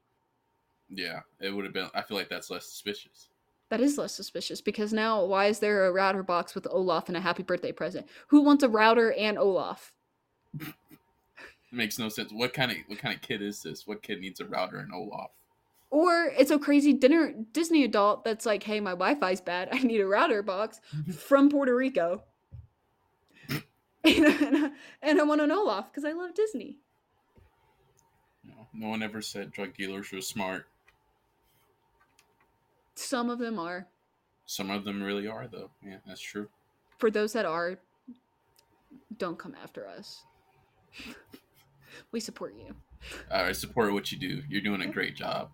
Yeah, 0.94 1.20
it 1.40 1.50
would 1.50 1.64
have 1.64 1.74
been. 1.74 1.88
I 1.94 2.02
feel 2.02 2.16
like 2.16 2.28
that's 2.28 2.50
less 2.50 2.66
suspicious. 2.66 3.28
That 3.70 3.80
is 3.80 3.98
less 3.98 4.14
suspicious 4.14 4.60
because 4.60 4.92
now 4.92 5.24
why 5.24 5.46
is 5.46 5.58
there 5.58 5.86
a 5.86 5.92
router 5.92 6.22
box 6.22 6.54
with 6.54 6.66
Olaf 6.70 7.08
and 7.08 7.16
a 7.16 7.20
happy 7.20 7.42
birthday 7.42 7.72
present? 7.72 8.06
Who 8.28 8.42
wants 8.42 8.62
a 8.62 8.68
router 8.68 9.12
and 9.12 9.38
Olaf? 9.38 9.92
It 10.60 10.74
makes 11.72 11.98
no 11.98 12.08
sense. 12.08 12.30
What 12.32 12.52
kind 12.52 12.70
of 12.70 12.76
what 12.86 12.98
kind 12.98 13.14
of 13.14 13.22
kid 13.22 13.42
is 13.42 13.62
this? 13.62 13.86
What 13.86 14.02
kid 14.02 14.20
needs 14.20 14.40
a 14.40 14.44
router 14.44 14.78
and 14.78 14.92
Olaf? 14.92 15.30
Or 15.90 16.32
it's 16.38 16.50
a 16.50 16.58
crazy 16.58 16.92
dinner 16.92 17.34
Disney 17.52 17.84
adult 17.84 18.24
that's 18.24 18.44
like, 18.44 18.62
hey, 18.62 18.80
my 18.80 18.90
Wi 18.90 19.14
Fi's 19.14 19.40
bad. 19.40 19.68
I 19.72 19.78
need 19.78 20.00
a 20.00 20.06
router 20.06 20.42
box 20.42 20.80
from 21.16 21.48
Puerto 21.48 21.74
Rico. 21.74 22.22
and, 24.04 24.72
and 25.02 25.20
I 25.20 25.22
want 25.24 25.40
an 25.40 25.50
Olaf 25.50 25.90
because 25.90 26.04
I 26.04 26.12
love 26.12 26.34
Disney. 26.34 26.76
No, 28.44 28.68
no 28.74 28.88
one 28.88 29.02
ever 29.02 29.22
said 29.22 29.52
drug 29.52 29.74
dealers 29.74 30.12
were 30.12 30.20
smart. 30.20 30.66
Some 32.94 33.30
of 33.30 33.38
them 33.38 33.58
are. 33.58 33.86
Some 34.46 34.70
of 34.70 34.84
them 34.84 35.02
really 35.02 35.26
are, 35.26 35.46
though. 35.46 35.70
Yeah, 35.84 35.96
that's 36.06 36.20
true. 36.20 36.48
For 36.98 37.10
those 37.10 37.32
that 37.32 37.44
are, 37.44 37.78
don't 39.18 39.38
come 39.38 39.54
after 39.62 39.86
us. 39.86 40.24
we 42.12 42.20
support 42.20 42.54
you. 42.56 42.74
I 43.30 43.52
support 43.52 43.92
what 43.92 44.10
you 44.12 44.18
do. 44.18 44.42
You're 44.48 44.62
doing 44.62 44.82
a 44.82 44.86
great 44.86 45.16
job. 45.16 45.50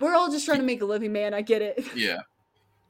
We're 0.00 0.14
all 0.14 0.30
just 0.30 0.44
trying 0.44 0.58
to 0.58 0.64
make 0.64 0.82
a 0.82 0.84
living, 0.84 1.12
man. 1.12 1.34
I 1.34 1.42
get 1.42 1.62
it. 1.62 1.84
Yeah, 1.94 2.18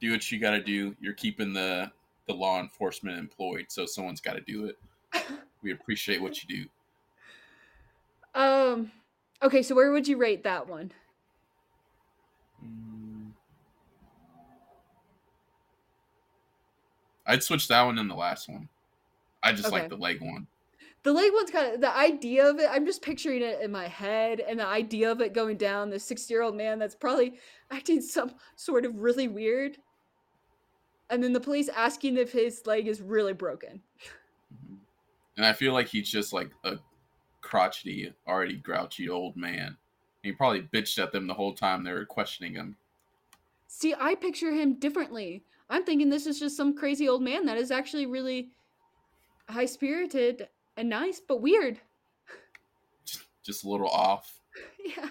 do 0.01 0.11
what 0.11 0.31
you 0.31 0.39
got 0.39 0.51
to 0.51 0.61
do. 0.61 0.95
You're 0.99 1.13
keeping 1.13 1.53
the 1.53 1.91
the 2.27 2.33
law 2.33 2.59
enforcement 2.59 3.17
employed, 3.17 3.65
so 3.69 3.85
someone's 3.85 4.21
got 4.21 4.33
to 4.33 4.41
do 4.41 4.65
it. 4.65 4.77
We 5.61 5.71
appreciate 5.71 6.21
what 6.21 6.43
you 6.43 6.67
do. 8.33 8.39
Um. 8.39 8.91
Okay, 9.41 9.61
so 9.61 9.75
where 9.75 9.91
would 9.91 10.07
you 10.07 10.17
rate 10.17 10.43
that 10.43 10.67
one? 10.67 10.91
Mm. 12.65 13.02
I'd 17.25 17.43
switch 17.43 17.67
that 17.69 17.83
one 17.83 17.97
and 17.97 18.09
the 18.09 18.15
last 18.15 18.49
one. 18.49 18.69
I 19.41 19.51
just 19.51 19.67
okay. 19.67 19.81
like 19.81 19.89
the 19.89 19.97
leg 19.97 20.21
one. 20.21 20.47
The 21.03 21.11
leg 21.11 21.31
one's 21.33 21.51
kind 21.51 21.73
of 21.73 21.81
the 21.81 21.95
idea 21.95 22.49
of 22.49 22.59
it. 22.59 22.69
I'm 22.71 22.85
just 22.85 23.01
picturing 23.01 23.41
it 23.41 23.61
in 23.61 23.71
my 23.71 23.87
head, 23.87 24.39
and 24.39 24.59
the 24.59 24.65
idea 24.65 25.11
of 25.11 25.19
it 25.19 25.33
going 25.33 25.57
down. 25.57 25.89
The 25.89 25.99
60 25.99 26.33
year 26.33 26.43
old 26.43 26.55
man 26.55 26.79
that's 26.79 26.95
probably 26.95 27.33
acting 27.71 28.01
some 28.01 28.31
sort 28.55 28.85
of 28.85 28.95
really 28.95 29.27
weird, 29.27 29.77
and 31.09 31.21
then 31.21 31.33
the 31.33 31.41
police 31.41 31.67
asking 31.69 32.17
if 32.17 32.31
his 32.31 32.65
leg 32.65 32.87
is 32.87 33.01
really 33.01 33.33
broken. 33.33 33.81
Mm-hmm. 34.53 34.75
And 35.35 35.45
I 35.45 35.51
feel 35.51 35.73
like 35.73 35.87
he's 35.87 36.09
just 36.09 36.31
like 36.31 36.51
a 36.63 36.77
crotchety, 37.41 38.13
already 38.27 38.55
grouchy 38.55 39.09
old 39.09 39.35
man. 39.35 39.75
He 40.21 40.31
probably 40.31 40.61
bitched 40.61 41.03
at 41.03 41.11
them 41.11 41.27
the 41.27 41.33
whole 41.33 41.53
time 41.53 41.83
they 41.83 41.91
were 41.91 42.05
questioning 42.05 42.53
him. 42.53 42.77
See, 43.67 43.93
I 43.99 44.15
picture 44.15 44.51
him 44.51 44.75
differently. 44.75 45.43
I'm 45.73 45.83
thinking 45.83 46.07
this 46.07 46.27
is 46.27 46.39
just 46.39 46.55
some 46.55 46.75
crazy 46.75 47.09
old 47.09 47.23
man 47.23 47.47
that 47.47 47.57
is 47.57 47.71
actually 47.71 48.05
really 48.05 48.51
high 49.49 49.65
spirited 49.65 50.47
and 50.77 50.87
nice, 50.87 51.19
but 51.19 51.41
weird. 51.41 51.79
Just, 53.43 53.63
a 53.63 53.69
little 53.69 53.87
off. 53.87 54.39
yeah. 54.85 55.09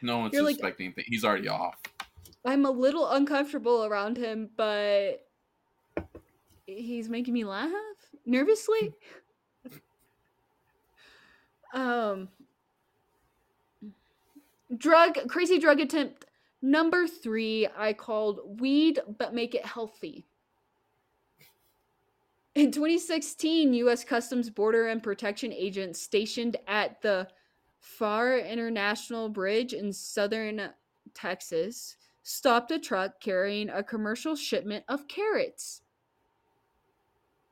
No 0.00 0.18
one's 0.18 0.32
You're 0.32 0.48
suspecting 0.48 0.90
like, 0.90 0.96
that 0.96 1.06
he's 1.08 1.24
already 1.24 1.48
off. 1.48 1.80
I'm 2.44 2.66
a 2.66 2.70
little 2.70 3.10
uncomfortable 3.10 3.84
around 3.84 4.16
him, 4.16 4.48
but 4.56 5.26
he's 6.64 7.08
making 7.08 7.34
me 7.34 7.42
laugh 7.42 7.72
nervously. 8.24 8.94
um 11.74 12.28
drug 14.76 15.18
crazy 15.28 15.58
drug 15.58 15.80
attempt 15.80 16.26
number 16.62 17.06
3 17.06 17.68
I 17.76 17.92
called 17.92 18.60
weed 18.60 19.00
but 19.18 19.34
make 19.34 19.54
it 19.54 19.66
healthy. 19.66 20.24
In 22.54 22.70
2016, 22.70 23.72
U.S. 23.74 24.04
Customs 24.04 24.50
Border 24.50 24.88
and 24.88 25.02
Protection 25.02 25.52
agents 25.52 26.00
stationed 26.00 26.58
at 26.68 27.00
the 27.00 27.28
Pharr 27.82 28.46
International 28.46 29.30
Bridge 29.30 29.72
in 29.72 29.92
southern 29.92 30.70
Texas 31.14 31.96
stopped 32.22 32.70
a 32.70 32.78
truck 32.78 33.20
carrying 33.20 33.68
a 33.70 33.82
commercial 33.82 34.36
shipment 34.36 34.84
of 34.88 35.08
carrots. 35.08 35.82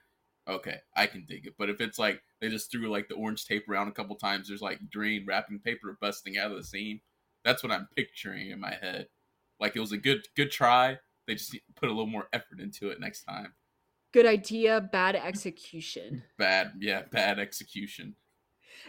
okay, 0.48 0.78
I 0.96 1.08
can 1.08 1.26
dig 1.28 1.46
it. 1.46 1.56
But 1.58 1.70
if 1.70 1.82
it's 1.82 2.00
like 2.00 2.22
they 2.42 2.50
just 2.50 2.72
threw 2.72 2.90
like 2.90 3.08
the 3.08 3.16
orange 3.16 3.46
tape 3.46 3.70
around 3.70 3.88
a 3.88 3.92
couple 3.94 4.16
times, 4.16 4.48
there's 4.48 4.62
like 4.62 4.80
green 4.92 5.26
wrapping 5.28 5.60
paper 5.60 5.98
busting 6.00 6.38
out 6.38 6.52
of 6.52 6.58
the 6.58 6.64
seam. 6.64 7.02
That's 7.44 7.64
what 7.64 7.72
I'm 7.72 7.88
picturing 7.96 8.52
in 8.52 8.60
my 8.60 8.76
head. 8.82 9.08
Like 9.60 9.76
it 9.76 9.80
was 9.80 9.92
a 9.92 9.98
good 9.98 10.28
good 10.36 10.52
try. 10.52 11.00
They 11.28 11.36
just 11.36 11.56
put 11.76 11.90
a 11.90 11.92
little 11.92 12.08
more 12.08 12.28
effort 12.32 12.60
into 12.60 12.90
it 12.90 13.00
next 13.00 13.24
time. 13.24 13.54
Good 14.14 14.26
idea, 14.26 14.82
bad 14.82 15.16
execution. 15.16 16.24
Bad, 16.38 16.74
yeah, 16.80 17.04
bad 17.12 17.40
execution. 17.40 18.16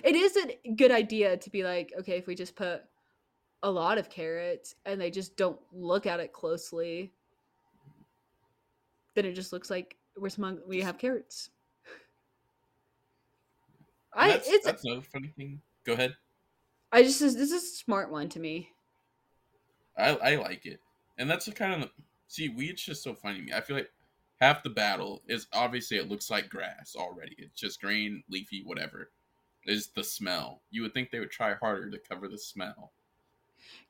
It 0.04 0.14
is 0.14 0.36
a 0.36 0.72
good 0.72 0.92
idea 0.92 1.36
to 1.36 1.50
be 1.50 1.64
like, 1.64 1.92
okay, 1.98 2.18
if 2.18 2.26
we 2.26 2.34
just 2.34 2.54
put 2.54 2.82
a 3.62 3.70
lot 3.70 3.98
of 3.98 4.08
carrots 4.08 4.76
and 4.86 5.00
they 5.00 5.10
just 5.10 5.36
don't 5.36 5.58
look 5.72 6.06
at 6.06 6.20
it 6.20 6.32
closely, 6.32 7.12
then 9.14 9.26
it 9.26 9.32
just 9.34 9.52
looks 9.52 9.68
like 9.68 9.96
we're 10.20 10.28
smug. 10.28 10.60
We 10.66 10.80
have 10.80 10.98
carrots. 10.98 11.50
I 14.14 14.28
that's, 14.30 14.48
it's 14.48 14.66
that's 14.66 14.84
another 14.84 15.02
funny 15.02 15.32
thing. 15.36 15.60
Go 15.84 15.92
ahead. 15.92 16.16
I 16.90 17.02
just 17.02 17.20
this 17.20 17.34
is 17.34 17.52
a 17.52 17.60
smart 17.60 18.10
one 18.10 18.28
to 18.30 18.40
me. 18.40 18.70
I 19.96 20.16
I 20.16 20.36
like 20.36 20.66
it, 20.66 20.80
and 21.18 21.30
that's 21.30 21.46
the 21.46 21.52
kind 21.52 21.82
of 21.82 21.90
see 22.26 22.48
weed's 22.48 22.82
just 22.82 23.02
so 23.02 23.14
funny 23.14 23.38
to 23.38 23.44
me. 23.44 23.52
I 23.52 23.60
feel 23.60 23.76
like 23.76 23.90
half 24.40 24.62
the 24.62 24.70
battle 24.70 25.22
is 25.28 25.46
obviously 25.52 25.98
it 25.98 26.08
looks 26.08 26.30
like 26.30 26.48
grass 26.48 26.94
already. 26.96 27.34
It's 27.38 27.60
just 27.60 27.80
green, 27.80 28.22
leafy, 28.28 28.62
whatever. 28.64 29.10
Is 29.66 29.88
the 29.88 30.04
smell. 30.04 30.62
You 30.70 30.82
would 30.82 30.94
think 30.94 31.10
they 31.10 31.18
would 31.18 31.30
try 31.30 31.52
harder 31.54 31.90
to 31.90 31.98
cover 31.98 32.26
the 32.26 32.38
smell. 32.38 32.92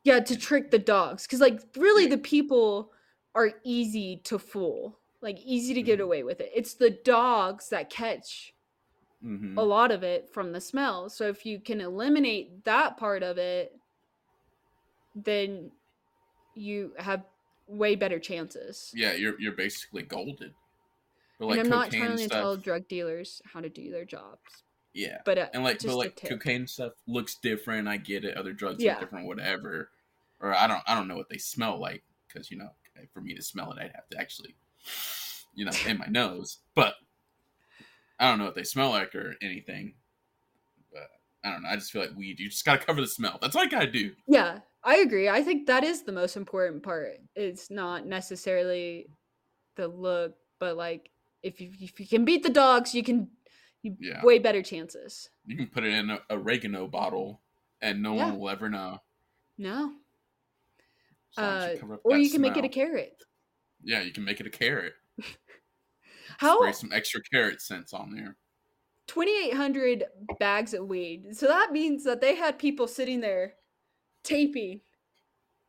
Yeah, 0.03 0.19
to 0.19 0.37
trick 0.37 0.71
the 0.71 0.79
dogs, 0.79 1.23
because 1.23 1.39
like 1.39 1.61
really 1.77 2.07
the 2.07 2.17
people 2.17 2.91
are 3.33 3.53
easy 3.63 4.17
to 4.25 4.37
fool, 4.39 4.98
like 5.21 5.39
easy 5.43 5.73
to 5.73 5.81
get 5.81 5.95
mm-hmm. 5.95 6.03
away 6.03 6.23
with 6.23 6.39
it. 6.41 6.51
It's 6.55 6.73
the 6.73 6.89
dogs 6.89 7.69
that 7.69 7.89
catch 7.89 8.53
mm-hmm. 9.23 9.57
a 9.57 9.63
lot 9.63 9.91
of 9.91 10.03
it 10.03 10.29
from 10.33 10.51
the 10.51 10.61
smell. 10.61 11.09
So 11.09 11.27
if 11.27 11.45
you 11.45 11.59
can 11.59 11.81
eliminate 11.81 12.63
that 12.65 12.97
part 12.97 13.23
of 13.23 13.37
it, 13.37 13.73
then 15.15 15.71
you 16.55 16.93
have 16.97 17.23
way 17.67 17.95
better 17.95 18.19
chances. 18.19 18.91
Yeah, 18.93 19.13
you're 19.13 19.39
you're 19.39 19.53
basically 19.53 20.03
golden. 20.03 20.53
But 21.39 21.47
like 21.47 21.59
and 21.59 21.67
I'm 21.67 21.69
not 21.69 21.91
trying 21.91 22.17
stuff, 22.17 22.29
to 22.29 22.35
tell 22.35 22.57
drug 22.57 22.87
dealers 22.87 23.41
how 23.53 23.61
to 23.61 23.69
do 23.69 23.91
their 23.91 24.05
jobs. 24.05 24.63
Yeah, 24.93 25.19
but 25.25 25.37
uh, 25.37 25.47
and 25.53 25.63
like 25.63 25.81
but 25.83 25.95
like 25.95 26.21
cocaine 26.21 26.67
stuff 26.67 26.93
looks 27.07 27.35
different. 27.35 27.87
I 27.87 27.97
get 27.97 28.25
it. 28.25 28.35
Other 28.37 28.53
drugs 28.53 28.83
yeah. 28.83 28.97
are 28.97 28.99
different, 28.99 29.27
whatever. 29.27 29.91
Or 30.41 30.53
I 30.53 30.67
don't 30.67 30.81
I 30.87 30.95
don't 30.95 31.07
know 31.07 31.17
what 31.17 31.29
they 31.29 31.37
smell 31.37 31.79
like 31.79 32.03
because 32.27 32.49
you 32.49 32.57
know 32.57 32.69
for 33.13 33.21
me 33.21 33.33
to 33.35 33.41
smell 33.41 33.71
it, 33.71 33.77
I'd 33.79 33.91
have 33.95 34.09
to 34.09 34.19
actually 34.19 34.55
you 35.53 35.65
know 35.65 35.71
in 35.87 35.97
my 35.97 36.07
nose. 36.07 36.59
But 36.75 36.95
I 38.19 38.29
don't 38.29 38.39
know 38.39 38.45
what 38.45 38.55
they 38.55 38.63
smell 38.63 38.89
like 38.89 39.15
or 39.15 39.35
anything. 39.41 39.93
But 40.91 41.09
I 41.43 41.51
don't 41.51 41.63
know. 41.63 41.69
I 41.69 41.75
just 41.75 41.91
feel 41.91 42.01
like 42.01 42.15
weed. 42.15 42.39
You 42.39 42.49
just 42.49 42.65
gotta 42.65 42.85
cover 42.85 43.01
the 43.01 43.07
smell. 43.07 43.37
That's 43.41 43.55
all 43.55 43.63
I 43.63 43.67
gotta 43.67 43.91
do. 43.91 44.11
Yeah, 44.27 44.59
I 44.83 44.97
agree. 44.97 45.29
I 45.29 45.43
think 45.43 45.67
that 45.67 45.83
is 45.83 46.03
the 46.03 46.11
most 46.11 46.37
important 46.37 46.83
part. 46.83 47.17
It's 47.35 47.69
not 47.69 48.05
necessarily 48.05 49.07
the 49.75 49.87
look, 49.87 50.35
but 50.59 50.77
like 50.77 51.09
if 51.43 51.61
you, 51.61 51.71
if 51.79 51.99
you 51.99 52.07
can 52.07 52.25
beat 52.25 52.43
the 52.43 52.49
dogs, 52.49 52.93
you 52.93 53.03
can 53.03 53.29
you 53.81 53.95
yeah. 53.99 54.23
way 54.23 54.39
better 54.39 54.61
chances. 54.61 55.29
You 55.45 55.55
can 55.55 55.67
put 55.67 55.83
it 55.83 55.93
in 55.93 56.09
a 56.09 56.19
oregano 56.29 56.87
bottle, 56.87 57.41
and 57.81 58.01
no 58.01 58.15
yeah. 58.15 58.25
one 58.25 58.39
will 58.39 58.49
ever 58.49 58.69
know. 58.69 58.99
No. 59.57 59.93
Uh, 61.37 61.75
or 62.03 62.17
you 62.17 62.29
can 62.29 62.39
smell. 62.39 62.51
make 62.51 62.57
it 62.57 62.65
a 62.65 62.69
carrot. 62.69 63.23
Yeah, 63.81 64.01
you 64.01 64.11
can 64.11 64.23
make 64.23 64.39
it 64.39 64.47
a 64.47 64.51
carrot. 64.51 64.93
How 66.37 66.57
Spray 66.57 66.71
some 66.73 66.91
extra 66.93 67.21
carrot 67.31 67.61
scents 67.61 67.93
on 67.93 68.11
there. 68.11 68.37
2,800 69.07 70.05
bags 70.39 70.73
of 70.73 70.87
weed. 70.87 71.35
So 71.35 71.47
that 71.47 71.71
means 71.71 72.03
that 72.03 72.21
they 72.21 72.35
had 72.35 72.59
people 72.59 72.87
sitting 72.87 73.21
there 73.21 73.55
taping 74.23 74.81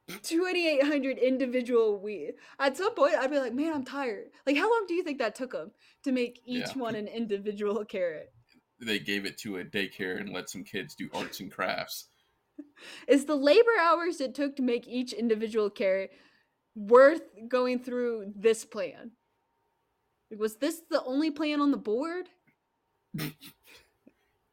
2,800 0.22 1.18
individual 1.18 1.98
weed. 2.00 2.34
At 2.58 2.76
some 2.76 2.94
point, 2.94 3.14
I'd 3.14 3.30
be 3.30 3.38
like, 3.38 3.54
man, 3.54 3.72
I'm 3.72 3.84
tired. 3.84 4.26
Like, 4.46 4.56
how 4.56 4.70
long 4.70 4.84
do 4.86 4.94
you 4.94 5.02
think 5.02 5.18
that 5.18 5.34
took 5.34 5.52
them 5.52 5.70
to 6.04 6.12
make 6.12 6.40
each 6.44 6.74
Yeah. 6.74 6.82
one 6.82 6.94
an 6.94 7.08
individual 7.08 7.84
carrot? 7.88 8.32
They 8.80 8.98
gave 8.98 9.24
it 9.24 9.38
to 9.38 9.58
a 9.58 9.64
daycare 9.64 10.20
and 10.20 10.30
let 10.32 10.50
some 10.50 10.64
kids 10.64 10.94
do 10.94 11.08
arts 11.14 11.40
and 11.40 11.50
crafts. 11.50 12.08
Is 13.08 13.24
the 13.24 13.36
labor 13.36 13.78
hours 13.80 14.20
it 14.20 14.34
took 14.34 14.56
to 14.56 14.62
make 14.62 14.86
each 14.86 15.12
individual 15.12 15.70
carrot 15.70 16.10
worth 16.74 17.22
going 17.48 17.80
through 17.80 18.32
this 18.36 18.64
plan? 18.64 19.12
Was 20.36 20.56
this 20.56 20.82
the 20.90 21.02
only 21.04 21.30
plan 21.30 21.60
on 21.60 21.70
the 21.70 21.76
board? 21.76 22.28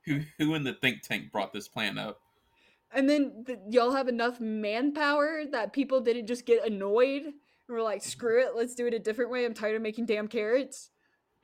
Who 0.06 0.22
who 0.38 0.56
in 0.56 0.64
the 0.64 0.74
think 0.74 1.02
tank 1.02 1.34
brought 1.34 1.52
this 1.52 1.68
plan 1.68 1.98
up? 1.98 2.22
And 2.94 3.10
then 3.10 3.44
th- 3.46 3.60
y'all 3.70 3.92
have 3.92 4.08
enough 4.08 4.40
manpower 4.40 5.44
that 5.52 5.74
people 5.74 6.00
didn't 6.00 6.28
just 6.28 6.46
get 6.46 6.66
annoyed 6.66 7.24
and 7.24 7.34
were 7.68 7.82
like, 7.82 8.02
screw 8.02 8.42
it, 8.42 8.56
let's 8.56 8.74
do 8.74 8.88
it 8.88 8.94
a 8.94 9.00
different 9.00 9.32
way. 9.32 9.44
I'm 9.44 9.54
tired 9.54 9.76
of 9.76 9.82
making 9.82 10.06
damn 10.06 10.30
carrots. 10.30 10.92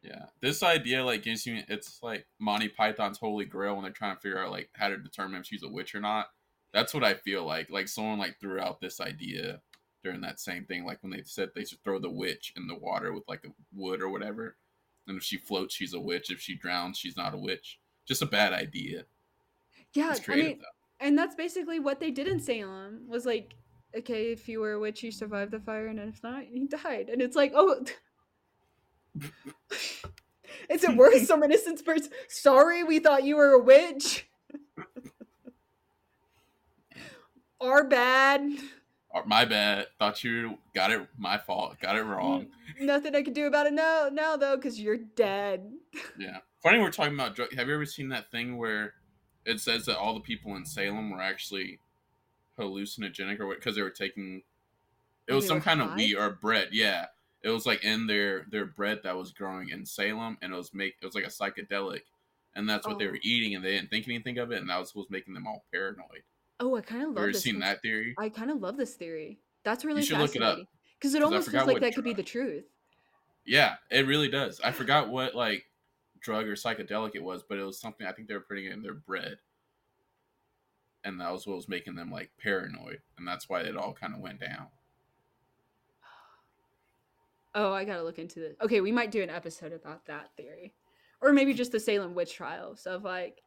Yeah, 0.01 0.27
this 0.41 0.63
idea 0.63 1.03
like 1.03 1.23
gives 1.23 1.45
you 1.45 1.61
it's 1.67 1.99
like 2.01 2.25
Monty 2.39 2.69
Python's 2.69 3.17
Holy 3.17 3.45
Grail 3.45 3.73
when 3.73 3.83
they're 3.83 3.91
trying 3.91 4.15
to 4.15 4.21
figure 4.21 4.39
out 4.39 4.51
like 4.51 4.69
how 4.73 4.87
to 4.87 4.97
determine 4.97 5.41
if 5.41 5.45
she's 5.45 5.63
a 5.63 5.69
witch 5.69 5.93
or 5.93 5.99
not. 5.99 6.27
That's 6.73 6.93
what 6.93 7.03
I 7.03 7.13
feel 7.13 7.45
like. 7.45 7.69
Like 7.69 7.87
someone 7.87 8.19
like 8.19 8.39
threw 8.39 8.59
out 8.59 8.79
this 8.79 8.99
idea 8.99 9.61
during 10.03 10.21
that 10.21 10.39
same 10.39 10.65
thing, 10.65 10.85
like 10.85 11.01
when 11.01 11.11
they 11.11 11.23
said 11.23 11.49
they 11.55 11.65
should 11.65 11.83
throw 11.83 11.99
the 11.99 12.09
witch 12.09 12.53
in 12.55 12.67
the 12.67 12.75
water 12.77 13.13
with 13.13 13.23
like 13.27 13.45
a 13.45 13.49
wood 13.73 14.01
or 14.01 14.09
whatever, 14.09 14.57
and 15.07 15.17
if 15.17 15.23
she 15.23 15.37
floats, 15.37 15.73
she's 15.75 15.93
a 15.93 15.99
witch. 15.99 16.31
If 16.31 16.39
she 16.39 16.55
drowns, 16.55 16.97
she's 16.97 17.17
not 17.17 17.33
a 17.33 17.37
witch. 17.37 17.79
Just 18.05 18.21
a 18.21 18.25
bad 18.27 18.53
idea. 18.53 19.05
Yeah, 19.93 20.11
It's 20.11 20.27
I 20.27 20.35
mean, 20.35 20.57
though. 20.59 21.05
and 21.05 21.17
that's 21.17 21.35
basically 21.35 21.79
what 21.79 21.99
they 21.99 22.11
did 22.11 22.27
in 22.27 22.39
Salem 22.39 23.05
was 23.07 23.25
like, 23.25 23.53
okay, 23.95 24.31
if 24.31 24.47
you 24.49 24.59
were 24.59 24.71
a 24.73 24.79
witch, 24.79 25.03
you 25.03 25.11
survived 25.11 25.51
the 25.51 25.59
fire, 25.59 25.87
and 25.87 25.99
if 25.99 26.21
not, 26.23 26.49
you 26.51 26.67
died. 26.67 27.09
And 27.09 27.21
it's 27.21 27.35
like, 27.35 27.53
oh, 27.55 27.83
is 30.69 30.83
it 30.83 30.95
worth 30.97 31.25
some 31.27 31.43
innocent 31.43 31.85
person? 31.85 32.11
Sorry, 32.27 32.83
we 32.83 32.99
thought 32.99 33.23
you 33.23 33.35
were 33.35 33.51
a 33.51 33.59
witch. 33.63 34.27
Our 37.61 37.83
bad. 37.87 38.49
My 39.25 39.45
bad. 39.45 39.87
Thought 39.99 40.23
you 40.23 40.57
got 40.73 40.91
it. 40.91 41.07
My 41.17 41.37
fault. 41.37 41.79
Got 41.79 41.95
it 41.97 42.03
wrong. 42.03 42.47
Nothing 42.81 43.15
I 43.15 43.21
can 43.21 43.33
do 43.33 43.45
about 43.47 43.67
it 43.67 43.73
now, 43.73 44.09
now 44.11 44.35
though, 44.37 44.55
because 44.55 44.79
you're 44.79 44.97
dead. 44.97 45.71
Yeah. 46.17 46.37
Funny 46.63 46.79
we're 46.79 46.91
talking 46.91 47.13
about 47.13 47.35
drug. 47.35 47.53
Have 47.53 47.67
you 47.67 47.73
ever 47.75 47.85
seen 47.85 48.09
that 48.09 48.31
thing 48.31 48.57
where 48.57 48.93
it 49.45 49.59
says 49.59 49.85
that 49.85 49.97
all 49.97 50.13
the 50.15 50.21
people 50.21 50.55
in 50.55 50.65
Salem 50.65 51.09
were 51.11 51.21
actually 51.21 51.79
hallucinogenic 52.57 53.39
or 53.39 53.47
what? 53.47 53.57
Because 53.57 53.75
they 53.75 53.81
were 53.81 53.89
taking. 53.89 54.41
It 55.27 55.33
was 55.33 55.45
they 55.45 55.49
some 55.49 55.61
kind 55.61 55.81
of 55.81 55.93
wheat 55.95 56.15
or 56.15 56.29
bread. 56.31 56.69
Yeah. 56.71 57.07
It 57.43 57.49
was 57.49 57.65
like 57.65 57.83
in 57.83 58.07
their 58.07 58.45
their 58.49 58.65
bread 58.65 59.01
that 59.03 59.17
was 59.17 59.31
growing 59.31 59.69
in 59.69 59.85
Salem, 59.85 60.37
and 60.41 60.53
it 60.53 60.55
was 60.55 60.73
make 60.73 60.95
it 61.01 61.05
was 61.05 61.15
like 61.15 61.25
a 61.25 61.27
psychedelic, 61.27 62.01
and 62.55 62.69
that's 62.69 62.87
what 62.87 62.97
they 62.99 63.05
Oh. 63.07 63.11
were 63.11 63.19
eating, 63.21 63.53
and 63.55 63.63
they 63.63 63.71
didn't 63.71 63.89
think 63.89 64.07
anything 64.07 64.37
of 64.37 64.51
it, 64.51 64.59
and 64.61 64.69
that 64.69 64.79
was 64.79 64.95
what 64.95 65.01
was 65.03 65.09
making 65.11 65.33
them 65.33 65.45
all 65.45 65.65
paranoid. 65.71 66.23
Oh, 66.63 66.75
I 66.75 66.81
kind 66.81 67.01
of 67.03 67.09
Have 67.09 67.15
love 67.15 67.23
you 67.25 67.29
ever 67.29 67.31
this. 67.33 67.43
seen 67.43 67.59
that 67.59 67.81
theory? 67.81 68.15
I 68.17 68.29
kind 68.29 68.49
of 68.49 68.59
love 68.61 68.77
this 68.77 68.95
theory. 68.95 69.41
That's 69.63 69.83
really 69.83 70.01
you 70.01 70.07
should 70.07 70.17
look 70.17 70.35
it 70.35 70.41
up. 70.41 70.59
Because 70.97 71.13
it 71.13 71.19
'cause 71.19 71.25
almost 71.25 71.51
feels 71.51 71.67
like 71.67 71.79
that 71.81 71.93
could 71.93 72.03
be 72.05 72.13
the 72.13 72.23
truth. 72.23 72.65
Yeah, 73.45 73.77
it 73.89 74.07
really 74.07 74.29
does. 74.29 74.59
I 74.61 74.71
forgot 74.71 75.09
what 75.09 75.35
like 75.35 75.65
drug 76.19 76.47
or 76.47 76.53
psychedelic 76.55 77.11
it 77.15 77.23
was, 77.23 77.43
but 77.43 77.57
it 77.57 77.63
was 77.63 77.79
something 77.79 78.07
I 78.07 78.13
think 78.13 78.27
they 78.27 78.33
were 78.35 78.41
putting 78.41 78.65
it 78.65 78.73
in 78.73 78.81
their 78.81 78.93
bread. 78.93 79.39
And 81.05 81.19
that 81.21 81.31
was 81.31 81.45
what 81.47 81.55
was 81.55 81.67
making 81.69 81.95
them 81.95 82.11
like 82.11 82.35
paranoid, 82.37 83.03
and 83.17 83.27
that's 83.27 83.47
why 83.49 83.61
it 83.61 83.75
all 83.77 83.93
kind 83.93 84.13
of 84.13 84.19
went 84.21 84.39
down. 84.39 84.71
Oh, 87.55 87.71
I 87.71 87.85
gotta 87.85 88.03
look 88.03 88.17
into 88.19 88.39
this. 88.39 88.55
Okay, 88.61 88.81
we 88.81 88.91
might 88.91 89.11
do 89.11 89.21
an 89.21 89.29
episode 89.29 89.73
about 89.73 90.05
that 90.05 90.35
theory, 90.35 90.75
or 91.21 91.33
maybe 91.33 91.53
just 91.53 91.71
the 91.71 91.79
Salem 91.79 92.15
witch 92.15 92.33
trials 92.33 92.85
of 92.87 93.03
like, 93.03 93.42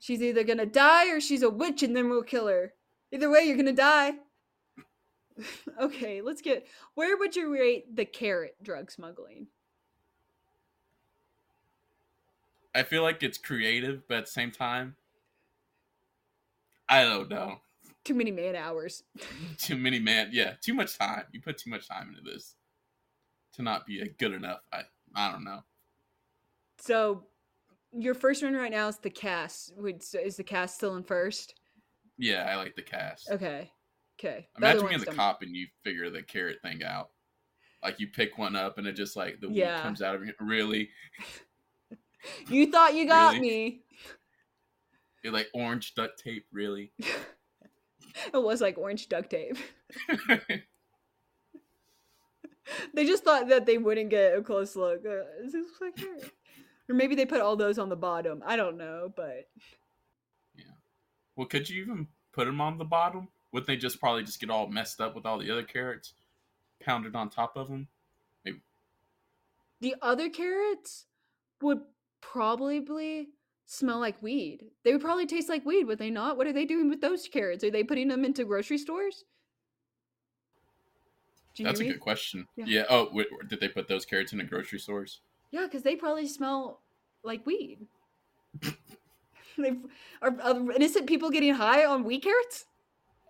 she's 0.00 0.20
either 0.20 0.42
gonna 0.42 0.66
die 0.66 1.12
or 1.12 1.20
she's 1.20 1.42
a 1.42 1.50
witch, 1.50 1.84
and 1.84 1.94
then 1.94 2.10
we'll 2.10 2.24
kill 2.24 2.48
her. 2.48 2.74
Either 3.12 3.30
way, 3.30 3.44
you're 3.44 3.56
gonna 3.56 3.72
die. 3.72 4.14
okay, 5.80 6.20
let's 6.20 6.42
get. 6.42 6.66
Where 6.94 7.16
would 7.16 7.36
you 7.36 7.52
rate 7.52 7.94
the 7.94 8.04
carrot 8.04 8.56
drug 8.62 8.90
smuggling? 8.90 9.46
I 12.74 12.82
feel 12.82 13.02
like 13.02 13.22
it's 13.22 13.38
creative, 13.38 14.06
but 14.08 14.18
at 14.18 14.26
the 14.26 14.30
same 14.30 14.50
time, 14.50 14.96
I 16.88 17.04
don't 17.04 17.28
know. 17.28 17.60
Too 18.04 18.14
many 18.14 18.30
man 18.30 18.56
hours. 18.56 19.02
Too 19.58 19.76
many 19.76 19.98
man, 19.98 20.30
yeah, 20.32 20.54
too 20.60 20.74
much 20.74 20.96
time. 20.96 21.24
You 21.32 21.40
put 21.40 21.58
too 21.58 21.70
much 21.70 21.86
time 21.86 22.08
into 22.08 22.22
this 22.22 22.54
to 23.54 23.62
not 23.62 23.86
be 23.86 24.00
a 24.00 24.08
good 24.08 24.32
enough. 24.32 24.60
I 24.72 24.82
I 25.14 25.30
don't 25.30 25.44
know. 25.44 25.60
So, 26.78 27.24
your 27.92 28.14
first 28.14 28.42
one 28.42 28.54
right 28.54 28.70
now 28.70 28.88
is 28.88 28.98
the 28.98 29.10
cast. 29.10 29.72
Would 29.76 30.02
is 30.22 30.36
the 30.36 30.44
cast 30.44 30.76
still 30.76 30.96
in 30.96 31.02
first? 31.02 31.54
Yeah, 32.18 32.46
I 32.50 32.56
like 32.56 32.74
the 32.76 32.82
cast. 32.82 33.30
Okay. 33.30 33.70
Okay. 34.18 34.48
Imagine 34.58 34.86
being 34.86 35.00
the 35.00 35.06
dumb. 35.06 35.14
cop 35.16 35.42
and 35.42 35.56
you 35.56 35.66
figure 35.82 36.10
the 36.10 36.22
carrot 36.22 36.58
thing 36.62 36.82
out. 36.84 37.10
Like 37.82 37.98
you 37.98 38.08
pick 38.08 38.36
one 38.36 38.54
up 38.56 38.76
and 38.76 38.86
it 38.86 38.92
just 38.92 39.16
like 39.16 39.40
the 39.40 39.48
weed 39.48 39.56
Yeah. 39.58 39.80
comes 39.80 40.02
out 40.02 40.14
of 40.14 40.22
it. 40.22 40.36
Really, 40.38 40.90
You 42.50 42.70
thought 42.70 42.94
you 42.94 43.06
got 43.06 43.34
Really? 43.34 43.40
me. 43.48 43.82
you're 45.24 45.32
like 45.32 45.48
orange 45.54 45.94
duct 45.94 46.18
tape. 46.22 46.46
Really. 46.52 46.92
It 48.34 48.42
was 48.42 48.60
like 48.60 48.76
orange 48.76 49.08
duct 49.08 49.30
tape. 49.30 49.56
They 52.94 53.04
just 53.04 53.24
thought 53.24 53.48
that 53.48 53.66
they 53.66 53.78
wouldn't 53.78 54.10
get 54.10 54.36
a 54.36 54.42
close 54.42 54.76
look. 54.76 55.00
Uh, 55.04 55.24
this 55.44 55.54
like 55.80 55.96
carrot. 55.96 56.30
Or 56.90 56.94
maybe 56.94 57.14
they 57.14 57.24
put 57.24 57.40
all 57.40 57.54
those 57.54 57.78
on 57.78 57.88
the 57.88 57.96
bottom. 57.96 58.42
I 58.44 58.56
don't 58.56 58.76
know, 58.76 59.12
but 59.14 59.48
yeah. 60.56 60.64
well, 61.36 61.46
could 61.46 61.70
you 61.70 61.82
even 61.82 62.08
put 62.32 62.46
them 62.46 62.60
on 62.60 62.78
the 62.78 62.84
bottom? 62.84 63.28
Wouldn't 63.52 63.68
they 63.68 63.76
just 63.76 64.00
probably 64.00 64.24
just 64.24 64.40
get 64.40 64.50
all 64.50 64.66
messed 64.66 65.00
up 65.00 65.14
with 65.14 65.24
all 65.24 65.38
the 65.38 65.50
other 65.50 65.62
carrots 65.62 66.14
pounded 66.84 67.14
on 67.14 67.30
top 67.30 67.56
of 67.56 67.68
them? 67.68 67.86
the 69.80 69.94
other 70.02 70.28
carrots 70.28 71.06
would 71.62 71.80
probably 72.20 73.28
smell 73.64 73.98
like 73.98 74.22
weed. 74.22 74.66
They 74.84 74.92
would 74.92 75.00
probably 75.00 75.26
taste 75.26 75.48
like 75.48 75.64
weed, 75.64 75.84
would 75.84 75.98
they 75.98 76.10
not? 76.10 76.36
What 76.36 76.46
are 76.46 76.52
they 76.52 76.66
doing 76.66 76.90
with 76.90 77.00
those 77.00 77.26
carrots? 77.28 77.64
Are 77.64 77.70
they 77.70 77.82
putting 77.82 78.08
them 78.08 78.24
into 78.24 78.44
grocery 78.44 78.78
stores? 78.78 79.24
That's 81.58 81.80
a 81.80 81.82
me? 81.82 81.92
good 81.92 82.00
question. 82.00 82.46
Yeah. 82.56 82.64
Yeah. 82.66 82.84
Oh, 82.90 83.08
wait, 83.12 83.28
did 83.48 83.60
they 83.60 83.68
put 83.68 83.88
those 83.88 84.04
carrots 84.04 84.32
in 84.32 84.38
the 84.38 84.44
grocery 84.44 84.78
stores? 84.78 85.20
Yeah, 85.50 85.64
because 85.64 85.82
they 85.82 85.96
probably 85.96 86.28
smell 86.28 86.80
like 87.24 87.44
weed. 87.46 87.86
they 89.58 89.76
are, 90.22 90.36
are 90.42 90.72
innocent 90.72 91.06
people 91.06 91.30
getting 91.30 91.54
high 91.54 91.84
on 91.84 92.04
weed 92.04 92.20
carrots. 92.20 92.66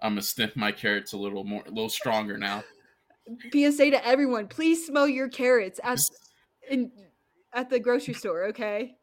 I'm 0.03 0.13
gonna 0.13 0.23
sniff 0.23 0.57
my 0.57 0.73
carrots 0.73 1.13
a 1.13 1.19
little 1.19 1.45
more, 1.45 1.63
a 1.67 1.71
little 1.71 1.89
stronger 1.91 2.39
now. 2.39 2.65
PSA 3.53 3.91
to 3.91 4.07
everyone: 4.07 4.49
please 4.49 4.87
smell 4.87 5.09
your 5.09 5.29
carrots 5.29 5.79
at 5.83 6.01
in 6.69 6.91
at 7.53 7.71
the 7.71 7.79
grocery 7.79 8.15
store. 8.15 8.45
Okay. 8.47 8.97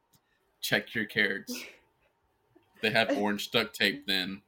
Check 0.62 0.96
your 0.96 1.06
carrots. 1.06 1.54
They 2.80 2.92
have 2.92 3.18
orange 3.18 3.50
duct 3.50 3.76
tape. 3.76 4.06
Then 4.06 4.44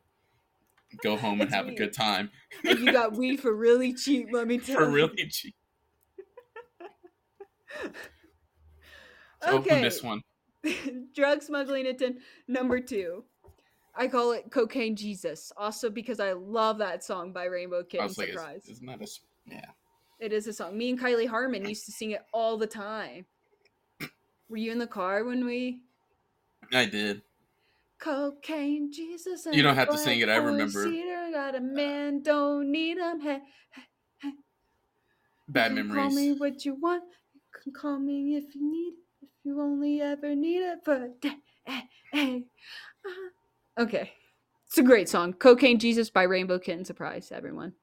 go 1.03 1.17
home 1.17 1.41
and 1.41 1.49
It's 1.49 1.53
have 1.53 1.67
a 1.67 1.73
good 1.73 1.93
time 1.93 2.29
And 2.63 2.79
you 2.79 2.91
got 2.91 3.13
weed 3.13 3.39
for 3.39 3.53
really 3.53 3.93
cheap. 3.93 4.27
Let 4.31 4.47
me 4.47 4.57
tell 4.65 4.75
for 4.75 4.85
you. 4.85 4.91
really 4.91 5.27
cheap. 5.29 5.55
So 9.43 9.57
Okay. 9.57 9.81
this 9.81 10.03
one. 10.03 10.21
Drug 11.15 11.41
smuggling 11.41 11.87
attempt 11.87 12.21
number 12.47 12.79
two. 12.79 13.23
I 13.95 14.07
call 14.07 14.31
it 14.31 14.51
Cocaine 14.51 14.95
Jesus. 14.95 15.51
Also 15.57 15.89
because 15.89 16.19
I 16.19 16.33
love 16.33 16.77
that 16.79 17.03
song 17.03 17.33
by 17.33 17.45
Rainbow 17.45 17.83
Kid. 17.83 18.01
I 18.01 18.03
was 18.03 18.17
like, 18.17 18.29
is, 18.29 18.33
Surprise. 18.35 18.67
isn't 18.67 18.85
that 18.85 19.01
a 19.01 19.07
yeah? 19.45 19.65
It 20.19 20.33
is 20.33 20.47
a 20.47 20.53
song. 20.53 20.77
Me 20.77 20.89
and 20.89 20.99
Kylie 20.99 21.27
Harmon 21.27 21.67
used 21.67 21.85
to 21.85 21.91
sing 21.91 22.11
it 22.11 22.21
all 22.33 22.57
the 22.57 22.67
time. 22.67 23.25
Were 24.49 24.57
you 24.57 24.71
in 24.71 24.79
the 24.79 24.87
car 24.87 25.23
when 25.23 25.45
we 25.45 25.81
I 26.73 26.85
did. 26.85 27.21
Cocaine 27.99 28.91
Jesus? 28.91 29.47
You 29.51 29.61
don't 29.63 29.75
have 29.75 29.89
to 29.89 29.97
sing 29.97 30.19
it, 30.21 30.29
I 30.29 30.37
remember. 30.37 30.83
four-seater, 30.83 31.29
Got 31.33 31.55
a 31.55 31.57
uh, 31.57 31.61
man, 31.61 32.21
don't 32.21 32.71
need 32.71 32.97
him. 32.97 33.19
Hey, 33.19 33.39
Bad 35.49 35.71
you 35.71 35.77
can 35.77 35.87
memories. 35.87 36.13
Call 36.13 36.23
me 36.23 36.31
what 36.33 36.65
you 36.65 36.75
want. 36.75 37.03
You 37.33 37.41
can 37.63 37.73
call 37.73 37.99
me 37.99 38.35
if 38.35 38.55
you 38.55 38.71
need 38.71 38.93
you 39.49 39.59
only 39.61 39.99
ever 39.99 40.35
need 40.35 40.61
it 40.61 40.79
for 40.85 40.93
a 40.93 41.09
day. 41.19 41.35
eh, 41.67 41.81
eh. 42.13 42.39
Uh, 43.05 43.81
Okay. 43.81 44.11
It's 44.67 44.77
a 44.77 44.83
great 44.83 45.09
song. 45.09 45.33
Cocaine 45.33 45.79
Jesus 45.79 46.11
by 46.11 46.23
Rainbow 46.23 46.59
Kitten. 46.59 46.85
Surprise, 46.85 47.31
everyone. 47.31 47.73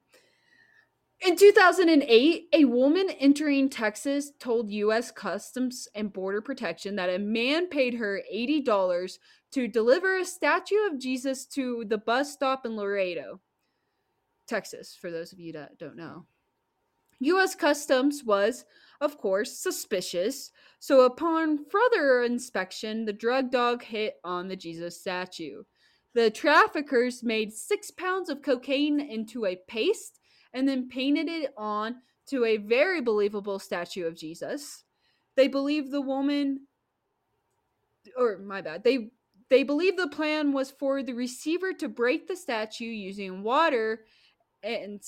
In 1.25 1.35
2008, 1.35 2.47
a 2.53 2.63
woman 2.65 3.09
entering 3.09 3.67
Texas 3.67 4.31
told 4.39 4.69
U.S. 4.71 5.11
Customs 5.11 5.89
and 5.95 6.13
Border 6.13 6.41
Protection 6.41 6.95
that 6.95 7.09
a 7.09 7.19
man 7.19 7.67
paid 7.67 7.95
her 7.95 8.21
$80 8.33 9.17
to 9.51 9.67
deliver 9.67 10.19
a 10.19 10.25
statue 10.25 10.85
of 10.89 10.99
Jesus 10.99 11.45
to 11.47 11.83
the 11.89 11.97
bus 11.97 12.31
stop 12.31 12.65
in 12.65 12.77
Laredo, 12.77 13.41
Texas, 14.47 14.95
for 14.97 15.11
those 15.11 15.33
of 15.33 15.39
you 15.39 15.51
that 15.53 15.77
don't 15.77 15.97
know. 15.97 16.25
U.S. 17.19 17.55
Customs 17.55 18.23
was, 18.23 18.63
of 19.01 19.17
course, 19.17 19.59
suspicious, 19.59 20.51
so 20.79 21.01
upon 21.01 21.65
further 21.69 22.23
inspection, 22.23 23.05
the 23.05 23.13
drug 23.13 23.51
dog 23.51 23.83
hit 23.83 24.15
on 24.23 24.47
the 24.47 24.55
Jesus 24.55 24.99
statue. 24.99 25.63
The 26.13 26.31
traffickers 26.31 27.23
made 27.23 27.53
six 27.53 27.91
pounds 27.91 28.29
of 28.29 28.41
cocaine 28.41 28.99
into 28.99 29.45
a 29.45 29.59
paste 29.67 30.19
and 30.53 30.67
then 30.67 30.89
painted 30.89 31.27
it 31.27 31.53
on 31.57 31.97
to 32.29 32.45
a 32.45 32.57
very 32.57 33.01
believable 33.01 33.59
statue 33.59 34.05
of 34.05 34.15
Jesus. 34.15 34.83
They 35.35 35.47
believe 35.47 35.91
the 35.91 36.01
woman 36.01 36.67
or 38.17 38.39
my 38.39 38.61
bad. 38.61 38.83
They 38.83 39.09
they 39.49 39.63
believe 39.63 39.95
the 39.95 40.09
plan 40.09 40.51
was 40.51 40.71
for 40.71 41.01
the 41.01 41.13
receiver 41.13 41.71
to 41.73 41.87
break 41.87 42.27
the 42.27 42.35
statue 42.35 42.85
using 42.85 43.43
water 43.43 44.01
and 44.61 45.01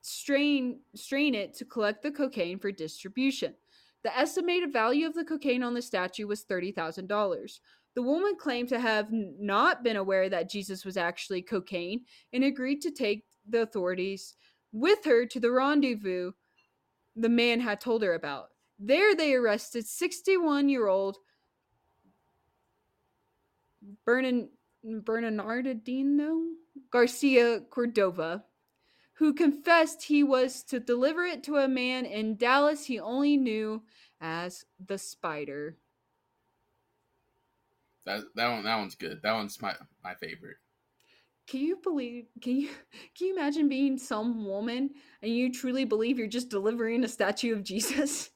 strain 0.00 0.80
strain 0.94 1.34
it 1.34 1.54
to 1.54 1.64
collect 1.64 2.02
the 2.02 2.10
cocaine 2.10 2.58
for 2.58 2.72
distribution. 2.72 3.54
The 4.02 4.16
estimated 4.16 4.72
value 4.72 5.06
of 5.06 5.14
the 5.14 5.24
cocaine 5.24 5.62
on 5.62 5.74
the 5.74 5.82
statue 5.82 6.26
was 6.26 6.44
$30,000. 6.44 7.60
The 7.94 8.02
woman 8.02 8.36
claimed 8.36 8.68
to 8.70 8.80
have 8.80 9.08
not 9.12 9.82
been 9.82 9.96
aware 9.96 10.28
that 10.28 10.48
Jesus 10.48 10.84
was 10.84 10.96
actually 10.96 11.42
cocaine 11.42 12.04
and 12.32 12.44
agreed 12.44 12.80
to 12.82 12.90
take 12.90 13.24
the 13.48 13.62
authorities 13.62 14.36
with 14.72 15.04
her 15.04 15.26
to 15.26 15.40
the 15.40 15.50
rendezvous 15.50 16.32
the 17.16 17.28
man 17.28 17.60
had 17.60 17.80
told 17.80 18.02
her 18.02 18.14
about. 18.14 18.48
There, 18.78 19.14
they 19.14 19.34
arrested 19.34 19.86
61 19.86 20.68
year 20.68 20.86
old 20.86 21.18
Bernan, 24.06 24.48
Bernardino 24.84 26.42
Garcia 26.90 27.60
Cordova, 27.70 28.44
who 29.20 29.34
confessed 29.34 30.04
he 30.04 30.24
was 30.24 30.62
to 30.62 30.80
deliver 30.80 31.26
it 31.26 31.44
to 31.44 31.58
a 31.58 31.68
man 31.68 32.06
in 32.06 32.38
Dallas 32.38 32.86
he 32.86 32.98
only 32.98 33.36
knew 33.36 33.82
as 34.18 34.64
the 34.84 34.96
Spider. 34.96 35.76
That 38.06 38.22
that 38.34 38.48
one 38.48 38.64
that 38.64 38.78
one's 38.78 38.94
good. 38.94 39.20
That 39.22 39.34
one's 39.34 39.60
my 39.60 39.74
my 40.02 40.14
favorite. 40.14 40.56
Can 41.46 41.60
you 41.60 41.76
believe 41.82 42.28
can 42.40 42.56
you 42.56 42.68
can 43.14 43.26
you 43.26 43.36
imagine 43.36 43.68
being 43.68 43.98
some 43.98 44.46
woman 44.46 44.88
and 45.20 45.30
you 45.30 45.52
truly 45.52 45.84
believe 45.84 46.18
you're 46.18 46.26
just 46.26 46.48
delivering 46.48 47.04
a 47.04 47.08
statue 47.08 47.52
of 47.52 47.62
Jesus? 47.62 48.30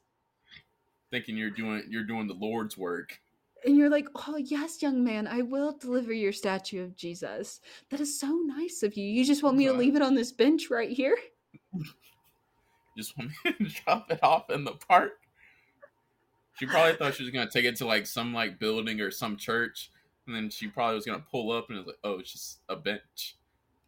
Thinking 1.09 1.35
you're 1.35 1.49
doing 1.49 1.81
you're 1.89 2.03
doing 2.03 2.27
the 2.27 2.35
Lord's 2.35 2.77
work. 2.77 3.19
And 3.65 3.75
you're 3.75 3.89
like, 3.89 4.07
"Oh, 4.27 4.37
yes, 4.37 4.81
young 4.81 5.03
man, 5.03 5.27
I 5.27 5.41
will 5.41 5.71
deliver 5.71 6.13
your 6.13 6.31
statue 6.31 6.83
of 6.83 6.95
Jesus." 6.95 7.61
That 7.89 7.99
is 7.99 8.19
so 8.19 8.27
nice 8.27 8.83
of 8.83 8.95
you. 8.95 9.05
You 9.05 9.25
just 9.25 9.43
want 9.43 9.57
me 9.57 9.65
to 9.65 9.73
leave 9.73 9.95
it 9.95 10.01
on 10.01 10.13
this 10.15 10.31
bench 10.31 10.69
right 10.69 10.89
here? 10.89 11.17
just 12.97 13.17
want 13.17 13.31
me 13.43 13.53
to 13.67 13.81
drop 13.83 14.11
it 14.11 14.19
off 14.23 14.49
in 14.49 14.63
the 14.63 14.73
park? 14.73 15.13
She 16.59 16.65
probably 16.65 16.93
thought 16.93 17.15
she 17.15 17.23
was 17.23 17.31
gonna 17.31 17.49
take 17.49 17.65
it 17.65 17.75
to 17.77 17.85
like 17.85 18.05
some 18.05 18.33
like 18.33 18.59
building 18.59 19.01
or 19.01 19.11
some 19.11 19.35
church, 19.35 19.91
and 20.25 20.35
then 20.35 20.49
she 20.49 20.67
probably 20.67 20.95
was 20.95 21.05
gonna 21.05 21.23
pull 21.29 21.51
up 21.51 21.69
and 21.69 21.77
it 21.77 21.81
was 21.81 21.87
like, 21.87 21.99
oh, 22.03 22.19
it's 22.19 22.31
just 22.31 22.59
a 22.69 22.75
bench. 22.75 23.35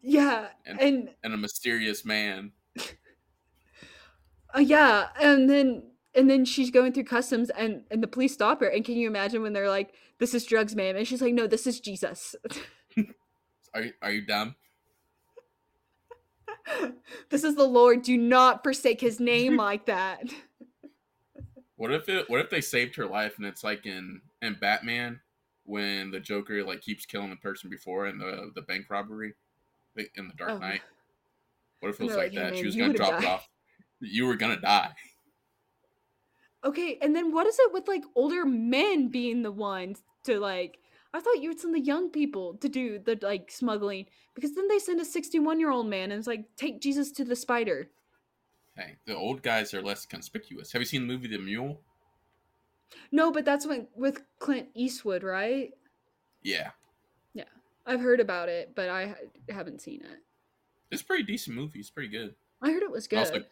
Yeah, 0.01 0.47
and 0.65 0.81
and, 0.81 1.09
and 1.23 1.33
a 1.33 1.37
mysterious 1.37 2.03
man. 2.03 2.51
uh, 4.55 4.59
yeah, 4.59 5.07
and 5.21 5.49
then 5.49 5.83
and 6.17 6.29
then 6.29 6.43
she's 6.43 6.71
going 6.71 6.91
through 6.91 7.03
customs 7.03 7.49
and 7.51 7.83
and 7.91 8.01
the 8.01 8.07
police 8.07 8.33
stop 8.33 8.59
her. 8.59 8.67
And 8.67 8.83
can 8.83 8.95
you 8.95 9.07
imagine 9.07 9.41
when 9.41 9.53
they're 9.53 9.69
like, 9.69 9.93
"This 10.17 10.33
is 10.33 10.45
drugs, 10.45 10.75
ma'am," 10.75 10.95
and 10.97 11.07
she's 11.07 11.21
like, 11.21 11.33
"No, 11.33 11.47
this 11.47 11.67
is 11.67 11.79
Jesus." 11.79 12.35
are 13.73 13.81
you, 13.81 13.93
are 14.01 14.11
you 14.11 14.25
dumb? 14.25 14.55
this 17.29 17.43
is 17.43 17.55
the 17.55 17.67
Lord. 17.67 18.01
Do 18.01 18.17
not 18.17 18.63
forsake 18.63 18.99
His 18.99 19.19
name 19.19 19.55
like 19.57 19.85
that. 19.85 20.23
What 21.75 21.93
if 21.93 22.09
it? 22.09 22.29
What 22.29 22.41
if 22.41 22.49
they 22.49 22.61
saved 22.61 22.95
her 22.95 23.05
life 23.05 23.37
and 23.37 23.45
it's 23.45 23.63
like 23.63 23.85
in 23.85 24.21
in 24.41 24.55
Batman 24.59 25.21
when 25.63 26.09
the 26.09 26.19
Joker 26.19 26.63
like 26.63 26.81
keeps 26.81 27.05
killing 27.05 27.29
the 27.29 27.35
person 27.35 27.69
before 27.69 28.07
in 28.07 28.17
the 28.17 28.51
the 28.55 28.63
bank 28.63 28.87
robbery 28.89 29.35
in 29.95 30.27
the 30.27 30.33
Dark 30.33 30.51
oh. 30.51 30.57
Knight? 30.57 30.81
What 31.79 31.89
if 31.89 31.99
it 31.99 32.05
was 32.05 32.15
like, 32.15 32.17
like 32.17 32.31
hey, 32.31 32.37
that? 32.37 32.53
Man, 32.53 32.59
she 32.59 32.65
was 32.65 32.75
gonna 32.75 32.93
drop 32.93 33.11
died. 33.11 33.23
it 33.23 33.29
off. 33.29 33.47
You 33.99 34.25
were 34.25 34.35
gonna 34.35 34.59
die. 34.59 34.91
Okay, 36.63 36.97
and 37.01 37.15
then 37.15 37.31
what 37.31 37.47
is 37.47 37.57
it 37.59 37.73
with 37.73 37.87
like 37.87 38.03
older 38.15 38.45
men 38.45 39.09
being 39.09 39.43
the 39.43 39.51
ones 39.51 40.01
to 40.23 40.39
like? 40.39 40.79
I 41.13 41.19
thought 41.19 41.41
you 41.41 41.49
would 41.49 41.59
send 41.59 41.73
the 41.73 41.79
young 41.79 42.09
people 42.09 42.55
to 42.55 42.69
do 42.69 42.99
the 42.99 43.17
like 43.21 43.49
smuggling 43.51 44.05
because 44.35 44.53
then 44.55 44.67
they 44.67 44.79
send 44.79 44.99
a 44.99 45.05
61 45.05 45.59
year 45.59 45.71
old 45.71 45.87
man 45.87 46.11
and 46.11 46.19
it's 46.19 46.27
like 46.27 46.45
take 46.55 46.81
Jesus 46.81 47.11
to 47.13 47.23
the 47.23 47.35
spider. 47.35 47.89
Hey, 48.75 48.97
the 49.05 49.15
old 49.15 49.41
guys 49.41 49.73
are 49.73 49.81
less 49.81 50.05
conspicuous. 50.05 50.71
Have 50.71 50.81
you 50.81 50.85
seen 50.85 51.07
the 51.07 51.13
movie 51.13 51.27
The 51.27 51.39
Mule? 51.39 51.81
No, 53.11 53.31
but 53.31 53.45
that's 53.45 53.65
when 53.65 53.87
with 53.95 54.21
Clint 54.39 54.67
Eastwood, 54.75 55.23
right? 55.23 55.71
Yeah. 56.43 56.71
Yeah, 57.33 57.45
I've 57.85 58.01
heard 58.01 58.19
about 58.19 58.49
it, 58.49 58.73
but 58.75 58.89
I 58.89 59.15
haven't 59.49 59.81
seen 59.81 60.01
it. 60.01 60.19
It's 60.91 61.01
a 61.01 61.05
pretty 61.05 61.23
decent 61.23 61.55
movie. 61.55 61.79
It's 61.79 61.89
pretty 61.89 62.09
good. 62.09 62.35
I 62.61 62.71
heard 62.71 62.83
it 62.83 62.91
was 62.91 63.07
good. 63.07 63.19
Also, 63.19 63.43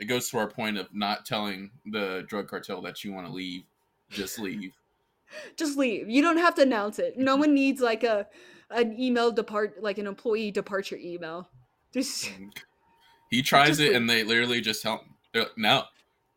it 0.00 0.06
goes 0.06 0.30
to 0.30 0.38
our 0.38 0.48
point 0.48 0.78
of 0.78 0.92
not 0.94 1.26
telling 1.26 1.70
the 1.86 2.24
drug 2.26 2.48
cartel 2.48 2.80
that 2.82 3.04
you 3.04 3.12
want 3.12 3.26
to 3.26 3.32
leave. 3.32 3.62
Just 4.10 4.38
leave. 4.38 4.72
Just 5.56 5.78
leave. 5.78 6.08
You 6.10 6.22
don't 6.22 6.38
have 6.38 6.56
to 6.56 6.62
announce 6.62 6.98
it. 6.98 7.16
No 7.16 7.36
one 7.36 7.54
needs 7.54 7.80
like 7.80 8.02
a 8.02 8.26
an 8.70 8.98
email 8.98 9.30
depart 9.30 9.80
like 9.80 9.98
an 9.98 10.08
employee 10.08 10.50
departure 10.50 10.96
email. 10.96 11.48
Just 11.92 12.32
he 13.30 13.42
tries 13.42 13.68
just 13.68 13.80
it 13.80 13.84
leave. 13.84 13.96
and 13.96 14.10
they 14.10 14.24
literally 14.24 14.60
just 14.60 14.82
tell 14.82 14.98
him 14.98 15.14
like, 15.34 15.56
no. 15.56 15.84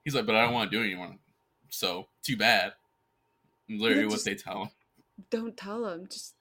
He's 0.03 0.13
like, 0.13 0.25
but 0.25 0.35
I 0.35 0.43
don't 0.43 0.53
want 0.53 0.69
to 0.69 0.77
do 0.77 0.83
it 0.83 0.85
anymore. 0.85 1.15
So 1.69 2.07
too 2.21 2.37
bad. 2.37 2.73
Literally, 3.69 4.05
what 4.05 4.23
they 4.23 4.35
tell 4.35 4.63
him. 4.63 4.69
Don't 5.29 5.55
tell 5.55 5.83
them. 5.83 6.07
Just, 6.09 6.35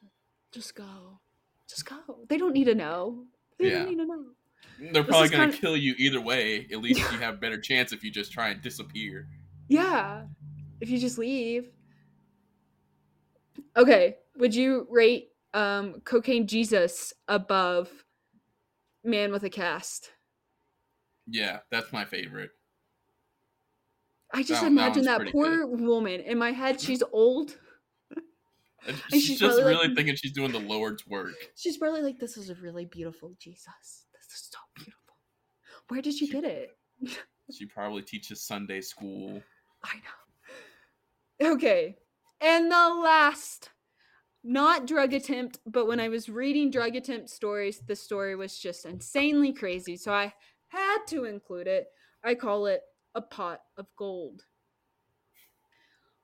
just 0.51 0.75
go. 0.75 1.21
Just 1.69 1.87
go. 1.87 1.97
They 2.29 2.37
don't 2.37 2.53
need 2.53 2.65
to 2.65 2.75
know. 2.75 3.25
They 3.59 3.71
yeah. 3.71 3.79
don't 3.79 3.91
need 3.91 3.97
to 3.99 4.07
know. 4.07 4.25
They're 4.93 5.05
probably 5.05 5.29
gonna 5.29 5.49
of... 5.49 5.55
kill 5.55 5.77
you 5.77 5.95
either 5.99 6.21
way. 6.21 6.67
At 6.73 6.81
least 6.81 7.01
you 7.01 7.19
have 7.19 7.35
a 7.35 7.39
better 7.39 7.61
chance 7.61 7.93
if 7.93 8.03
you 8.03 8.11
just 8.11 8.33
try 8.33 8.49
and 8.49 8.61
disappear. 8.61 9.29
Yeah, 9.69 10.25
if 10.81 10.91
you 10.91 10.99
just 10.99 11.19
leave. 11.19 11.71
Okay, 13.77 14.17
would 14.37 14.55
you 14.55 14.87
rate 14.91 15.29
um, 15.55 16.01
Cocaine 16.05 16.47
Jesus 16.47 17.13
above 17.29 17.91
Man 19.05 19.31
with 19.33 19.45
a 19.45 19.51
Cast? 19.51 20.11
Yeah, 21.27 21.59
that's 21.71 21.93
my 21.93 22.05
favorite. 22.05 22.51
I 24.35 24.43
just 24.43 24.63
that, 24.63 24.67
imagine 24.67 25.05
that, 25.05 25.21
that 25.21 25.33
poor 25.33 25.67
good. 25.67 25.81
woman. 25.81 26.21
In 26.21 26.39
my 26.39 26.53
head, 26.53 26.81
she's 26.81 27.03
old. 27.13 27.57
And 28.85 29.01
she's, 29.13 29.25
she's 29.25 29.39
just 29.39 29.59
really 29.59 29.87
like, 29.87 29.95
thinking 29.95 30.17
she's 30.17 30.33
doing 30.33 30.51
the 30.51 30.59
Lord's 30.59 31.07
work. 31.07 31.35
She's 31.55 31.77
probably 31.77 32.03
like, 32.03 32.19
"This 32.19 32.37
is 32.37 32.51
a 32.51 32.57
really 32.57 32.85
beautiful 32.85 33.33
Jesus. 33.39 34.07
Is 34.33 34.49
so 34.51 34.59
beautiful. 34.75 35.17
Where 35.89 36.03
did 36.03 36.21
you 36.21 36.27
she, 36.27 36.33
get 36.33 36.45
it?" 36.45 36.77
she 37.53 37.67
probably 37.67 38.03
teaches 38.03 38.43
Sunday 38.43 38.81
school. 38.81 39.43
I 39.85 39.97
know. 39.97 41.53
Okay, 41.55 41.97
and 42.41 42.71
the 42.71 42.89
last, 43.03 43.71
not 44.45 44.87
drug 44.87 45.13
attempt, 45.13 45.59
but 45.67 45.87
when 45.87 46.01
I 46.01 46.09
was 46.09 46.29
reading 46.29 46.71
drug 46.71 46.95
attempt 46.97 47.31
stories, 47.31 47.81
the 47.87 47.97
story 47.97 48.37
was 48.37 48.59
just 48.59 48.87
insanely 48.87 49.53
crazy, 49.53 49.97
so 49.97 50.13
I 50.13 50.35
had 50.69 50.99
to 51.09 51.25
include 51.25 51.67
it. 51.67 51.89
I 52.25 52.35
call 52.35 52.67
it 52.67 52.83
a 53.15 53.21
pot 53.21 53.61
of 53.77 53.87
gold. 53.97 54.45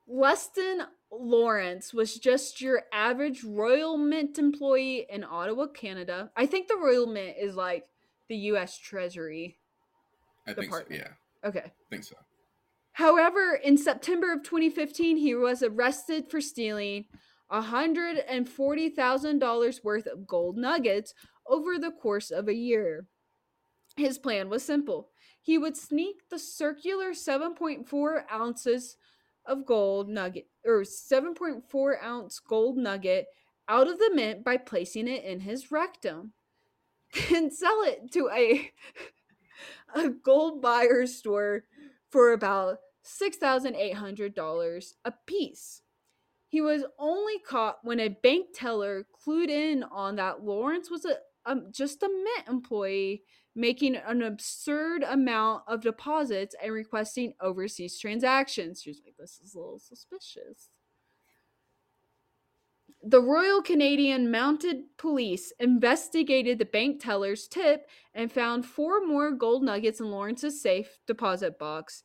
Leston 0.09 0.87
Lawrence 1.11 1.93
was 1.93 2.17
just 2.17 2.61
your 2.61 2.83
average 2.91 3.43
Royal 3.43 3.97
Mint 3.97 4.39
employee 4.39 5.05
in 5.09 5.23
Ottawa, 5.23 5.67
Canada. 5.67 6.31
I 6.35 6.47
think 6.47 6.67
the 6.67 6.77
Royal 6.77 7.05
Mint 7.05 7.35
is 7.39 7.55
like 7.55 7.85
the 8.29 8.37
U.S. 8.37 8.77
Treasury. 8.77 9.57
I 10.47 10.53
department. 10.53 10.87
think 10.87 11.01
so. 11.01 11.07
Yeah. 11.07 11.49
Okay. 11.49 11.65
I 11.65 11.71
think 11.89 12.05
so. 12.05 12.15
However, 12.93 13.59
in 13.63 13.77
September 13.77 14.33
of 14.33 14.41
2015, 14.43 15.17
he 15.17 15.35
was 15.35 15.61
arrested 15.63 16.29
for 16.29 16.41
stealing 16.41 17.05
$140,000 17.51 19.83
worth 19.83 20.07
of 20.07 20.27
gold 20.27 20.57
nuggets 20.57 21.13
over 21.47 21.77
the 21.77 21.91
course 21.91 22.31
of 22.31 22.47
a 22.47 22.53
year. 22.53 23.07
His 23.97 24.17
plan 24.17 24.49
was 24.49 24.63
simple 24.63 25.09
he 25.41 25.57
would 25.57 25.77
sneak 25.77 26.29
the 26.29 26.39
circular 26.39 27.11
7.4 27.11 28.23
ounces 28.31 28.97
of 29.45 29.65
gold 29.65 30.09
nugget 30.09 30.47
or 30.65 30.81
7.4 30.81 32.03
ounce 32.03 32.39
gold 32.39 32.77
nugget 32.77 33.27
out 33.67 33.87
of 33.87 33.97
the 33.97 34.11
mint 34.13 34.43
by 34.43 34.57
placing 34.57 35.07
it 35.07 35.23
in 35.23 35.39
his 35.39 35.71
rectum, 35.71 36.33
then 37.29 37.51
sell 37.51 37.83
it 37.83 38.11
to 38.13 38.29
a 38.33 38.71
a 39.95 40.09
gold 40.09 40.61
buyer 40.61 41.05
store 41.07 41.63
for 42.09 42.31
about 42.31 42.77
$6,800 43.05 44.93
a 45.05 45.13
piece. 45.25 45.81
He 46.47 46.61
was 46.61 46.83
only 46.97 47.39
caught 47.39 47.79
when 47.83 47.99
a 47.99 48.07
bank 48.07 48.47
teller 48.53 49.05
clued 49.25 49.49
in 49.49 49.83
on 49.83 50.15
that 50.15 50.43
Lawrence 50.43 50.89
was 50.89 51.05
a 51.05 51.17
um, 51.45 51.67
just 51.71 52.03
a 52.03 52.07
Mint 52.09 52.47
employee 52.49 53.23
making 53.55 53.95
an 53.95 54.21
absurd 54.21 55.03
amount 55.03 55.63
of 55.67 55.81
deposits 55.81 56.55
and 56.61 56.73
requesting 56.73 57.33
overseas 57.41 57.97
transactions. 57.97 58.81
She 58.81 58.89
was 58.89 59.01
like, 59.05 59.15
"This 59.17 59.39
is 59.43 59.55
a 59.55 59.59
little 59.59 59.79
suspicious." 59.79 60.69
The 63.01 63.21
Royal 63.21 63.61
Canadian 63.61 64.29
Mounted 64.29 64.97
Police 64.97 65.53
investigated 65.59 66.59
the 66.59 66.65
bank 66.65 67.01
teller's 67.01 67.47
tip 67.47 67.87
and 68.13 68.31
found 68.31 68.65
four 68.65 69.05
more 69.05 69.31
gold 69.31 69.63
nuggets 69.63 70.01
in 70.01 70.11
Lawrence's 70.11 70.61
safe 70.61 70.99
deposit 71.07 71.57
box 71.57 72.03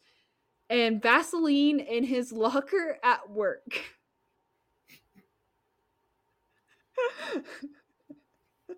and 0.70 1.02
Vaseline 1.02 1.80
in 1.80 2.04
his 2.04 2.32
locker 2.32 2.98
at 3.02 3.28
work. 3.28 3.82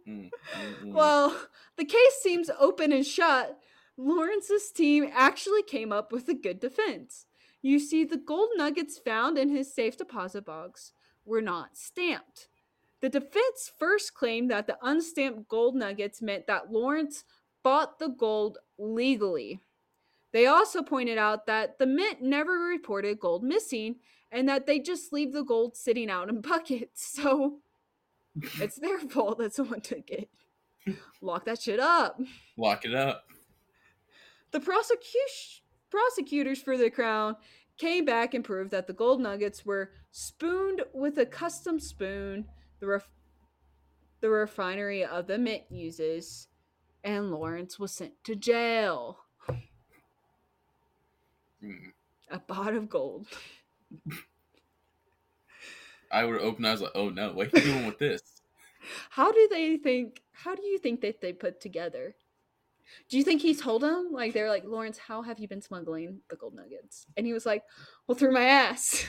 Mm. 0.08 0.30
Well, 0.84 1.36
the 1.76 1.84
case 1.84 2.14
seems 2.22 2.48
open 2.58 2.92
and 2.92 3.04
shut. 3.04 3.58
Lawrence's 3.96 4.70
team 4.70 5.10
actually 5.12 5.62
came 5.62 5.92
up 5.92 6.12
with 6.12 6.28
a 6.28 6.34
good 6.34 6.60
defense. 6.60 7.26
You 7.60 7.78
see, 7.78 8.04
the 8.04 8.16
gold 8.16 8.50
nuggets 8.56 8.98
found 8.98 9.36
in 9.36 9.48
his 9.48 9.74
safe 9.74 9.96
deposit 9.96 10.44
box 10.44 10.92
were 11.26 11.42
not 11.42 11.76
stamped. 11.76 12.48
The 13.00 13.08
defense 13.08 13.70
first 13.78 14.14
claimed 14.14 14.50
that 14.50 14.66
the 14.66 14.78
unstamped 14.82 15.48
gold 15.48 15.74
nuggets 15.74 16.22
meant 16.22 16.46
that 16.46 16.72
Lawrence 16.72 17.24
bought 17.62 17.98
the 17.98 18.08
gold 18.08 18.58
legally. 18.78 19.60
They 20.32 20.46
also 20.46 20.82
pointed 20.82 21.18
out 21.18 21.46
that 21.46 21.78
the 21.78 21.86
mint 21.86 22.22
never 22.22 22.58
reported 22.58 23.20
gold 23.20 23.42
missing 23.42 23.96
and 24.32 24.48
that 24.48 24.66
they 24.66 24.78
just 24.78 25.12
leave 25.12 25.32
the 25.32 25.44
gold 25.44 25.76
sitting 25.76 26.10
out 26.10 26.28
in 26.28 26.40
buckets. 26.42 27.06
So 27.06 27.58
it's 28.60 28.76
their 28.76 28.98
fault 28.98 29.38
that 29.38 29.54
someone 29.54 29.80
took 29.80 30.10
it. 30.10 30.28
Lock 31.20 31.44
that 31.46 31.60
shit 31.60 31.80
up. 31.80 32.20
Lock 32.56 32.84
it 32.84 32.94
up. 32.94 33.24
The 34.52 34.60
prosecution 34.60 35.62
prosecutors 35.90 36.60
for 36.60 36.76
the 36.76 36.90
crown 36.90 37.36
came 37.78 38.04
back 38.04 38.34
and 38.34 38.44
proved 38.44 38.70
that 38.70 38.86
the 38.86 38.92
gold 38.92 39.20
nuggets 39.20 39.64
were 39.64 39.90
spooned 40.10 40.82
with 40.92 41.18
a 41.18 41.26
custom 41.26 41.78
spoon 41.78 42.46
the 42.80 42.86
ref- 42.86 43.10
the 44.20 44.30
refinery 44.30 45.04
of 45.04 45.26
the 45.26 45.38
mint 45.38 45.62
uses 45.70 46.48
and 47.04 47.30
Lawrence 47.30 47.78
was 47.78 47.92
sent 47.92 48.12
to 48.24 48.34
jail. 48.34 49.18
Mm. 51.62 51.92
A 52.30 52.38
pot 52.38 52.74
of 52.74 52.88
gold. 52.88 53.28
I 56.10 56.24
would 56.24 56.40
open 56.40 56.64
eyes 56.64 56.80
like, 56.80 56.92
oh 56.94 57.10
no, 57.10 57.32
what 57.32 57.54
are 57.54 57.58
you 57.58 57.64
doing 57.64 57.86
with 57.86 57.98
this? 57.98 58.22
How 59.10 59.32
do 59.32 59.48
they 59.50 59.76
think 59.76 60.22
how 60.32 60.54
do 60.54 60.64
you 60.64 60.78
think 60.78 61.00
that 61.00 61.20
they 61.20 61.32
put 61.32 61.60
together? 61.60 62.14
Do 63.08 63.18
you 63.18 63.24
think 63.24 63.42
he 63.42 63.54
told 63.54 63.82
them? 63.82 64.08
Like 64.12 64.32
they're 64.32 64.48
like, 64.48 64.64
Lawrence, 64.64 64.98
how 64.98 65.22
have 65.22 65.38
you 65.38 65.48
been 65.48 65.62
smuggling 65.62 66.20
the 66.30 66.36
gold 66.36 66.54
nuggets? 66.54 67.06
And 67.16 67.26
he 67.26 67.32
was 67.32 67.46
like, 67.46 67.62
Well 68.06 68.16
through 68.16 68.32
my 68.32 68.44
ass. 68.44 69.06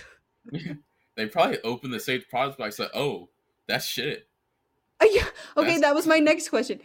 They 1.17 1.25
probably 1.25 1.59
opened 1.63 1.91
the 1.93 1.99
safe 1.99 2.25
deposit 2.25 2.59
box 2.59 2.77
like, 2.77 2.91
oh, 2.93 3.29
that's 3.67 3.85
shit. 3.85 4.29
Oh, 5.01 5.09
yeah. 5.11 5.23
Okay, 5.57 5.65
That's- 5.65 5.81
that 5.81 5.95
was 5.95 6.05
my 6.05 6.19
next 6.19 6.49
question. 6.49 6.79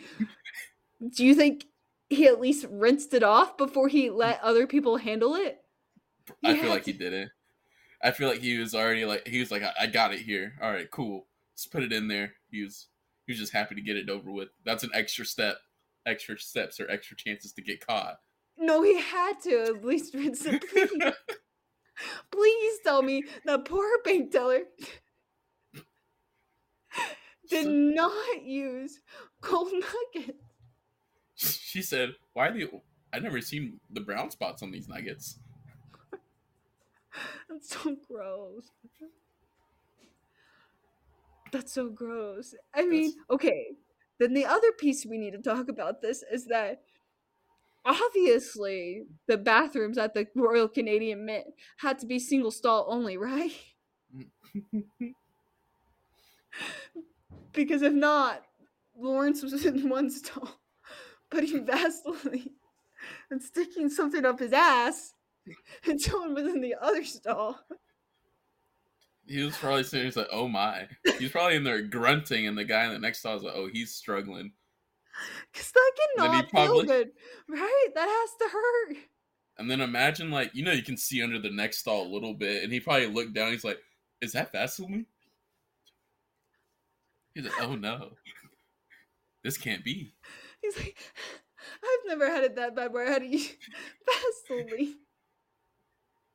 Do 1.15 1.25
you 1.25 1.35
think 1.35 1.67
he 2.09 2.27
at 2.27 2.41
least 2.41 2.65
rinsed 2.71 3.13
it 3.13 3.23
off 3.23 3.59
before 3.59 3.89
he 3.89 4.09
let 4.09 4.41
other 4.41 4.67
people 4.67 4.97
handle 4.97 5.35
it? 5.35 5.63
I 6.43 6.57
feel 6.59 6.71
like 6.71 6.87
he 6.87 6.93
didn't. 6.93 7.31
I 8.03 8.11
feel 8.11 8.29
like 8.29 8.41
he 8.41 8.57
was 8.57 8.75
already 8.75 9.05
like 9.05 9.29
he 9.29 9.39
was 9.39 9.51
like, 9.51 9.63
I, 9.63 9.73
I 9.81 9.87
got 9.87 10.15
it 10.15 10.21
here. 10.21 10.55
All 10.63 10.73
right, 10.73 10.91
cool. 10.91 11.27
Just 11.55 11.71
put 11.71 11.83
it 11.83 11.93
in 11.93 12.09
there. 12.09 12.33
He 12.51 12.63
was 12.63 12.89
he 13.27 13.33
was 13.33 13.39
just 13.39 13.53
happy 13.53 13.75
to 13.75 13.83
get 13.83 13.97
it 13.97 14.09
over 14.09 14.31
with. 14.31 14.49
That's 14.65 14.83
an 14.83 14.91
extra 14.95 15.25
step. 15.25 15.59
Extra 16.07 16.39
steps 16.39 16.81
or 16.81 16.91
extra 16.91 17.17
chances 17.17 17.53
to 17.53 17.63
get 17.63 17.87
caught. 17.87 18.17
No, 18.59 18.83
he 18.83 19.01
had 19.01 19.41
to 19.45 19.63
at 19.63 19.85
least 19.85 20.15
rinse 20.15 20.45
it. 20.45 20.63
Please, 20.69 20.91
please 22.31 22.79
tell 22.85 23.03
me 23.03 23.25
the 23.45 23.59
poor 23.61 23.89
bank 24.05 24.31
teller 24.31 24.63
did 27.49 27.67
not 27.67 28.45
use 28.45 29.01
gold 29.41 29.73
nuggets. 29.73 30.39
She 31.35 31.83
said, 31.83 32.15
"Why 32.35 32.49
are 32.49 32.53
they? 32.53 32.69
I 33.13 33.19
never 33.19 33.41
seen 33.41 33.81
the 33.91 34.01
brown 34.01 34.31
spots 34.31 34.63
on 34.63 34.71
these 34.71 34.89
nuggets." 34.89 35.39
That's 37.49 37.71
so 37.71 37.97
gross. 38.09 38.71
That's 41.51 41.73
so 41.73 41.91
gross. 41.91 42.55
I 42.75 42.87
mean, 42.87 43.13
okay. 43.31 43.77
Then 44.23 44.35
the 44.35 44.47
other 44.47 44.71
piece 44.71 45.05
we 45.05 45.19
need 45.19 45.33
to 45.33 45.43
talk 45.43 45.69
about 45.69 46.01
this 46.01 46.23
is 46.31 46.47
that 46.47 46.83
obviously 47.85 49.03
the 49.27 49.37
bathrooms 49.37 49.99
at 49.99 50.15
the 50.15 50.29
Royal 50.37 50.69
Canadian 50.69 51.27
Mint 51.27 51.47
had 51.79 51.99
to 51.99 52.07
be 52.07 52.21
single 52.21 52.53
stall 52.53 52.87
only, 52.89 53.17
right? 53.17 53.51
because 57.53 57.83
if 57.83 57.93
not, 57.93 58.45
Lawrence 58.97 59.43
was 59.43 59.67
in 59.67 59.89
one 59.91 60.09
stall 60.09 60.61
putting 61.29 61.67
Vaseline 61.67 62.51
and 63.29 63.43
sticking 63.43 63.89
something 63.89 64.25
up 64.25 64.39
his 64.39 64.53
ass, 64.53 65.15
and 65.85 66.01
someone 66.01 66.35
was 66.35 66.47
in 66.47 66.61
the 66.61 66.77
other 66.81 67.03
stall. 67.03 67.59
He 69.27 69.43
was 69.43 69.57
probably 69.57 69.85
sitting 69.85 70.01
there, 70.01 70.05
he's 70.07 70.17
like, 70.17 70.29
"Oh 70.33 70.49
my!" 70.49 70.89
He's 71.19 71.31
probably 71.31 71.57
in 71.57 71.65
there 71.65 71.83
grunting, 71.83 72.47
and 72.47 72.59
the 72.59 72.65
guy 72.65 72.85
in 72.87 72.93
the 72.93 72.99
next 72.99 73.21
stall 73.21 73.37
is 73.37 73.43
like, 73.43 73.55
"Oh, 73.55 73.69
he's 73.73 73.95
struggling." 73.95 74.53
Cause 75.55 75.71
that 75.73 75.93
cannot 76.17 76.43
feel 76.45 76.51
probably- 76.51 76.87
good, 76.87 77.13
right? 77.49 77.89
That 77.95 78.09
has 78.09 78.37
to 78.39 78.49
hurt. 78.53 78.97
And 79.59 79.71
then 79.71 79.81
imagine, 79.83 80.31
like, 80.31 80.55
you 80.55 80.65
know, 80.65 80.73
you 80.73 80.83
can 80.83 80.97
see 80.97 81.23
under 81.23 81.39
the 81.39 81.51
next 81.51 81.79
stall 81.79 82.07
a 82.07 82.13
little 82.13 82.35
bit, 82.35 82.65
and 82.65 82.73
he 82.73 82.81
probably 82.81 83.07
looked 83.07 83.35
down. 83.35 83.53
He's 83.53 83.65
like, 83.65 83.79
"Is 84.21 84.33
that 84.33 84.51
Vaseline?" 84.51 85.07
He's 87.35 87.45
like, 87.45 87.61
"Oh 87.61 87.75
no, 87.77 88.17
this 89.43 89.57
can't 89.59 89.85
be." 89.85 90.15
He's 90.63 90.77
like, 90.77 90.97
I've 91.83 92.07
never 92.07 92.27
had 92.29 92.45
it 92.45 92.57
that 92.57 92.75
bad 92.75 92.93
where 92.93 93.07
I 93.07 93.11
had 93.11 93.23
to 93.23 93.29
use 93.29 93.57
Vaseline. 94.49 94.97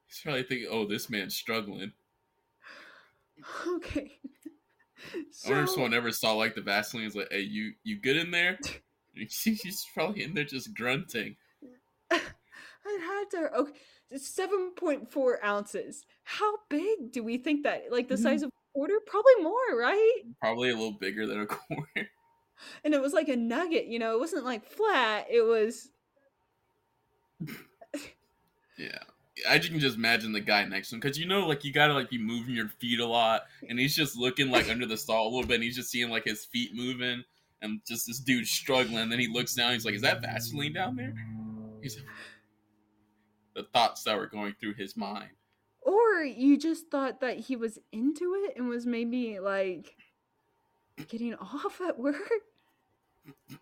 He's 0.06 0.20
probably 0.24 0.44
thinking, 0.44 0.68
"Oh, 0.70 0.86
this 0.86 1.10
man's 1.10 1.36
struggling." 1.36 1.94
Okay. 3.76 4.20
I 5.14 5.50
wonder 5.50 5.64
if 5.64 5.70
So- 5.70 5.76
someone 5.76 5.94
ever 5.94 6.12
saw 6.12 6.34
like 6.34 6.56
the 6.56 6.62
Vaseline. 6.62 7.06
Is 7.06 7.16
like, 7.16 7.28
"Hey, 7.32 7.42
you, 7.42 7.74
you 7.84 8.00
good 8.00 8.18
in 8.18 8.32
there?" 8.32 8.58
She's 9.30 9.86
probably 9.94 10.24
in 10.24 10.34
there 10.34 10.44
just 10.44 10.74
grunting. 10.76 11.36
I 12.12 12.20
had 12.86 13.26
to. 13.32 13.54
Okay, 13.54 13.74
seven 14.18 14.72
point 14.76 15.12
four 15.12 15.44
ounces. 15.46 16.06
How 16.24 16.52
big 16.70 17.12
do 17.12 17.24
we 17.24 17.38
think 17.38 17.64
that? 17.64 17.92
Like 17.92 18.08
the 18.08 18.16
Mhm. 18.16 18.24
size 18.24 18.44
of 18.44 18.50
a 18.50 18.74
quarter? 18.74 19.00
Probably 19.06 19.36
more, 19.42 19.78
right? 19.78 20.22
Probably 20.40 20.70
a 20.70 20.74
little 20.76 20.98
bigger 21.00 21.26
than 21.28 21.42
a 21.42 21.46
quarter. 21.46 22.10
And 22.84 22.94
it 22.94 23.02
was 23.02 23.14
like 23.14 23.28
a 23.30 23.36
nugget. 23.36 23.86
You 23.86 24.00
know, 24.00 24.14
it 24.14 24.20
wasn't 24.20 24.46
like 24.46 24.66
flat. 24.66 25.28
It 25.30 25.42
was. 25.44 25.90
Yeah. 28.78 29.00
I 29.48 29.60
can 29.60 29.80
just 29.80 29.98
imagine 29.98 30.32
the 30.32 30.40
guy 30.40 30.66
next 30.66 30.90
to 30.90 30.96
him 30.96 31.02
because 31.02 31.18
you 31.18 31.28
know, 31.28 31.48
like 31.48 31.64
you 31.64 31.72
gotta 31.72 31.94
like 31.94 32.10
be 32.10 32.18
moving 32.18 32.56
your 32.56 32.70
feet 32.70 33.00
a 33.00 33.06
lot, 33.06 33.44
and 33.68 33.80
he's 33.80 33.96
just 33.96 34.18
looking 34.18 34.50
like 34.50 34.70
under 34.70 34.86
the 34.86 34.98
stall 34.98 35.28
a 35.28 35.30
little 35.30 35.48
bit, 35.48 35.56
and 35.56 35.64
he's 35.64 35.76
just 35.76 35.92
seeing 35.92 36.10
like 36.10 36.26
his 36.26 36.46
feet 36.46 36.74
moving, 36.74 37.24
and 37.62 37.82
just 37.86 38.08
this 38.08 38.20
dude 38.20 38.48
struggling. 38.48 38.98
And 38.98 39.12
then 39.12 39.20
he 39.20 39.28
looks 39.28 39.54
down, 39.54 39.74
he's 39.74 39.86
like, 39.86 39.96
"Is 39.96 40.02
that 40.02 40.22
Vaseline 40.22 40.74
down 40.74 40.96
there?" 40.96 41.14
He's 41.82 41.98
like, 41.98 42.06
the 43.56 43.64
thoughts 43.64 44.04
that 44.04 44.18
were 44.18 44.28
going 44.28 44.56
through 44.60 44.74
his 44.76 44.96
mind. 44.96 45.30
Or 45.82 46.24
you 46.24 46.58
just 46.58 46.90
thought 46.90 47.22
that 47.22 47.40
he 47.40 47.56
was 47.56 47.80
into 47.92 48.34
it 48.46 48.58
and 48.58 48.68
was 48.68 48.86
maybe 48.86 49.40
like 49.40 49.96
getting 51.08 51.36
off 51.36 51.80
at 51.88 51.98
work? 52.00 52.30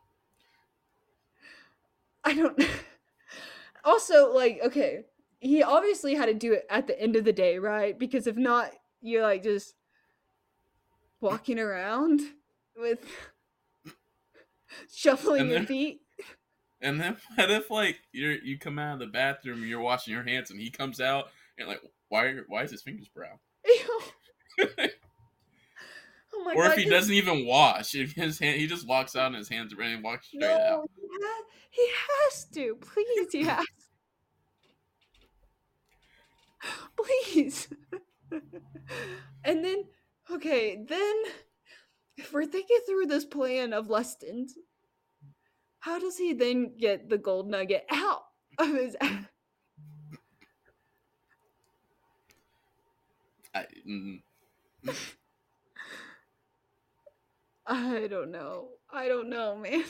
I 2.23 2.33
don't 2.33 2.59
Also, 3.85 4.33
like, 4.33 4.59
okay, 4.65 5.03
he 5.45 5.61
obviously 5.63 6.15
had 6.15 6.25
to 6.25 6.33
do 6.33 6.53
it 6.53 6.65
at 6.69 6.87
the 6.87 6.99
end 6.99 7.15
of 7.15 7.23
the 7.23 7.31
day, 7.33 7.59
right? 7.59 7.97
Because 7.97 8.25
if 8.27 8.35
not, 8.35 8.71
you're 9.01 9.21
like 9.21 9.43
just 9.43 9.75
walking 11.21 11.59
around 11.59 12.21
with 12.75 12.99
shuffling 14.93 15.41
And 15.41 15.49
your 15.49 15.59
then- 15.59 15.67
feet. 15.67 16.01
And 16.81 16.99
then 16.99 17.17
what 17.35 17.49
if 17.51 17.69
like 17.71 17.99
you're 18.11 18.33
you 18.33 18.57
come 18.59 18.77
out 18.79 18.93
of 18.95 18.99
the 18.99 19.07
bathroom, 19.07 19.59
and 19.59 19.67
you're 19.69 19.79
washing 19.81 20.13
your 20.13 20.23
hands, 20.23 20.51
and 20.51 20.59
he 20.59 20.69
comes 20.69 20.99
out, 20.99 21.25
and 21.57 21.67
like, 21.67 21.81
why 22.09 22.25
are, 22.25 22.43
why 22.47 22.63
is 22.63 22.71
his 22.71 22.81
fingers 22.81 23.07
brown? 23.07 23.37
Oh 26.37 26.43
my 26.43 26.53
or 26.53 26.63
god. 26.63 26.71
if 26.71 26.77
he 26.77 26.83
his- 26.83 26.91
doesn't 26.91 27.13
even 27.13 27.45
wash, 27.45 27.95
if 27.95 28.11
his 28.11 28.37
hand, 28.39 28.59
he 28.59 28.67
just 28.67 28.85
walks 28.87 29.15
out 29.15 29.27
and 29.27 29.35
his 29.35 29.47
hands 29.49 29.73
are 29.73 29.77
ready 29.77 29.93
and 29.93 30.03
walks 30.03 30.27
straight 30.27 30.41
No, 30.41 30.81
out. 30.81 30.89
he 31.71 31.87
has 32.27 32.43
to. 32.53 32.75
Please, 32.81 33.31
he 33.31 33.43
has. 33.43 33.65
Please. 36.97 37.67
and 39.43 39.63
then, 39.63 39.85
okay, 40.31 40.83
then 40.87 41.15
if 42.17 42.33
we're 42.33 42.45
thinking 42.45 42.79
through 42.85 43.07
this 43.07 43.25
plan 43.25 43.73
of 43.73 43.89
Leston's, 43.89 44.55
how 45.79 45.99
does 45.99 46.17
he 46.17 46.33
then 46.33 46.73
get 46.77 47.09
the 47.09 47.17
gold 47.17 47.49
nugget 47.49 47.85
out 47.91 48.23
of 48.57 48.69
his 48.69 48.95
ass? 48.99 49.25
I, 53.53 53.65
mm, 53.87 54.19
I 57.65 58.07
don't 58.09 58.31
know. 58.31 58.69
I 58.91 59.07
don't 59.07 59.29
know, 59.29 59.55
man. 59.57 59.83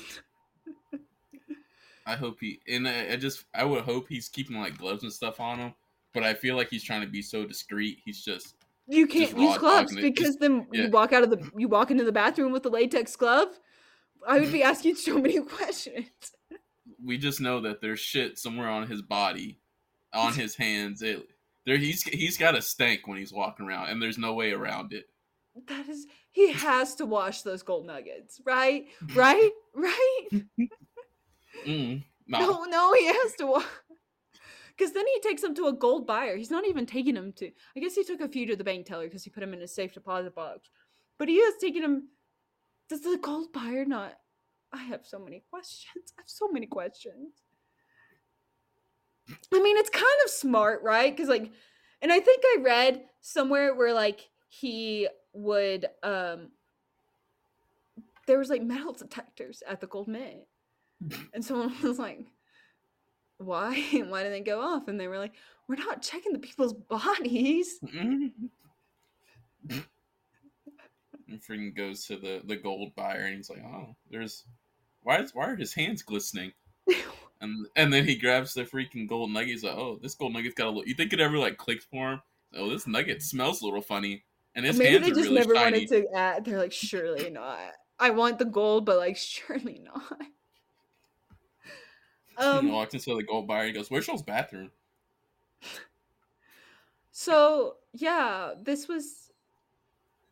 I 2.06 2.15
hope 2.15 2.38
he 2.39 2.60
and 2.68 2.88
I, 2.88 3.14
I 3.14 3.15
just 3.15 3.45
I 3.53 3.64
would 3.64 3.84
hope 3.84 4.07
he's 4.07 4.30
keeping 4.30 4.60
like 4.60 4.77
gloves 4.77 5.02
and 5.03 5.11
stuff 5.11 5.39
on 5.39 5.57
him. 5.57 5.73
But 6.15 6.23
I 6.23 6.33
feel 6.33 6.55
like 6.55 6.69
he's 6.71 6.83
trying 6.83 7.01
to 7.01 7.07
be 7.07 7.21
so 7.21 7.45
discreet. 7.45 7.99
He's 8.03 8.23
just 8.23 8.55
You 8.87 9.05
can't 9.05 9.29
Just 9.29 9.37
use 9.37 9.57
gloves 9.59 9.93
because 9.95 10.25
Just- 10.27 10.39
then 10.39 10.65
yeah. 10.71 10.83
you 10.85 10.89
walk 10.89 11.13
out 11.13 11.21
of 11.23 11.29
the 11.29 11.47
you 11.55 11.67
walk 11.67 11.91
into 11.91 12.03
the 12.05 12.11
bathroom 12.11 12.51
with 12.51 12.63
the 12.63 12.69
latex 12.69 13.15
glove. 13.15 13.49
I 14.27 14.39
would 14.39 14.51
be 14.51 14.63
asking 14.71 14.95
so 14.95 15.19
many 15.19 15.39
questions. 15.57 16.07
we 17.03 17.17
just 17.19 17.39
know 17.41 17.61
that 17.61 17.81
there's 17.81 17.99
shit 17.99 18.39
somewhere 18.39 18.69
on 18.69 18.87
his 18.87 19.01
body, 19.03 19.59
on 20.13 20.33
his 20.43 20.55
hands. 20.55 21.03
It 21.03 21.27
there 21.65 21.77
he's 21.77 22.01
he's 22.03 22.37
got 22.37 22.55
a 22.57 22.61
stank 22.61 23.07
when 23.07 23.17
he's 23.17 23.33
walking 23.33 23.67
around, 23.67 23.89
and 23.89 24.01
there's 24.01 24.17
no 24.17 24.33
way 24.33 24.51
around 24.53 24.93
it. 24.93 25.05
That 25.67 25.87
is 25.87 26.05
he 26.31 26.51
has 26.51 26.95
to 26.95 27.05
wash 27.05 27.41
those 27.43 27.63
gold 27.63 27.85
nuggets, 27.87 28.41
right? 28.45 28.87
Right? 29.13 29.51
Right? 29.73 30.27
Mm, 31.65 32.03
no. 32.27 32.39
No, 32.39 32.63
no, 32.65 32.93
he 32.93 33.05
has 33.05 33.33
to 33.39 33.47
wash. 33.47 33.65
Because 34.77 34.93
then 34.93 35.06
he 35.07 35.19
takes 35.22 35.41
them 35.41 35.56
to 35.56 35.68
a 35.68 35.73
gold 35.73 36.06
buyer. 36.06 36.35
He's 36.35 36.52
not 36.52 36.68
even 36.68 36.85
taking 36.85 37.15
them 37.15 37.31
to. 37.34 37.49
I 37.76 37.80
guess 37.80 37.95
he 37.95 38.03
took 38.03 38.22
a 38.22 38.27
few 38.27 38.45
to 38.47 38.56
the 38.56 38.64
bank 38.64 38.85
teller 38.85 39.06
because 39.06 39.23
he 39.23 39.30
put 39.30 39.39
them 39.39 39.53
in 39.53 39.61
a 39.61 39.68
safe 39.68 39.93
deposit 39.93 40.35
box. 40.35 40.69
But 41.18 41.30
he 41.30 41.35
is 41.35 41.56
taking 41.61 41.81
them. 41.81 42.10
Does 42.89 43.02
the 43.02 43.18
gold 43.22 43.53
buyer 43.53 43.85
not? 43.85 44.14
I 44.73 44.84
have 44.84 45.06
so 45.06 45.19
many 45.19 45.43
questions. 45.49 46.14
I 46.18 46.22
have 46.22 46.30
so 46.30 46.49
many 46.49 46.65
questions. 46.65 47.43
I 49.53 49.61
mean, 49.61 49.77
it's 49.77 49.89
kind 49.89 50.06
of 50.26 50.30
smart, 50.30 50.84
right? 50.84 51.15
Because 51.15 51.30
like, 51.30 51.52
and 52.02 52.11
I 52.11 52.19
think 52.19 52.43
I 52.45 52.61
read 52.61 53.06
somewhere 53.22 53.73
where 53.73 53.93
like 53.93 54.30
he 54.49 55.07
would 55.34 55.85
um 56.03 56.49
there 58.27 58.39
was 58.39 58.49
like 58.49 58.64
metal 58.64 58.93
detectors 58.93 59.61
at 59.68 59.81
the 59.81 59.88
gold 59.88 60.07
mint 60.07 60.43
and 61.34 61.43
someone 61.43 61.73
was 61.84 61.99
like 61.99 62.26
why 63.37 63.75
why 64.07 64.23
did 64.23 64.33
they 64.33 64.41
go 64.41 64.61
off 64.61 64.87
and 64.87 64.99
they 64.99 65.07
were 65.07 65.19
like 65.19 65.33
we're 65.67 65.75
not 65.75 66.01
checking 66.01 66.33
the 66.33 66.39
people's 66.39 66.73
bodies 66.89 67.79
and 71.27 71.41
freaking 71.41 71.75
goes 71.75 72.05
to 72.05 72.17
the 72.17 72.41
the 72.45 72.55
gold 72.55 72.95
buyer, 72.95 73.21
and 73.25 73.35
he's 73.35 73.49
like, 73.49 73.63
"Oh, 73.63 73.95
there's 74.09 74.45
why 75.01 75.19
is 75.19 75.33
why 75.33 75.49
are 75.49 75.55
his 75.55 75.73
hands 75.73 76.01
glistening?" 76.01 76.53
And 77.41 77.67
and 77.75 77.91
then 77.91 78.05
he 78.05 78.15
grabs 78.15 78.53
the 78.53 78.63
freaking 78.63 79.07
gold 79.07 79.31
nugget. 79.31 79.49
He's 79.49 79.63
like, 79.63 79.75
"Oh, 79.75 79.97
this 80.01 80.15
gold 80.15 80.33
nugget's 80.33 80.55
got 80.55 80.67
a 80.67 80.69
little." 80.69 80.87
You 80.87 80.93
think 80.93 81.13
it 81.13 81.19
ever 81.19 81.37
like 81.37 81.57
clicked 81.57 81.83
for 81.83 82.13
him? 82.13 82.21
Oh, 82.53 82.69
this 82.69 82.87
nugget 82.87 83.21
smells 83.21 83.61
a 83.61 83.65
little 83.65 83.81
funny, 83.81 84.23
and 84.55 84.65
his 84.65 84.77
maybe 84.77 84.91
hands 84.91 85.05
they 85.05 85.11
are 85.11 85.15
just 85.15 85.29
really 85.29 85.39
never 85.39 85.55
shiny. 85.55 85.87
wanted 85.87 85.87
to 85.89 86.15
add 86.15 86.45
they're 86.45 86.57
like 86.57 86.71
surely 86.71 87.29
not 87.29 87.73
i 87.99 88.09
want 88.09 88.39
the 88.39 88.45
gold 88.45 88.85
but 88.85 88.97
like 88.97 89.17
surely 89.17 89.79
not 89.83 90.21
he 92.37 92.43
um 92.43 92.71
walks 92.71 92.93
into 92.93 93.15
the 93.15 93.23
gold 93.23 93.47
buyer. 93.47 93.65
He 93.67 93.71
goes, 93.71 93.89
"Where's 93.89 94.07
y'all's 94.07 94.23
bathroom?" 94.23 94.71
So 97.11 97.77
yeah, 97.93 98.53
this 98.61 98.87
was 98.87 99.31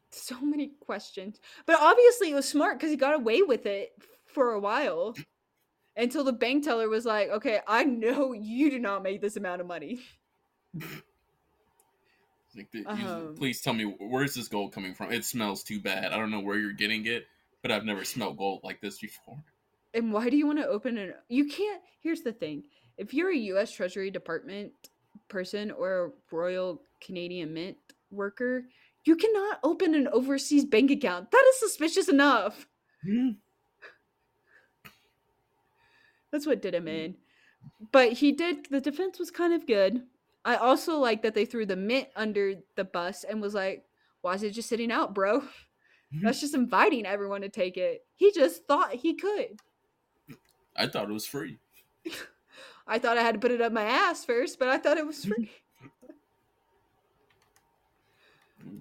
so 0.09 0.39
many 0.41 0.67
questions, 0.81 1.39
but 1.65 1.77
obviously 1.79 2.31
it 2.31 2.35
was 2.35 2.47
smart 2.47 2.77
because 2.77 2.91
he 2.91 2.97
got 2.97 3.15
away 3.15 3.41
with 3.41 3.65
it 3.65 3.93
for 4.25 4.51
a 4.53 4.59
while 4.59 5.15
until 5.95 6.23
the 6.23 6.33
bank 6.33 6.63
teller 6.65 6.89
was 6.89 7.05
like, 7.05 7.29
"Okay, 7.29 7.59
I 7.67 7.83
know 7.83 8.33
you 8.33 8.69
do 8.69 8.79
not 8.79 9.01
make 9.03 9.21
this 9.21 9.37
amount 9.37 9.61
of 9.61 9.67
money." 9.67 10.01
Like, 12.55 12.69
the- 12.71 12.85
Um, 12.85 13.35
please 13.35 13.61
tell 13.61 13.73
me 13.73 13.85
where's 13.85 14.35
this 14.35 14.47
gold 14.47 14.73
coming 14.73 14.93
from? 14.93 15.11
It 15.11 15.25
smells 15.25 15.63
too 15.63 15.79
bad. 15.79 16.11
I 16.13 16.17
don't 16.17 16.29
know 16.29 16.39
where 16.39 16.57
you're 16.57 16.71
getting 16.73 17.05
it, 17.07 17.27
but 17.63 17.71
I've 17.71 17.85
never 17.85 18.05
smelled 18.05 18.37
gold 18.37 18.63
like 18.63 18.79
this 18.79 18.99
before. 18.99 19.43
And 19.93 20.11
why 20.11 20.29
do 20.29 20.37
you 20.37 20.47
want 20.47 20.59
to 20.59 20.67
open 20.67 20.97
an 20.97 21.13
You 21.29 21.45
can't. 21.47 21.81
Here's 22.01 22.21
the 22.21 22.33
thing: 22.33 22.63
if 22.97 23.13
you're 23.13 23.31
a 23.31 23.37
U.S. 23.37 23.71
Treasury 23.71 24.09
Department 24.11 24.71
person 25.29 25.71
or 25.71 26.05
a 26.05 26.11
Royal 26.35 26.81
Canadian 27.01 27.53
Mint 27.53 27.77
worker, 28.11 28.65
you 29.05 29.15
cannot 29.15 29.59
open 29.63 29.93
an 29.95 30.07
overseas 30.09 30.65
bank 30.65 30.91
account. 30.91 31.31
That 31.31 31.45
is 31.49 31.59
suspicious 31.59 32.07
enough. 32.09 32.67
That's 36.31 36.47
what 36.47 36.61
did 36.61 36.73
him 36.73 36.85
Mm. 36.85 37.05
in. 37.05 37.15
But 37.91 38.13
he 38.13 38.31
did. 38.31 38.67
The 38.69 38.81
defense 38.81 39.19
was 39.19 39.31
kind 39.31 39.53
of 39.53 39.67
good. 39.67 40.03
I 40.45 40.55
also 40.57 40.97
like 40.97 41.21
that 41.21 41.33
they 41.35 41.45
threw 41.45 41.65
the 41.65 41.75
mint 41.77 42.09
under 42.15 42.55
the 42.75 42.83
bus 42.83 43.23
and 43.23 43.41
was 43.41 43.53
like, 43.53 43.85
"Why 44.21 44.33
is 44.33 44.43
it 44.43 44.51
just 44.51 44.67
sitting 44.69 44.91
out, 44.91 45.13
bro? 45.13 45.43
That's 46.23 46.41
just 46.41 46.53
inviting 46.55 47.05
everyone 47.05 47.41
to 47.41 47.49
take 47.49 47.77
it." 47.77 48.05
He 48.15 48.31
just 48.31 48.65
thought 48.65 48.93
he 48.95 49.13
could. 49.13 49.59
I 50.75 50.87
thought 50.87 51.09
it 51.09 51.13
was 51.13 51.25
free. 51.25 51.59
I 52.85 52.99
thought 52.99 53.17
I 53.17 53.21
had 53.21 53.35
to 53.35 53.39
put 53.39 53.51
it 53.51 53.61
up 53.61 53.71
my 53.71 53.83
ass 53.83 54.25
first, 54.25 54.59
but 54.59 54.67
I 54.67 54.77
thought 54.77 54.97
it 54.97 55.07
was 55.07 55.25
free. 55.25 55.51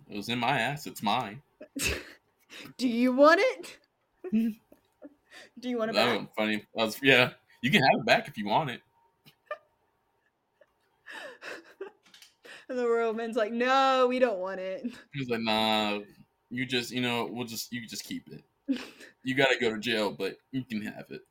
It 0.08 0.16
was 0.16 0.28
in 0.28 0.38
my 0.38 0.58
ass. 0.58 0.86
It's 0.86 1.02
mine. 1.02 1.42
Do 2.76 2.86
you 2.88 3.12
want 3.12 3.40
it? 3.42 3.78
Do 5.58 5.68
you 5.68 5.78
want 5.78 5.90
it 5.90 5.94
That 5.94 6.20
back? 6.20 6.34
funny. 6.36 6.66
That 6.74 6.84
was, 6.84 6.98
yeah, 7.02 7.32
you 7.62 7.70
can 7.70 7.82
have 7.82 8.00
it 8.00 8.06
back 8.06 8.28
if 8.28 8.36
you 8.36 8.46
want 8.46 8.70
it. 8.70 8.82
and 12.68 12.78
the 12.78 12.86
royal 12.86 13.14
man's 13.14 13.36
like, 13.36 13.52
"No, 13.52 14.06
we 14.08 14.18
don't 14.18 14.38
want 14.38 14.60
it." 14.60 14.82
He 15.12 15.20
was 15.20 15.28
like, 15.28 15.40
"Nah, 15.40 16.00
you 16.50 16.66
just, 16.66 16.90
you 16.90 17.00
know, 17.00 17.26
we'll 17.30 17.46
just, 17.46 17.72
you 17.72 17.86
just 17.86 18.04
keep 18.04 18.28
it. 18.28 18.44
You 19.24 19.34
got 19.34 19.48
to 19.48 19.58
go 19.58 19.70
to 19.70 19.78
jail, 19.78 20.10
but 20.12 20.36
you 20.52 20.64
can 20.64 20.82
have 20.82 21.06
it." 21.10 21.22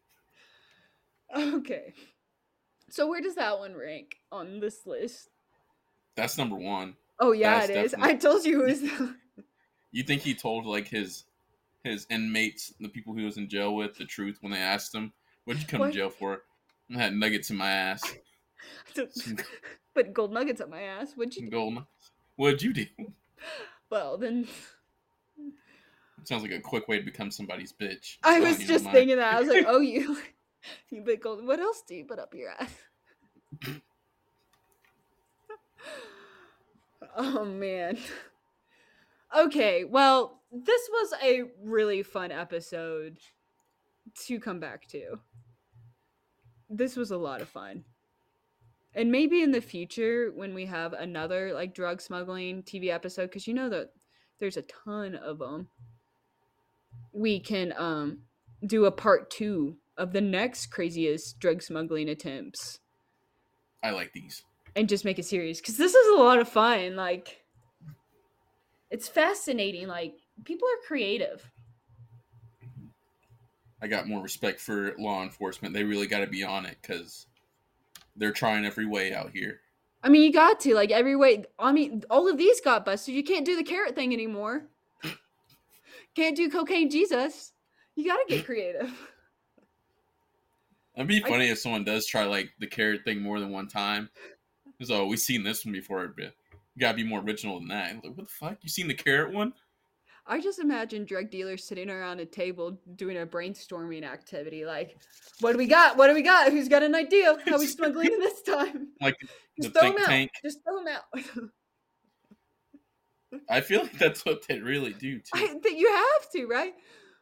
Okay. 1.36 1.94
So 2.90 3.08
where 3.08 3.22
does 3.22 3.36
that 3.36 3.58
one 3.58 3.74
rank 3.74 4.18
on 4.32 4.60
this 4.60 4.86
list? 4.86 5.30
That's 6.16 6.38
number 6.38 6.56
one. 6.58 6.96
Oh 7.20 7.32
yeah, 7.32 7.60
That's 7.60 7.70
it 7.70 7.86
is. 7.86 7.94
I 7.94 8.16
told 8.16 8.46
you 8.46 8.64
it 8.64 8.68
was. 8.68 8.82
The... 8.82 9.16
You 9.94 10.04
think 10.04 10.22
he 10.22 10.34
told 10.34 10.66
like 10.66 10.88
his 10.88 11.26
his 11.84 12.08
inmates, 12.10 12.74
the 12.80 12.88
people 12.88 13.14
he 13.14 13.26
was 13.26 13.36
in 13.36 13.50
jail 13.50 13.76
with, 13.76 13.98
the 13.98 14.06
truth 14.06 14.38
when 14.40 14.54
they 14.54 14.58
asked 14.58 14.96
him, 14.96 15.12
"What'd 15.44 15.62
you 15.62 15.68
come 15.68 15.82
What? 15.82 15.88
to 15.88 15.94
jail 15.94 16.10
for?" 16.10 16.44
I 16.96 16.98
had 16.98 17.14
nuggets 17.14 17.50
in 17.50 17.58
my 17.58 17.70
ass. 17.70 18.02
Put 19.94 20.14
gold 20.14 20.32
nuggets 20.32 20.62
up 20.62 20.70
my 20.70 20.82
ass. 20.82 21.14
Would 21.18 21.36
you? 21.36 21.44
do? 21.44 21.50
gold. 21.50 21.84
What'd 22.38 22.62
you 22.62 22.74
do? 22.74 22.86
Well, 23.90 24.18
then 24.18 24.48
It 25.38 26.26
Sounds 26.28 26.44
like 26.44 26.54
a 26.54 26.62
quick 26.62 26.88
way 26.88 26.98
to 26.98 27.04
become 27.04 27.30
somebody's 27.30 27.74
bitch. 27.74 28.20
I 28.24 28.40
was 28.40 28.60
just 28.60 28.86
thinking 28.86 29.18
that. 29.18 29.36
I 29.36 29.40
was 29.42 29.50
like, 29.50 29.66
"Oh, 29.68 29.82
you, 29.82 30.18
you 30.90 31.18
gold. 31.18 31.46
What 31.46 31.60
else 31.60 31.84
do 31.88 31.96
you 31.96 32.06
put 32.06 32.20
up 32.20 32.34
your 32.34 32.52
ass?" 32.52 32.74
oh 37.16 37.46
man. 37.46 37.98
Okay, 39.36 39.86
well, 39.86 40.42
this 40.52 40.90
was 40.92 41.14
a 41.24 41.44
really 41.64 42.04
fun 42.04 42.32
episode 42.32 43.18
to 44.26 44.40
come 44.40 44.60
back 44.60 44.88
to. 44.90 45.20
This 46.70 46.96
was 46.96 47.12
a 47.12 47.18
lot 47.18 47.42
of 47.42 47.50
fun. 47.50 47.86
And 48.94 49.12
maybe 49.12 49.42
in 49.42 49.52
the 49.52 49.62
future 49.62 50.32
when 50.36 50.54
we 50.54 50.66
have 50.66 50.94
another 50.94 51.54
like 51.54 51.74
drug 51.74 52.02
smuggling 52.02 52.64
TV 52.64 52.90
episode 52.90 53.32
cuz 53.32 53.48
you 53.48 53.54
know 53.54 53.70
that 53.70 53.94
there's 54.40 54.58
a 54.58 54.64
ton 54.64 55.16
of 55.16 55.40
them. 55.40 55.70
We 57.14 57.40
can 57.40 57.74
um 57.78 58.24
do 58.66 58.86
a 58.86 58.92
part 58.92 59.30
2 59.30 59.78
of 59.98 60.14
the 60.14 60.22
next 60.22 60.68
craziest 60.68 61.40
drug 61.40 61.62
smuggling 61.62 62.10
attempts 62.10 62.80
I 63.84 63.92
like 63.92 64.14
these. 64.14 64.44
and 64.76 64.88
just 64.90 65.06
make 65.06 65.20
a 65.20 65.24
series 65.24 65.62
cuz 65.62 65.78
this 65.78 65.94
is 65.94 66.08
a 66.08 66.22
lot 66.22 66.40
of 66.40 66.48
fun 66.48 66.96
like 66.96 67.44
it's 68.90 69.08
fascinating 69.08 69.88
like 69.88 70.16
people 70.44 70.68
are 70.68 70.88
creative. 70.88 71.50
I 73.82 73.88
got 73.88 74.08
more 74.08 74.22
respect 74.22 74.60
for 74.60 74.94
law 75.00 75.24
enforcement. 75.24 75.74
They 75.74 75.84
really 75.84 76.08
got 76.08 76.20
to 76.20 76.28
be 76.28 76.44
on 76.44 76.66
it 76.66 76.78
because 76.82 77.26
they're 78.16 78.32
trying 78.34 78.66
every 78.66 78.86
way 78.86 79.14
out 79.14 79.32
here. 79.34 79.62
I 80.04 80.10
mean, 80.10 80.24
you 80.24 80.32
got 80.34 80.60
to 80.62 80.76
like 80.76 80.92
every 80.92 81.16
way. 81.16 81.46
I 81.58 81.72
mean, 81.72 82.04
all 82.10 82.28
of 82.28 82.38
these 82.38 82.62
got 82.62 82.86
busted. 82.86 83.16
You 83.16 83.24
can't 83.24 83.46
do 83.46 83.56
the 83.56 83.64
carrot 83.64 83.96
thing 83.96 84.14
anymore. 84.14 84.68
Can't 86.16 86.36
do 86.36 86.50
cocaine 86.50 86.90
Jesus. 86.90 87.54
You 87.96 88.06
got 88.06 88.18
to 88.18 88.36
get 88.36 88.46
creative. 88.46 88.92
It'd 90.96 91.08
be 91.08 91.24
I- 91.24 91.28
funny 91.28 91.50
if 91.50 91.60
someone 91.60 91.84
does 91.84 92.06
try 92.06 92.26
like 92.26 92.52
the 92.60 92.68
carrot 92.68 93.02
thing 93.06 93.22
more 93.22 93.40
than 93.40 93.50
one 93.52 93.68
time. 93.68 94.10
So 94.82 95.02
oh, 95.02 95.06
we've 95.06 95.20
seen 95.20 95.44
this 95.44 95.64
one 95.64 95.74
before, 95.74 96.08
but 96.08 96.34
you 96.76 96.80
gotta 96.80 96.96
be 96.98 97.04
more 97.04 97.20
original 97.20 97.60
than 97.60 97.68
that. 97.70 97.96
Like, 97.96 98.04
what 98.04 98.18
the 98.18 98.26
fuck? 98.26 98.58
You 98.62 98.70
seen 98.70 98.88
the 98.88 98.94
carrot 98.96 99.32
one? 99.34 99.54
I 100.26 100.40
just 100.40 100.60
imagine 100.60 101.06
drug 101.06 101.30
dealers 101.30 101.64
sitting 101.64 101.90
around 101.90 102.20
a 102.20 102.26
table 102.26 102.80
doing 102.96 103.18
a 103.18 103.26
brainstorming 103.26 104.04
activity. 104.04 104.66
Like, 104.66 104.98
what 105.40 105.52
do 105.52 105.58
we 105.58 105.68
got? 105.68 105.98
What 105.98 106.08
do 106.08 106.14
we 106.14 106.22
got? 106.22 106.52
Who's 106.52 106.68
got 106.68 106.84
an 106.84 106.96
idea? 106.96 107.38
How 107.48 107.58
we 107.60 107.68
smuggling 107.68 108.18
this 108.20 108.42
time? 108.44 108.90
Like 109.02 109.16
Just 109.60 109.74
the 109.74 109.80
throw 109.80 109.90
them 109.92 110.02
out. 110.02 110.08
tank. 110.08 110.32
Just 110.44 110.60
throw 110.64 110.78
them 110.78 110.88
out. 110.88 111.04
I 113.50 113.62
feel 113.62 113.82
like 113.82 113.98
that's 113.98 114.26
what 114.26 114.46
they 114.48 114.60
really 114.60 114.94
do 114.94 115.20
too. 115.20 115.24
I 115.34 115.60
you 115.66 115.92
have 115.92 116.32
to, 116.34 116.46
right? 116.48 116.74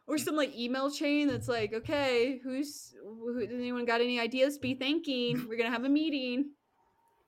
Or 0.09 0.17
some 0.17 0.35
like 0.35 0.57
email 0.57 0.89
chain 0.89 1.27
that's 1.27 1.47
like, 1.47 1.71
okay, 1.71 2.41
who's 2.43 2.95
who, 3.01 3.39
anyone 3.41 3.85
got 3.85 4.01
any 4.01 4.19
ideas? 4.19 4.57
Be 4.57 4.73
thinking. 4.73 5.45
We're 5.47 5.55
gonna 5.55 5.69
have 5.69 5.85
a 5.85 5.89
meeting, 5.89 6.49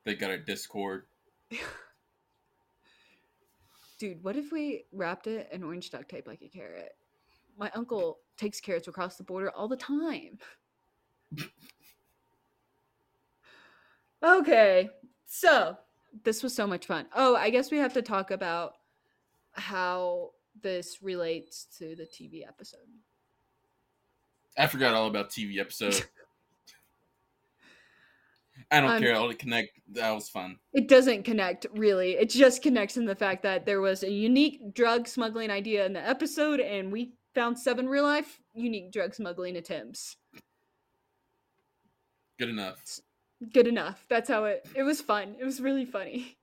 They 0.04 0.16
got 0.16 0.32
a 0.32 0.40
Discord. 0.40 1.06
dude. 4.02 4.24
What 4.24 4.36
if 4.36 4.52
we 4.52 4.86
wrapped 4.92 5.28
it 5.28 5.48
in 5.52 5.64
orange 5.64 5.92
duct 5.92 6.10
tape 6.10 6.26
like 6.26 6.42
a 6.42 6.48
carrot? 6.48 6.94
My 7.56 7.70
uncle 7.76 8.18
takes 8.36 8.60
carrots 8.60 8.88
across 8.88 9.16
the 9.16 9.24
border 9.24 9.52
all 9.52 9.68
the 9.68 9.78
time. 9.78 10.40
okay, 14.24 14.90
so 15.28 15.78
this 16.24 16.42
was 16.42 16.56
so 16.56 16.66
much 16.66 16.88
fun. 16.88 17.06
Oh, 17.16 17.36
I 17.36 17.52
guess 17.52 17.70
we 17.70 17.78
have 17.78 17.94
to 17.94 18.02
talk 18.02 18.32
about 18.32 18.74
how 19.52 20.32
this 20.62 21.02
relates 21.02 21.66
to 21.78 21.96
the 21.96 22.04
TV 22.06 22.48
episode. 22.48 22.80
I 24.58 24.68
forgot 24.68 24.94
all 24.94 25.08
about 25.08 25.30
TV 25.30 25.60
episode. 25.60 26.06
I 28.70 28.80
don't 28.80 28.92
Um, 28.92 29.02
care. 29.02 29.16
I'll 29.16 29.34
connect. 29.34 29.72
That 29.94 30.12
was 30.12 30.30
fun. 30.30 30.58
It 30.74 30.88
doesn't 30.88 31.24
connect 31.24 31.66
really. 31.76 32.12
It 32.12 32.30
just 32.30 32.62
connects 32.62 32.96
in 32.98 33.06
the 33.06 33.16
fact 33.16 33.44
that 33.44 33.66
there 33.66 33.82
was 33.82 34.04
a 34.04 34.12
unique 34.12 34.74
drug 34.74 35.08
smuggling 35.08 35.50
idea 35.50 35.86
in 35.86 35.94
the 35.94 36.08
episode, 36.08 36.60
and 36.60 36.92
we 36.92 37.14
found 37.34 37.58
seven 37.58 37.88
real 37.90 38.04
life 38.04 38.40
unique 38.54 38.92
drug 38.92 39.16
smuggling 39.16 39.56
attempts. 39.58 40.18
Good 42.38 42.50
enough. 42.50 43.00
Good 43.54 43.68
enough. 43.68 44.06
That's 44.10 44.30
how 44.30 44.46
it. 44.46 44.68
It 44.76 44.84
was 44.84 45.02
fun. 45.02 45.36
It 45.40 45.46
was 45.46 45.60
really 45.62 45.86
funny. 45.86 46.38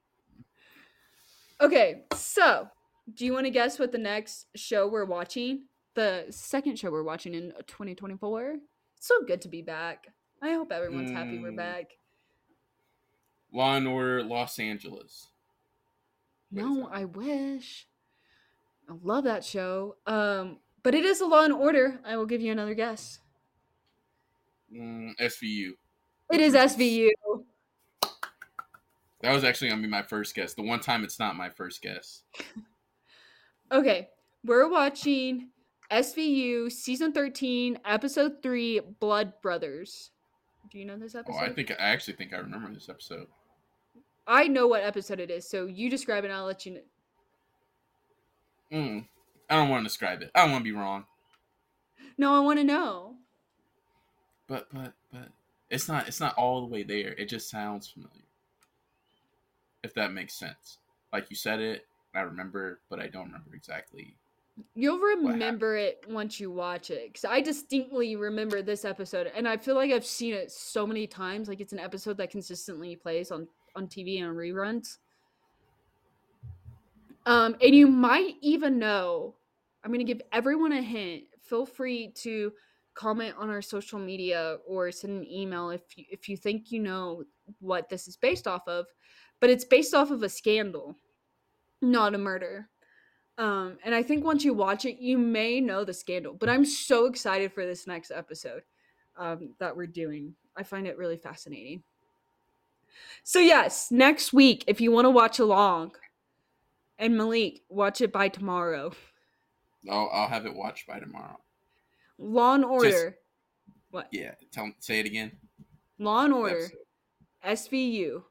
Okay, 1.61 2.05
so 2.15 2.69
do 3.15 3.25
you 3.25 3.33
want 3.33 3.47
to 3.47 3.51
guess 3.51 3.79
what 3.79 3.93
the 3.93 3.99
next 3.99 4.47
show 4.55 4.87
we're 4.89 5.05
watching? 5.05 5.65
The 5.95 6.27
second 6.31 6.79
show 6.79 6.91
we're 6.91 7.03
watching 7.03 7.35
in 7.35 7.53
2024. 7.67 8.57
It's 8.97 9.07
so 9.07 9.23
good 9.25 9.41
to 9.43 9.49
be 9.49 9.63
back. 9.63 10.09
I 10.43 10.53
hope 10.53 10.71
everyone's 10.73 11.11
happy 11.11 11.39
we're 11.39 11.51
Mm. 11.53 11.57
back. 11.57 11.99
Law 13.53 13.77
and 13.77 13.89
Order 13.89 14.23
Los 14.23 14.59
Angeles. 14.59 15.29
What 16.51 16.63
No. 16.65 16.89
I 16.89 17.05
wish. 17.07 17.89
I 18.89 18.93
love 19.03 19.25
that 19.25 19.45
show. 19.45 19.97
Um, 20.07 20.61
but 20.83 20.95
it 20.95 21.05
is 21.05 21.21
a 21.21 21.27
Law 21.27 21.45
and 21.45 21.53
Order. 21.53 22.01
I 22.05 22.17
will 22.17 22.27
give 22.27 22.41
you 22.41 22.53
another 22.53 22.75
guess. 22.75 23.21
Mm, 24.73 25.15
SVU. 25.19 25.77
It 26.31 26.41
is 26.41 26.55
SVU. 26.55 27.11
That 29.21 29.33
was 29.33 29.43
actually 29.43 29.71
gonna 29.71 29.83
be 29.83 29.89
my 29.89 30.03
first 30.03 30.35
guess. 30.35 30.55
The 30.55 30.63
one 30.63 30.81
time 30.81 31.03
it's 31.03 31.19
not 31.19 31.35
my 31.37 31.51
first 31.51 31.83
guess. 31.83 32.23
Okay, 33.71 34.09
we're 34.45 34.69
watching 34.69 35.51
SVU 35.91 36.71
season 36.73 37.13
13, 37.13 37.79
episode 37.85 38.43
3, 38.43 38.81
Blood 39.01 39.35
Brothers. 39.43 40.11
Do 40.71 40.79
you 40.79 40.85
know 40.85 40.97
this 40.97 41.15
Oh, 41.15 41.21
episode? 41.21 41.39
I 41.41 41.49
think 41.51 41.71
I 41.71 41.75
actually 41.75 42.15
think 42.15 42.33
I 42.33 42.39
remember 42.39 42.73
this 42.73 42.89
episode. 42.89 43.27
I 44.27 44.47
know 44.49 44.67
what 44.67 44.83
episode 44.83 45.21
it 45.21 45.31
is, 45.31 45.49
so 45.49 45.67
you 45.67 45.89
describe 45.89 46.25
it 46.25 46.29
and 46.29 46.37
I'll 46.37 46.45
let 46.45 46.67
you 46.67 46.75
know. 46.75 46.81
Mm, 48.73 49.07
I 49.49 49.57
don't 49.57 49.71
want 49.71 49.83
to 49.85 49.89
describe 49.89 50.21
it. 50.21 50.31
I 50.35 50.43
don't 50.43 50.53
want 50.53 50.65
to 50.65 50.71
be 50.71 50.77
wrong. 50.77 51.05
No, 52.19 52.35
I 52.35 52.41
want 52.41 52.59
to 52.59 52.65
know. 52.65 53.15
But 54.47 54.69
but 54.73 54.93
but 55.13 55.29
it's 55.71 55.89
not 55.89 56.09
it's 56.09 56.21
not 56.21 56.35
all 56.35 56.61
the 56.61 56.67
way 56.67 56.83
there. 56.83 57.15
It 57.15 57.27
just 57.31 57.49
sounds 57.49 57.89
familiar. 57.89 58.25
If 59.83 59.95
that 59.95 60.13
makes 60.13 60.39
sense. 60.39 60.79
Like 61.13 61.31
you 61.31 61.37
said 61.37 61.61
it, 61.61 61.87
I 62.19 62.23
remember, 62.23 62.81
but 62.91 63.01
I 63.01 63.07
don't 63.07 63.27
remember 63.27 63.55
exactly. 63.55 64.17
You'll 64.75 64.99
remember 64.99 65.77
it 65.77 66.05
once 66.09 66.41
you 66.41 66.51
watch 66.51 66.91
it. 66.91 67.13
Because 67.13 67.25
I 67.25 67.41
distinctly 67.41 68.17
remember 68.17 68.61
this 68.61 68.85
episode, 68.85 69.31
and 69.35 69.47
I 69.47 69.57
feel 69.57 69.77
like 69.77 69.93
I've 69.93 70.05
seen 70.05 70.35
it 70.35 70.51
so 70.51 70.87
many 70.87 71.07
times. 71.07 71.49
Like 71.49 71.61
it's 71.61 71.73
an 71.73 71.79
episode 71.79 72.17
that 72.19 72.31
consistently 72.31 72.97
plays 72.97 73.31
on 73.31 73.47
on 73.77 73.87
TV 73.87 74.23
and 74.23 74.37
reruns. 74.37 74.99
Um, 77.25 77.57
and 77.63 77.75
you 77.75 77.87
might 77.87 78.35
even 78.41 78.79
know. 78.79 79.35
I'm 79.85 79.93
gonna 79.93 80.05
give 80.05 80.23
everyone 80.33 80.73
a 80.73 80.83
hint. 80.83 81.25
Feel 81.41 81.65
free 81.65 82.13
to 82.17 82.53
comment 82.95 83.37
on 83.39 83.49
our 83.49 83.63
social 83.63 83.99
media 83.99 84.57
or 84.67 84.91
send 84.91 85.23
an 85.23 85.31
email 85.31 85.71
if 85.71 85.83
you, 85.97 86.05
if 86.11 86.29
you 86.29 86.37
think 86.37 86.73
you 86.73 86.81
know 86.81 87.23
what 87.61 87.89
this 87.89 88.09
is 88.09 88.17
based 88.17 88.49
off 88.49 88.67
of. 88.67 88.87
But 89.41 89.51
it's 89.51 89.65
based 89.65 89.95
off 89.95 90.11
of 90.11 90.25
a 90.25 90.29
scandal, 90.29 90.97
not 91.81 92.15
a 92.15 92.19
murder. 92.19 92.69
Um, 93.37 93.79
and 93.85 93.95
I 93.95 94.03
think 94.03 94.25
once 94.25 94.45
you 94.45 94.53
watch 94.53 94.85
it, 94.85 94.99
you 94.99 95.17
may 95.17 95.61
know 95.61 95.85
the 95.85 95.95
scandal. 95.95 96.35
But 96.35 96.49
I'm 96.49 96.65
so 96.65 97.07
excited 97.07 97.53
for 97.53 97.65
this 97.65 97.87
next 97.87 98.11
episode 98.11 98.63
um, 99.17 99.55
that 99.61 99.77
we're 99.77 99.87
doing. 99.87 100.35
I 100.57 100.65
find 100.65 100.87
it 100.87 100.99
really 100.99 101.17
fascinating. 101.17 101.83
So 103.23 103.39
yes, 103.39 103.91
next 103.93 104.33
week, 104.33 104.65
if 104.67 104.81
you 104.81 104.91
want 104.91 105.05
to 105.05 105.11
watch 105.11 105.39
along, 105.39 105.93
and 106.99 107.17
Malik, 107.17 107.61
watch 107.69 108.01
it 108.01 108.13
by 108.13 108.29
tomorrow. 108.29 108.93
I'll 109.89 110.11
I'll 110.13 110.29
have 110.29 110.47
it 110.47 110.55
watched 110.55 110.87
by 110.87 110.99
tomorrow. 110.99 111.39
Law 112.19 112.55
and 112.55 112.65
Order. 112.65 113.17
what? 113.91 114.09
Yeah, 114.11 114.33
tell 114.51 114.73
say 114.81 114.99
it 114.99 115.07
again. 115.07 115.33
Law 115.99 116.25
and 116.25 116.35
Order. 116.35 116.71
Episode. 117.45 117.71
SVU. 117.71 118.23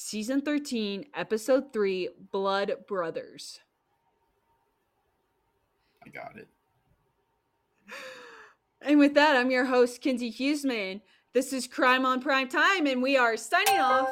Season 0.00 0.40
13, 0.40 1.06
Episode 1.12 1.72
3, 1.72 2.10
Blood 2.30 2.72
Brothers. 2.86 3.58
I 6.06 6.08
got 6.10 6.36
it. 6.36 6.46
And 8.80 9.00
with 9.00 9.14
that, 9.14 9.34
I'm 9.34 9.50
your 9.50 9.64
host, 9.64 10.00
Kinsey 10.00 10.32
Huseman. 10.32 11.00
This 11.32 11.52
is 11.52 11.66
Crime 11.66 12.06
on 12.06 12.20
Prime 12.20 12.48
Time, 12.48 12.86
and 12.86 13.02
we 13.02 13.16
are 13.16 13.36
signing 13.36 13.80
off. 13.80 14.08